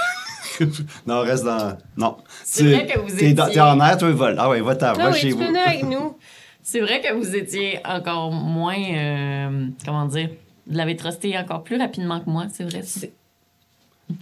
non, 1.06 1.20
reste 1.22 1.44
dans. 1.44 1.76
Non. 1.96 2.18
C'est 2.44 2.62
vrai 2.72 2.86
que 2.86 2.98
vous 3.00 3.12
étiez- 3.12 3.34
t'es 3.34 3.60
en 3.60 3.80
air, 3.80 3.96
toi, 3.98 4.10
vol. 4.12 4.36
Ah 4.38 4.48
ouais, 4.50 4.60
va 4.60 4.76
t'en, 4.76 4.88
Ah 4.88 4.92
va 4.92 5.10
oui, 5.10 5.18
chez 5.18 5.30
vous. 5.30 5.42
avec 5.42 5.82
nous. 5.88 6.16
C'est 6.62 6.80
vrai 6.80 7.00
que 7.00 7.12
vous 7.14 7.34
étiez 7.34 7.80
encore 7.84 8.30
moins. 8.30 8.76
euh, 8.78 9.66
comment 9.84 10.04
dire? 10.04 10.28
Vous 10.68 10.76
l'avez 10.76 10.94
trusté 10.94 11.36
encore 11.36 11.64
plus 11.64 11.78
rapidement 11.78 12.20
que 12.20 12.30
moi, 12.30 12.44
c'est 12.52 12.64
vrai. 12.64 12.82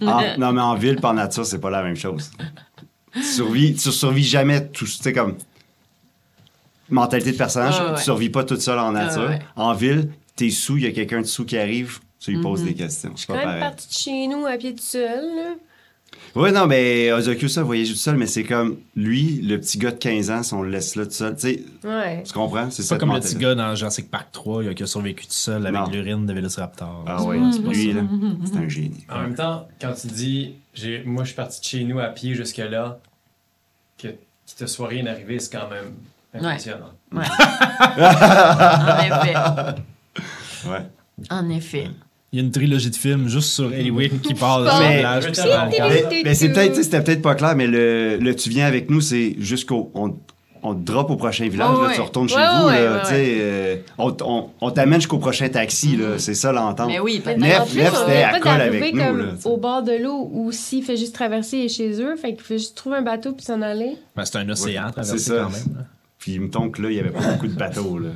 En- 0.01 0.37
non, 0.37 0.51
mais 0.53 0.61
en 0.61 0.75
ville, 0.75 0.95
par 0.97 1.13
nature, 1.13 1.45
c'est 1.45 1.59
pas 1.59 1.69
la 1.69 1.83
même 1.83 1.95
chose. 1.95 2.31
Tu 3.13 3.21
survis, 3.23 3.73
tu 3.75 3.91
survis 3.91 4.23
jamais 4.23 4.67
tout. 4.69 4.85
Tu 4.85 4.91
sais, 4.91 5.13
comme. 5.13 5.35
Mentalité 6.89 7.31
de 7.31 7.37
personnage, 7.37 7.79
Ouais, 7.79 7.89
ouais, 7.91 7.95
tu 7.97 8.03
survis 8.03 8.29
pas 8.29 8.43
toute 8.43 8.61
seule 8.61 8.79
en 8.79 8.91
nature. 8.91 9.23
Ouais. 9.29 9.39
En 9.55 9.73
ville, 9.73 10.09
t'es 10.35 10.49
sous, 10.49 10.77
il 10.77 10.83
y 10.83 10.87
a 10.87 10.91
quelqu'un 10.91 11.21
dessous 11.21 11.45
qui 11.45 11.57
arrive, 11.57 11.99
tu 12.19 12.31
lui 12.31 12.41
poses 12.41 12.61
Mhm. 12.61 12.67
des 12.67 12.73
questions. 12.75 13.13
Quand 13.25 13.35
même 13.35 13.43
pareil. 13.45 13.59
partie 13.61 13.87
de 13.87 13.93
chez 13.93 14.27
nous 14.27 14.45
à 14.45 14.57
pied 14.57 14.75
tout 14.75 14.83
seul, 14.83 15.25
là. 15.35 15.55
Ouais, 16.35 16.51
non, 16.51 16.65
mais 16.65 17.11
Ozokyo, 17.11 17.47
ça, 17.47 17.61
voyage 17.61 17.89
tout 17.89 17.95
seul, 17.95 18.17
mais 18.17 18.25
c'est 18.25 18.43
comme 18.43 18.77
lui, 18.95 19.39
le 19.43 19.59
petit 19.59 19.77
gars 19.77 19.91
de 19.91 19.97
15 19.97 20.31
ans, 20.31 20.41
si 20.41 20.53
on 20.55 20.63
le 20.63 20.69
laisse 20.71 20.95
là 20.95 21.05
tout 21.05 21.11
seul. 21.11 21.35
Tu 21.35 21.41
sais, 21.41 21.63
Ouais. 21.83 22.23
tu 22.23 22.33
comprends? 22.33 22.71
C'est 22.71 22.77
C'est 22.81 22.87
ça 22.89 22.95
pas 22.95 22.99
comme 22.99 23.13
le 23.13 23.19
petit 23.19 23.35
gars 23.35 23.53
dans 23.53 23.75
Jurassic 23.75 24.09
Park 24.09 24.29
3 24.31 24.63
là, 24.63 24.73
qui 24.73 24.81
a 24.81 24.87
survécu 24.87 25.25
tout 25.27 25.31
seul 25.33 25.65
avec 25.67 25.91
l'urine 25.93 26.25
de 26.25 26.33
Velociraptor. 26.33 27.05
Ah 27.07 27.21
ouais, 27.23 27.39
C'est 27.51 27.61
pas 27.61 27.69
lui, 27.69 27.93
là, 27.93 28.01
c'est 28.45 28.57
un 28.57 28.67
génie. 28.69 29.05
En 29.09 29.21
même 29.21 29.35
temps, 29.35 29.67
quand 29.79 29.93
tu 29.93 30.07
dis, 30.07 30.55
moi 31.05 31.23
je 31.23 31.27
suis 31.29 31.35
parti 31.35 31.59
de 31.61 31.65
chez 31.65 31.83
nous 31.83 31.99
à 31.99 32.07
pied 32.07 32.33
jusque-là, 32.33 32.99
que 33.99 34.07
qu'il 34.45 34.57
te 34.57 34.65
soit 34.65 34.87
rien 34.87 35.05
arrivé, 35.05 35.37
c'est 35.39 35.51
quand 35.55 35.69
même 35.69 35.93
impressionnant. 36.33 36.91
Ouais. 37.11 37.23
en 37.97 39.05
effet. 39.05 39.35
Ouais. 40.67 40.85
En 41.29 41.49
effet. 41.49 41.87
Il 42.33 42.39
y 42.39 42.41
a 42.41 42.45
une 42.45 42.51
trilogie 42.51 42.89
de 42.89 42.95
films 42.95 43.29
juste 43.29 43.49
sur 43.51 43.71
Eliwick 43.71 44.19
qui 44.23 44.33
parle 44.33 44.63
de 44.65 44.69
Mais- 44.79 45.03
Mais- 45.03 45.53
encore. 45.55 45.89
Mais, 46.09 46.23
mais 46.25 46.33
c'est 46.33 46.49
peut-être, 46.49 46.71
tu 46.71 46.77
sais, 46.77 46.83
c'était 46.83 47.01
peut-être 47.03 47.21
pas 47.21 47.35
clair, 47.35 47.55
mais 47.55 47.67
le, 47.67 48.17
le 48.17 48.35
tu 48.35 48.49
viens 48.49 48.65
avec 48.65 48.89
nous, 48.89 49.01
c'est 49.01 49.35
jusqu'au. 49.39 49.91
On, 49.93 50.15
on 50.65 50.73
te 50.73 50.79
drop 50.83 51.09
au 51.11 51.15
prochain 51.17 51.47
village, 51.47 51.69
Ouais, 51.75 51.81
là, 51.83 51.87
ouais. 51.89 51.93
tu 51.95 52.01
retournes 52.01 52.29
chez 52.29 52.35
Ouais, 52.37 52.41
vous, 52.61 52.67
ouais, 52.67 52.83
là, 52.85 52.93
ouais, 52.93 52.99
tu 53.01 53.07
sais, 53.09 53.35
euh, 53.41 53.75
on, 53.97 54.15
on, 54.25 54.47
on 54.61 54.71
t'amène 54.71 54.99
jusqu'au 55.01 55.17
prochain 55.19 55.47
taxi, 55.49 55.95
là, 55.97 56.17
c'est 56.17 56.33
ça 56.35 56.51
l'entente. 56.53 56.87
Mais 56.87 56.99
oui, 57.01 57.19
peut-être. 57.19 57.37
Nef- 57.39 57.61
en 57.61 57.65
plus, 57.65 57.77
Nef, 57.79 57.91
on 57.93 57.97
c'était 58.07 58.23
à 58.23 58.29
pas 58.29 58.39
colle 58.39 58.57
d'arriver 58.57 58.77
avec 58.77 58.93
nous, 58.95 59.01
comme 59.03 59.17
là, 59.19 59.25
au 59.45 59.57
bord 59.57 59.83
de 59.83 59.91
l'eau 60.01 60.29
ou 60.31 60.51
s'il 60.53 60.83
fait 60.83 60.95
juste 60.97 61.13
traverser 61.13 61.57
et 61.57 61.69
chez 61.69 62.01
eux, 62.01 62.15
fait 62.15 62.33
qu'il 62.33 62.43
fait 62.43 62.57
juste 62.57 62.75
trouver 62.77 62.95
un 62.95 63.01
bateau 63.01 63.33
puis 63.33 63.45
s'en 63.45 63.61
aller. 63.61 63.97
Ben, 64.15 64.23
c'est 64.25 64.37
un 64.37 64.49
océan 64.49 64.87
ça. 65.03 65.35
quand 65.35 65.49
même. 65.51 65.85
Puis 66.17 66.31
il 66.35 66.41
me 66.41 66.49
tombe 66.49 66.71
que 66.71 66.81
là, 66.81 66.89
il 66.89 66.95
y 66.95 66.99
avait 66.99 67.09
pas 67.11 67.19
beaucoup 67.33 67.47
de 67.47 67.53
bateaux, 67.55 67.99
là. 67.99 68.09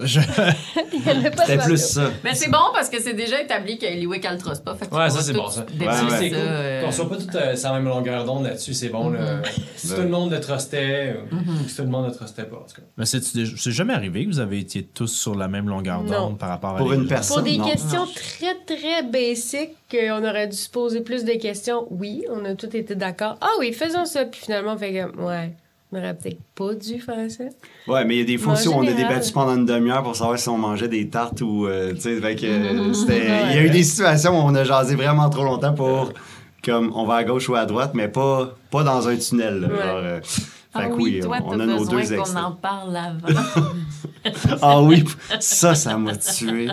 Je- 0.00 0.20
y 0.92 1.00
C'était 1.44 1.58
plus 1.58 1.76
ça. 1.78 2.10
Mais 2.24 2.34
c'est 2.34 2.50
bon 2.50 2.58
parce 2.72 2.88
que 2.88 3.00
c'est 3.00 3.12
déjà 3.12 3.40
établi 3.40 3.78
que 3.78 3.84
Eliwick 3.84 4.24
elle 4.24 4.38
trosse 4.38 4.60
pas. 4.60 4.74
Fait 4.74 4.86
que 4.88 4.94
Ouais, 4.94 5.10
ça 5.10 5.20
c'est 5.22 5.34
bon 5.34 5.48
ça. 5.48 5.60
Ouais, 5.78 6.30
cool. 6.30 6.38
euh, 6.38 6.84
Qu'on 6.84 6.90
soit 6.90 7.08
pas 7.08 7.16
tous 7.16 7.28
euh, 7.36 7.54
sur 7.54 7.68
la 7.70 7.74
même 7.80 7.88
longueur 7.88 8.24
d'onde 8.24 8.44
là-dessus, 8.44 8.72
c'est 8.74 8.88
bon. 8.88 9.10
là. 9.10 9.42
Si 9.76 9.88
tout 9.94 10.00
le 10.00 10.08
monde 10.08 10.30
ne 10.32 10.38
trustait, 10.38 11.16
ou 11.30 11.68
si 11.68 11.76
tout 11.76 11.82
le 11.82 11.88
monde 11.88 12.06
ne 12.06 12.10
trustait 12.14 12.44
pas, 12.44 12.56
en 12.56 12.60
tout 12.60 12.76
cas. 12.76 12.82
Mais 12.96 13.04
c'est 13.04 13.70
jamais 13.70 13.92
arrivé 13.92 14.24
que 14.24 14.30
vous 14.30 14.40
avez 14.40 14.58
été 14.58 14.82
tous 14.82 15.08
sur 15.08 15.34
la 15.34 15.48
même 15.48 15.68
longueur 15.68 16.02
d'onde 16.02 16.38
par 16.38 16.48
rapport 16.48 16.70
à 16.70 16.78
Pour 16.78 16.88
une 16.88 17.00
Eliwick? 17.00 17.08
personne. 17.10 17.36
Pour 17.36 17.44
des 17.44 17.58
non. 17.58 17.68
questions 17.68 18.06
très, 18.06 18.54
très 18.66 19.02
basiques, 19.02 19.76
qu'on 19.90 20.24
aurait 20.26 20.48
dû 20.48 20.56
se 20.56 20.70
poser 20.70 21.02
plus 21.02 21.24
de 21.24 21.32
questions, 21.34 21.86
oui, 21.90 22.24
on 22.30 22.44
a 22.46 22.54
tous 22.54 22.74
été 22.74 22.94
d'accord. 22.94 23.36
Ah 23.42 23.50
oui, 23.60 23.72
faisons 23.72 24.06
ça. 24.06 24.24
Puis 24.24 24.40
finalement, 24.40 24.72
on 24.74 24.78
fait 24.78 24.92
que, 24.94 25.16
ouais, 25.22 25.52
on 25.94 25.98
aurait 25.98 26.14
peut-être 26.14 26.40
pas 26.54 26.74
dû 26.74 27.00
faire 27.00 27.30
ça. 27.30 27.44
Ouais, 27.86 28.04
mais 28.04 28.16
il 28.16 28.18
y 28.18 28.22
a 28.22 28.24
des 28.24 28.38
fois 28.38 28.54
aussi 28.54 28.68
où 28.68 28.72
on 28.74 28.86
a 28.86 28.92
débattu 28.92 29.32
pendant 29.32 29.54
une 29.56 29.66
demi-heure 29.66 30.02
pour 30.02 30.16
savoir 30.16 30.38
si 30.38 30.48
on 30.48 30.58
mangeait 30.58 30.88
des 30.88 31.08
tartes 31.08 31.40
ou. 31.40 31.66
euh, 31.66 31.92
tu 31.94 32.00
sais, 32.00 32.20
fait 32.20 32.34
que 32.36 32.46
euh, 32.46 32.72
Mhm. 32.88 32.94
c'était. 32.94 33.26
Il 33.50 33.56
y 33.56 33.58
a 33.58 33.62
eu 33.62 33.70
des 33.70 33.82
situations 33.84 34.32
où 34.38 34.42
on 34.48 34.54
a 34.54 34.64
jasé 34.64 34.94
vraiment 34.96 35.28
trop 35.30 35.44
longtemps 35.44 35.72
pour. 35.74 36.12
Comme 36.64 36.92
on 36.94 37.04
va 37.04 37.16
à 37.16 37.24
gauche 37.24 37.48
ou 37.50 37.54
à 37.56 37.66
droite, 37.66 37.90
mais 37.94 38.08
pas, 38.08 38.54
pas 38.70 38.82
dans 38.82 39.06
un 39.06 39.16
tunnel. 39.16 39.60
là, 39.60 39.68
Ouais. 39.68 39.76
genre, 39.82 39.96
euh, 40.02 40.20
Ah 40.72 40.80
fait 40.82 40.88
que 40.88 40.94
oui, 40.94 41.20
toi, 41.20 41.38
on 41.44 41.60
a 41.60 41.66
nos 41.66 41.84
deux 41.84 41.90
qu'on 41.96 41.98
extraits. 41.98 42.36
en 42.44 42.52
parle 42.52 42.96
avant. 42.96 43.28
Ah 44.62 44.80
oui, 44.80 45.04
ça, 45.38 45.74
ça 45.74 45.98
m'a 45.98 46.16
tué. 46.16 46.68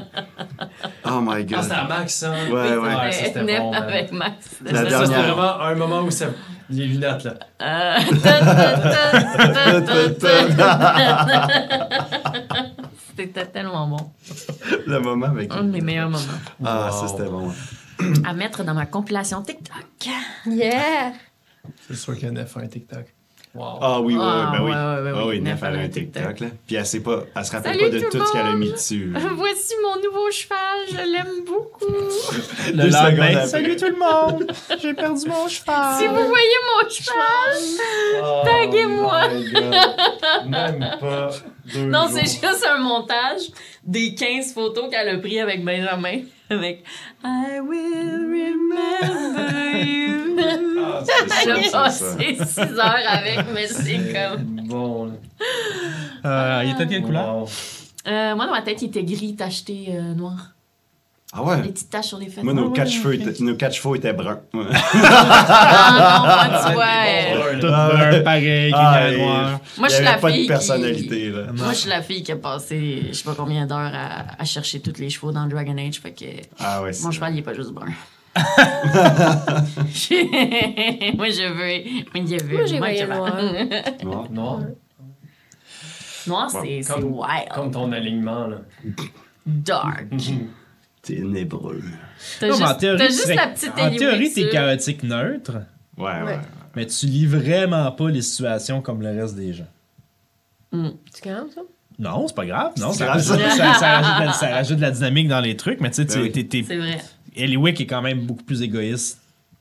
Oh 1.05 1.19
my 1.22 1.34
Ah, 1.34 1.43
god. 1.43 1.63
c'était 1.63 1.76
à 1.76 1.84
Max, 1.88 2.24
hein? 2.24 2.34
Ouais, 2.49 2.78
ouais. 2.78 3.11
ça 3.11 3.26
c'était 3.26 3.57
bon. 3.59 3.72
avec 3.74 4.11
Max. 4.13 4.36
La 4.63 4.72
Ça, 4.72 4.78
ça, 4.78 4.84
c'était 5.05 5.09
dernière. 5.15 5.36
vraiment 5.36 5.59
un 5.61 5.76
moment 5.76 6.01
où 6.03 6.11
ça... 6.11 6.28
les 6.72 6.88
lunettes, 6.88 7.24
là. 7.24 7.34
Euh, 7.61 7.99
C'était 13.17 13.45
tellement 13.45 13.88
bon. 13.88 14.11
Le 14.88 14.99
moment 14.99 15.28
avec. 15.28 15.51
Un 15.53 15.63
de 15.65 15.72
mes 15.72 15.82
meilleurs 15.82 16.09
moments. 16.09 16.24
Ah, 16.63 16.89
Wow. 16.91 17.01
ça 17.01 17.07
c'était 17.09 17.30
bon. 17.30 17.51
À 18.26 18.34
mettre 18.34 18.63
dans 18.63 18.74
ma 18.74 18.86
compilation 18.88 19.43
TikTok. 19.43 19.86
Yeah! 20.47 21.13
C'est 21.88 21.95
sûr 21.95 22.19
que 22.19 22.26
Nef 22.26 22.57
a 22.57 22.61
un 22.61 22.67
TikTok. 22.67 23.05
Wow. 23.54 23.80
Ah 23.82 23.99
oui, 23.99 24.16
oui, 24.16 24.20
Ah, 24.24 24.52
oui, 24.54 24.58
ben 24.58 24.64
oui. 24.64 24.72
ouais, 24.72 24.78
ouais, 24.78 25.12
ouais, 25.12 25.12
Ah 25.14 25.28
oui. 25.28 25.36
oui, 25.36 25.41
Nef 25.41 25.60
elle 25.62 25.76
a 25.76 25.80
un 25.80 25.84
un 25.84 25.89
TikTok, 25.89 26.24
TikTok. 26.24 26.39
là. 26.39 26.47
Puis 26.66 26.76
elle 26.78 26.86
sait 26.86 27.02
pas, 27.02 27.24
elle 27.36 27.45
se 27.45 27.52
rappelle 27.52 27.74
Salut 27.78 27.91
pas 27.91 27.97
de 27.97 28.10
tout 28.10 28.26
ce 28.26 28.32
qu'elle 28.32 28.45
a 28.47 28.54
mis 28.56 28.72
dessus. 28.72 29.14
Voici 29.36 29.74
mon 29.84 30.02
nouveau 30.02 30.32
cheval, 30.32 30.58
je 30.89 31.12
l'aime 31.12 31.43
beaucoup. 31.45 31.86
Le 32.74 32.89
lendemain, 32.89 33.28
après. 33.36 33.47
salut 33.47 33.76
tout 33.76 33.88
le 33.89 33.97
monde! 33.97 34.49
J'ai 34.82 34.93
perdu 34.93 35.28
mon 35.28 35.49
cheval! 35.49 35.97
Si 35.99 36.08
vous 36.08 36.28
voyez 36.30 36.58
mon 36.82 36.89
cheval, 36.89 38.24
Oh 38.24 38.41
taguez-moi. 38.45 39.22
Même 40.47 40.97
pas 40.99 41.30
deux 41.74 41.86
non, 41.86 42.08
c'est 42.10 42.22
juste 42.22 42.66
un 42.70 42.80
montage 42.80 43.41
des 43.84 44.13
15 44.15 44.53
photos 44.53 44.89
qu'elle 44.89 45.09
a 45.09 45.17
pris 45.17 45.39
avec 45.39 45.63
Benjamin. 45.63 46.21
Avec 46.49 46.84
I 47.23 47.59
will 47.61 48.27
remember 48.27 49.77
you. 49.77 50.17
Ah, 50.84 51.03
c'est 51.27 51.63
J'ai 51.63 51.71
passé 51.71 52.38
6 52.45 52.59
heures 52.59 52.95
avec, 53.07 53.39
mais 53.53 53.67
c'est 53.67 54.11
comme. 54.13 54.61
bon. 54.67 55.05
là. 55.05 55.11
Euh, 56.25 56.63
il 56.65 56.71
était 56.71 56.86
de 56.86 56.89
quelle 56.91 57.01
couleur? 57.03 57.36
Wow. 57.38 57.49
Euh, 58.07 58.36
moi, 58.36 58.45
dans 58.45 58.51
ma 58.51 58.61
tête, 58.61 58.82
il 58.82 58.88
était 58.88 59.03
gris, 59.03 59.36
tacheté 59.36 59.88
euh, 59.89 60.13
noir. 60.13 60.51
Ah 61.34 61.43
ouais? 61.43 61.61
Des 61.61 61.69
petites 61.69 61.89
taches 61.89 62.07
sur 62.07 62.17
les 62.17 62.27
fesses. 62.27 62.43
Moi, 62.43 62.53
nos 62.53 62.69
ouais, 62.69 62.86
cheveux 62.86 63.13
ok. 63.15 63.21
étaient, 63.21 63.97
étaient 63.97 64.13
bruns. 64.13 64.41
Ah 64.53 66.47
non, 66.49 66.51
moi, 66.51 66.61
tu 66.67 66.73
vois. 66.73 66.86
Tout 67.62 67.68
là. 67.68 67.89
brun, 67.89 68.22
pareil, 68.22 68.72
qui 68.72 68.78
Ah, 68.78 69.07
est 69.09 69.14
et- 69.14 69.18
noir. 69.22 69.59
Moi, 69.78 69.88
je 69.88 69.93
suis 69.95 70.03
la 70.03 70.18
pas 70.18 70.30
fille 70.30 70.38
de 70.38 70.41
qui- 70.43 70.47
personnalité, 70.47 71.30
là. 71.30 71.43
Moi, 71.53 71.70
je 71.70 71.76
suis 71.78 71.89
la 71.89 72.01
fille 72.01 72.24
qui 72.24 72.32
a 72.32 72.36
passé, 72.36 73.03
je 73.09 73.14
sais 73.14 73.24
pas 73.24 73.36
combien 73.36 73.66
d'heures 73.66 73.91
à, 73.93 74.41
à 74.41 74.45
chercher 74.45 74.80
tous 74.82 74.99
les 74.99 75.09
chevaux 75.09 75.32
dans 75.32 75.45
Dragon 75.47 75.78
Age. 75.78 75.99
Fait 75.99 76.12
que 76.12 76.26
Ah 76.59 76.82
ouais, 76.84 76.91
mon 77.03 77.12
cheval, 77.12 77.34
il 77.34 77.39
est 77.39 77.43
pas 77.43 77.53
juste 77.53 77.72
brun. 77.72 77.88
moi, 81.16 81.30
je 81.30 81.47
veux. 81.47 82.03
Moi, 82.14 82.26
je 82.26 82.43
veux. 82.43 82.57
Moi, 82.57 82.66
j'ai 82.66 82.78
voyé 82.78 82.97
cheval. 82.99 83.70
Noir. 84.03 84.32
Noir. 84.32 84.59
Noir, 86.28 86.49
c'est 86.51 86.82
Comme- 86.88 87.03
wild. 87.14 87.49
Comme 87.53 87.72
ton 87.72 87.91
alignement, 87.91 88.47
là. 88.47 88.57
Dark. 89.45 90.05
Ténébreux. 91.01 91.82
T'as 92.39 92.47
juste, 92.51 93.01
juste 93.07 93.36
la 93.36 93.47
petite 93.47 93.72
En 93.80 93.89
théorie, 93.89 94.32
t'es 94.32 94.49
chaotique 94.49 95.01
neutre, 95.01 95.53
Ouais, 95.97 96.05
ouais. 96.05 96.24
Ouais. 96.24 96.39
Mais 96.76 96.86
tu 96.86 97.05
lis 97.05 97.26
vraiment 97.26 97.91
pas 97.91 98.09
les 98.09 98.22
situations 98.22 98.82
comme 98.82 99.01
le 99.01 99.09
reste 99.09 99.36
des 99.36 99.53
gens. 99.53 99.67
Tu 100.72 101.22
calmes, 101.22 101.49
ça? 101.53 101.61
Non, 101.99 102.28
c'est 102.28 102.36
pas 102.36 102.45
grave. 102.45 102.72
Non, 102.78 102.91
C'est 102.93 102.99
ça, 102.99 103.11
rajoute, 103.13 103.26
ça. 103.38 103.99
rajoute 103.99 104.19
de 104.22 104.26
la, 104.26 104.34
ça 104.34 104.49
rajoute 104.49 104.78
de 104.78 104.82
la 104.82 104.91
dynamique 104.91 105.28
dans 105.28 105.39
les 105.41 105.55
trucs, 105.57 105.80
mais 105.82 105.89
tu 105.91 105.97
sais, 105.97 106.05
Ben 106.05 106.13
t'es- 106.32 106.39
oui. 106.39 106.47
t'es- 106.47 106.63
C'est 106.67 106.78
vrai. 106.78 106.99
Eliwick 107.36 107.80
est 107.82 107.86
quand 107.86 108.01
même 108.01 108.22
beaucoup 108.26 108.43
plus 108.43 108.61
égoïste 108.61 109.19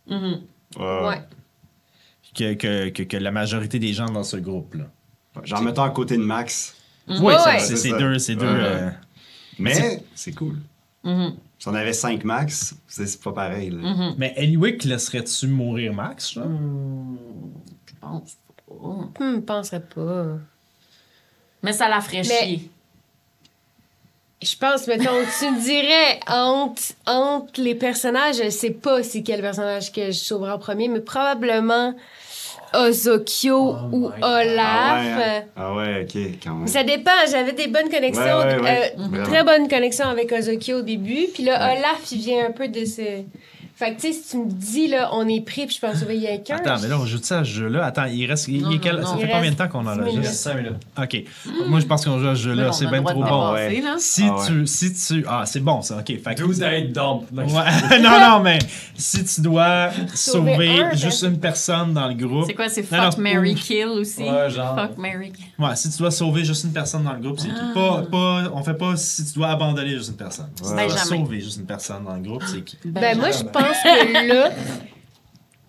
Mhm. 0.08 0.40
Ouais. 0.78 1.06
Ouais. 1.08 1.20
que, 2.34 2.54
que, 2.54 2.88
que, 2.90 3.02
que 3.02 3.16
la 3.16 3.30
majorité 3.32 3.78
des 3.80 3.92
gens 3.92 4.06
dans 4.06 4.22
ce 4.22 4.36
groupe-là. 4.36 4.84
Genre, 5.44 5.62
mettons 5.62 5.82
à 5.82 5.90
côté 5.90 6.16
de 6.16 6.22
Max. 6.22 6.76
Oui, 7.08 7.18
Ouais, 7.18 7.34
c'est- 7.38 7.70
ouais. 7.72 7.76
c'est 7.76 7.98
deux. 7.98 8.18
C'est 8.18 8.34
deux 8.36 8.46
Ouais. 8.46 8.58
euh, 8.62 8.90
Mais 9.58 10.02
c'est 10.14 10.32
cool. 10.32 10.56
Mhm. 11.04 11.34
Si 11.61 11.68
on 11.68 11.74
avait 11.74 11.92
5 11.92 12.24
Max, 12.24 12.74
c'est 12.88 13.20
pas 13.22 13.32
pareil. 13.32 13.70
là. 13.70 13.76
Mhm. 13.92 14.14
Mais 14.18 14.32
Eliwick, 14.36 14.82
laisserais-tu 14.84 15.46
mourir 15.46 15.92
Max? 15.92 16.34
Hmm, 16.36 17.16
Je 17.86 17.92
pense 18.00 18.36
pas. 18.66 19.24
Hum, 19.24 19.42
penserais 19.44 19.80
pas. 19.82 20.38
Mais 21.62 21.72
ça 21.74 21.88
la 21.88 22.00
ferait 22.00 22.22
Mais- 22.26 22.46
chier. 22.46 22.70
Je 24.42 24.56
pense, 24.56 24.86
mettons, 24.86 25.04
tu 25.38 25.50
me 25.50 25.61
dirais, 25.62 26.18
entre, 26.26 26.80
entre 27.06 27.61
les 27.61 27.74
personnages, 27.74 28.36
je 28.42 28.48
sais 28.48 28.70
pas 28.70 29.02
c'est 29.02 29.22
quel 29.22 29.42
personnage 29.42 29.92
que 29.92 30.06
je 30.06 30.12
sauverai 30.18 30.52
en 30.52 30.58
premier, 30.58 30.88
mais 30.88 31.00
probablement 31.00 31.94
Ozokyo 32.74 33.56
Oh 33.76 33.76
ou. 33.92 34.06
Olaf. 34.22 34.64
Ah 34.66 35.00
ouais, 35.16 35.22
hein? 35.24 35.42
Ah 35.56 35.74
ouais, 35.74 36.02
ok, 36.08 36.22
quand 36.42 36.54
même. 36.54 36.66
Ça 36.66 36.82
dépend, 36.84 37.10
j'avais 37.30 37.52
des 37.52 37.66
bonnes 37.68 37.88
connexions, 37.88 38.22
Ouais, 38.22 38.56
ouais, 38.56 38.60
ouais. 38.60 38.94
euh, 39.18 39.24
très 39.24 39.44
bonnes 39.44 39.68
connexions 39.68 40.06
avec 40.06 40.32
Ozokyo 40.32 40.78
au 40.78 40.82
début, 40.82 41.26
puis 41.32 41.42
là, 41.44 41.66
Ouais. 41.68 41.78
Olaf, 41.78 42.00
il 42.12 42.18
vient 42.18 42.46
un 42.46 42.52
peu 42.52 42.68
de 42.68 42.84
ce... 42.84 43.02
Fait 43.80 43.94
que, 43.94 44.00
tu 44.02 44.08
sais, 44.08 44.12
si 44.12 44.30
tu 44.32 44.36
me 44.36 44.44
dis, 44.50 44.88
là, 44.88 45.08
on 45.14 45.26
est 45.26 45.40
pris, 45.40 45.64
puis 45.64 45.74
je 45.76 45.80
peux 45.80 45.86
en 45.90 45.98
sauver 45.98 46.20
quelqu'un. 46.20 46.56
Attends, 46.56 46.82
mais 46.82 46.88
là, 46.88 46.98
on 47.00 47.06
joue 47.06 47.16
ça 47.22 47.38
à 47.38 47.44
ce 47.44 47.48
jeu-là. 47.50 47.86
Attends, 47.86 48.04
il 48.04 48.26
reste. 48.26 48.46
Il, 48.48 48.60
Non, 48.60 48.70
il 48.70 48.76
est 48.76 48.78
quel- 48.78 48.96
non, 48.96 49.06
ça 49.06 49.12
non. 49.14 49.18
fait 49.20 49.24
Il 49.26 49.30
combien 49.30 49.40
de 49.40 49.44
reste 49.46 49.58
temps 49.58 49.68
qu'on 49.68 49.86
en 49.86 49.98
a 49.98 50.02
minutes. 50.04 50.22
juste? 50.22 50.34
5 50.34 50.54
minutes. 50.56 50.72
Ok. 50.98 51.24
Moi, 51.66 51.80
je 51.80 51.86
pense 51.86 52.04
qu'on 52.04 52.18
joue 52.18 52.28
à 52.28 52.34
ce 52.36 52.42
jeu-là. 52.42 52.72
C'est 52.72 52.84
a 52.84 52.90
bien 52.90 53.02
trop 53.02 53.14
bon. 53.24 53.52
dépasser, 53.54 53.76
ouais. 53.76 53.80
là. 53.80 53.94
Si 53.98 54.24
Ah 54.28 54.34
ouais. 54.36 54.46
tu. 54.48 54.66
Si 54.66 54.92
tu. 54.92 55.24
Ah, 55.26 55.44
c'est 55.46 55.60
bon 55.60 55.80
ça. 55.80 55.96
Ok. 55.96 56.06
Fait 56.22 56.34
que- 56.34 56.42
Do 56.42 56.52
date 56.52 56.92
dump. 56.92 57.22
Ouais. 57.32 57.98
non, 58.00 58.20
non, 58.20 58.40
mais 58.40 58.58
si 58.94 59.24
tu 59.24 59.40
dois 59.40 59.88
Sauver 60.14 60.52
sauver 60.52 60.80
un, 60.82 60.92
juste 60.94 61.22
une 61.22 61.38
personne 61.40 61.94
dans 61.94 62.06
le 62.08 62.14
groupe. 62.14 62.44
C'est 62.48 62.54
quoi, 62.54 62.68
c'est 62.68 62.82
non, 62.92 63.10
Fuck, 63.10 63.16
Mary 63.18 63.54
Kill 63.54 63.86
aussi? 63.88 64.24
Ouais, 64.24 64.50
genre. 64.50 64.74
Fuck, 64.78 64.98
Mary 64.98 65.32
Kill. 65.32 65.46
Ouais, 65.58 65.74
si 65.74 65.88
tu 65.90 65.96
dois 65.96 66.10
sauver 66.10 66.44
juste 66.44 66.64
une 66.64 66.72
personne 66.72 67.04
dans 67.04 67.14
le 67.14 67.20
groupe, 67.20 67.38
c'est 67.40 67.48
qui? 67.48 67.54
Pas, 67.74 68.02
pas, 68.10 68.42
on 68.52 68.62
fait 68.62 68.74
pas 68.74 68.94
si 68.96 69.24
tu 69.24 69.32
dois 69.38 69.48
abandonner 69.48 69.90
juste 69.96 70.10
une 70.10 70.16
personne. 70.16 70.48
Si 70.56 70.68
tu 70.68 70.76
Ben, 70.76 70.86
dois 70.86 70.96
sauver 70.98 71.40
juste 71.40 71.56
une 71.56 71.66
personne 71.66 72.04
dans 72.04 72.14
le 72.16 72.20
groupe, 72.22 72.42
c'est 72.46 72.60
qui? 72.62 72.76
Ben, 72.84 73.16
moi, 73.16 73.30
je 73.30 73.42
pense 73.44 73.69
que 73.82 74.26
là, 74.28 74.50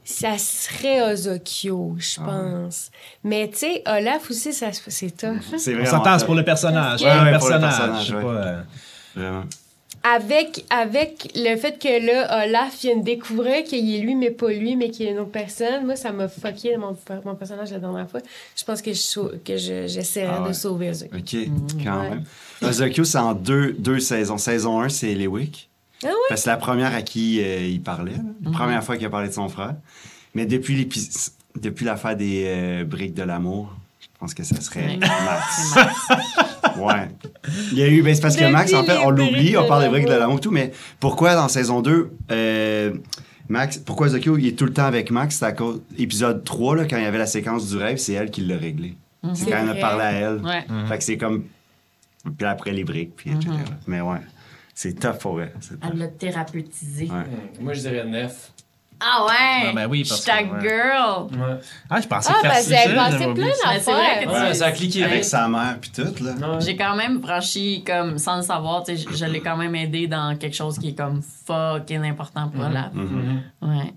ça 0.04 0.38
serait 0.38 1.12
Ozokyo, 1.14 1.96
je 1.98 2.16
Ah 2.20 2.26
pense. 2.26 2.92
Mais, 3.24 3.50
tu 3.50 3.58
sais, 3.60 3.84
Olaf 3.88 4.30
aussi, 4.30 4.52
ça, 4.54 4.68
c'est 4.74 5.16
tough. 5.16 5.38
C'est 5.58 5.72
On 5.72 5.76
vraiment. 5.80 5.90
s'entend, 5.90 6.20
c'est 6.20 6.26
pour 6.26 6.36
le 6.36 6.44
personnage. 6.44 7.02
Ouais, 7.02 7.08
ouais, 7.08 7.32
le 7.32 7.38
pour 7.38 7.50
le 7.50 7.60
personnage. 7.60 7.78
personnage, 7.78 8.06
je 8.06 8.10
sais 8.12 8.16
ouais. 8.16 8.24
pas, 8.24 8.56
Vraiment. 9.16 9.44
Avec, 10.04 10.66
avec 10.72 11.32
le 11.36 11.56
fait 11.58 11.78
que 11.78 12.04
là, 12.08 12.44
Olaf 12.48 12.80
vient 12.82 12.98
de 12.98 13.04
découvrir 13.04 13.64
qu'il 13.64 13.94
est 13.94 14.00
lui, 14.00 14.16
mais 14.16 14.32
pas 14.32 14.50
lui, 14.50 14.76
mais 14.76 14.90
qu'il 14.90 15.06
est 15.06 15.12
une 15.12 15.20
autre 15.20 15.30
personne, 15.32 15.86
moi, 15.86 15.96
ça 15.96 16.12
m'a 16.12 16.28
fucké 16.28 16.76
mon, 16.76 16.98
mon 17.24 17.36
personnage 17.36 17.70
la 17.72 17.78
dernière 17.78 18.10
fois. 18.10 18.20
Je 18.56 18.64
pense 18.64 18.82
que 18.82 18.92
je 18.94 19.38
que 19.44 19.58
je- 19.58 19.86
j'essaierais 19.88 20.34
Ah 20.38 20.42
ouais. 20.42 20.48
de 20.50 20.54
sauver 20.54 20.90
Ozokyo. 20.90 21.16
OK, 21.20 21.36
quand 21.84 22.00
Ouais. 22.02 22.10
même. 22.10 22.24
Ozokyo, 22.64 23.04
c'est 23.04 23.20
en 23.20 23.34
deux, 23.36 23.74
deux 23.74 24.00
saisons. 24.00 24.40
Saison 24.40 24.82
1, 24.82 24.90
c'est 24.90 25.14
Lewick. 25.14 25.70
Ah? 26.04 26.10
Parce 26.30 26.42
que 26.42 26.44
c'est 26.46 26.50
la 26.50 26.58
première 26.58 26.94
à 26.94 27.02
qui 27.02 27.42
euh, 27.42 27.60
il 27.66 27.82
parlait. 27.82 28.14
là. 28.14 28.24
La 28.44 28.52
première 28.52 28.84
fois 28.84 28.98
qu'il 28.98 29.06
a 29.06 29.10
parlé 29.10 29.28
de 29.28 29.34
son 29.34 29.50
frère. 29.50 29.76
Mais 30.34 30.46
depuis, 30.46 30.88
depuis 31.60 31.86
l'affaire 31.86 32.16
des 32.16 32.44
euh, 32.48 32.84
briques 32.86 33.14
de 33.14 33.24
l'amour, 33.24 33.76
je 34.00 34.08
pense 34.20 34.34
que 34.34 34.44
ça 34.44 34.60
serait. 34.62 34.98
Max. 34.98 35.76
Ouais. 36.78 37.10
Il 37.74 37.78
y 37.78 37.84
a 37.84 37.88
eu, 37.90 38.02
ben, 38.02 38.16
c'est 38.16 38.22
parce 38.22 38.38
que 38.38 38.50
Max, 38.50 38.74
en 38.74 38.84
fait, 38.84 38.98
on 39.04 39.10
l'oublie, 39.10 39.58
on 39.58 39.68
parle 39.68 39.84
des 39.84 39.90
briques 39.90 40.08
de 40.08 40.14
l'amour. 40.14 40.38
et 40.38 40.42
tout, 40.42 40.52
mais 40.52 40.72
pourquoi 41.00 41.36
dans 41.36 41.50
saison 41.50 41.82
2, 41.82 42.10
euh, 42.32 42.94
Max, 43.50 43.78
pourquoi 43.78 44.08
Zokyo, 44.08 44.38
il 44.38 44.48
est 44.48 44.58
tout 44.58 44.66
le 44.66 44.72
temps 44.74 44.86
avec 44.86 45.12
Max? 45.12 45.36
C'est 45.38 45.46
à 45.46 45.52
cause, 45.52 45.82
épisode 45.98 46.44
3, 46.46 46.78
là, 46.78 46.86
quand 46.86 46.96
il 46.98 47.04
y 47.04 47.06
avait 47.06 47.18
la 47.18 47.26
séquence 47.26 47.68
du 47.70 47.76
rêve, 47.78 47.98
c'est 47.98 48.14
elle 48.14 48.32
qui 48.32 48.42
l'a 48.42 48.58
réglé. 48.58 48.96
C'est 49.34 49.44
C'est 49.44 49.52
quand 49.52 49.58
elle 49.62 49.70
a 49.70 49.76
parlé 49.76 50.04
à 50.04 50.12
elle. 50.14 50.42
Ouais. 50.42 50.66
Fait 50.88 50.98
que 50.98 51.04
c'est 51.04 51.18
comme. 51.18 51.44
Puis 52.38 52.48
après 52.48 52.72
les 52.72 52.84
briques, 52.86 53.16
puis 53.18 53.32
etc. 53.32 53.50
Mais 53.88 54.00
ouais, 54.00 54.20
c'est 54.82 55.00
tough 55.00 55.18
pour 55.20 55.42
elle. 55.42 55.54
Elle 55.92 55.98
l'a 56.00 56.08
thérapeutisé. 56.08 57.06
Ouais. 57.06 57.20
Hmm, 57.60 57.64
Moi, 57.64 57.74
je 57.74 57.82
dirais 57.82 58.04
9. 58.06 58.52
Ah 59.04 59.26
ouais! 59.26 59.68
Ah, 59.70 59.72
ben 59.74 59.88
oui, 59.90 60.04
Je 60.04 60.10
parce 60.10 60.24
que, 60.26 60.32
ouais. 60.32 60.62
girl! 60.62 61.24
Ouais. 61.32 61.60
Ah, 61.90 62.00
je 62.02 62.08
pensais 62.08 62.32
Ah, 62.32 62.38
que 62.42 62.48
ben, 62.48 62.54
c'est 62.56 62.96
passé 62.96 63.18
plein 63.34 63.48
d'affaires. 63.48 64.24
que 64.24 64.30
Ouais, 64.48 64.54
ça 64.54 64.66
a 64.68 64.72
cliqué 64.72 65.04
Avec 65.04 65.24
sa 65.26 65.48
mère, 65.48 65.78
puis 65.82 65.90
tout, 65.90 66.24
là. 66.24 66.34
Ouais. 66.34 66.62
J'ai 66.62 66.76
quand 66.76 66.96
même 66.96 67.20
franchi, 67.22 67.84
comme, 67.84 68.20
sans 68.20 68.38
le 68.38 68.42
savoir, 68.44 68.84
tu 68.84 68.96
sais, 68.96 69.04
je, 69.10 69.16
je 69.16 69.26
l'ai 69.26 69.40
quand 69.42 69.58
même 69.58 69.74
aidé 69.76 70.08
dans 70.08 70.36
quelque 70.38 70.56
chose 70.56 70.78
qui 70.78 70.90
est 70.90 70.96
comme 70.96 71.22
fucking 71.24 72.04
important 72.06 72.50
pour 72.50 72.64
Olaf. 72.64 72.92
Mhm. 72.94 73.42
Ouais. 73.64 73.94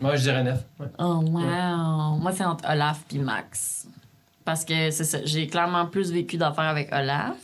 Moi, 0.00 0.16
je 0.16 0.22
dirais 0.22 0.42
9. 0.42 0.64
Ouais. 0.80 0.86
Oh, 0.98 1.22
wow! 1.24 2.16
Moi, 2.20 2.32
c'est 2.34 2.44
entre 2.44 2.68
Olaf 2.68 3.00
puis 3.08 3.18
Max. 3.18 3.86
Parce 4.44 4.64
que 4.64 4.90
c'est 4.90 5.04
ça, 5.04 5.18
j'ai 5.24 5.46
clairement 5.46 5.86
plus 5.86 6.10
vécu 6.10 6.36
d'affaires 6.38 6.64
avec 6.64 6.88
Olaf. 6.92 7.34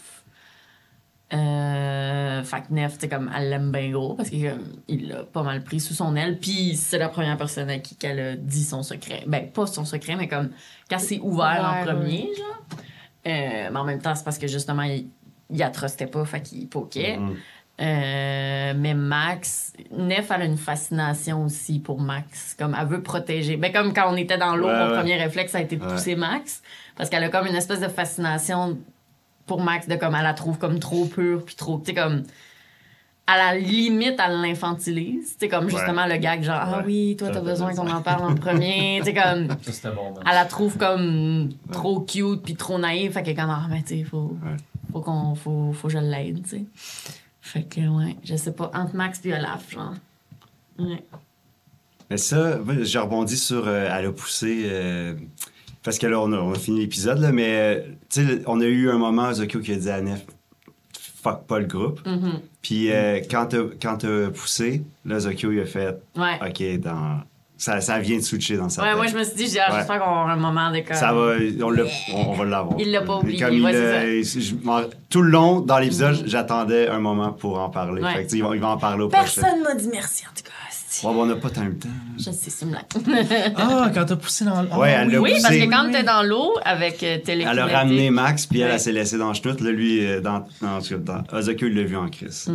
Euh, 1.35 2.43
fait 2.45 2.62
que 2.62 2.72
Nef, 2.72 2.95
tu 2.95 3.01
sais, 3.01 3.09
comme, 3.09 3.30
elle 3.37 3.51
l'aime 3.51 3.72
bien 3.72 3.91
gros 3.91 4.14
parce 4.14 4.30
qu'il 4.30 4.49
l'a 5.09 5.24
pas 5.24 5.43
mal 5.43 5.62
pris 5.64 5.80
sous 5.80 5.95
son 5.95 6.14
aile. 6.16 6.39
Puis 6.39 6.76
c'est 6.76 6.99
la 6.99 7.09
première 7.09 7.37
personne 7.37 7.70
à 7.70 7.78
qui 7.78 7.97
qu'elle 7.97 8.20
a 8.20 8.37
dit 8.37 8.64
son 8.64 8.82
secret. 8.82 9.24
Ben, 9.26 9.51
pas 9.51 9.66
son 9.66 9.85
secret, 9.85 10.16
mais 10.16 10.28
comme, 10.28 10.51
quand 10.91 10.99
c'est 10.99 11.18
ouvert 11.20 11.64
en 11.82 11.85
premier, 11.85 12.28
genre. 12.37 12.78
Euh, 13.26 13.68
mais 13.72 13.76
en 13.78 13.85
même 13.85 14.01
temps, 14.03 14.14
c'est 14.14 14.24
parce 14.24 14.39
que 14.39 14.47
justement, 14.47 14.82
il, 14.82 15.07
il 15.51 15.59
la 15.59 15.70
trustait 15.70 16.07
pas, 16.07 16.24
fait 16.24 16.43
qu'il 16.43 16.68
poquait. 16.68 17.16
Mhm. 17.16 17.37
Euh, 17.80 18.72
mais 18.76 18.95
Max, 18.95 19.72
Nef, 19.91 20.30
elle 20.30 20.43
a 20.43 20.45
une 20.45 20.57
fascination 20.57 21.45
aussi 21.45 21.80
pour 21.80 22.01
Max. 22.01 22.55
Comme 22.57 22.76
elle 22.80 22.87
veut 22.87 23.03
protéger. 23.03 23.57
Ben, 23.57 23.72
comme 23.72 23.93
quand 23.93 24.12
on 24.12 24.16
était 24.16 24.39
dans 24.39 24.55
l'eau, 24.55 24.68
Ouais, 24.68 24.78
mon 24.78 24.91
ouais. 24.93 24.99
premier 24.99 25.16
réflexe, 25.16 25.51
ça 25.53 25.59
a 25.59 25.62
été 25.62 25.74
de 25.76 25.82
Ouais. 25.85 25.91
pousser 25.93 26.14
Max. 26.14 26.62
Parce 26.97 27.11
qu'elle 27.11 27.24
a 27.24 27.28
comme 27.30 27.47
une 27.49 27.57
espèce 27.57 27.80
de 27.80 27.89
fascination 27.89 28.78
pour 29.47 29.61
Max, 29.63 29.87
de 29.89 29.97
comme 29.97 30.15
elle 30.15 30.23
la 30.23 30.35
trouve 30.35 30.59
comme 30.59 30.79
trop 30.79 31.05
pure, 31.07 31.45
puis 31.45 31.55
trop. 31.55 31.79
Tu 31.79 31.87
sais, 31.87 31.95
comme. 31.95 32.23
À 33.27 33.39
la 33.39 33.59
limite, 33.59 34.21
elle 34.23 34.43
l'infantilise. 34.43 35.33
Tu 35.33 35.37
sais, 35.41 35.49
comme 35.49 35.71
justement 35.71 36.05
le 36.07 36.19
gag, 36.19 36.43
genre, 36.43 36.61
ah 36.61 36.79
Ouais. 36.79 36.83
oui, 36.85 37.17
toi, 37.19 37.31
t'as 37.33 37.41
besoin 37.41 37.75
qu'on 37.75 37.89
en 37.91 38.03
parle 38.03 38.25
en 38.31 38.35
premier. 38.35 39.01
tu 39.05 39.07
sais, 39.07 39.15
comme. 39.15 39.47
Bon. 39.95 40.15
Elle 40.27 40.35
la 40.35 40.45
trouve 40.45 40.77
comme 40.77 41.49
trop 41.73 42.01
cute 42.01 42.43
puis 42.43 42.55
trop 42.55 42.79
naïve. 42.79 43.13
Fait 43.13 43.23
qu'elle 43.23 43.33
est 43.33 43.41
comme, 43.41 43.49
ah, 43.51 43.67
mais 43.71 43.81
tu 43.83 43.97
sais, 43.99 44.05
faut, 44.05 44.37
Ouais. 44.45 44.57
faut 44.93 45.01
qu'on, 45.01 45.35
faut, 45.35 45.73
faut 45.73 45.89
que 45.89 45.95
je 45.95 45.99
l'aide, 45.99 46.43
tu 46.43 46.51
sais. 46.51 46.65
Fait 47.41 47.63
que, 47.63 47.81
ouais, 47.81 48.17
je 48.25 48.37
sais 48.37 48.53
pas, 48.53 48.71
entre 48.75 48.95
Max 48.95 49.21
puis 49.21 49.33
Olaf, 49.33 49.71
genre. 49.71 49.95
Ouais. 50.79 51.03
Mais 52.11 52.19
ça, 52.19 52.59
moi, 52.59 52.75
j'ai 52.83 52.99
rebondi 52.99 53.39
sur. 53.39 53.67
euh, 53.67 53.89
elle 53.91 54.05
a 54.07 54.13
poussé. 54.13 54.65
euh, 54.67 55.15
parce 55.85 55.99
que 55.99 56.07
là, 56.07 56.18
on 56.18 56.32
a, 56.32 56.39
on 56.39 56.53
a 56.53 56.59
fini 56.59 56.80
l'épisode, 56.80 57.18
là, 57.18 57.30
mais 57.30 57.85
tu 58.09 58.26
sais, 58.26 58.43
on 58.47 58.61
a 58.61 58.64
eu 58.64 58.91
un 58.91 58.99
moment, 58.99 59.32
Zokyo 59.32 59.61
qui 59.61 59.72
a 59.72 59.76
dit 59.76 59.91
à 59.91 60.01
Nef, 60.01 60.24
fuck 61.22 61.47
pas 61.47 61.59
le 61.59 61.66
groupe. 61.66 62.01
Mhm. 62.07 62.41
Puis 62.62 62.91
euh, 62.91 63.20
quand 63.30 63.47
t'as 63.47 64.30
poussé, 64.30 64.82
là, 65.05 65.20
Zokyo, 65.20 65.53
il 65.53 65.61
a 65.61 65.66
fait, 65.66 65.97
Ouais. 66.16 66.39
OK, 66.45 66.80
dans. 66.80 67.20
Ça, 67.57 67.80
ça 67.80 68.01
vient 68.01 68.16
de 68.16 68.22
switcher 68.22 68.57
dans 68.57 68.68
sa 68.68 68.82
Ouais, 68.82 68.89
tête. 68.89 68.97
moi, 68.97 69.07
je 69.07 69.16
me 69.16 69.22
suis 69.22 69.37
dit, 69.37 69.59
ah, 69.61 69.70
Ouais. 69.70 69.78
j'espère 69.78 70.01
qu'on 70.01 70.07
va 70.07 70.20
avoir 70.22 70.28
un 70.30 70.37
moment 70.37 70.70
de 70.72 70.80
comme. 70.80 70.97
Ça 70.97 71.12
va, 71.12 71.37
on, 71.61 72.30
on, 72.30 72.32
va 72.32 72.45
l'avoir. 72.45 72.80
Il 72.80 72.91
l'a 72.91 73.03
pas 73.03 73.16
oublié, 73.18 73.39
Comme 73.39 73.64
ouais, 73.64 74.22
je 74.24 74.55
tout 75.09 75.22
le 75.22 75.30
long, 75.30 75.61
dans 75.61 75.78
l'épisode, 75.78 76.24
j'attendais 76.26 76.89
un 76.89 76.99
moment 76.99 77.32
pour 77.32 77.61
en 77.61 77.70
parler. 77.70 78.03
Ouais. 78.03 78.12
Fait 78.12 78.26
que, 78.26 78.35
il, 78.35 78.43
va, 78.43 78.55
il 78.55 78.61
va 78.61 78.70
en 78.70 78.76
parler 78.76 79.05
au 79.05 79.09
prochain. 79.09 79.41
Personne 79.43 79.62
m'a 79.62 79.74
dit 79.74 79.89
merci, 79.91 80.24
en 80.26 80.35
tout 80.35 80.43
cas. 80.43 80.51
Ouais, 81.03 81.11
on 81.15 81.27
n'a 81.27 81.35
pas 81.37 81.51
tant 81.51 81.65
le 81.65 81.77
temps. 81.77 81.89
Je 82.19 82.31
sais, 82.31 82.51
c'est 82.51 82.65
une 82.65 82.71
blague. 82.71 82.85
Ah, 83.57 83.91
quand 83.93 84.05
t'as 84.05 84.17
poussé 84.17 84.45
dans 84.45 84.63
le. 84.63 84.69
Ah, 84.71 84.79
Ouais, 84.79 84.91
elle 84.91 85.11
l'a 85.11 85.21
oui, 85.21 85.31
poussé. 85.33 85.43
parce 85.43 85.55
que 85.57 85.71
quand 85.71 85.91
t'es 85.91 86.03
dans 86.05 86.23
l'eau 86.23 86.55
avec 86.65 87.03
euh, 87.03 87.19
Elle 87.27 87.59
a 87.59 87.67
ramené 87.67 88.11
Max, 88.11 88.47
puis 88.47 88.61
elle, 88.61 88.69
Ouais. 88.69 88.75
elle 88.75 88.81
s'est 88.81 88.93
laissée 88.93 89.19
dans 89.19 89.29
le 89.29 89.35
chenoute. 89.35 89.61
Là, 89.61 89.71
lui, 89.71 90.05
euh, 90.07 90.21
dans, 90.21 90.47
dans, 90.61 90.79
dans 90.99 91.23
Ozokyo, 91.33 91.67
il 91.67 91.75
l'a 91.75 91.83
vu 91.85 91.97
en 91.97 92.09
crise. 92.09 92.51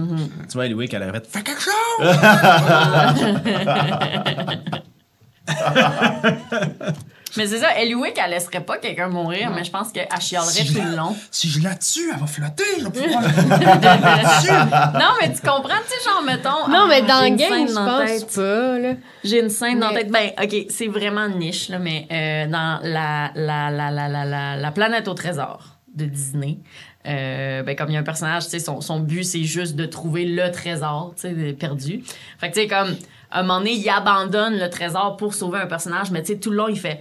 Tu 0.47 0.53
vois, 0.53 0.67
Louis, 0.67 0.87
qu'elle 0.87 1.03
avait 1.03 1.19
fait. 1.19 1.27
Fais 1.27 1.43
quelque 1.43 1.61
chose! 1.61 1.73
Mais 7.37 7.45
c'est 7.47 7.59
ça, 7.59 7.77
Eliwick, 7.79 8.17
elle 8.23 8.31
laisserait 8.31 8.61
pas 8.63 8.77
quelqu'un 8.77 9.07
mourir, 9.07 9.51
mais 9.55 9.63
je 9.63 9.71
pense 9.71 9.91
qu'elle 9.91 10.07
chialerait 10.19 10.51
Si 10.51 10.73
tout 10.73 10.81
le 10.81 10.95
long. 10.95 11.15
Si 11.31 11.49
je 11.49 11.61
la 11.61 11.75
tue, 11.75 12.09
elle 12.13 12.19
va 12.19 12.25
flotter. 12.27 12.63
Je 12.79 12.83
vais 12.85 12.89
pouvoir 12.89 13.21
la 13.21 13.29
non, 14.99 15.11
mais 15.21 15.31
tu 15.33 15.41
comprends, 15.41 15.77
tu 15.87 15.97
sais, 15.97 16.09
genre, 16.09 16.23
mettons... 16.25 16.67
Non, 16.69 16.83
ah, 16.83 16.85
mais 16.87 17.01
j'ai 17.01 17.07
dans 17.07 17.21
le 17.21 17.29
game, 17.35 17.49
scène 17.49 17.67
je 17.69 17.73
dans 17.73 17.85
la 17.85 18.05
pense 18.05 18.19
tête. 18.19 18.35
pas, 18.35 18.79
là. 18.79 18.93
J'ai 19.23 19.39
une 19.41 19.49
scène 19.49 19.79
dans 19.79 19.87
la 19.91 19.93
Mais- 19.93 20.03
tête. 20.03 20.11
Ben, 20.11 20.43
OK, 20.43 20.65
c'est 20.69 20.87
vraiment 20.87 21.27
niche, 21.29 21.69
là, 21.69 21.79
mais 21.79 22.07
euh, 22.11 22.47
dans 22.47 22.79
la, 22.83 23.31
la, 23.35 23.69
la, 23.69 23.91
la, 23.91 24.07
la, 24.07 24.25
la, 24.25 24.55
la 24.55 24.71
planète 24.71 25.07
au 25.07 25.13
trésor 25.13 25.77
de 25.93 26.05
Disney, 26.05 26.59
euh, 27.07 27.63
ben, 27.63 27.75
comme 27.75 27.89
il 27.89 27.93
y 27.93 27.97
a 27.97 27.99
un 27.99 28.03
personnage, 28.03 28.45
tu 28.45 28.51
sais, 28.51 28.59
son, 28.59 28.81
son 28.81 28.99
but, 28.99 29.23
c'est 29.23 29.43
juste 29.43 29.75
de 29.75 29.85
trouver 29.85 30.25
le 30.25 30.51
trésor, 30.51 31.13
tu 31.15 31.21
sais, 31.29 31.53
perdu. 31.53 32.03
Fait 32.39 32.49
que, 32.49 32.55
tu 32.55 32.61
sais, 32.61 32.67
comme, 32.67 32.95
un 33.31 33.41
moment 33.43 33.59
donné, 33.59 33.73
il 33.73 33.89
abandonne 33.89 34.57
le 34.57 34.69
trésor 34.69 35.15
pour 35.17 35.33
sauver 35.33 35.59
un 35.59 35.67
personnage, 35.67 36.11
mais 36.11 36.21
tu 36.23 36.33
sais, 36.33 36.39
tout 36.39 36.49
le 36.51 36.57
long, 36.57 36.67
il 36.67 36.79
fait... 36.79 36.99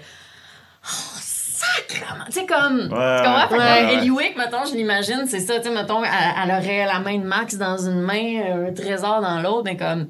Oh, 0.85 1.19
sacrément! 1.21 2.25
Tu 2.27 2.33
sais, 2.33 2.47
comme... 2.47 2.83
tu 2.83 2.89
comprends? 2.89 3.49
Fait 3.49 3.49
que 3.49 3.53
ouais, 3.53 3.59
comme 3.59 3.59
ouais. 3.59 3.95
Eliwick, 3.95 4.37
mettons, 4.37 4.65
je 4.65 4.75
l'imagine, 4.75 5.25
c'est 5.27 5.41
ça, 5.41 5.59
tu 5.59 5.69
sais, 5.69 5.75
mettons, 5.75 6.03
elle, 6.05 6.11
elle 6.45 6.51
aurait 6.51 6.87
la 6.87 7.01
main 7.01 7.19
de 7.19 7.25
Max 7.25 7.57
dans 7.57 7.77
une 7.79 8.01
main, 8.03 8.69
un 8.69 8.73
trésor 8.73 9.21
dans 9.21 9.41
l'autre, 9.41 9.63
mais 9.65 9.77
comme 9.77 10.07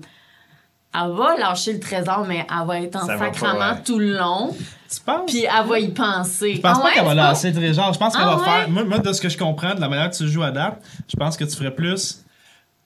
elle 0.95 1.11
va 1.13 1.37
lâcher 1.37 1.75
le 1.75 1.81
trésor, 1.81 2.25
mais 2.27 2.47
elle 2.51 2.67
va 2.67 2.81
être 2.81 2.97
en 2.97 3.07
Ça 3.07 3.17
pas, 3.19 3.27
ouais. 3.29 3.83
tout 3.85 3.99
le 3.99 4.17
long, 4.17 4.57
Tu 4.93 5.01
penses? 5.05 5.31
puis 5.31 5.45
elle 5.45 5.67
va 5.67 5.79
y 5.79 5.89
penser. 5.89 6.55
Je 6.57 6.61
pense 6.61 6.79
Ah 6.79 6.81
pas 6.81 6.87
ouais, 6.89 6.95
qu'elle 6.95 7.05
va 7.05 7.15
lancer 7.15 7.51
le 7.51 7.57
trésor. 7.57 7.93
Je 7.93 7.99
pense 7.99 8.17
qu'elle 8.17 8.25
Ah 8.27 8.37
va 8.37 8.39
ouais? 8.39 8.45
faire. 8.45 8.69
Moi, 8.71 8.85
moi, 8.85 8.99
de 8.99 9.13
ce 9.13 9.21
que 9.21 9.29
je 9.29 9.37
comprends, 9.37 9.75
de 9.75 9.81
la 9.81 9.89
manière 9.89 10.11
que 10.11 10.17
tu 10.17 10.27
joues 10.27 10.43
à 10.43 10.51
date, 10.51 10.83
je 11.09 11.15
pense 11.17 11.37
que 11.37 11.45
tu 11.45 11.55
ferais 11.57 11.75
plus. 11.75 12.25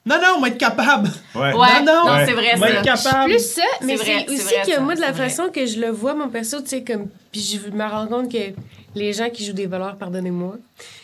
Non, 0.05 0.17
non, 0.21 0.35
on 0.37 0.41
va 0.41 0.49
être 0.49 0.57
capable. 0.57 1.09
Ouais. 1.33 1.53
Non, 1.53 1.85
non, 1.85 2.05
non, 2.05 2.13
ouais. 2.13 2.25
c'est 2.25 2.33
vrai 2.33 2.51
On 2.55 2.59
va 2.59 2.69
être 2.71 2.81
capable. 2.83 3.31
Plus 3.31 3.53
ça, 3.53 3.61
mais 3.81 3.95
C'est 3.97 4.01
aussi 4.27 4.43
vrai, 4.43 4.63
que 4.65 4.71
ça, 4.73 4.79
moi, 4.81 4.95
de 4.95 5.01
la 5.01 5.13
façon 5.13 5.49
que 5.49 5.65
je 5.65 5.79
le 5.79 5.89
vois, 5.91 6.13
mon 6.13 6.27
perso, 6.29 6.61
tu 6.61 6.67
sais, 6.67 6.83
comme. 6.83 7.07
Puis 7.31 7.41
je 7.41 7.69
me 7.71 7.83
rends 7.85 8.07
compte 8.07 8.31
que 8.31 8.53
les 8.95 9.13
gens 9.13 9.29
qui 9.29 9.45
jouent 9.45 9.53
des 9.53 9.65
voleurs, 9.65 9.95
pardonnez-moi, 9.97 10.57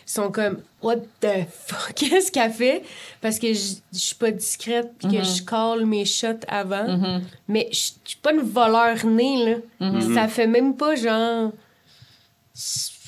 sont 0.06 0.32
comme, 0.32 0.60
what 0.82 0.98
the 1.22 1.46
fuck, 1.66 1.94
qu'est-ce 1.96 2.32
qu'elle 2.32 2.52
fait? 2.52 2.84
Parce 3.22 3.40
que 3.40 3.54
je 3.54 3.76
je 3.94 4.00
suis 4.00 4.16
pas 4.16 4.32
discrète, 4.32 4.92
puis 5.00 5.18
que 5.18 5.24
je 5.24 5.44
call 5.44 5.86
mes 5.86 6.06
shots 6.06 6.46
avant. 6.48 6.88
Mhm. 6.98 7.22
Mais 7.48 7.70
je 7.72 7.78
je 8.04 8.10
suis 8.10 8.20
pas 8.22 8.34
une 8.34 8.42
voleur 8.42 9.06
née, 9.06 9.46
là. 9.80 9.88
Mhm. 9.88 10.14
Ça 10.14 10.28
fait 10.28 10.48
même 10.48 10.76
pas 10.76 10.96
genre. 10.96 11.52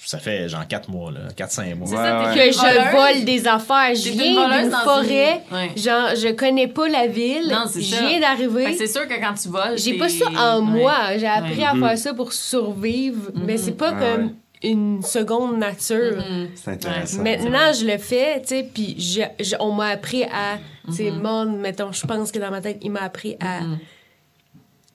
Ça 0.04 0.18
fait 0.20 0.49
genre 0.49 0.68
4 0.68 0.89
mois, 0.89 1.12
là, 1.12 1.20
4-5 1.36 1.76
mois. 1.76 1.88
C'est 1.88 1.95
Ouais, 1.95 2.02
ça, 2.04 2.34
Que 2.36 2.52
je 2.52 2.95
vole 3.16 3.26
des 3.26 3.47
affaires. 3.47 3.95
Je 3.95 4.10
viens 4.10 4.60
d'une 4.62 4.70
dans 4.70 4.78
forêt. 4.80 5.41
Genre, 5.76 6.10
je 6.16 6.32
connais 6.34 6.68
pas 6.68 6.88
la 6.89 7.08
ville. 7.08 7.47
Non, 7.49 7.66
c'est 7.70 7.82
Je 7.82 7.95
viens 7.95 8.20
d'arriver. 8.20 8.76
C'est 8.78 8.88
sûr 8.88 9.08
que 9.08 9.20
quand 9.20 9.34
tu 9.34 9.49
voles. 9.49 9.78
J'ai 9.78 9.97
pas 9.97 10.10
ça 10.10 10.26
en 10.30 10.60
Ouais. 10.62 10.80
moi. 10.82 10.93
J'ai 11.18 11.28
appris 11.28 11.58
Ouais. 11.60 11.64
à 11.66 11.74
Mhm. 11.74 11.88
faire 11.88 11.97
ça 11.97 12.14
pour 12.14 12.34
survivre. 12.34 13.32
Mais 13.36 13.58
c'est 13.58 13.74
pas 13.78 13.93
Ouais, 13.93 13.99
comme 13.99 14.26
ouais. 14.28 14.34
une 14.64 15.02
seconde 15.04 15.58
nature. 15.58 16.18
Mhm. 16.18 16.49
C'est 16.56 16.72
intéressant. 16.72 17.22
Maintenant, 17.24 17.74
je 17.74 17.86
le 17.86 17.97
fais, 17.97 18.41
tu 18.41 18.47
sais, 18.47 18.70
puis 18.74 18.95
je- 18.99 19.43
je- 19.43 19.56
on 19.60 19.72
m'a 19.72 19.88
appris 19.89 20.24
à, 20.24 20.58
tu 20.88 20.93
sais, 20.93 21.12
Mhm. 21.12 21.22
mon, 21.22 21.45
mettons, 21.45 21.91
je 21.91 22.06
pense 22.06 22.32
que 22.32 22.39
dans 22.39 22.52
ma 22.52 22.62
tête, 22.62 22.78
il 22.82 22.91
m'a 22.91 23.02
appris 23.04 23.36
à, 23.39 23.62
Mhm. 23.62 23.78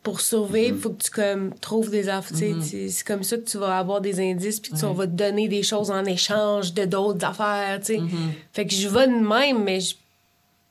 Pour 0.07 0.21
survivre, 0.21 0.79
faut 0.79 0.91
que 0.91 1.03
tu, 1.03 1.11
comme, 1.11 1.53
trouves 1.61 1.91
des 1.91 2.09
affaires, 2.09 2.37
Mhm. 2.55 2.63
c'est- 2.63 3.03
comme 3.05 3.25
ça 3.25 3.37
que 3.37 3.43
tu 3.45 3.59
vas 3.59 3.77
avoir 3.77 4.01
des 4.01 4.21
indices, 4.21 4.61
puis 4.61 4.71
que 4.71 4.77
tu- 4.79 4.85
on 4.85 4.93
va 4.93 5.07
te 5.09 5.13
donner 5.13 5.49
des 5.49 5.65
choses 5.65 5.91
en 5.91 6.05
échange 6.05 6.73
de 6.75 6.85
d'autres 6.85 7.25
affaires, 7.27 7.81
tu 7.81 7.87
sais. 7.95 7.99
Mhm. 7.99 8.11
Fait 8.53 8.65
que 8.67 8.73
je 8.73 8.87
vais 8.89 9.09
de 9.09 9.13
même, 9.15 9.65
mais 9.65 9.81
je, 9.81 9.97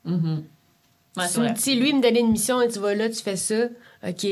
Mhm. 0.05 0.43
Ouais, 1.17 1.27
sais, 1.61 1.75
lui, 1.75 1.89
il 1.89 1.97
me 1.97 2.01
donnait 2.01 2.21
une 2.21 2.31
mission, 2.31 2.61
et 2.61 2.69
tu 2.69 2.79
vas 2.79 2.95
là, 2.95 3.09
tu 3.09 3.21
fais 3.21 3.35
ça, 3.35 3.65
OK, 4.07 4.25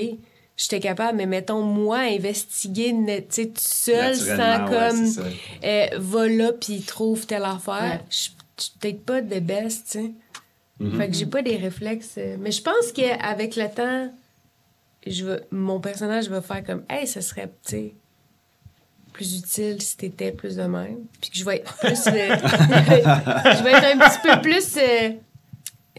j'étais 0.55 0.79
capable, 0.79 1.17
mais 1.17 1.25
mettons, 1.25 1.61
moi, 1.63 1.97
investiguer, 1.99 2.91
sais, 3.29 3.47
tout 3.47 3.53
seul, 3.57 4.15
sans 4.15 4.37
ouais, 4.37 4.71
comme... 4.89 5.05
ça. 5.07 5.21
euh, 5.65 5.87
va 5.97 6.27
là 6.29 6.53
puis 6.53 6.79
trouve 6.79 7.25
telle 7.25 7.43
affaire. 7.43 7.99
Ouais. 7.99 8.01
Je 8.09 8.15
suis 8.15 8.71
peut-être 8.79 9.03
pas 9.03 9.19
de 9.21 9.39
best, 9.39 9.85
tu 9.91 9.99
sais. 9.99 10.11
Mhm. 10.79 10.97
Fait 10.97 11.07
que 11.09 11.13
j'ai 11.13 11.25
pas 11.25 11.41
des 11.41 11.57
réflexes. 11.57 12.15
euh, 12.17 12.37
Mais 12.39 12.51
je 12.51 12.61
pense 12.61 12.93
qu'avec 12.93 13.55
le 13.57 13.67
temps, 13.69 14.09
je 15.11 15.25
vais, 15.25 15.39
mon 15.51 15.79
personnage 15.79 16.29
va 16.29 16.41
faire 16.41 16.63
comme, 16.63 16.83
hey, 16.89 17.05
ça 17.07 17.21
serait, 17.21 17.47
tu 17.65 17.71
sais, 17.71 17.93
plus 19.11 19.37
utile 19.37 19.81
si 19.81 19.97
t'étais 19.97 20.31
plus 20.31 20.55
de 20.55 20.63
même. 20.63 20.97
Puis 21.21 21.29
que 21.31 21.37
je 21.37 21.45
vais 21.45 21.57
être 21.57 21.77
plus. 21.77 22.07
euh, 22.07 22.07
je 22.07 23.63
vais 23.63 23.71
être 23.71 23.95
un 23.95 24.09
petit 24.09 24.27
peu 24.27 24.41
plus. 24.41 24.77
euh, 24.77 25.09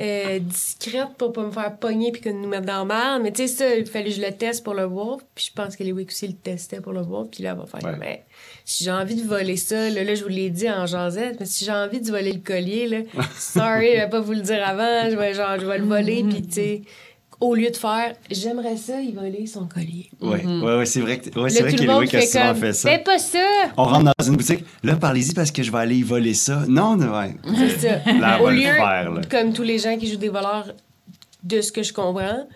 euh, 0.01 0.41
discrète 0.41 1.11
pour 1.17 1.33
pas 1.33 1.45
me 1.45 1.53
faire 1.53 1.77
pogner 1.77 2.11
puis 2.11 2.21
que 2.21 2.29
nous 2.29 2.49
mettre 2.49 2.67
dans 2.67 2.81
le 2.81 2.87
mal. 2.89 3.23
Mais 3.23 3.31
tu 3.31 3.47
sais, 3.47 3.55
ça, 3.55 3.75
il 3.77 3.87
fallait 3.87 4.07
que 4.07 4.11
je 4.17 4.21
le 4.21 4.33
teste 4.33 4.65
pour 4.65 4.75
le 4.75 4.83
voir. 4.83 5.19
Puis 5.37 5.47
je 5.49 5.53
pense 5.53 5.77
que 5.77 5.85
les 5.85 5.93
aussi 5.93 6.27
le 6.27 6.35
testaient 6.35 6.81
pour 6.81 6.93
le 6.93 7.03
voir. 7.03 7.27
Puis 7.31 7.45
là, 7.45 7.53
elle 7.53 7.59
va 7.59 7.67
faire 7.67 7.85
Ouais. 7.85 7.93
comme, 7.93 8.03
Hey, 8.03 8.21
si 8.65 8.83
j'ai 8.83 8.91
envie 8.91 9.15
de 9.15 9.23
voler 9.25 9.57
ça, 9.57 9.89
là, 9.91 10.03
là, 10.03 10.15
je 10.17 10.25
vous 10.25 10.29
l'ai 10.31 10.51
dit 10.51 10.69
en 10.69 10.87
jasette, 10.87 11.39
mais 11.39 11.47
si 11.47 11.65
j'ai 11.65 11.71
envie 11.71 12.01
de 12.01 12.11
voler 12.11 12.33
le 12.33 12.41
collier, 12.41 12.89
là, 12.89 12.99
sorry, 13.39 13.93
je 13.95 14.01
vais 14.01 14.09
pas 14.09 14.19
vous 14.21 14.33
le 14.33 14.41
dire 14.41 14.67
avant, 14.67 15.09
je 15.09 15.15
vais, 15.17 15.33
genre, 15.35 15.61
je 15.61 15.67
vais 15.67 15.79
le 15.79 15.85
voler. 15.85 16.25
Puis 16.29 16.43
tu 16.43 16.53
sais, 16.55 16.83
au 17.41 17.55
lieu 17.55 17.71
de 17.71 17.77
faire, 17.77 18.15
j'aimerais 18.31 18.77
ça, 18.77 19.01
il 19.01 19.15
voler 19.15 19.47
son 19.47 19.67
collier. 19.67 20.11
Ouais, 20.21 20.45
ouais, 20.45 20.77
ouais, 20.79 20.87
c'est 20.87 21.01
vrai 21.01 21.19
que, 21.19 21.39
ouais, 21.39 21.51
c'est 21.51 21.63
vrai 21.63 21.71
tout 21.73 21.77
que 21.77 21.83
le 21.83 21.87
les 21.87 21.93
monde 21.93 22.03
Louis 22.03 22.09
qui 22.09 22.17
a 22.17 22.21
fait 22.21 22.27
souvent 22.27 22.49
comme, 22.49 22.57
fait 22.57 22.73
ça. 22.73 22.91
fais 22.91 22.99
pas 22.99 23.19
ça! 23.19 23.39
On 23.77 23.85
rentre 23.85 24.05
dans 24.17 24.25
une 24.27 24.37
boutique, 24.37 24.65
là, 24.83 24.97
parlez-y 24.97 25.35
parce 25.35 25.51
que 25.51 25.63
je 25.63 25.71
vais 25.71 25.79
aller 25.79 25.97
y 25.97 26.03
voler 26.03 26.35
ça. 26.35 26.65
Non, 26.69 26.97
non, 26.97 27.17
ouais. 27.19 27.37
C'est 27.57 27.89
ça. 27.89 28.13
Là, 28.19 28.41
Au 28.43 28.51
lieu, 28.51 28.63
faire, 28.63 29.11
là. 29.11 29.21
comme 29.31 29.53
tous 29.53 29.63
les 29.63 29.79
gens 29.79 29.97
qui 29.97 30.11
jouent 30.11 30.19
des 30.19 30.29
voleurs, 30.29 30.67
de 31.43 31.61
ce 31.61 31.73
que 31.73 31.83
je 31.83 31.93
comprends, 31.93 32.49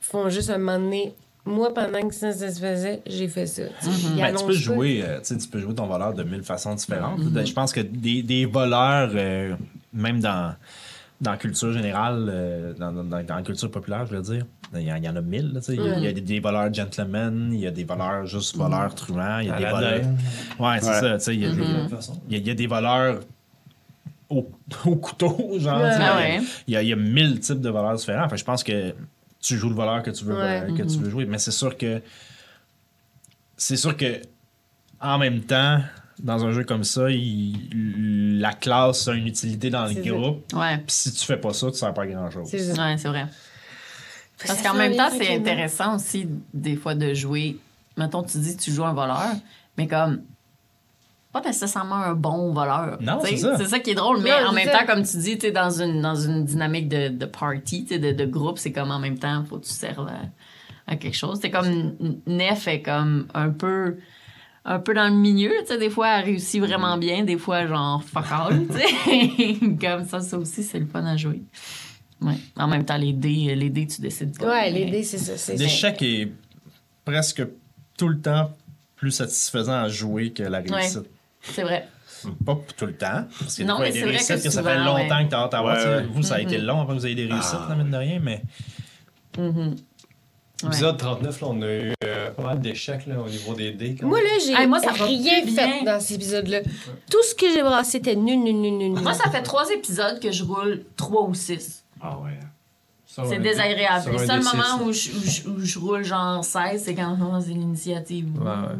font 0.00 0.28
juste 0.28 0.50
un 0.50 0.58
moment 0.58 0.78
donné. 0.78 1.12
Moi, 1.44 1.72
pendant 1.72 2.06
que 2.06 2.14
ça, 2.14 2.32
ça 2.32 2.52
se 2.52 2.60
faisait, 2.60 3.00
j'ai 3.06 3.26
fait 3.26 3.46
ça. 3.46 3.62
Tu 3.82 3.88
ils 3.88 4.16
Ben, 4.20 4.34
tu 4.34 4.44
peux 4.44 4.52
jouer, 4.52 5.02
euh, 5.02 5.18
tu 5.20 5.28
sais, 5.28 5.38
tu 5.38 5.48
peux 5.48 5.58
jouer 5.58 5.74
ton 5.74 5.86
voleur 5.86 6.12
de 6.12 6.22
mille 6.22 6.42
façons 6.42 6.74
différentes. 6.74 7.20
Je 7.22 7.52
pense 7.52 7.72
que 7.72 7.80
des, 7.80 8.22
des 8.22 8.44
voleurs, 8.44 9.10
euh, 9.14 9.54
même 9.92 10.20
dans, 10.20 10.54
dans 11.20 11.32
la 11.32 11.36
culture 11.36 11.72
générale, 11.72 12.28
euh, 12.32 12.72
dans, 12.74 12.92
dans- 12.92 13.04
dans 13.04 13.34
la 13.36 13.42
culture 13.42 13.70
populaire, 13.70 14.06
je 14.06 14.16
veux 14.16 14.22
dire, 14.22 14.46
il 14.74 14.82
y, 14.82 14.92
en- 14.92 14.96
il 14.96 15.04
y 15.04 15.08
en 15.08 15.16
a 15.16 15.20
mille. 15.20 15.52
là, 15.52 15.60
tu 15.60 15.66
sais. 15.66 15.74
Il 15.74 15.82
y 15.84 15.88
a- 15.90 15.98
il 15.98 16.04
y, 16.04 16.06
a 16.08 16.12
des, 16.12 16.20
des 16.22 16.40
voleurs 16.40 16.72
gentlemen, 16.72 17.50
il 17.52 17.60
y 17.60 17.66
a 17.66 17.70
des 17.70 17.84
voleurs 17.84 18.24
juste 18.26 18.56
voleurs 18.56 18.94
truands, 18.94 19.40
il 19.40 19.48
y 19.48 19.50
a 19.50 19.58
des 19.58 19.66
voleurs. 19.66 20.00
Ouais, 20.58 20.78
c'est 20.80 20.88
Ouais. 20.88 21.00
ça. 21.00 21.18
tu 21.18 21.24
sais, 21.24 21.34
Il 21.34 21.42
y, 21.42 21.46
a 21.46 21.48
il 21.50 21.58
y 21.58 21.62
a- 21.62 22.38
il 22.38 22.46
y 22.46 22.50
a 22.50 22.54
des 22.54 22.66
voleurs 22.66 23.20
au, 24.30 24.48
au 24.86 24.96
couteau, 24.96 25.58
genre. 25.58 25.80
Ouais. 25.80 25.90
Ah. 26.00 26.38
Il 26.66 26.72
y, 26.74 26.76
a, 26.76 26.82
il 26.82 26.88
y 26.88 26.92
a 26.92 26.96
mille 26.96 27.38
types 27.40 27.60
de 27.60 27.68
voleurs 27.68 27.96
différents. 27.96 28.28
Fait, 28.28 28.36
je 28.38 28.44
pense 28.44 28.62
que 28.64 28.94
tu 29.40 29.56
joues 29.56 29.68
le 29.70 29.74
voleur 29.74 30.02
que 30.02 30.10
tu 30.12 30.24
veux, 30.24 30.36
Ouais. 30.36 30.62
euh, 30.70 30.76
que 30.76 30.82
tu 30.84 30.98
veux 30.98 31.10
jouer. 31.10 31.26
Mais 31.26 31.38
c'est 31.38 31.50
sûr 31.50 31.76
que. 31.76 32.00
C'est 33.56 33.76
sûr 33.76 33.96
que. 33.96 34.20
En 35.00 35.18
même 35.18 35.40
temps, 35.40 35.80
dans 36.22 36.44
un 36.44 36.52
jeu 36.52 36.64
comme 36.64 36.84
ça, 36.84 37.10
il- 37.10 38.38
la 38.40 38.52
classe 38.52 39.08
a 39.08 39.14
une 39.14 39.26
utilité 39.26 39.70
dans 39.70 39.86
le 39.86 39.94
groupe. 39.94 40.52
Ouais. 40.54 40.76
Puis 40.78 40.84
si 40.88 41.12
tu 41.12 41.24
fais 41.24 41.36
pas 41.36 41.52
ça, 41.52 41.70
tu 41.70 41.76
sers 41.78 41.92
pas 41.94 42.02
à 42.02 42.06
grand 42.06 42.30
chose. 42.30 42.48
C'est. 42.50 42.78
Ouais, 42.78 42.96
c'est 42.96 43.08
vrai. 43.08 43.26
Parce 44.46 44.62
qu'en 44.62 44.74
même 44.74 44.96
temps, 44.96 45.10
c'est 45.10 45.34
intéressant 45.36 45.96
aussi, 45.96 46.26
des 46.54 46.76
fois, 46.76 46.94
de 46.94 47.12
jouer. 47.12 47.58
Mettons, 47.96 48.22
tu 48.22 48.38
dis 48.38 48.56
que 48.56 48.62
tu 48.62 48.70
joues 48.72 48.84
un 48.84 48.94
voleur, 48.94 49.32
mais 49.76 49.86
comme. 49.86 50.22
Pas 51.32 51.42
nécessairement 51.42 51.94
un 51.96 52.14
bon 52.14 52.52
voleur. 52.52 52.98
Non, 53.00 53.20
c'est 53.24 53.36
ça. 53.36 53.56
C'est 53.56 53.66
ça 53.68 53.78
qui 53.78 53.90
est 53.90 53.94
drôle, 53.94 54.20
mais 54.20 54.30
Non, 54.30 54.48
en 54.48 54.52
même 54.52 54.66
ça. 54.68 54.78
temps, 54.78 54.86
comme 54.86 55.04
tu 55.04 55.16
dis, 55.18 55.38
tu 55.38 55.46
es 55.46 55.52
dans 55.52 55.70
une, 55.80 56.00
dans 56.02 56.16
une 56.16 56.44
dynamique 56.44 56.88
de, 56.88 57.06
de 57.08 57.24
party, 57.24 57.84
de, 57.84 58.10
de 58.10 58.24
groupe, 58.24 58.58
c'est 58.58 58.72
comme 58.72 58.90
en 58.90 58.98
même 58.98 59.16
temps, 59.16 59.44
faut 59.48 59.58
que 59.58 59.64
tu 59.66 59.70
serves 59.70 60.08
à, 60.08 60.22
à 60.92 60.96
quelque 60.96 61.14
chose. 61.16 61.38
C'est 61.40 61.52
comme 61.52 61.94
Nef 62.26 62.66
est 62.66 62.82
comme 62.82 63.28
un 63.32 63.50
peu 63.50 63.98
un 64.64 64.78
peu 64.78 64.92
dans 64.94 65.08
le 65.08 65.14
milieu, 65.14 65.50
tu 65.60 65.66
sais, 65.68 65.78
des 65.78 65.90
fois 65.90 66.08
elle 66.18 66.24
réussit 66.26 66.60
vraiment 66.60 66.96
bien, 66.98 67.24
des 67.24 67.38
fois 67.38 67.66
genre 67.66 68.02
fuck 68.04 68.26
all, 68.30 68.66
tu 68.66 68.76
sais. 68.78 69.54
comme 69.80 70.06
ça, 70.06 70.20
ça 70.20 70.38
aussi 70.38 70.62
c'est 70.62 70.78
le 70.78 70.86
fun 70.86 71.04
à 71.04 71.16
jouer. 71.16 71.42
Ouais. 72.20 72.34
En 72.56 72.66
même 72.68 72.84
temps, 72.84 72.98
les 72.98 73.14
dés, 73.14 73.54
les 73.54 73.70
dés, 73.70 73.86
tu 73.86 74.00
décides 74.02 74.36
pas. 74.38 74.46
Ouais, 74.46 74.70
mais- 74.72 74.84
les 74.84 74.90
dés, 74.90 75.02
c'est 75.02 75.16
ça. 75.18 75.36
c'est- 75.38 75.56
L'échec 75.56 76.02
est 76.02 76.30
presque 77.04 77.42
tout 77.96 78.08
le 78.08 78.18
temps 78.20 78.50
plus 78.96 79.10
satisfaisant 79.10 79.72
à 79.82 79.88
jouer 79.88 80.30
que 80.30 80.42
la 80.42 80.58
réussite. 80.58 81.08
C'est 81.40 81.62
vrai. 81.62 81.88
Pas 82.44 82.58
tout 82.76 82.84
le 82.84 82.92
temps. 82.92 83.24
Parce 83.40 83.56
que 83.56 83.62
Non, 83.62 83.76
fois, 83.76 83.78
il 83.78 83.80
y 83.80 83.82
a 83.82 83.86
mais 83.86 83.92
des 83.92 83.92
c'est 83.94 84.00
vrai 84.04 84.10
réussites 84.10 84.36
que 84.36 84.42
que, 84.42 84.50
ça 84.50 84.62
fait 84.62 84.76
longtemps 84.76 85.16
ouais. 85.16 85.24
que 85.24 85.28
tu 85.30 85.34
as 85.34 85.38
hâte 85.38 85.54
sais, 85.54 85.88
ouais. 85.88 86.02
Vous, 86.12 86.22
ça 86.22 86.34
a 86.34 86.38
Mm-hmm. 86.38 86.42
été 86.42 86.58
long 86.58 86.80
avant 86.82 86.88
que 86.94 86.98
vous 87.00 87.06
ayez 87.06 87.14
des 87.14 87.24
réussites, 87.32 87.54
Ah. 87.62 87.66
là, 87.70 87.74
mine 87.76 87.90
de 87.90 87.96
rien, 87.96 88.20
mais. 88.22 88.42
Mhm. 89.38 89.76
Épisode 90.66 90.96
39, 90.98 91.40
là, 91.40 91.46
on 91.50 91.62
a 91.62 91.66
eu 91.66 91.92
euh, 92.04 92.30
pas 92.30 92.42
mal 92.42 92.60
d'échecs 92.60 93.06
là, 93.06 93.20
au 93.20 93.28
niveau 93.28 93.54
des 93.54 93.72
dés. 93.72 93.96
quand 93.98 94.06
Moi, 94.06 94.20
là, 94.20 94.28
j'ai 94.44 94.52
Hey, 94.52 94.66
moi, 94.66 94.78
ça 94.78 94.92
va 94.92 95.04
rien 95.04 95.42
fait 95.44 95.52
bien. 95.52 95.82
dans 95.84 96.00
cet 96.00 96.16
épisode-là. 96.16 96.60
Tout 97.10 97.22
ce 97.22 97.34
que 97.34 97.46
j'ai 97.52 97.62
brassé 97.62 97.98
était 97.98 98.16
nul, 98.16 98.38
nul, 98.42 98.56
nul, 98.60 98.76
nul. 98.76 99.00
Moi, 99.00 99.14
ça 99.14 99.30
fait 99.30 99.42
trois 99.42 99.68
épisodes 99.70 100.20
que 100.20 100.30
je 100.30 100.44
roule 100.44 100.84
trois 100.96 101.22
ou 101.24 101.34
six. 101.34 101.84
Ah 102.00 102.18
ouais. 102.18 102.38
C'est 103.06 103.38
va 103.38 104.12
Le 104.12 104.18
seul 104.18 104.42
moment 104.42 104.78
six, 104.78 104.84
où 104.84 104.92
je, 104.92 105.10
où, 105.10 105.20
je, 105.24 105.48
où 105.48 105.60
je 105.66 105.78
roule 105.78 106.04
genre 106.04 106.44
16, 106.44 106.84
c'est 106.84 106.94
quand 106.94 107.18
oh, 107.20 107.40
c'est 107.40 107.50
l'initiative. 107.50 108.28
Ouais, 108.38 108.46
ouais. 108.46 108.76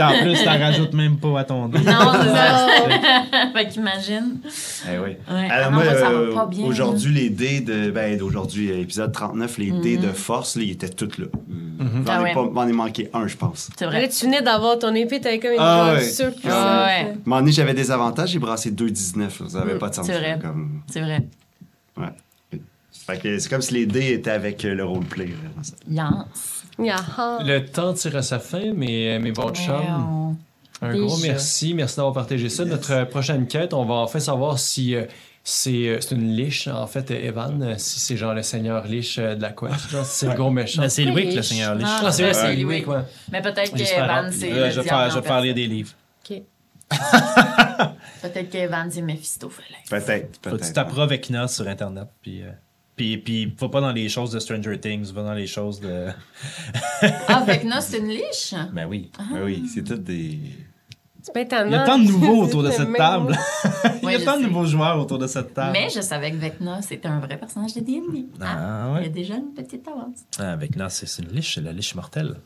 En 0.00 0.22
plus, 0.22 0.44
t'en 0.44 0.58
rajoutes 0.58 0.92
même 0.94 1.16
pas 1.18 1.40
à 1.40 1.44
ton 1.44 1.68
dé. 1.68 1.78
Non, 1.78 1.84
c'est 2.22 2.28
ça. 2.28 2.68
fait 3.54 3.68
qu'imagine. 3.68 4.38
Eh 4.86 4.98
oui. 4.98 5.10
Ouais. 5.30 5.48
Alors, 5.50 5.68
Ah 5.68 5.70
non, 5.70 5.76
moi, 5.76 5.84
euh, 5.84 6.34
aujourd'hui, 6.64 7.12
les 7.14 7.30
dés 7.30 7.60
de. 7.60 7.90
Ben, 7.90 8.16
d'aujourd'hui, 8.16 8.70
épisode 8.70 9.12
39, 9.12 9.58
les 9.58 9.70
dés 9.70 9.96
de 9.96 10.08
force, 10.08 10.56
là, 10.56 10.62
ils 10.62 10.70
étaient 10.72 10.88
tous 10.88 11.18
là. 11.18 11.26
J'en 11.78 12.12
Ah 12.12 12.20
ai 12.20 12.22
ouais. 12.24 12.34
pas- 12.34 12.44
m'en 12.44 12.66
ai 12.66 12.72
manqué 12.72 13.10
un, 13.12 13.26
je 13.26 13.36
pense. 13.36 13.68
C'est 13.76 13.84
Là, 13.84 13.90
vrai. 13.90 14.08
tu 14.08 14.24
venais 14.26 14.40
d'avoir 14.42 14.78
ton 14.78 14.94
épée, 14.94 15.20
t'avais 15.20 15.38
comme 15.40 15.52
une 15.52 15.56
Ah 15.58 15.94
ouais. 15.94 16.08
Ah 16.48 16.86
ouais. 16.86 17.14
Moment 17.24 17.40
donné, 17.40 17.52
j'avais 17.52 17.74
des 17.74 17.90
avantages, 17.90 18.30
j'ai 18.30 18.38
brassé 18.38 18.70
2,19. 18.70 19.48
Ça 19.48 19.58
n'avait 19.60 19.78
pas 19.78 19.88
de 19.88 19.94
sens. 19.94 20.06
c'est 20.06 20.18
vrai. 20.18 20.38
Comme... 20.40 20.80
C'est 20.90 21.00
vrai. 21.00 21.22
Ouais. 21.96 22.06
Fait 23.06 23.18
que 23.20 23.38
c'est 23.38 23.48
comme 23.50 23.62
si 23.62 23.74
les 23.74 23.86
dés 23.86 24.12
étaient 24.12 24.30
avec 24.30 24.62
le 24.62 24.84
roleplay. 24.84 25.26
là. 25.26 25.32
Yance. 25.90 26.61
Yaha. 26.78 27.38
Le 27.44 27.64
temps 27.66 27.92
tire 27.94 28.16
à 28.16 28.22
sa 28.22 28.38
fin, 28.38 28.72
mais 28.74 29.18
mes 29.18 29.32
bons 29.32 29.52
chums, 29.52 30.36
un 30.80 30.92
Déjà. 30.92 31.04
gros 31.04 31.16
merci. 31.18 31.74
Merci 31.74 31.96
d'avoir 31.96 32.14
partagé 32.14 32.48
ça. 32.48 32.64
Notre 32.64 33.04
prochaine 33.04 33.46
quête, 33.46 33.72
on 33.74 33.84
va 33.84 33.94
enfin 33.94 34.18
savoir 34.20 34.58
si 34.58 34.94
euh, 34.96 35.04
c'est 35.44 35.88
euh, 35.88 36.00
c'est 36.00 36.14
une 36.14 36.34
liche, 36.34 36.66
en 36.68 36.86
fait, 36.86 37.10
euh, 37.10 37.20
Evan, 37.28 37.62
euh, 37.62 37.74
si 37.78 38.00
c'est 38.00 38.16
genre 38.16 38.34
le 38.34 38.42
seigneur 38.42 38.86
liche 38.86 39.18
euh, 39.18 39.34
de 39.34 39.42
la 39.42 39.54
si 40.04 40.04
c'est 40.04 40.26
le 40.28 40.34
gros 40.34 40.50
méchant. 40.50 40.82
Mais 40.82 40.88
c'est 40.88 41.04
Louis, 41.04 41.34
le. 41.34 41.42
Seigneur 41.42 41.74
Lich. 41.74 41.86
Ah, 41.88 42.02
Ah, 42.06 42.12
c'est 42.12 42.22
vrai, 42.22 42.32
Ouais. 42.34 42.54
c'est 42.56 42.56
Louis, 42.62 42.82
quoi. 42.82 43.04
Mais 43.30 43.42
peut-être 43.42 43.72
qu'Evan, 43.74 44.30
c'est. 44.32 44.52
Euh, 44.52 44.70
je 44.70 44.80
vais 44.80 44.88
faire, 44.88 45.10
je 45.10 45.18
vais 45.18 45.26
faire 45.26 45.40
lire 45.40 45.54
des 45.54 45.66
livres. 45.66 45.90
OK. 46.30 46.42
Peut-être 48.22 48.50
qu'Evan, 48.50 48.88
c'est 48.90 49.02
Mephistopheles. 49.02 49.64
Peut-être. 49.90 50.40
Que 50.40 50.56
tu 50.64 50.72
taperas 50.72 51.06
Vecna 51.06 51.48
sur 51.48 51.66
Internet. 51.68 52.08
Puis, 52.22 52.42
euh, 52.42 52.50
puis, 53.02 53.18
puis, 53.18 53.52
va 53.58 53.68
pas 53.68 53.80
dans 53.80 53.90
les 53.92 54.08
choses 54.08 54.30
de 54.30 54.38
Stranger 54.38 54.78
Things, 54.78 55.12
va 55.12 55.22
dans 55.24 55.34
les 55.34 55.46
choses 55.48 55.80
de. 55.80 56.06
Ah, 57.28 57.38
avec 57.38 57.64
nous, 57.64 57.72
c'est 57.80 57.98
une 57.98 58.08
liche? 58.08 58.54
Ben 58.72 58.86
oui. 58.88 59.10
Ben 59.32 59.40
oui, 59.44 59.64
c'est 59.72 59.82
tout 59.82 59.96
des. 59.96 60.38
C'est 61.20 61.32
pas 61.32 61.40
étonnant. 61.40 61.66
Il 61.68 61.72
y 61.72 61.76
a 61.76 61.84
tant 61.84 61.98
de 61.98 62.04
nouveaux 62.04 62.42
autour 62.42 62.62
de 62.64 62.70
cette 62.72 62.88
le 62.88 62.94
table. 62.96 63.36
Il 63.84 64.02
y 64.02 64.06
Ouais, 64.06 64.16
a 64.16 64.24
tant 64.24 64.36
de 64.40 64.42
nouveaux 64.44 64.66
joueurs 64.66 64.98
autour 64.98 65.18
de 65.18 65.28
cette 65.28 65.54
table. 65.54 65.70
Mais 65.72 65.88
je 65.88 66.00
savais 66.00 66.32
que 66.32 66.36
Vecna, 66.36 66.82
c'était 66.82 67.06
un 67.06 67.20
vrai 67.20 67.36
personnage 67.38 67.74
de 67.74 67.80
D&D. 67.80 68.26
Ah, 68.40 68.88
Il 68.90 68.94
y 68.94 68.98
a 68.98 69.02
ouais. 69.02 69.08
déjà 69.08 69.34
une 69.36 69.52
petite 69.54 69.86
avance. 69.86 70.18
Ah, 70.38 70.56
Vecna, 70.56 70.88
c'est 70.88 71.06
une 71.22 71.28
liche, 71.32 71.54
c'est 71.54 71.60
la 71.60 71.72
liche 71.72 71.94
mortelle. 71.94 72.36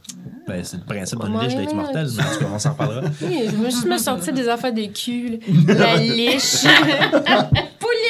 Ben, 0.46 0.62
c'est 0.62 0.76
le 0.78 0.84
principe 0.84 1.22
d'une 1.24 1.40
liche 1.40 1.54
d'être 1.54 1.74
mortelle, 1.74 2.09
mais 2.16 2.22
en 2.22 2.32
tout 2.34 2.38
cas, 2.40 2.46
on 2.52 2.59
s'en 2.59 2.72
reparlera. 2.72 3.02
Oui, 3.22 3.44
je 3.46 3.57
veux 3.57 3.70
juste 3.70 3.86
me 3.86 3.96
sortir 3.98 4.32
des 4.34 4.46
affaires 4.48 4.74
de 4.74 4.84
cul. 4.86 5.38
La 5.68 5.96
liche. 5.96 6.66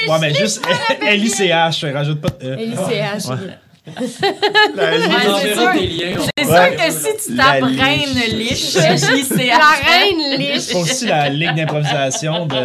Ouais, 0.09 0.19
mais 0.21 0.35
juste 0.35 0.61
LICH, 1.03 1.85
rajoute 1.95 2.21
pas 2.21 2.29
E. 2.43 2.55
LICH. 2.57 3.27
Ouais. 3.29 3.59
C'est 4.01 5.55
sûr. 5.55 5.73
des 5.75 5.87
liens. 5.87 6.17
C'est 6.37 6.45
sûr 6.45 6.53
Ouais. 6.55 6.77
que 6.77 6.91
si 6.93 7.29
tu 7.31 7.37
tapes. 7.37 7.63
Reine 7.63 8.37
Liche. 8.37 8.75
La 8.75 8.91
reine 8.91 10.39
liche. 10.39 10.73
Faut 10.73 10.79
aussi 10.81 11.07
la 11.07 11.29
ligue 11.29 11.55
d'improvisation 11.55 12.47
de 12.47 12.57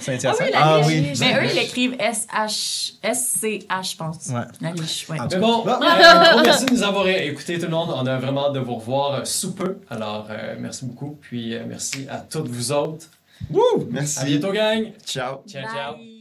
Saint-Hyacinthe. 0.00 0.50
Ah 0.54 0.80
oui. 0.86 1.12
Mais 1.20 1.34
eux, 1.34 1.44
ils 1.50 1.54
l'écrivent 1.54 1.96
S-H, 1.98 2.94
S-C-H, 3.02 3.90
je 3.92 3.96
pense. 3.96 4.26
Ouais. 4.28 4.40
La 4.60 4.72
liche, 4.72 5.06
ouais. 5.08 5.16
Ah, 5.20 5.26
Mais 5.30 5.38
bon, 5.38 5.64
euh, 5.66 6.32
gros 6.32 6.42
merci 6.44 6.64
de 6.66 6.72
nous 6.72 6.82
avoir 6.82 7.06
écoutés 7.08 7.58
tout 7.58 7.66
le 7.66 7.72
monde. 7.72 7.90
On 7.94 8.06
a 8.06 8.16
vraiment 8.16 8.46
hâte 8.46 8.54
de 8.54 8.60
vous 8.60 8.76
revoir 8.76 9.26
sous 9.26 9.52
peu. 9.54 9.78
Alors, 9.90 10.28
euh, 10.30 10.54
merci 10.58 10.84
beaucoup. 10.86 11.18
Puis, 11.20 11.54
euh, 11.54 11.60
merci 11.68 12.06
à 12.10 12.18
toutes 12.18 12.48
vous 12.48 12.72
autres. 12.72 13.06
Wouh! 13.50 13.60
À 13.82 13.84
Merci. 13.90 14.24
bientôt, 14.26 14.52
gang. 14.52 14.92
Ciao. 15.06 15.40
Ciao, 15.46 15.62
ciao. 15.64 16.19